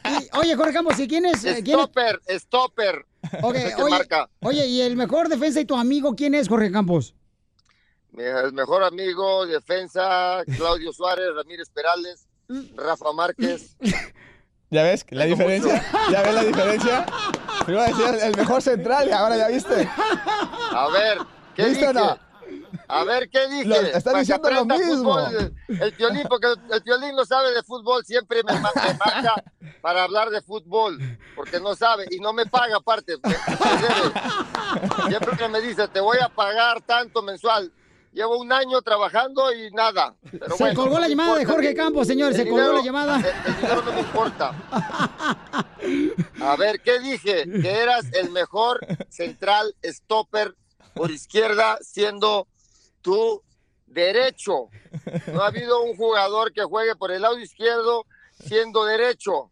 Y, 0.04 0.36
oye, 0.38 0.56
Jorge 0.56 0.72
Campos, 0.72 0.98
¿y 0.98 1.06
quién 1.08 1.24
es? 1.26 1.44
eh, 1.44 1.62
quién 1.64 1.78
es? 1.78 1.84
Stopper, 1.86 2.20
stopper. 2.28 3.06
Ok, 3.42 3.54
Ese 3.54 3.76
que 3.76 3.82
oye, 3.82 3.90
marca. 3.90 4.28
oye, 4.42 4.66
¿y 4.66 4.80
el 4.82 4.96
mejor 4.96 5.28
defensa 5.28 5.60
y 5.60 5.64
tu 5.64 5.76
amigo 5.76 6.14
quién 6.16 6.34
es, 6.34 6.48
Jorge 6.48 6.70
Campos? 6.72 7.14
Mi- 8.10 8.24
El 8.24 8.52
mejor 8.52 8.82
amigo, 8.84 9.46
defensa, 9.46 10.42
Claudio 10.56 10.92
Suárez, 10.92 11.26
Ramírez 11.34 11.70
Perales, 11.70 12.26
Rafa 12.76 13.12
Márquez. 13.12 13.76
¿Ya 14.70 14.82
ves 14.82 15.06
la 15.10 15.24
diferencia? 15.26 15.82
¿Ya 16.10 16.22
ves 16.22 16.34
la 16.34 16.44
diferencia? 16.44 17.06
Primero 17.64 17.84
decía 17.86 18.26
el 18.26 18.36
mejor 18.36 18.60
central 18.60 19.08
y 19.08 19.12
ahora 19.12 19.36
ya 19.36 19.48
viste. 19.48 19.88
A 20.72 20.88
ver, 20.92 21.18
¿qué 21.54 21.66
¿Viste 21.66 21.88
o 21.88 21.92
no? 21.92 22.18
A 22.94 23.04
ver, 23.04 23.30
¿qué 23.30 23.48
dije? 23.48 23.64
Lo- 23.64 23.80
que 23.80 24.18
diciendo 24.18 24.50
lo 24.50 24.64
mismo. 24.66 25.14
fútbol, 25.14 25.54
el, 25.68 25.90
violín, 25.92 26.24
porque 26.28 26.48
el, 26.70 26.80
violín 26.82 27.16
no 27.16 27.24
sabe 27.24 27.54
de 27.54 27.62
fútbol, 27.62 28.04
siempre 28.04 28.42
me, 28.44 28.52
me 28.52 28.60
marca 28.60 29.42
para 29.80 30.02
hablar 30.02 30.28
de 30.28 30.42
fútbol, 30.42 30.98
porque 31.34 31.58
no 31.58 31.74
sabe 31.74 32.06
y 32.10 32.18
no 32.18 32.34
me 32.34 32.44
paga 32.44 32.76
aparte. 32.76 33.14
Siempre 35.08 35.48
me 35.48 35.62
dice, 35.62 35.88
te 35.88 36.00
voy 36.00 36.18
a 36.22 36.28
pagar 36.28 36.82
tanto 36.82 37.22
mensual. 37.22 37.72
Llevo 38.12 38.36
un 38.38 38.52
año 38.52 38.82
trabajando 38.82 39.50
y 39.54 39.70
nada. 39.70 40.14
Pero 40.30 40.54
Se 40.58 40.62
bueno, 40.64 40.78
colgó 40.82 41.00
la 41.00 41.08
llamada 41.08 41.36
de. 41.36 41.46
Jorge 41.46 41.74
Campos, 41.74 42.06
señor, 42.06 42.32
El 42.32 42.36
se 42.36 42.46
colgó 42.46 42.74
la 42.74 42.82
llamada. 42.82 43.16
El, 43.16 43.24
el 43.46 43.56
dinero 43.56 43.82
no 43.82 43.92
me 43.92 44.00
importa. 44.00 44.52
A 46.42 46.56
ver, 46.56 46.80
¿qué 46.82 46.98
dije? 46.98 47.44
Que 47.62 47.70
eras 47.70 48.04
el 48.12 48.30
mejor 48.30 48.86
central 49.08 49.74
stopper 49.82 50.54
por 50.94 51.10
izquierda 51.10 51.78
siendo 51.80 52.48
tú 53.02 53.42
derecho. 53.86 54.68
No 55.32 55.42
ha 55.42 55.48
habido 55.48 55.82
un 55.82 55.96
jugador 55.96 56.52
que 56.52 56.62
juegue 56.62 56.96
por 56.96 57.12
el 57.12 57.22
lado 57.22 57.38
izquierdo 57.38 58.06
siendo 58.32 58.84
derecho. 58.84 59.50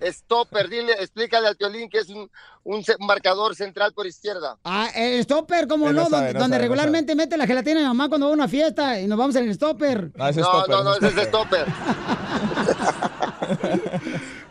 Stopper, 0.00 0.68
dile, 0.68 0.92
explícale 0.92 1.48
al 1.48 1.56
Piolín 1.56 1.88
que 1.90 1.98
es 1.98 2.08
un, 2.08 2.30
un 2.64 2.84
marcador 3.00 3.56
central 3.56 3.92
por 3.92 4.06
izquierda. 4.06 4.56
Ah, 4.62 4.88
el 4.94 5.22
stopper, 5.24 5.66
¿cómo 5.66 5.86
no? 5.86 6.04
no 6.04 6.08
sabe, 6.08 6.26
donde 6.26 6.34
no 6.34 6.40
donde 6.40 6.56
sabe, 6.56 6.68
no 6.68 6.68
regularmente 6.68 7.14
mete 7.16 7.36
la 7.36 7.46
gelatina 7.46 7.80
de 7.80 7.86
mamá 7.86 8.08
cuando 8.08 8.26
va 8.26 8.32
a 8.32 8.34
una 8.34 8.48
fiesta 8.48 9.00
y 9.00 9.06
nos 9.08 9.18
vamos 9.18 9.34
en 9.36 9.48
el 9.48 9.54
stopper. 9.54 10.12
No, 10.14 10.28
ese 10.28 10.40
No, 10.40 10.66
no, 10.66 10.84
no, 10.84 10.94
ese 10.94 11.08
es 11.08 11.28
stopper. 11.28 11.66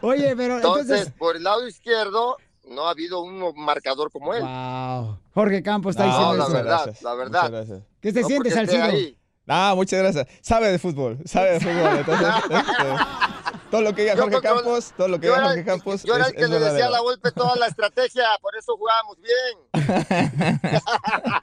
Oye, 0.02 0.36
pero 0.36 0.58
Entonces, 0.58 0.90
entonces... 0.90 1.14
por 1.18 1.36
el 1.38 1.44
lado 1.44 1.68
izquierdo 1.68 2.38
no 2.70 2.88
ha 2.88 2.92
habido 2.92 3.22
un 3.22 3.54
marcador 3.56 4.12
como 4.12 4.34
él. 4.34 4.42
Wow. 4.44 5.18
Jorge 5.34 5.62
Campos 5.64 5.92
está 5.96 6.06
No, 6.06 6.12
diciendo 6.12 6.38
la 6.38 6.44
eso. 6.46 6.54
verdad, 6.54 6.96
la 7.02 7.14
verdad. 7.16 7.42
Muchas 7.44 7.52
gracias. 7.68 7.84
¿Qué 8.02 8.12
se 8.12 8.22
No 8.22 8.28
siente, 8.28 8.50
porque 8.50 8.62
esté 8.64 8.78
Salcido? 8.82 9.18
Ah, 9.48 9.74
muchas 9.76 10.00
gracias. 10.00 10.28
Sabe 10.42 10.72
de 10.72 10.80
fútbol, 10.80 11.20
sabe 11.26 11.54
de 11.54 11.60
fútbol. 11.62 11.98
Entonces, 12.00 12.28
este, 12.50 13.57
todo 13.70 13.82
lo 13.82 13.94
que 13.94 14.02
diga 14.04 14.16
Jorge 14.18 14.42
Campos, 14.42 14.94
todo 14.96 15.08
lo 15.08 15.20
que 15.20 15.28
diga 15.28 15.44
Jorge 15.44 15.66
Campos 15.66 16.04
yo 16.04 16.16
era 16.16 16.28
el 16.28 16.36
que 16.36 16.48
le 16.48 16.60
decía 16.60 16.88
a 16.88 16.90
la 16.90 17.00
golpe 17.00 17.32
toda 17.32 17.56
la 17.58 17.68
estrategia, 17.68 18.24
por 18.42 18.56
eso 18.56 18.76
jugábamos 18.78 19.18
bien. 19.22 19.58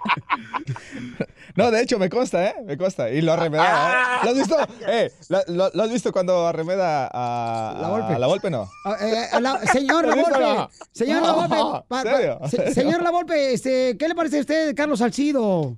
No, 1.57 1.71
de 1.71 1.83
hecho, 1.83 2.01
me 2.01 2.09
consta, 2.11 2.47
¿eh? 2.49 2.55
Me 2.65 2.77
consta. 2.77 3.11
Y 3.11 3.21
lo 3.21 3.33
arremedaba, 3.33 3.93
¿eh? 3.93 4.25
¿Lo 4.25 4.31
has 4.31 4.37
visto? 4.37 4.57
Eh, 4.89 5.13
¿lo, 5.29 5.41
lo- 5.49 5.71
lo 5.73 5.83
has 5.85 5.91
visto 5.91 6.11
cuando 6.13 6.47
arremeda 6.49 7.09
a, 7.13 7.79
La 7.81 7.89
Volpe. 7.89 8.15
a 8.15 8.19
la 8.19 8.27
Volpe? 8.27 8.51
No. 8.51 8.69
Ah, 8.85 8.97
eh, 9.01 9.27
a 9.31 9.41
la- 9.41 9.61
señor 9.73 10.05
¿Lo 10.05 10.17
La 10.17 10.39
no? 10.41 10.71
señor 10.93 11.23
La 11.23 11.33
Volpe, 11.33 11.55
No, 11.57 11.85
pa- 11.89 12.03
pa- 12.03 12.03
¿serio? 12.03 12.41
se- 12.45 12.57
¿Serio? 12.57 12.75
señor 12.75 13.03
La 13.03 13.11
Volpe, 13.11 13.53
este, 13.53 13.97
¿qué 13.97 14.09
le 14.09 14.15
parece 14.17 14.39
a 14.39 14.41
usted, 14.41 14.75
Carlos 14.75 14.99
Salcido? 14.99 15.77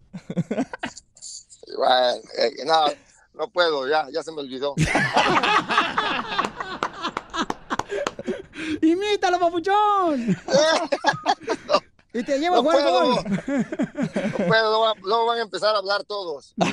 Bueno, 1.77 2.15
eh, 2.39 2.53
no, 2.65 2.87
no 3.37 3.49
puedo, 3.49 3.87
ya, 3.89 4.07
ya 4.13 4.23
se 4.23 4.33
me 4.33 4.41
olvidó. 4.41 4.75
¡Imítalo, 8.83 9.39
papuchón! 9.39 10.37
y 12.13 12.23
te 12.25 12.39
llevo 12.39 12.57
a 12.57 12.59
No 12.59 12.63
jugar 12.63 12.83
puedo. 12.83 13.01
gol. 13.01 13.25
No 14.39 14.47
puedo, 14.47 14.95
luego, 15.03 15.27
van 15.27 15.39
a 15.39 15.43
empezar 15.43 15.75
a 15.75 15.79
hablar 15.79 16.05
todos. 16.05 16.55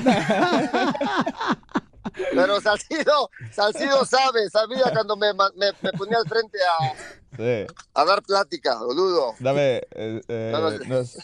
Pero 2.32 2.60
Salcido, 2.60 3.30
Salcido 3.52 4.04
sabe, 4.04 4.48
sabía 4.50 4.84
cuando 4.92 5.16
me, 5.16 5.32
me 5.32 5.72
ponía 5.92 6.18
al 6.18 6.28
frente 6.28 6.58
a, 6.62 6.92
Sí. 7.36 7.66
a 7.94 8.04
dar 8.04 8.22
plática, 8.22 8.78
boludo. 8.78 9.34
Dame, 9.40 9.82
eh, 9.92 10.20
eh, 10.28 10.50
No, 10.52 10.70
no. 10.70 10.78
nos- 10.86 11.18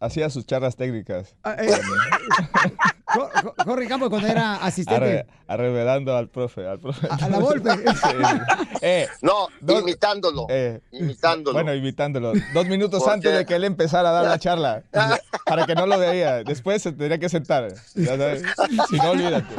hacía 0.00 0.28
sus 0.30 0.46
charlas 0.46 0.76
técnicas. 0.76 1.34
Ah, 1.44 1.56
eh, 1.58 1.68
Jo- 3.14 3.28
Jo- 3.42 3.54
Jorge 3.66 3.88
Campos 3.88 4.08
cuando 4.08 4.26
era 4.28 4.54
asistente. 4.56 5.20
Arre- 5.20 5.26
arremedando 5.46 6.16
al 6.16 6.28
profe, 6.30 6.66
al 6.66 6.78
profe. 6.78 7.06
A 7.10 7.28
la 7.28 7.38
Volpe. 7.38 7.70
Sí. 7.76 8.16
Eh, 8.80 9.06
No, 9.20 9.48
dos- 9.60 9.82
imitándolo. 9.82 10.46
eh, 10.48 10.80
imitándolo. 10.92 11.52
Bueno, 11.54 11.74
imitándolo. 11.74 12.32
Dos 12.54 12.66
minutos 12.66 13.02
¿Por 13.02 13.12
antes 13.12 13.32
de 13.34 13.44
que 13.46 13.54
él 13.54 13.64
empezara 13.64 14.08
a 14.08 14.12
dar 14.12 14.24
la 14.24 14.38
charla. 14.38 14.82
Para 15.44 15.66
que 15.66 15.74
no 15.74 15.86
lo 15.86 15.98
veía. 15.98 16.42
Después 16.42 16.82
se 16.82 16.90
tendría 16.92 17.18
que 17.18 17.28
sentar. 17.28 17.74
Si 17.86 18.00
no, 18.00 19.10
olvídate. 19.10 19.54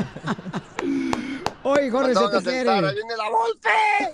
Oye, 1.63 1.89
Jorge, 1.89 2.13
se 2.13 2.27
te 2.29 2.41
quiere. 2.43 2.69
ahí 2.69 2.81
viene 2.93 3.15
la 3.17 3.29
golpe. 3.29 3.69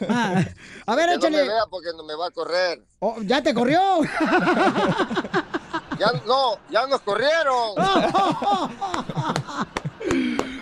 Ah, 0.10 0.45
a 0.86 0.95
ver, 0.95 1.10
Que 1.10 1.16
no 1.16 1.22
me 1.22 1.28
échale. 1.38 1.47
vea 1.47 1.64
porque 1.70 1.88
no 1.97 2.04
me 2.04 2.16
va 2.16 2.28
a 2.28 2.32
correr. 2.32 2.84
Oh, 3.00 3.16
¿Ya 3.22 3.41
te 3.41 3.54
corrió? 3.54 3.80
Ya, 5.99 6.11
no, 6.26 6.57
ya 6.69 6.88
nos 6.88 7.02
corrieron. 7.02 7.73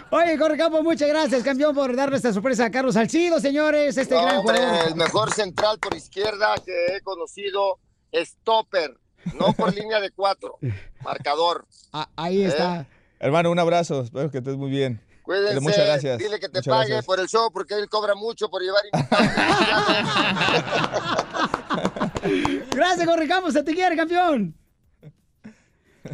Oye, 0.10 0.38
Jorge 0.38 0.57
Campos, 0.57 0.84
muchas 0.84 1.07
gracias, 1.10 1.44
campeón, 1.44 1.76
por 1.76 1.95
darle 1.95 2.16
esta 2.16 2.34
sorpresa 2.34 2.66
a 2.66 2.72
Carlos 2.72 2.95
Salcido, 2.95 3.40
señores, 3.40 3.95
este 3.98 4.16
No, 4.16 4.22
gran 4.24 4.38
hombre, 4.38 4.57
jugador. 4.57 4.88
el 4.88 4.95
mejor 4.95 5.32
central 5.34 5.78
por 5.80 5.94
izquierda 5.95 6.56
que 6.66 6.95
he 6.95 7.02
conocido, 7.02 7.78
stopper, 8.14 8.98
no 9.36 9.53
por 9.53 9.74
línea 9.76 9.99
de 9.99 10.10
cuatro, 10.11 10.57
marcador. 11.03 11.68
Ah, 11.94 12.07
ahí 12.16 12.44
está. 12.44 12.88
Hermano, 13.20 13.52
un 13.52 13.60
abrazo. 13.60 14.02
Espero 14.02 14.32
que 14.32 14.38
estés 14.40 14.56
muy 14.56 14.70
bien. 14.72 15.02
Cuídense, 15.28 15.60
Muchas 15.60 15.86
gracias. 15.86 16.18
dile 16.20 16.40
que 16.40 16.48
te 16.48 16.60
Muchas 16.60 16.72
pague 16.74 16.88
gracias. 16.88 17.06
por 17.06 17.20
el 17.20 17.28
show 17.28 17.52
porque 17.52 17.74
él 17.74 17.90
cobra 17.90 18.16
mucho 18.16 18.49
por 18.49 18.62
llevar 18.62 18.82
Gracias, 22.72 23.06
Jorge 23.08 23.28
Campos, 23.28 23.54
se 23.54 23.64
te 23.64 23.74
quiere, 23.74 23.95
campeón. 23.98 24.56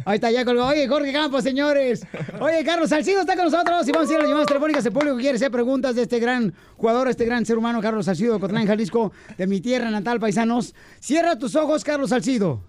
Ahí 0.04 0.16
está, 0.16 0.32
ya 0.32 0.44
colgó. 0.44 0.66
Oye, 0.66 0.88
Jorge 0.88 1.12
Campos, 1.12 1.44
señores. 1.44 2.04
Oye, 2.40 2.64
Carlos 2.64 2.90
Salcido 2.90 3.20
está 3.20 3.36
con 3.36 3.44
nosotros 3.44 3.86
y 3.86 3.92
vamos 3.92 4.10
a 4.10 4.12
ir 4.12 4.18
a 4.18 4.22
las 4.22 4.28
llamadas 4.28 4.48
telefónicas. 4.48 4.84
El 4.84 4.92
público 4.92 5.16
quiere 5.16 5.36
hacer 5.36 5.52
preguntas 5.52 5.94
de 5.94 6.02
este 6.02 6.18
gran 6.18 6.52
jugador, 6.76 7.08
este 7.08 7.24
gran 7.24 7.46
ser 7.46 7.56
humano, 7.56 7.80
Carlos 7.80 8.06
Salcido 8.06 8.34
de 8.34 8.40
Cotlán, 8.40 8.66
Jalisco, 8.66 9.12
de 9.38 9.46
mi 9.46 9.60
tierra 9.60 9.90
natal, 9.90 10.18
paisanos. 10.18 10.74
Cierra 10.98 11.38
tus 11.38 11.54
ojos, 11.54 11.84
Carlos 11.84 12.10
Salcido. 12.10 12.60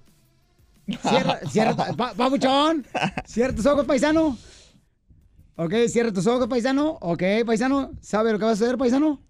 Cierra, 1.02 1.40
cierra, 1.50 1.76
pa- 1.98 2.14
papuchón. 2.14 2.86
Cierra 3.26 3.56
tus 3.56 3.66
ojos, 3.66 3.86
paisano. 3.86 4.38
Ok, 5.58 5.74
cierra 5.88 6.12
tus 6.12 6.28
ojos, 6.28 6.48
paisano. 6.48 6.98
Ok, 7.02 7.24
paisano. 7.46 7.92
¿Sabe 8.02 8.32
lo 8.32 8.40
que 8.40 8.46
va 8.46 8.52
a 8.52 8.56
suceder, 8.56 8.78
paisano? 8.78 9.22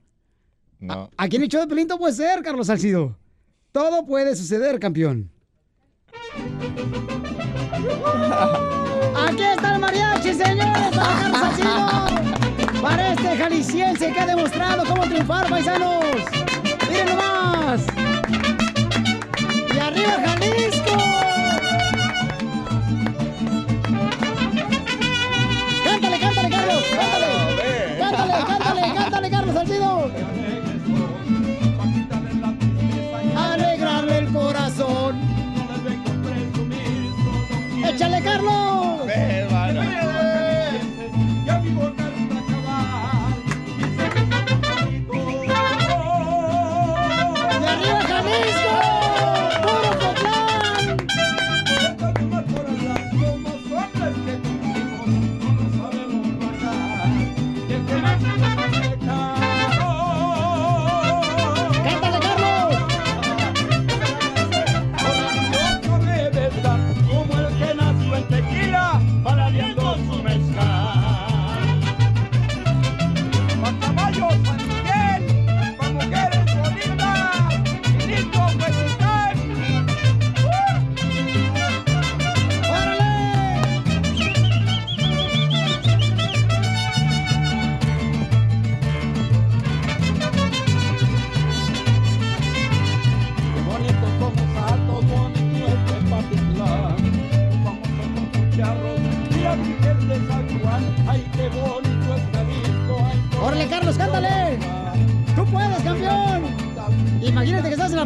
No. 0.80 1.10
Aquí 1.18 1.36
en 1.36 1.44
el 1.44 1.50
show 1.50 1.62
de 1.62 1.68
Pelín 1.68 1.88
todo 1.88 2.00
puede 2.00 2.14
ser, 2.14 2.42
Carlos 2.42 2.68
Salcido. 2.68 3.18
Todo 3.72 4.06
puede 4.06 4.36
suceder, 4.36 4.80
campeón. 4.80 5.32
Aquí 9.28 9.44
está 9.44 9.76
el 9.76 9.80
mariachi, 9.80 10.34
señores, 10.34 10.96
para 10.96 11.20
Carlos 11.20 11.40
Salcido. 11.40 12.82
Para 12.82 13.14
este 13.14 13.38
jalisciense 13.38 14.12
que 14.12 14.20
ha 14.20 14.26
demostrado 14.26 14.84
cómo 14.86 15.04
triunfar, 15.04 15.50
paisanos. 15.50 16.04
Miren 16.90 17.08
nomás. 17.10 17.86
Y 19.74 19.78
arriba 19.78 20.14
Jalisco. 20.26 20.65
Cántale, 29.68 29.80
Carlos 29.82 30.12
Salcido. 30.14 30.14
Alegrarle 30.16 30.45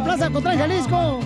la 0.00 0.04
plaza 0.04 0.30
contra 0.30 0.56
Jalisco. 0.56 1.20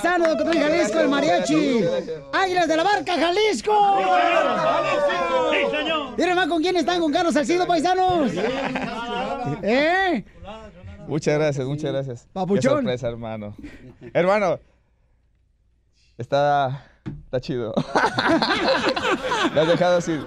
Paisano 0.00 0.34
de 0.34 0.58
Jalisco, 0.58 1.00
el 1.00 1.08
mariachi. 1.08 1.84
¡Águilas 2.32 2.68
de 2.68 2.76
la 2.76 2.82
Barca, 2.82 3.14
Jalisco! 3.18 3.98
¡Sí, 5.50 5.76
señor! 5.76 6.14
Miren 6.16 6.36
más 6.36 6.48
con 6.48 6.62
quién 6.62 6.76
están, 6.76 7.00
con 7.00 7.12
Carlos 7.12 7.34
Salcido, 7.34 7.66
paisanos. 7.66 8.32
¿Eh? 9.62 10.24
Muchas 11.06 11.34
gracias, 11.38 11.66
muchas 11.66 11.92
gracias. 11.92 12.28
Papuchón. 12.32 12.60
Qué 12.60 12.68
sorpresa, 12.68 13.08
hermano. 13.08 13.56
Hermano, 14.12 14.60
está, 16.16 16.84
está 17.24 17.40
chido. 17.40 17.74
Me 19.54 19.60
has 19.60 19.68
dejado 19.68 20.00
sin, 20.00 20.24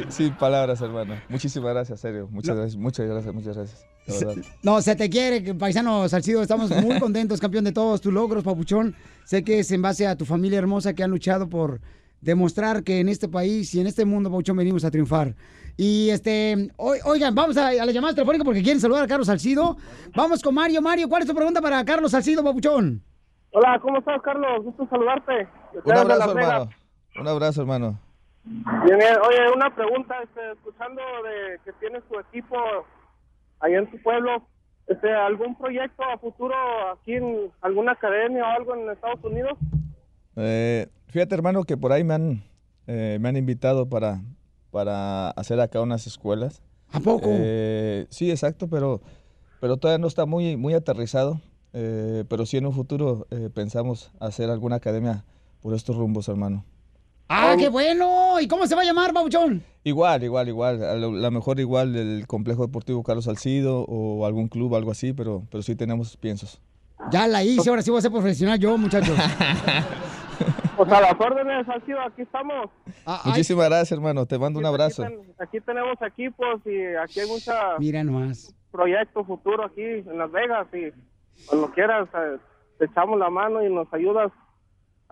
sin, 0.00 0.10
sin 0.12 0.32
palabras, 0.34 0.80
hermano. 0.80 1.14
Muchísimas 1.28 1.72
gracias, 1.74 2.00
serio. 2.00 2.28
Muchas 2.30 2.56
gracias, 2.56 2.76
muchas 2.76 3.06
gracias, 3.06 3.34
muchas 3.34 3.56
gracias. 3.56 3.86
Verdad. 4.06 4.42
No, 4.62 4.80
se 4.80 4.96
te 4.96 5.08
quiere, 5.08 5.42
que- 5.44 5.54
paisano 5.54 6.08
Salcido. 6.08 6.42
Estamos 6.42 6.70
muy 6.82 6.98
contentos, 6.98 7.40
campeón 7.40 7.64
de 7.64 7.72
todos 7.72 8.00
tus 8.00 8.12
logros, 8.12 8.42
papuchón. 8.42 8.94
Sé 9.24 9.44
que 9.44 9.60
es 9.60 9.70
en 9.70 9.82
base 9.82 10.06
a 10.06 10.16
tu 10.16 10.24
familia 10.24 10.58
hermosa 10.58 10.94
que 10.94 11.02
han 11.04 11.10
luchado 11.10 11.48
por 11.48 11.80
demostrar 12.20 12.82
que 12.84 13.00
en 13.00 13.08
este 13.08 13.28
país 13.28 13.74
y 13.74 13.80
en 13.80 13.86
este 13.86 14.04
mundo, 14.04 14.30
papuchón, 14.30 14.56
venimos 14.56 14.84
a 14.84 14.90
triunfar. 14.90 15.34
Y 15.76 16.10
este, 16.10 16.70
o- 16.76 16.94
oigan, 17.04 17.34
vamos 17.34 17.56
a, 17.56 17.68
a 17.68 17.72
la 17.86 17.92
llamada 17.92 18.14
telefónica 18.14 18.44
porque 18.44 18.62
quieren 18.62 18.80
saludar 18.80 19.04
a 19.04 19.06
Carlos 19.06 19.26
Salcido. 19.28 19.76
Vamos 20.16 20.42
con 20.42 20.54
Mario. 20.54 20.82
Mario, 20.82 21.08
¿cuál 21.08 21.22
es 21.22 21.28
tu 21.28 21.34
pregunta 21.34 21.60
para 21.60 21.84
Carlos 21.84 22.10
Salcido, 22.10 22.42
papuchón? 22.42 23.02
Hola, 23.52 23.78
¿cómo 23.82 23.98
estás, 23.98 24.20
Carlos? 24.22 24.64
Gusto 24.64 24.86
saludarte. 24.90 25.46
Un 25.84 25.92
abrazo, 25.96 26.30
hermano. 26.38 26.70
Un 27.20 27.28
abrazo, 27.28 27.60
hermano. 27.60 28.00
Bien, 28.44 28.98
bien. 28.98 29.16
Oye, 29.28 29.52
una 29.54 29.74
pregunta, 29.74 30.16
este, 30.22 30.52
escuchando 30.52 31.00
de 31.22 31.58
que 31.64 31.72
tienes 31.80 32.02
tu 32.04 32.18
equipo 32.18 32.56
allá 33.60 33.78
en 33.78 33.90
tu 33.90 34.02
pueblo, 34.02 34.42
este, 34.86 35.12
¿algún 35.12 35.56
proyecto 35.56 36.02
a 36.02 36.18
futuro 36.18 36.54
aquí 36.92 37.14
en 37.14 37.52
alguna 37.60 37.92
academia 37.92 38.42
o 38.42 38.46
algo 38.46 38.74
en 38.74 38.90
Estados 38.90 39.22
Unidos? 39.24 39.58
Eh, 40.36 40.88
fíjate, 41.08 41.34
hermano, 41.34 41.64
que 41.64 41.76
por 41.76 41.92
ahí 41.92 42.04
me 42.04 42.14
han, 42.14 42.42
eh, 42.86 43.18
me 43.20 43.28
han 43.28 43.36
invitado 43.36 43.88
para, 43.88 44.20
para 44.70 45.30
hacer 45.30 45.60
acá 45.60 45.80
unas 45.80 46.06
escuelas. 46.06 46.62
¿A 46.92 47.00
poco? 47.00 47.28
Eh, 47.28 48.06
sí, 48.10 48.30
exacto, 48.30 48.68
pero, 48.68 49.00
pero 49.60 49.76
todavía 49.76 50.00
no 50.00 50.08
está 50.08 50.26
muy, 50.26 50.56
muy 50.56 50.74
aterrizado. 50.74 51.40
Eh, 51.74 52.24
pero 52.28 52.44
sí 52.44 52.58
en 52.58 52.66
un 52.66 52.72
futuro 52.72 53.26
eh, 53.30 53.48
pensamos 53.52 54.12
hacer 54.20 54.50
alguna 54.50 54.76
academia 54.76 55.24
por 55.62 55.74
estos 55.74 55.96
rumbos, 55.96 56.28
hermano. 56.28 56.64
¡Ah, 57.34 57.54
qué 57.58 57.68
bueno! 57.68 58.40
¿Y 58.40 58.46
cómo 58.48 58.66
se 58.66 58.74
va 58.74 58.82
a 58.82 58.84
llamar, 58.84 59.12
papuchón? 59.12 59.62
Igual, 59.84 60.22
igual, 60.22 60.48
igual. 60.48 60.82
A 60.84 60.94
lo, 60.94 61.12
la 61.12 61.30
mejor 61.30 61.58
igual 61.60 61.96
el 61.96 62.26
Complejo 62.26 62.66
Deportivo 62.66 63.02
Carlos 63.02 63.24
Salcido 63.24 63.84
o 63.88 64.26
algún 64.26 64.48
club, 64.48 64.74
algo 64.76 64.90
así, 64.90 65.12
pero, 65.12 65.42
pero 65.50 65.62
sí 65.62 65.74
tenemos 65.74 66.16
piensos. 66.16 66.60
Ya 67.10 67.26
la 67.26 67.42
hice, 67.42 67.68
ahora 67.70 67.82
sí 67.82 67.90
voy 67.90 67.98
a 67.98 68.02
ser 68.02 68.12
profesional 68.12 68.58
yo, 68.58 68.76
muchachos. 68.78 69.16
Pues 70.76 70.90
a 70.90 71.00
las 71.00 71.20
órdenes, 71.20 71.68
ha 71.68 71.78
sido, 71.84 72.00
aquí 72.00 72.22
estamos. 72.22 72.68
Muchísimas 73.26 73.66
gracias, 73.68 73.92
hermano. 73.92 74.26
Te 74.26 74.38
mando 74.38 74.58
un 74.58 74.66
abrazo. 74.66 75.04
Aquí, 75.04 75.14
ten- 75.14 75.34
aquí 75.38 75.60
tenemos 75.60 75.96
equipos 76.02 76.60
y 76.64 76.96
aquí 76.96 77.20
hay 77.20 77.28
mucha 77.28 77.78
Mira 77.78 78.02
nomás. 78.02 78.52
proyecto 78.72 79.22
futuro 79.22 79.66
aquí 79.66 79.82
en 79.82 80.18
Las 80.18 80.32
Vegas 80.32 80.66
y 80.72 80.90
cuando 81.46 81.70
quieras 81.72 82.08
eh, 82.14 82.38
te 82.78 82.86
echamos 82.86 83.18
la 83.18 83.30
mano 83.30 83.64
y 83.64 83.72
nos 83.72 83.86
ayudas 83.92 84.32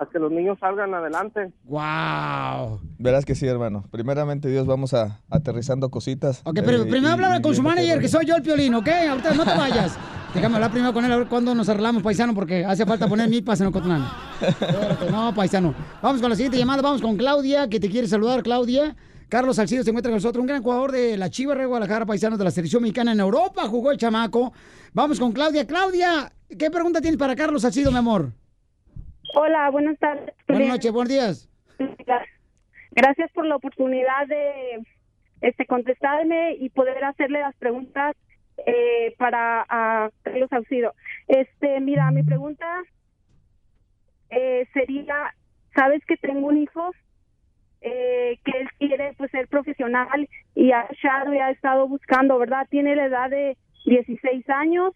a 0.00 0.06
que 0.10 0.18
los 0.18 0.32
niños 0.32 0.58
salgan 0.60 0.94
adelante. 0.94 1.52
¡Wow! 1.64 2.80
Verás 2.98 3.24
que 3.24 3.34
sí, 3.34 3.46
hermano. 3.46 3.84
Primeramente, 3.90 4.48
Dios, 4.48 4.66
vamos 4.66 4.94
a 4.94 5.20
aterrizando 5.30 5.90
cositas. 5.90 6.40
Ok, 6.44 6.60
pero 6.64 6.78
eh, 6.82 6.86
primero 6.86 7.08
y- 7.08 7.12
habla 7.12 7.36
y 7.38 7.42
con 7.42 7.54
su 7.54 7.62
manager, 7.62 8.00
que 8.00 8.08
soy 8.08 8.24
yo 8.26 8.34
el 8.36 8.42
piolín, 8.42 8.74
¿ok? 8.74 8.88
Ahorita 9.10 9.34
no 9.34 9.44
te 9.44 9.54
vayas. 9.56 9.98
Déjame 10.34 10.54
hablar 10.54 10.70
primero 10.70 10.92
con 10.92 11.04
él, 11.04 11.12
a 11.12 11.16
ver 11.16 11.26
cuándo 11.26 11.54
nos 11.54 11.68
arreglamos, 11.68 12.02
paisano, 12.02 12.34
porque 12.34 12.64
hace 12.64 12.86
falta 12.86 13.08
poner 13.08 13.28
milpas 13.28 13.60
en. 13.60 13.66
Espérate, 13.66 15.10
No, 15.10 15.34
paisano. 15.34 15.74
Vamos 16.00 16.20
con 16.20 16.30
la 16.30 16.36
siguiente 16.36 16.56
llamada, 16.56 16.82
vamos 16.82 17.02
con 17.02 17.16
Claudia, 17.16 17.68
que 17.68 17.80
te 17.80 17.90
quiere 17.90 18.06
saludar, 18.08 18.42
Claudia. 18.42 18.96
Carlos 19.28 19.56
Salcido 19.56 19.84
se 19.84 19.90
encuentra 19.90 20.10
con 20.10 20.16
nosotros, 20.16 20.40
un 20.40 20.46
gran 20.46 20.62
jugador 20.62 20.92
de 20.92 21.16
la 21.16 21.30
Chivas 21.30 21.56
de 21.58 21.66
Guadalajara, 21.66 22.04
paisano 22.06 22.36
de 22.36 22.44
la 22.44 22.50
selección 22.50 22.82
mexicana 22.82 23.12
en 23.12 23.20
Europa, 23.20 23.66
jugó 23.68 23.90
el 23.92 23.98
chamaco. 23.98 24.52
Vamos 24.92 25.20
con 25.20 25.30
Claudia. 25.32 25.66
Claudia, 25.66 26.32
¿qué 26.58 26.70
pregunta 26.70 27.00
tienes 27.00 27.18
para 27.18 27.36
Carlos 27.36 27.62
Salcido, 27.62 27.92
mi 27.92 27.98
amor? 27.98 28.32
Hola, 29.34 29.70
buenas 29.70 29.98
tardes. 29.98 30.34
Buenas 30.48 30.68
noches, 30.68 30.92
buenos 30.92 31.08
días. 31.08 31.50
Gracias 32.92 33.30
por 33.32 33.46
la 33.46 33.56
oportunidad 33.56 34.26
de 34.26 34.82
este 35.40 35.66
contestarme 35.66 36.54
y 36.54 36.68
poder 36.70 37.02
hacerle 37.04 37.40
las 37.40 37.54
preguntas 37.56 38.16
eh, 38.66 39.14
para 39.18 39.64
a 39.68 40.10
Carlos 40.22 40.50
Saucido. 40.50 40.94
Este, 41.28 41.80
mira, 41.80 42.10
mi 42.10 42.22
pregunta 42.22 42.66
eh, 44.30 44.66
sería, 44.72 45.34
sabes 45.74 46.04
que 46.06 46.16
tengo 46.16 46.48
un 46.48 46.58
hijo 46.58 46.90
eh, 47.80 48.38
que 48.44 48.58
él 48.58 48.68
quiere 48.78 49.14
pues 49.16 49.30
ser 49.30 49.48
profesional 49.48 50.28
y 50.54 50.72
ha 50.72 50.88
y 50.92 51.38
ha 51.38 51.50
estado 51.50 51.88
buscando, 51.88 52.38
¿verdad? 52.38 52.66
Tiene 52.68 52.96
la 52.96 53.06
edad 53.06 53.30
de 53.30 53.56
16 53.86 54.48
años 54.50 54.92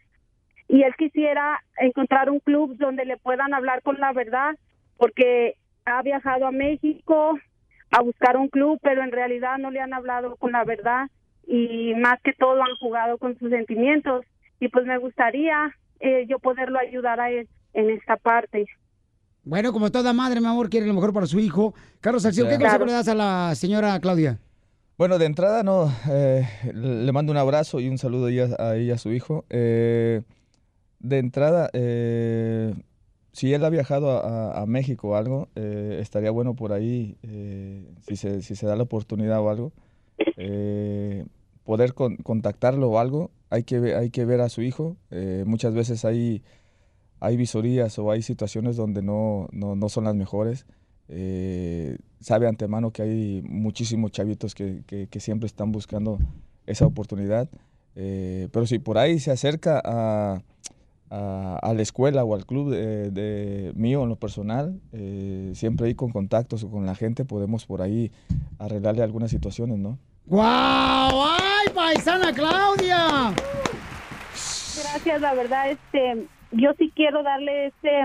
y 0.74 0.82
él 0.82 0.92
quisiera 0.98 1.60
encontrar 1.78 2.28
un 2.30 2.40
club 2.40 2.76
donde 2.78 3.04
le 3.04 3.16
puedan 3.16 3.54
hablar 3.54 3.80
con 3.82 3.96
la 4.00 4.12
verdad 4.12 4.56
porque 4.96 5.54
ha 5.84 6.02
viajado 6.02 6.46
a 6.48 6.50
México 6.50 7.38
a 7.92 8.02
buscar 8.02 8.36
un 8.36 8.48
club, 8.48 8.80
pero 8.82 9.04
en 9.04 9.12
realidad 9.12 9.58
no 9.58 9.70
le 9.70 9.80
han 9.80 9.94
hablado 9.94 10.34
con 10.36 10.50
la 10.50 10.64
verdad 10.64 11.06
y 11.46 11.94
más 11.94 12.20
que 12.24 12.32
todo 12.32 12.60
han 12.60 12.74
jugado 12.80 13.18
con 13.18 13.38
sus 13.38 13.50
sentimientos 13.50 14.24
y 14.58 14.66
pues 14.68 14.84
me 14.84 14.98
gustaría 14.98 15.70
eh, 16.00 16.26
yo 16.28 16.40
poderlo 16.40 16.78
ayudar 16.80 17.20
a 17.20 17.30
él 17.30 17.48
en 17.72 17.90
esta 17.90 18.16
parte. 18.16 18.66
Bueno, 19.44 19.72
como 19.72 19.92
toda 19.92 20.12
madre, 20.12 20.40
mi 20.40 20.46
amor, 20.48 20.70
quiere 20.70 20.86
lo 20.86 20.94
mejor 20.94 21.12
para 21.12 21.26
su 21.26 21.38
hijo. 21.38 21.72
Carlos 22.00 22.22
Salcido, 22.24 22.48
¿qué 22.48 22.56
Claro. 22.56 22.80
consejo 22.80 22.86
le 22.86 22.92
das 22.92 23.08
a 23.08 23.14
la 23.14 23.54
señora 23.54 24.00
Claudia? 24.00 24.38
Bueno, 24.98 25.18
de 25.18 25.26
entrada, 25.26 25.62
no, 25.62 25.88
eh, 26.10 26.46
le 26.72 27.12
mando 27.12 27.30
un 27.30 27.38
abrazo 27.38 27.78
y 27.78 27.88
un 27.88 27.98
saludo 27.98 28.26
a 28.26 28.30
ella, 28.30 28.48
a, 28.58 28.76
ella, 28.76 28.94
a 28.94 28.98
su 28.98 29.12
hijo. 29.12 29.44
Eh, 29.50 30.22
de 31.04 31.18
entrada, 31.18 31.68
eh, 31.74 32.74
si 33.32 33.52
él 33.52 33.62
ha 33.64 33.68
viajado 33.68 34.10
a, 34.10 34.64
México 34.66 35.08
o 35.10 35.16
algo, 35.16 35.48
eh, 35.54 35.98
estaría 36.00 36.30
bueno 36.30 36.54
por 36.54 36.72
ahí, 36.72 37.18
eh, 37.22 37.86
si, 38.08 38.16
se, 38.16 38.66
da 38.66 38.74
la 38.74 38.84
oportunidad 38.84 39.40
o 39.40 39.50
algo, 39.50 39.72
poder 41.64 41.92
con- 41.92 42.16
contactarlo 42.16 42.90
o 42.90 42.98
algo. 42.98 43.30
Hay 43.50 43.64
que, 43.64 43.94
hay 43.94 44.10
que 44.10 44.24
ver 44.24 44.40
a 44.40 44.48
su 44.48 44.62
hijo. 44.62 44.96
Muchas 45.44 45.74
veces 45.74 46.04
hay, 46.04 46.42
hay 47.20 47.36
visorías 47.36 47.98
o 47.98 48.10
hay 48.10 48.22
situaciones 48.22 48.76
donde 48.76 49.02
no, 49.02 49.48
no, 49.52 49.76
no 49.76 49.88
son 49.90 50.04
las 50.04 50.14
mejores. 50.14 50.66
Sabe 52.20 52.48
antemano 52.48 52.92
que 52.92 53.02
hay 53.02 53.42
muchísimos 53.46 54.10
chavitos 54.10 54.54
que, 54.54 54.82
que- 54.86 55.20
siempre 55.20 55.46
están 55.46 55.70
buscando 55.70 56.18
esa 56.66 56.86
oportunidad. 56.86 57.48
Pero 57.94 58.66
si 58.66 58.78
por 58.78 58.96
ahí 58.98 59.18
se 59.18 59.30
acerca 59.30 59.80
a, 59.84 60.42
a, 61.10 61.58
a 61.62 61.74
la 61.74 61.82
escuela 61.82 62.24
o 62.24 62.34
al 62.34 62.46
club 62.46 62.70
de, 62.70 63.10
de 63.10 63.72
mío 63.74 64.02
en 64.02 64.08
lo 64.08 64.16
personal, 64.16 64.80
eh, 64.92 65.52
siempre 65.54 65.86
ahí 65.86 65.94
con 65.94 66.10
contactos 66.10 66.64
o 66.64 66.70
con 66.70 66.86
la 66.86 66.94
gente 66.94 67.24
podemos 67.24 67.66
por 67.66 67.82
ahí 67.82 68.10
arreglarle 68.58 69.02
algunas 69.02 69.30
situaciones, 69.30 69.78
¿no? 69.78 69.98
¡Guau! 70.26 71.22
¡Ay, 71.22 71.68
paisana 71.74 72.32
Claudia! 72.32 73.34
Gracias, 74.32 75.20
la 75.20 75.34
verdad, 75.34 75.70
este, 75.70 76.26
yo 76.52 76.72
sí 76.78 76.92
quiero 76.94 77.22
darle 77.22 77.66
este, 77.66 78.00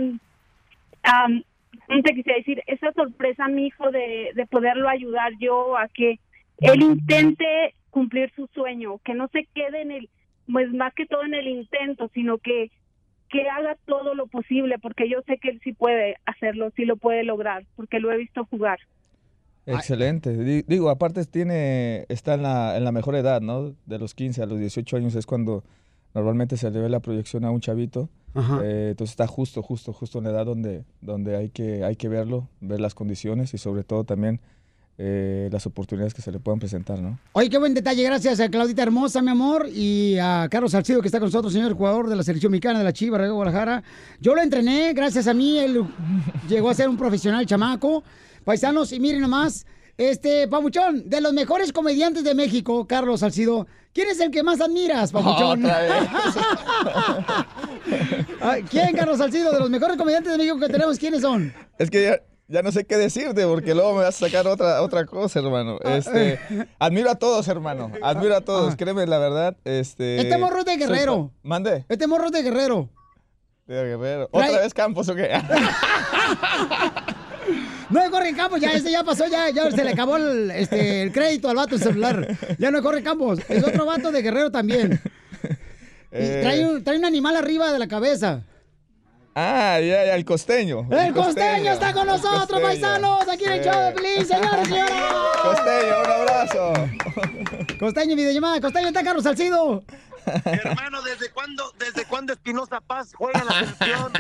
am, 1.04 1.44
¿cómo 1.88 2.02
te 2.04 2.14
quisiera 2.14 2.38
decir? 2.38 2.62
Esa 2.68 2.92
sorpresa 2.94 3.46
a 3.46 3.50
mi 3.50 3.68
hijo 3.68 3.90
de, 3.92 4.32
de 4.36 4.46
poderlo 4.48 4.90
ayudar 4.90 5.32
yo 5.40 5.78
a 5.78 5.88
que 5.88 6.20
él 6.60 6.82
intente 6.82 7.74
cumplir 7.90 8.32
su 8.36 8.48
sueño, 8.54 9.00
que 9.04 9.14
no 9.14 9.28
se 9.30 9.48
quede 9.54 9.82
en 9.82 9.92
el, 9.92 10.10
pues 10.52 10.72
más 10.74 10.94
que 10.94 11.06
todo 11.06 11.24
en 11.24 11.34
el 11.34 11.48
intento, 11.48 12.10
sino 12.14 12.38
que, 12.38 12.72
que 13.30 13.48
haga 13.50 13.78
todo 13.86 14.16
lo 14.16 14.28
posible, 14.28 14.80
porque 14.80 15.10
yo 15.10 15.22
sé 15.28 15.38
que 15.38 15.50
él 15.50 15.60
sí 15.64 15.74
puede 15.74 16.16
hacerlo, 16.26 16.72
sí 16.76 16.86
lo 16.86 16.98
puede 16.98 17.24
lograr, 17.24 17.66
porque 17.76 18.00
lo 18.00 18.12
he 18.12 18.18
visto 18.18 18.46
jugar. 18.46 18.80
Excelente. 19.66 20.36
Di- 20.36 20.64
Digo, 20.68 20.90
aparte 20.90 21.24
tiene, 21.26 22.06
está 22.10 22.34
en 22.34 22.44
la, 22.44 22.76
en 22.78 22.84
la 22.84 22.92
mejor 22.92 23.16
edad, 23.16 23.42
¿no? 23.42 23.74
De 23.86 24.00
los 24.00 24.16
15 24.16 24.42
a 24.42 24.46
los 24.46 24.60
18 24.60 24.98
años 24.98 25.16
es 25.16 25.26
cuando 25.26 25.64
normalmente 26.16 26.58
se 26.58 26.72
le 26.72 26.80
ve 26.80 26.90
la 26.90 27.02
proyección 27.02 27.46
a 27.46 27.52
un 27.52 27.62
chavito. 27.62 28.10
Ajá. 28.34 28.62
Eh, 28.64 28.90
entonces 28.92 29.12
está 29.14 29.28
justo, 29.28 29.62
justo, 29.62 29.94
justo 29.94 30.18
en 30.20 30.24
la 30.26 30.32
edad 30.32 30.46
donde, 30.46 30.84
donde 31.02 31.36
hay, 31.36 31.50
que, 31.50 31.84
hay 31.84 31.96
que 31.96 32.08
verlo, 32.10 32.48
ver 32.62 32.80
las 32.80 32.96
condiciones 32.96 33.54
y 33.54 33.58
sobre 33.60 33.84
todo 33.84 34.04
también 34.06 34.40
eh, 35.02 35.48
las 35.50 35.66
oportunidades 35.66 36.14
que 36.14 36.22
se 36.22 36.30
le 36.30 36.40
puedan 36.40 36.60
presentar, 36.60 37.00
¿no? 37.00 37.18
Oye, 37.32 37.50
qué 37.50 37.58
buen 37.58 37.74
detalle. 37.74 38.04
Gracias 38.04 38.42
a 38.42 38.50
Claudita 38.50 38.84
Hermosa, 38.84 39.22
mi 39.22 39.32
amor, 39.32 39.70
y 39.74 40.18
a 40.18 40.50
Carlos 40.52 40.74
Salcido, 40.74 41.00
que 41.00 41.08
está 41.08 41.20
con 41.20 41.28
nosotros, 41.28 41.54
señor 41.54 41.74
jugador 41.74 42.10
de 42.10 42.18
la 42.18 42.24
selección 42.24 42.52
mexicana 42.52 42.80
de 42.80 42.84
la 42.84 42.92
Chivas 42.92 43.22
de 43.22 43.30
Guadalajara. 43.30 43.82
Yo 44.20 44.36
lo 44.36 44.42
entrené, 44.42 44.92
gracias 44.92 45.28
a 45.28 45.34
mí, 45.34 45.58
él 45.58 45.86
llegó 46.50 46.70
a 46.70 46.74
ser 46.74 46.90
un 46.90 46.98
profesional 46.98 47.46
chamaco. 47.46 48.04
Paisanos, 48.44 48.92
y 48.92 49.00
miren 49.00 49.22
nomás, 49.22 49.66
este, 49.98 50.50
Pabuchón, 50.50 51.10
de 51.10 51.22
los 51.22 51.32
mejores 51.32 51.72
comediantes 51.72 52.26
de 52.26 52.36
México, 52.36 52.86
Carlos 52.86 53.22
Salcido, 53.22 53.68
¿quién 53.94 54.10
es 54.10 54.20
el 54.20 54.32
que 54.32 54.44
más 54.44 54.60
admiras, 54.60 55.14
Pabuchón? 55.14 55.62
¿Quién, 58.70 58.96
Carlos 58.98 59.20
Salcido? 59.20 59.54
De 59.54 59.60
los 59.60 59.70
mejores 59.70 59.96
comediantes 59.96 60.34
de 60.34 60.38
México 60.38 60.60
que 60.60 60.68
tenemos, 60.68 61.00
¿quiénes 61.00 61.22
son? 61.22 61.54
Es 61.78 61.90
que 61.90 62.04
ya, 62.04 62.20
ya 62.50 62.62
no 62.62 62.72
sé 62.72 62.84
qué 62.86 62.98
decirte 62.98 63.46
porque 63.46 63.74
luego 63.74 63.94
me 63.94 64.04
vas 64.04 64.22
a 64.22 64.26
sacar 64.28 64.46
otra, 64.48 64.82
otra 64.82 65.06
cosa, 65.06 65.40
hermano. 65.40 65.78
Ah, 65.86 65.96
Este, 65.98 66.40
admiro 66.80 67.10
a 67.12 67.16
todos, 67.16 67.48
hermano. 67.48 67.92
Admiro 68.02 68.36
a 68.36 68.42
todos, 68.42 68.76
créeme 68.76 69.06
la 69.08 69.20
verdad. 69.20 69.56
Este, 69.64 70.20
Este 70.20 70.38
morro 70.38 70.60
es 70.60 70.66
de 70.66 70.78
Guerrero. 70.78 71.32
Mande. 71.44 71.86
Este 71.88 72.08
morro 72.08 72.26
es 72.26 72.32
de 72.32 72.42
Guerrero. 72.44 72.90
De 73.68 73.76
Guerrero. 73.76 74.30
Trae- 74.32 74.50
¿Otra 74.50 74.62
vez 74.62 74.74
Campos 74.74 75.08
o 75.10 75.16
qué? 75.16 75.30
No 77.90 78.12
corre 78.12 78.36
campos, 78.36 78.62
ya 78.62 78.72
ese 78.74 78.92
ya 78.92 79.04
pasó, 79.04 79.26
ya, 79.28 79.50
ya 79.50 79.72
se 79.72 79.84
le 79.84 79.90
acabó 79.92 80.18
el, 80.18 80.52
este, 80.52 81.02
el 81.02 81.12
crédito 81.12 81.50
al 81.50 81.56
vato 81.56 81.72
del 81.76 81.80
celular. 81.84 82.38
Ya 82.60 82.70
no 82.70 82.84
corre 82.84 83.02
campos. 83.02 83.40
Es 83.50 83.64
otro 83.64 83.84
vato 83.86 84.12
de 84.12 84.22
Guerrero 84.22 84.52
también. 84.52 85.02
Eh. 86.12 86.40
trae, 86.44 86.66
un, 86.68 86.84
trae 86.84 86.98
un 87.00 87.06
animal 87.06 87.36
arriba 87.36 87.72
de 87.74 87.80
la 87.80 87.88
cabeza. 87.88 88.44
Ah, 89.36 89.80
ya, 89.80 90.06
ya, 90.06 90.16
el 90.16 90.26
costeño. 90.26 90.86
El 90.92 91.14
costeño 91.14 91.72
está 91.72 91.94
con 91.94 92.08
nosotros, 92.08 92.62
paisanos, 92.62 93.28
aquí 93.28 93.46
en 93.46 93.52
el 93.54 93.64
show 93.64 93.80
de 93.86 93.92
Pelín, 93.94 94.26
señores 94.26 94.62
y 94.68 94.72
señoras. 94.72 94.92
Costeño, 95.42 96.00
un 96.04 96.12
abrazo. 96.12 96.74
Costeño, 97.80 98.16
videollamada. 98.16 98.60
Costeño, 98.60 98.88
está 98.88 99.04
Carlos 99.04 99.24
Salcido. 99.24 99.84
Hermano, 100.46 101.02
¿desde 101.04 101.30
cuándo, 101.32 101.72
desde 101.80 102.06
cuándo 102.06 102.34
Espinosa 102.34 102.82
Paz 102.82 103.12
juega 103.16 103.44
la 103.46 103.54
selección? 103.54 104.12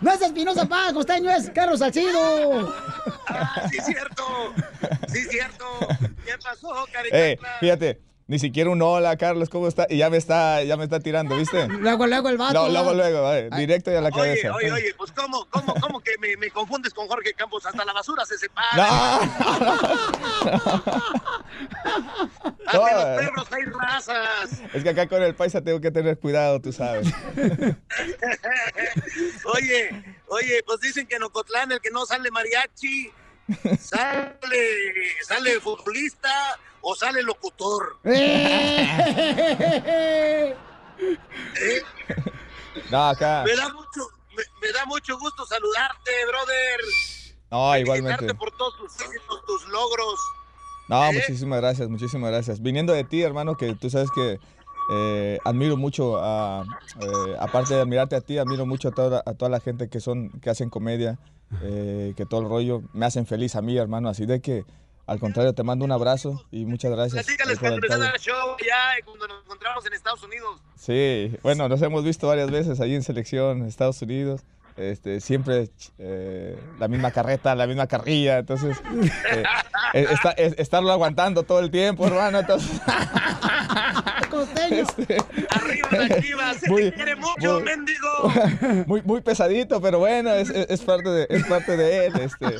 No 0.00 0.12
es 0.12 0.22
Espinosa 0.22 0.66
Paz, 0.66 0.92
Costeño, 0.92 1.30
es 1.30 1.50
Carlos 1.50 1.80
Salcido. 1.80 2.72
Ah, 3.28 3.68
sí, 3.70 3.78
cierto. 3.84 4.24
Sí, 5.08 5.24
cierto. 5.28 5.64
¿Qué 6.24 6.32
pasó, 6.42 6.84
Eh, 6.86 7.36
Caricatura? 7.36 7.56
fíjate, 7.60 8.00
ni 8.32 8.38
siquiera 8.38 8.70
un 8.70 8.80
hola, 8.80 9.14
Carlos, 9.18 9.50
¿cómo 9.50 9.68
está? 9.68 9.86
Y 9.90 9.98
ya 9.98 10.08
me 10.08 10.16
está, 10.16 10.64
ya 10.64 10.78
me 10.78 10.84
está 10.84 11.00
tirando, 11.00 11.36
¿viste? 11.36 11.68
Luego, 11.80 12.06
luego 12.06 12.30
el 12.30 12.38
vato. 12.38 12.54
Luego, 12.54 12.70
luego, 12.70 12.94
luego, 12.94 13.22
vale, 13.24 13.50
directo 13.58 13.92
y 13.92 13.94
a 13.94 14.00
la 14.00 14.08
Oye, 14.08 14.16
cabeza. 14.16 14.54
oye, 14.54 14.72
oye, 14.72 14.94
pues 14.96 15.12
cómo, 15.12 15.46
cómo, 15.50 15.74
cómo 15.74 16.00
que 16.00 16.12
me, 16.18 16.34
me 16.38 16.50
confundes 16.50 16.94
con 16.94 17.06
Jorge 17.08 17.34
Campos, 17.34 17.66
hasta 17.66 17.84
la 17.84 17.92
basura 17.92 18.24
se 18.24 18.38
separa. 18.38 18.68
No, 18.74 18.82
Hasta 22.66 22.78
los 22.78 23.02
eh. 23.02 23.16
perros 23.18 23.46
hay 23.52 23.64
razas. 23.64 24.62
Es 24.72 24.82
que 24.82 24.88
acá 24.88 25.06
con 25.06 25.22
el 25.22 25.34
paisa 25.34 25.60
tengo 25.60 25.82
que 25.82 25.90
tener 25.90 26.18
cuidado, 26.18 26.58
tú 26.58 26.72
sabes. 26.72 27.08
Oye, 29.44 29.90
oye, 30.28 30.62
pues 30.64 30.80
dicen 30.80 31.06
que 31.06 31.16
en 31.16 31.24
Ocotlán 31.24 31.70
el 31.70 31.82
que 31.82 31.90
no 31.90 32.06
sale 32.06 32.30
mariachi, 32.30 33.12
sale, 33.78 34.70
sale 35.22 35.60
futbolista 35.60 36.30
o 36.82 36.94
sale 36.94 37.22
locutor. 37.22 37.98
Eh. 41.54 41.82
No, 42.90 43.08
acá. 43.08 43.44
Me 43.44 43.56
da 43.56 43.68
mucho, 43.72 44.08
me, 44.36 44.42
me 44.60 44.72
da 44.72 44.84
mucho 44.86 45.18
gusto 45.18 45.44
saludarte, 45.46 46.10
brother. 46.28 46.80
No, 47.50 47.76
igualmente. 47.76 48.34
Por 48.34 48.50
todos 48.56 48.76
tus 48.78 49.00
éxitos, 49.00 49.44
tus 49.46 49.68
logros. 49.68 50.20
No, 50.88 51.04
¿Eh? 51.06 51.12
muchísimas 51.14 51.60
gracias, 51.60 51.88
muchísimas 51.88 52.30
gracias. 52.30 52.62
Viniendo 52.62 52.92
de 52.92 53.04
ti, 53.04 53.22
hermano, 53.22 53.56
que 53.56 53.74
tú 53.74 53.90
sabes 53.90 54.10
que 54.14 54.38
eh, 54.90 55.38
admiro 55.44 55.76
mucho, 55.76 56.18
a, 56.18 56.64
eh, 57.00 57.36
aparte 57.38 57.74
de 57.74 57.80
admirarte 57.80 58.16
a 58.16 58.20
ti, 58.20 58.38
admiro 58.38 58.66
mucho 58.66 58.88
a 58.88 58.92
toda, 58.92 59.22
a 59.24 59.34
toda 59.34 59.48
la 59.48 59.60
gente 59.60 59.88
que 59.88 60.00
son, 60.00 60.30
que 60.40 60.50
hacen 60.50 60.70
comedia, 60.70 61.18
eh, 61.62 62.14
que 62.16 62.26
todo 62.26 62.40
el 62.40 62.48
rollo 62.48 62.82
me 62.92 63.06
hacen 63.06 63.26
feliz 63.26 63.56
a 63.56 63.62
mí, 63.62 63.76
hermano. 63.76 64.08
Así 64.08 64.26
de 64.26 64.40
que, 64.40 64.64
al 65.12 65.20
contrario, 65.20 65.52
te 65.52 65.62
mando 65.62 65.84
un 65.84 65.92
abrazo 65.92 66.44
y 66.50 66.64
muchas 66.64 66.90
gracias. 66.90 67.24
Platícales 67.24 67.58
cuando 67.58 67.76
empezó 67.76 67.94
detalle. 67.94 68.16
el 68.16 68.20
show 68.20 68.56
ya 68.66 69.04
cuando 69.04 69.28
nos 69.28 69.44
encontramos 69.44 69.86
en 69.86 69.92
Estados 69.92 70.22
Unidos. 70.22 70.60
Sí, 70.76 71.36
bueno, 71.42 71.68
nos 71.68 71.80
hemos 71.82 72.02
visto 72.02 72.26
varias 72.26 72.50
veces 72.50 72.80
ahí 72.80 72.94
en 72.94 73.02
selección, 73.02 73.58
en 73.58 73.66
Estados 73.66 74.00
Unidos. 74.02 74.40
Este, 74.76 75.20
siempre 75.20 75.68
eh, 75.98 76.58
la 76.78 76.88
misma 76.88 77.10
carreta, 77.10 77.54
la 77.54 77.66
misma 77.66 77.86
carrilla, 77.86 78.38
entonces 78.38 78.76
eh, 79.30 79.42
eh, 79.92 80.06
está- 80.10 80.30
es- 80.32 80.54
estarlo 80.58 80.90
aguantando 80.92 81.42
todo 81.42 81.60
el 81.60 81.70
tiempo, 81.70 82.06
hermano. 82.06 82.38
Entonces, 82.40 82.70
Costeño. 84.30 84.86
Arriba 85.50 85.88
la 85.92 86.20
chiva, 86.22 86.54
se 86.54 86.70
Muy- 86.70 86.82
te 86.84 86.92
quiere 86.94 87.16
mucho, 87.16 87.54
muy- 87.54 87.62
mendigo. 87.64 88.32
muy, 88.86 89.02
muy 89.02 89.20
pesadito, 89.20 89.80
pero 89.82 89.98
bueno, 89.98 90.30
es, 90.32 90.48
es- 90.48 90.80
parte 90.80 91.08
de, 91.10 91.26
es 91.28 91.44
parte 91.44 91.76
de 91.76 92.06
él. 92.06 92.12
Este. 92.18 92.56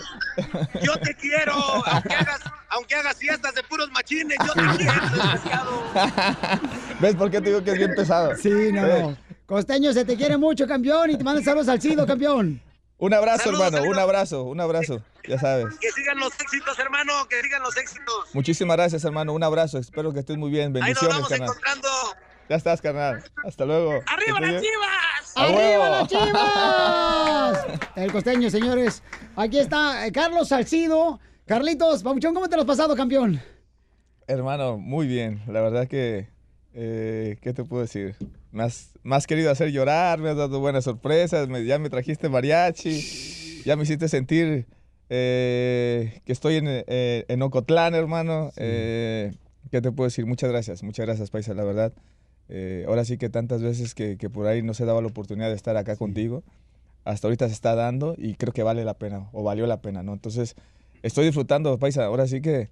Yo 0.82 0.94
te 0.98 1.14
quiero, 1.14 1.54
aunque 1.86 2.14
hagas, 2.14 2.40
aunque 2.68 2.94
hagas 2.94 3.16
fiestas 3.16 3.54
de 3.54 3.62
puros 3.62 3.90
machines, 3.92 4.36
yo 4.46 4.52
te 4.52 4.76
quiero, 4.76 4.92
desgraciado. 5.02 5.82
¿Ves 7.00 7.14
por 7.16 7.30
qué 7.30 7.40
te 7.40 7.48
digo 7.48 7.64
que 7.64 7.70
es 7.70 7.78
bien 7.78 7.94
pesado? 7.94 8.36
Sí, 8.36 8.50
no, 8.72 8.86
Eh, 8.86 9.02
no. 9.02 9.16
Costeño, 9.52 9.92
se 9.92 10.06
te 10.06 10.16
quiere 10.16 10.38
mucho, 10.38 10.66
campeón, 10.66 11.10
y 11.10 11.18
te 11.18 11.24
manda 11.24 11.42
saludos 11.42 11.68
al 11.68 11.78
Cido, 11.78 12.06
campeón. 12.06 12.58
Un 12.96 13.12
abrazo, 13.12 13.44
Saludos, 13.50 13.66
hermano, 13.66 13.90
un 13.90 13.98
abrazo, 13.98 14.44
un 14.44 14.58
abrazo, 14.58 15.02
ya 15.28 15.38
sabes. 15.38 15.78
Que 15.78 15.90
sigan 15.90 16.18
los 16.20 16.32
éxitos, 16.40 16.78
hermano, 16.78 17.12
que 17.28 17.38
sigan 17.42 17.60
los 17.62 17.76
éxitos. 17.76 18.30
Muchísimas 18.32 18.78
gracias, 18.78 19.04
hermano, 19.04 19.34
un 19.34 19.42
abrazo, 19.44 19.76
espero 19.76 20.10
que 20.14 20.20
estés 20.20 20.38
muy 20.38 20.50
bien, 20.50 20.74
Ahí 20.76 20.94
nos 20.94 21.02
bendiciones, 21.02 21.16
vamos 21.16 21.28
carnal. 21.28 21.48
encontrando. 21.50 21.88
Ya 22.48 22.56
estás, 22.56 22.80
carnal, 22.80 23.22
hasta 23.44 23.66
luego. 23.66 24.00
¡Arriba 24.06 24.40
las 24.40 24.50
bien. 24.52 24.62
chivas! 24.62 25.36
¡A 25.36 25.42
¡Arriba 25.44 25.90
las 25.90 26.08
chivas! 27.68 27.80
El 27.96 28.10
costeño, 28.10 28.48
señores. 28.48 29.02
Aquí 29.36 29.58
está 29.58 30.06
eh, 30.06 30.12
Carlos 30.12 30.48
Salcido. 30.48 31.20
Carlitos, 31.44 32.02
Pabuchón, 32.02 32.32
¿cómo 32.32 32.48
te 32.48 32.56
lo 32.56 32.62
has 32.62 32.66
pasado, 32.68 32.96
campeón? 32.96 33.38
Hermano, 34.26 34.78
muy 34.78 35.06
bien. 35.06 35.42
La 35.46 35.60
verdad 35.60 35.88
que, 35.88 36.30
eh, 36.72 37.36
¿qué 37.42 37.52
te 37.52 37.64
puedo 37.64 37.82
decir? 37.82 38.16
Me 38.52 38.64
has, 38.64 38.90
me 39.02 39.16
has 39.16 39.26
querido 39.26 39.50
hacer 39.50 39.70
llorar, 39.72 40.18
me 40.20 40.28
has 40.28 40.36
dado 40.36 40.60
buenas 40.60 40.84
sorpresas, 40.84 41.48
me- 41.48 41.64
ya 41.64 41.78
me 41.78 41.88
trajiste 41.90 42.28
mariachi, 42.28 43.62
ya 43.64 43.76
me 43.76 43.84
hiciste 43.84 44.08
sentir 44.08 44.66
eh, 45.08 46.20
que 46.24 46.32
estoy 46.32 46.56
en, 46.56 46.66
eh, 46.68 47.24
en 47.28 47.42
Ocotlán, 47.42 47.94
hermano. 47.94 48.50
Eh, 48.56 49.32
¿Qué 49.70 49.80
te 49.80 49.90
puedo 49.90 50.06
decir? 50.08 50.26
Muchas 50.26 50.50
gracias, 50.50 50.82
muchas 50.82 51.06
gracias, 51.06 51.30
Paisa, 51.30 51.54
la 51.54 51.64
verdad. 51.64 51.92
Ahora 52.86 53.06
sí 53.06 53.16
que 53.16 53.30
tantas 53.30 53.62
veces 53.62 53.94
que, 53.94 54.18
que 54.18 54.28
por 54.28 54.46
ahí 54.46 54.62
no 54.62 54.74
se 54.74 54.84
daba 54.84 55.00
la 55.00 55.06
oportunidad 55.08 55.48
de 55.48 55.54
estar 55.54 55.74
acá 55.78 55.96
contigo, 55.96 56.42
hasta 57.04 57.26
ahorita 57.26 57.48
se 57.48 57.54
está 57.54 57.74
dando 57.74 58.14
y 58.18 58.34
creo 58.34 58.52
que 58.52 58.62
vale 58.62 58.84
la 58.84 58.92
pena, 58.94 59.30
o 59.32 59.42
valió 59.42 59.66
la 59.66 59.80
pena, 59.80 60.02
¿no? 60.02 60.12
Entonces, 60.12 60.54
estoy 61.02 61.24
disfrutando, 61.24 61.78
Paisa, 61.78 62.04
ahora 62.04 62.26
sí 62.26 62.42
que 62.42 62.68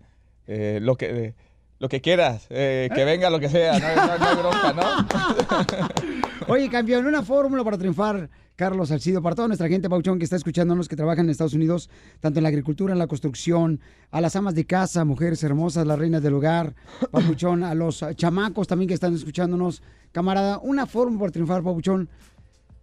lo 0.46 0.96
que... 0.96 1.34
lo 1.80 1.88
que 1.88 2.00
quieras, 2.00 2.46
eh, 2.50 2.88
que 2.94 3.04
venga 3.04 3.28
lo 3.30 3.40
que 3.40 3.48
sea, 3.48 3.78
no, 3.78 3.96
no- 3.96 4.18
no 4.18 4.24
hay 4.28 4.36
bronca, 4.36 4.72
¿no? 4.74 6.46
Oye, 6.52 6.68
campeón, 6.70 7.06
una 7.06 7.22
fórmula 7.22 7.64
para 7.64 7.78
triunfar, 7.78 8.28
Carlos 8.56 8.90
Salcido, 8.90 9.22
para 9.22 9.34
toda 9.34 9.48
nuestra 9.48 9.66
gente, 9.68 9.88
Pauchón, 9.88 10.18
que 10.18 10.24
está 10.24 10.36
escuchándonos, 10.36 10.88
que 10.88 10.96
trabaja 10.96 11.22
en 11.22 11.30
Estados 11.30 11.54
Unidos, 11.54 11.88
tanto 12.20 12.38
en 12.38 12.42
la 12.42 12.50
agricultura, 12.50 12.92
en 12.92 12.98
la 12.98 13.06
construcción, 13.06 13.80
a 14.10 14.20
las 14.20 14.36
amas 14.36 14.54
de 14.54 14.66
casa, 14.66 15.04
mujeres 15.06 15.42
hermosas, 15.42 15.86
las 15.86 15.98
reinas 15.98 16.22
del 16.22 16.34
hogar, 16.34 16.74
Papuchón, 17.10 17.64
a 17.64 17.74
los 17.74 18.04
chamacos 18.14 18.68
también 18.68 18.88
que 18.88 18.94
están 18.94 19.14
escuchándonos. 19.14 19.82
Camarada, 20.12 20.58
una 20.58 20.84
fórmula 20.86 21.20
para 21.20 21.32
triunfar, 21.32 21.62
Papuchón. 21.62 22.08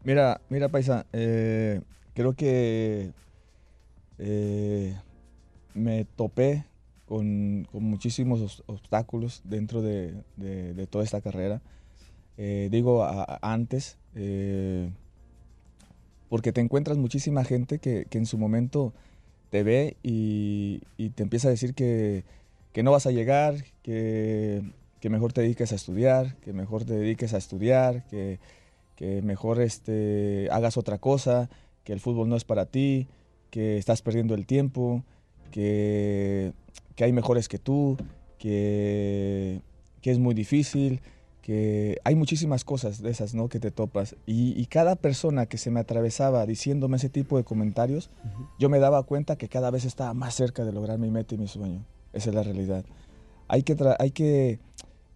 Mira, 0.04 0.42
mira, 0.50 0.70
Paisa, 0.70 1.06
eh, 1.14 1.82
creo 2.16 2.34
que 2.34 3.12
eh, 4.18 4.96
me 5.76 6.06
topé 6.16 6.66
con, 7.08 7.68
con 7.72 7.84
muchísimos 7.84 8.42
obs- 8.42 8.64
obstáculos 8.68 9.42
dentro 9.44 9.82
de, 9.82 10.14
de- 10.36 10.88
toda 10.88 11.04
esta 11.04 11.22
carrera. 11.22 11.62
Eh, 12.38 12.70
digo 12.72 13.08
antes, 13.42 13.98
eh, 14.14 14.90
porque 16.30 16.52
te 16.52 16.62
encuentras 16.62 16.98
muchísima 16.98 17.44
gente 17.44 17.80
que, 17.80 18.06
que 18.10 18.18
en 18.18 18.26
su 18.26 18.38
momento 18.38 18.94
te 19.50 19.64
ve 19.64 19.96
y, 20.04 20.82
te 21.16 21.24
empieza 21.24 21.48
a 21.48 21.52
decir 21.52 21.74
que, 21.74 22.26
que 22.74 22.84
no 22.84 22.92
vas 22.92 23.08
a 23.08 23.12
llegar, 23.12 23.64
que, 23.82 24.62
que 25.00 25.10
mejor 25.10 25.32
te 25.34 25.42
dediques 25.42 25.72
a 25.72 25.76
estudiar, 25.76 26.36
que 26.38 26.54
mejor 26.54 26.84
te 26.84 26.94
dediques 26.94 27.34
a 27.34 27.38
estudiar, 27.38 28.06
que, 28.08 28.40
que 28.96 29.22
mejor 29.22 29.62
este, 29.62 30.50
hagas 30.52 30.78
otra 30.78 30.98
cosa, 30.98 31.50
que 31.86 31.94
el 31.94 32.02
fútbol 32.02 32.28
no 32.28 32.36
es 32.36 32.44
para 32.44 32.66
ti, 32.66 33.08
que 33.50 33.78
estás 33.78 34.02
perdiendo 34.02 34.36
el 34.36 34.46
tiempo, 34.46 35.04
que, 35.52 36.54
que 36.96 37.04
hay 37.04 37.12
mejores 37.14 37.48
que 37.48 37.58
tú, 37.60 37.98
que, 38.62 39.62
que 40.02 40.12
es 40.12 40.20
muy 40.20 40.34
difícil, 40.34 41.02
que 41.42 41.98
hay 42.04 42.16
muchísimas 42.16 42.66
cosas 42.66 43.02
de 43.02 43.10
esas 43.10 43.34
¿no? 43.34 43.48
que 43.48 43.60
te 43.60 43.72
topas. 43.72 44.16
Y, 44.26 44.60
y 44.60 44.66
cada 44.66 44.96
persona 44.96 45.46
que 45.46 45.58
se 45.58 45.72
me 45.72 45.80
atravesaba 45.80 46.46
diciéndome 46.46 46.98
ese 46.98 47.10
tipo 47.10 47.38
de 47.38 47.44
comentarios, 47.44 48.10
yo 48.60 48.68
me 48.70 48.80
daba 48.80 49.04
cuenta 49.04 49.38
que 49.38 49.48
cada 49.48 49.72
vez 49.72 49.86
estaba 49.86 50.14
más 50.14 50.34
cerca 50.34 50.66
de 50.66 50.74
lograr 50.74 51.00
mi 51.00 51.10
meta 51.10 51.36
y 51.36 51.38
mi 51.38 51.48
sueño. 51.48 51.86
Esa 52.14 52.30
es 52.30 52.36
la 52.36 52.44
realidad. 52.44 52.84
Hay 53.48 53.64
que, 53.64 53.78
hay 54.00 54.12
que 54.12 54.60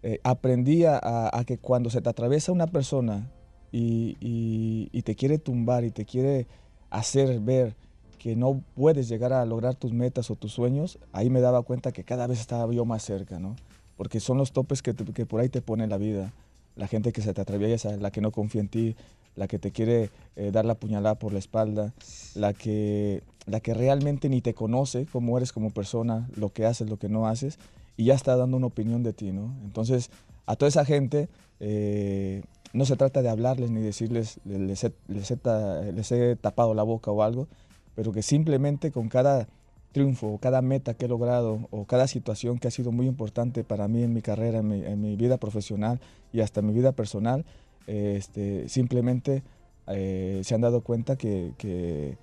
eh, 0.02 0.20
aprendí 0.24 0.84
a, 0.84 0.96
a- 0.96 1.38
a 1.38 1.44
que 1.44 1.58
cuando 1.58 1.90
se 1.90 2.00
te 2.00 2.08
atraviesa 2.08 2.50
una 2.50 2.66
persona 2.66 3.30
y, 3.70 4.16
y- 4.20 4.88
y 4.90 5.02
te 5.02 5.14
quiere 5.14 5.38
tumbar 5.38 5.84
y 5.84 5.90
te 5.90 6.04
quiere 6.06 6.46
hacer 6.90 7.40
ver 7.40 7.76
que 8.22 8.36
no 8.36 8.62
puedes 8.76 9.08
llegar 9.08 9.32
a 9.32 9.44
lograr 9.44 9.74
tus 9.74 9.92
metas 9.92 10.30
o 10.30 10.36
tus 10.36 10.52
sueños, 10.52 11.00
ahí 11.10 11.28
me 11.28 11.40
daba 11.40 11.62
cuenta 11.62 11.90
que 11.90 12.04
cada 12.04 12.28
vez 12.28 12.38
estaba 12.38 12.72
yo 12.72 12.84
más 12.84 13.02
cerca, 13.02 13.40
¿no? 13.40 13.56
Porque 13.96 14.20
son 14.20 14.38
los 14.38 14.52
topes 14.52 14.80
que, 14.80 14.94
que 14.94 15.26
por 15.26 15.40
ahí 15.40 15.48
te 15.48 15.60
pone 15.60 15.88
la 15.88 15.98
vida. 15.98 16.32
La 16.76 16.86
gente 16.86 17.12
que 17.12 17.20
se 17.20 17.34
te 17.34 17.40
atraviesa, 17.40 17.96
la 17.96 18.12
que 18.12 18.20
no 18.20 18.30
confía 18.30 18.60
en 18.60 18.68
ti, 18.68 18.94
la 19.34 19.48
que 19.48 19.58
te 19.58 19.72
quiere 19.72 20.10
eh, 20.36 20.52
dar 20.52 20.64
la 20.64 20.76
puñalada 20.76 21.16
por 21.16 21.32
la 21.32 21.40
espalda, 21.40 21.94
la 22.36 22.52
que, 22.52 23.24
la 23.46 23.58
que 23.58 23.74
realmente 23.74 24.28
ni 24.28 24.40
te 24.40 24.54
conoce 24.54 25.04
cómo 25.06 25.36
eres 25.36 25.52
como 25.52 25.70
persona, 25.70 26.28
lo 26.36 26.50
que 26.50 26.64
haces, 26.64 26.88
lo 26.88 26.98
que 26.98 27.08
no 27.08 27.26
haces, 27.26 27.58
y 27.96 28.04
ya 28.04 28.14
está 28.14 28.36
dando 28.36 28.56
una 28.56 28.68
opinión 28.68 29.02
de 29.02 29.12
ti, 29.12 29.32
¿no? 29.32 29.52
Entonces, 29.64 30.10
a 30.46 30.54
toda 30.54 30.68
esa 30.68 30.84
gente, 30.84 31.28
eh, 31.58 32.44
no 32.72 32.84
se 32.84 32.94
trata 32.94 33.20
de 33.20 33.30
hablarles 33.30 33.72
ni 33.72 33.80
decirles, 33.80 34.38
les 34.44 34.84
he, 34.84 34.92
les 35.08 36.12
he 36.12 36.36
tapado 36.36 36.72
la 36.72 36.84
boca 36.84 37.10
o 37.10 37.24
algo, 37.24 37.48
pero 37.94 38.12
que 38.12 38.22
simplemente 38.22 38.90
con 38.90 39.08
cada 39.08 39.48
triunfo 39.92 40.38
cada 40.40 40.62
meta 40.62 40.94
que 40.94 41.04
he 41.04 41.08
logrado 41.08 41.68
o 41.70 41.84
cada 41.84 42.06
situación 42.06 42.58
que 42.58 42.68
ha 42.68 42.70
sido 42.70 42.92
muy 42.92 43.06
importante 43.06 43.62
para 43.62 43.88
mí 43.88 44.02
en 44.02 44.14
mi 44.14 44.22
carrera, 44.22 44.60
en 44.60 44.68
mi, 44.68 44.84
en 44.84 45.00
mi 45.00 45.16
vida 45.16 45.36
profesional 45.36 46.00
y 46.32 46.40
hasta 46.40 46.60
en 46.60 46.66
mi 46.66 46.72
vida 46.72 46.92
personal, 46.92 47.44
eh, 47.86 48.14
este, 48.16 48.68
simplemente 48.68 49.42
eh, 49.86 50.40
se 50.44 50.54
han 50.54 50.62
dado 50.62 50.80
cuenta 50.80 51.16
que, 51.16 51.52
que, 51.58 52.16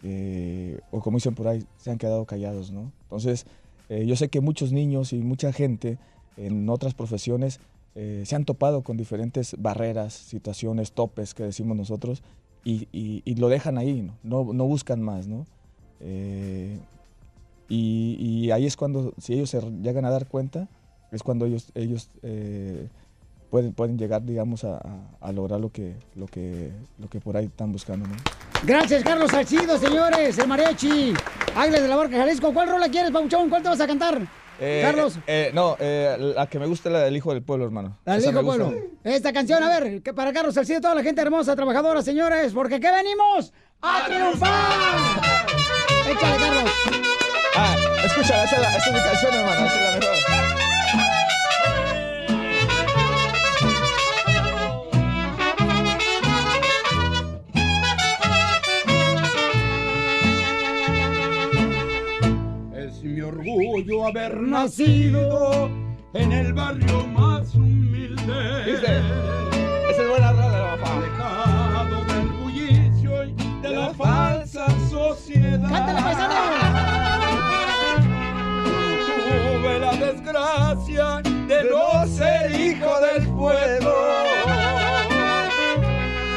que, 0.00 0.80
o 0.90 1.00
como 1.00 1.18
dicen 1.18 1.34
por 1.34 1.48
ahí, 1.48 1.64
se 1.76 1.90
han 1.90 1.98
quedado 1.98 2.24
callados, 2.24 2.72
¿no? 2.72 2.90
Entonces, 3.02 3.46
eh, 3.88 4.04
yo 4.06 4.16
sé 4.16 4.28
que 4.28 4.40
muchos 4.40 4.72
niños 4.72 5.12
y 5.12 5.18
mucha 5.18 5.52
gente 5.52 5.98
en 6.36 6.68
otras 6.68 6.94
profesiones 6.94 7.60
eh, 7.94 8.24
se 8.26 8.36
han 8.36 8.44
topado 8.44 8.82
con 8.82 8.96
diferentes 8.96 9.56
barreras, 9.58 10.12
situaciones, 10.12 10.92
topes 10.92 11.34
que 11.34 11.44
decimos 11.44 11.76
nosotros, 11.76 12.22
y, 12.66 13.34
lo 13.36 13.48
dejan 13.48 13.78
ahí, 13.78 14.02
¿no? 14.02 14.44
No, 14.52 14.64
buscan 14.66 15.00
más, 15.00 15.26
¿no? 15.28 15.46
Eh, 16.00 16.78
y, 17.68 18.50
ahí 18.50 18.66
es 18.66 18.76
cuando, 18.76 19.12
si 19.18 19.34
ellos 19.34 19.50
se 19.50 19.60
llegan 19.82 20.04
a 20.04 20.10
dar 20.10 20.26
cuenta, 20.26 20.68
es 21.12 21.22
cuando 21.22 21.46
ellos, 21.46 21.70
ellos 21.74 22.08
eh, 22.22 22.88
pueden, 23.50 23.72
pueden 23.72 23.96
llegar, 23.98 24.24
digamos, 24.24 24.64
a, 24.64 24.76
a- 24.78 25.08
a 25.20 25.32
lograr 25.32 25.60
lo 25.60 25.70
que, 25.70 25.94
lo, 26.16 26.26
que, 26.26 26.70
lo 26.98 27.08
que 27.08 27.20
por 27.20 27.36
ahí 27.36 27.46
están 27.46 27.72
buscando, 27.72 28.06
¿no? 28.06 28.14
Gracias, 28.64 29.04
Carlos 29.04 29.30
Salcido, 29.30 29.78
señores, 29.78 30.38
el 30.38 30.48
mariachi. 30.48 31.12
Águilas 31.54 31.82
de 31.82 31.88
la 31.88 31.96
Barca 31.96 32.16
Jalisco. 32.16 32.52
¿Cuál 32.52 32.68
rola 32.68 32.88
quieres, 32.88 33.10
Pauchón? 33.10 33.48
¿Cuál 33.48 33.62
te 33.62 33.68
vas 33.68 33.80
a 33.80 33.86
cantar? 33.86 34.26
Eh, 34.60 34.80
Carlos. 34.84 35.18
eh, 35.26 35.50
no, 35.52 35.76
eh, 35.78 36.16
la 36.34 36.46
que 36.46 36.58
me 36.58 36.66
gusta 36.66 36.88
es 36.88 36.92
la 36.94 37.00
del 37.00 37.16
Hijo 37.16 37.32
del 37.32 37.42
Pueblo, 37.42 37.64
hermano. 37.66 37.98
Dale, 38.04 38.20
Esa 38.20 38.30
hijo 38.30 38.42
gusta. 38.42 38.64
pueblo. 38.64 38.82
Esta 39.04 39.32
canción, 39.32 39.62
a 39.62 39.68
ver, 39.80 40.02
que 40.02 40.14
para 40.14 40.32
Carlos 40.32 40.54
Salcido, 40.54 40.80
toda 40.80 40.94
la 40.94 41.02
gente 41.02 41.20
hermosa, 41.20 41.54
trabajadora, 41.56 42.02
señores, 42.02 42.52
porque 42.52 42.80
¿qué 42.80 42.90
venimos? 42.90 43.52
¡A 43.82 44.06
triunfar! 44.06 44.50
Échale, 46.10 46.36
Carlos. 46.38 46.70
Ah, 47.56 47.76
escucha, 48.04 48.44
esa 48.44 48.56
es, 48.56 48.62
la- 48.62 48.76
esa 48.76 48.86
es 48.90 48.92
mi 48.94 49.00
canción, 49.00 49.34
hermano, 49.34 49.66
esa 49.66 49.76
es 49.76 49.82
la 49.82 49.98
mejor. 49.98 50.45
Orgullo 63.46 64.06
haber 64.06 64.40
nacido 64.40 65.70
en 66.14 66.32
el 66.32 66.52
barrio 66.52 67.06
más 67.06 67.54
humilde. 67.54 68.16
¿Viste? 68.66 68.98
Esa 69.90 70.02
es 70.02 70.08
buena 70.08 70.32
rola, 70.32 70.76
papá. 70.80 70.96
Alejado 70.96 72.04
del 72.04 72.28
bullicio 72.28 73.24
y 73.24 73.34
de 73.62 73.68
la 73.70 73.94
falsa 73.94 74.66
sociedad. 74.90 75.68
¡Cántala, 75.68 76.02
paisano! 76.02 76.34
Tuve 79.60 79.78
la 79.78 79.92
desgracia 79.92 81.22
de 81.46 81.64
no 81.70 82.06
ser 82.06 82.50
hijo 82.60 83.00
del 83.00 83.28
pueblo. 83.28 83.94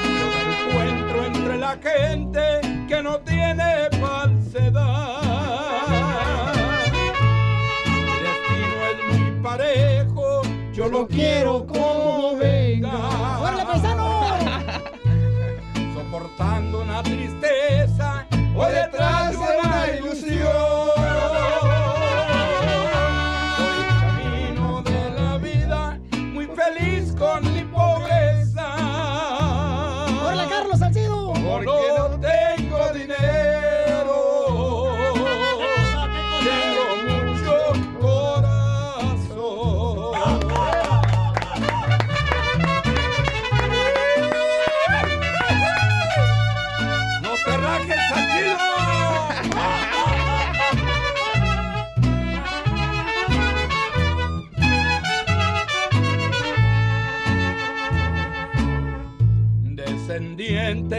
Yo 0.04 0.26
me 0.28 0.42
encuentro 0.60 1.26
entre 1.26 1.58
la 1.58 1.78
gente 1.78 2.86
que 2.88 3.02
no 3.02 3.20
lo 11.00 11.08
quiero 11.08 11.66
como 11.66 12.36
venga. 12.36 12.92
¡Órale, 13.40 13.66
paisano! 13.66 14.22
Soportando 15.94 16.82
una 16.82 17.02
tristeza 17.04 18.28
o 18.54 18.66
detrás 18.66 19.32
de 19.32 19.38
una 19.38 19.88
ilusión. 19.98 20.39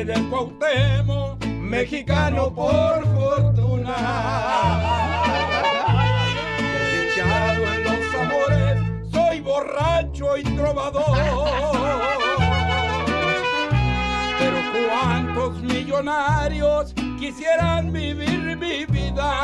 Presidente 0.01 0.20
del 0.20 0.31
Cuauhtémoc, 0.31 1.44
mexicano 1.44 2.55
por 2.55 3.05
fortuna. 3.14 3.97
Desdichado 6.59 7.64
en 7.74 7.85
los 7.85 8.14
amores, 8.14 9.12
soy 9.12 9.40
borracho 9.40 10.36
y 10.39 10.43
trovador. 10.43 11.05
Pero 14.39 14.59
cuántos 14.89 15.62
millonarios 15.62 16.94
quisieran 17.18 17.93
vivir 17.93 18.56
mi 18.56 18.86
vida. 18.86 19.35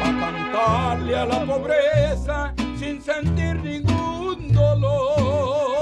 Para 0.00 0.20
cantarle 0.20 1.16
a 1.16 1.24
la 1.24 1.44
pobreza 1.44 2.52
sin 2.78 3.00
sentir 3.00 3.54
ningún 3.62 4.52
dolor. 4.52 5.75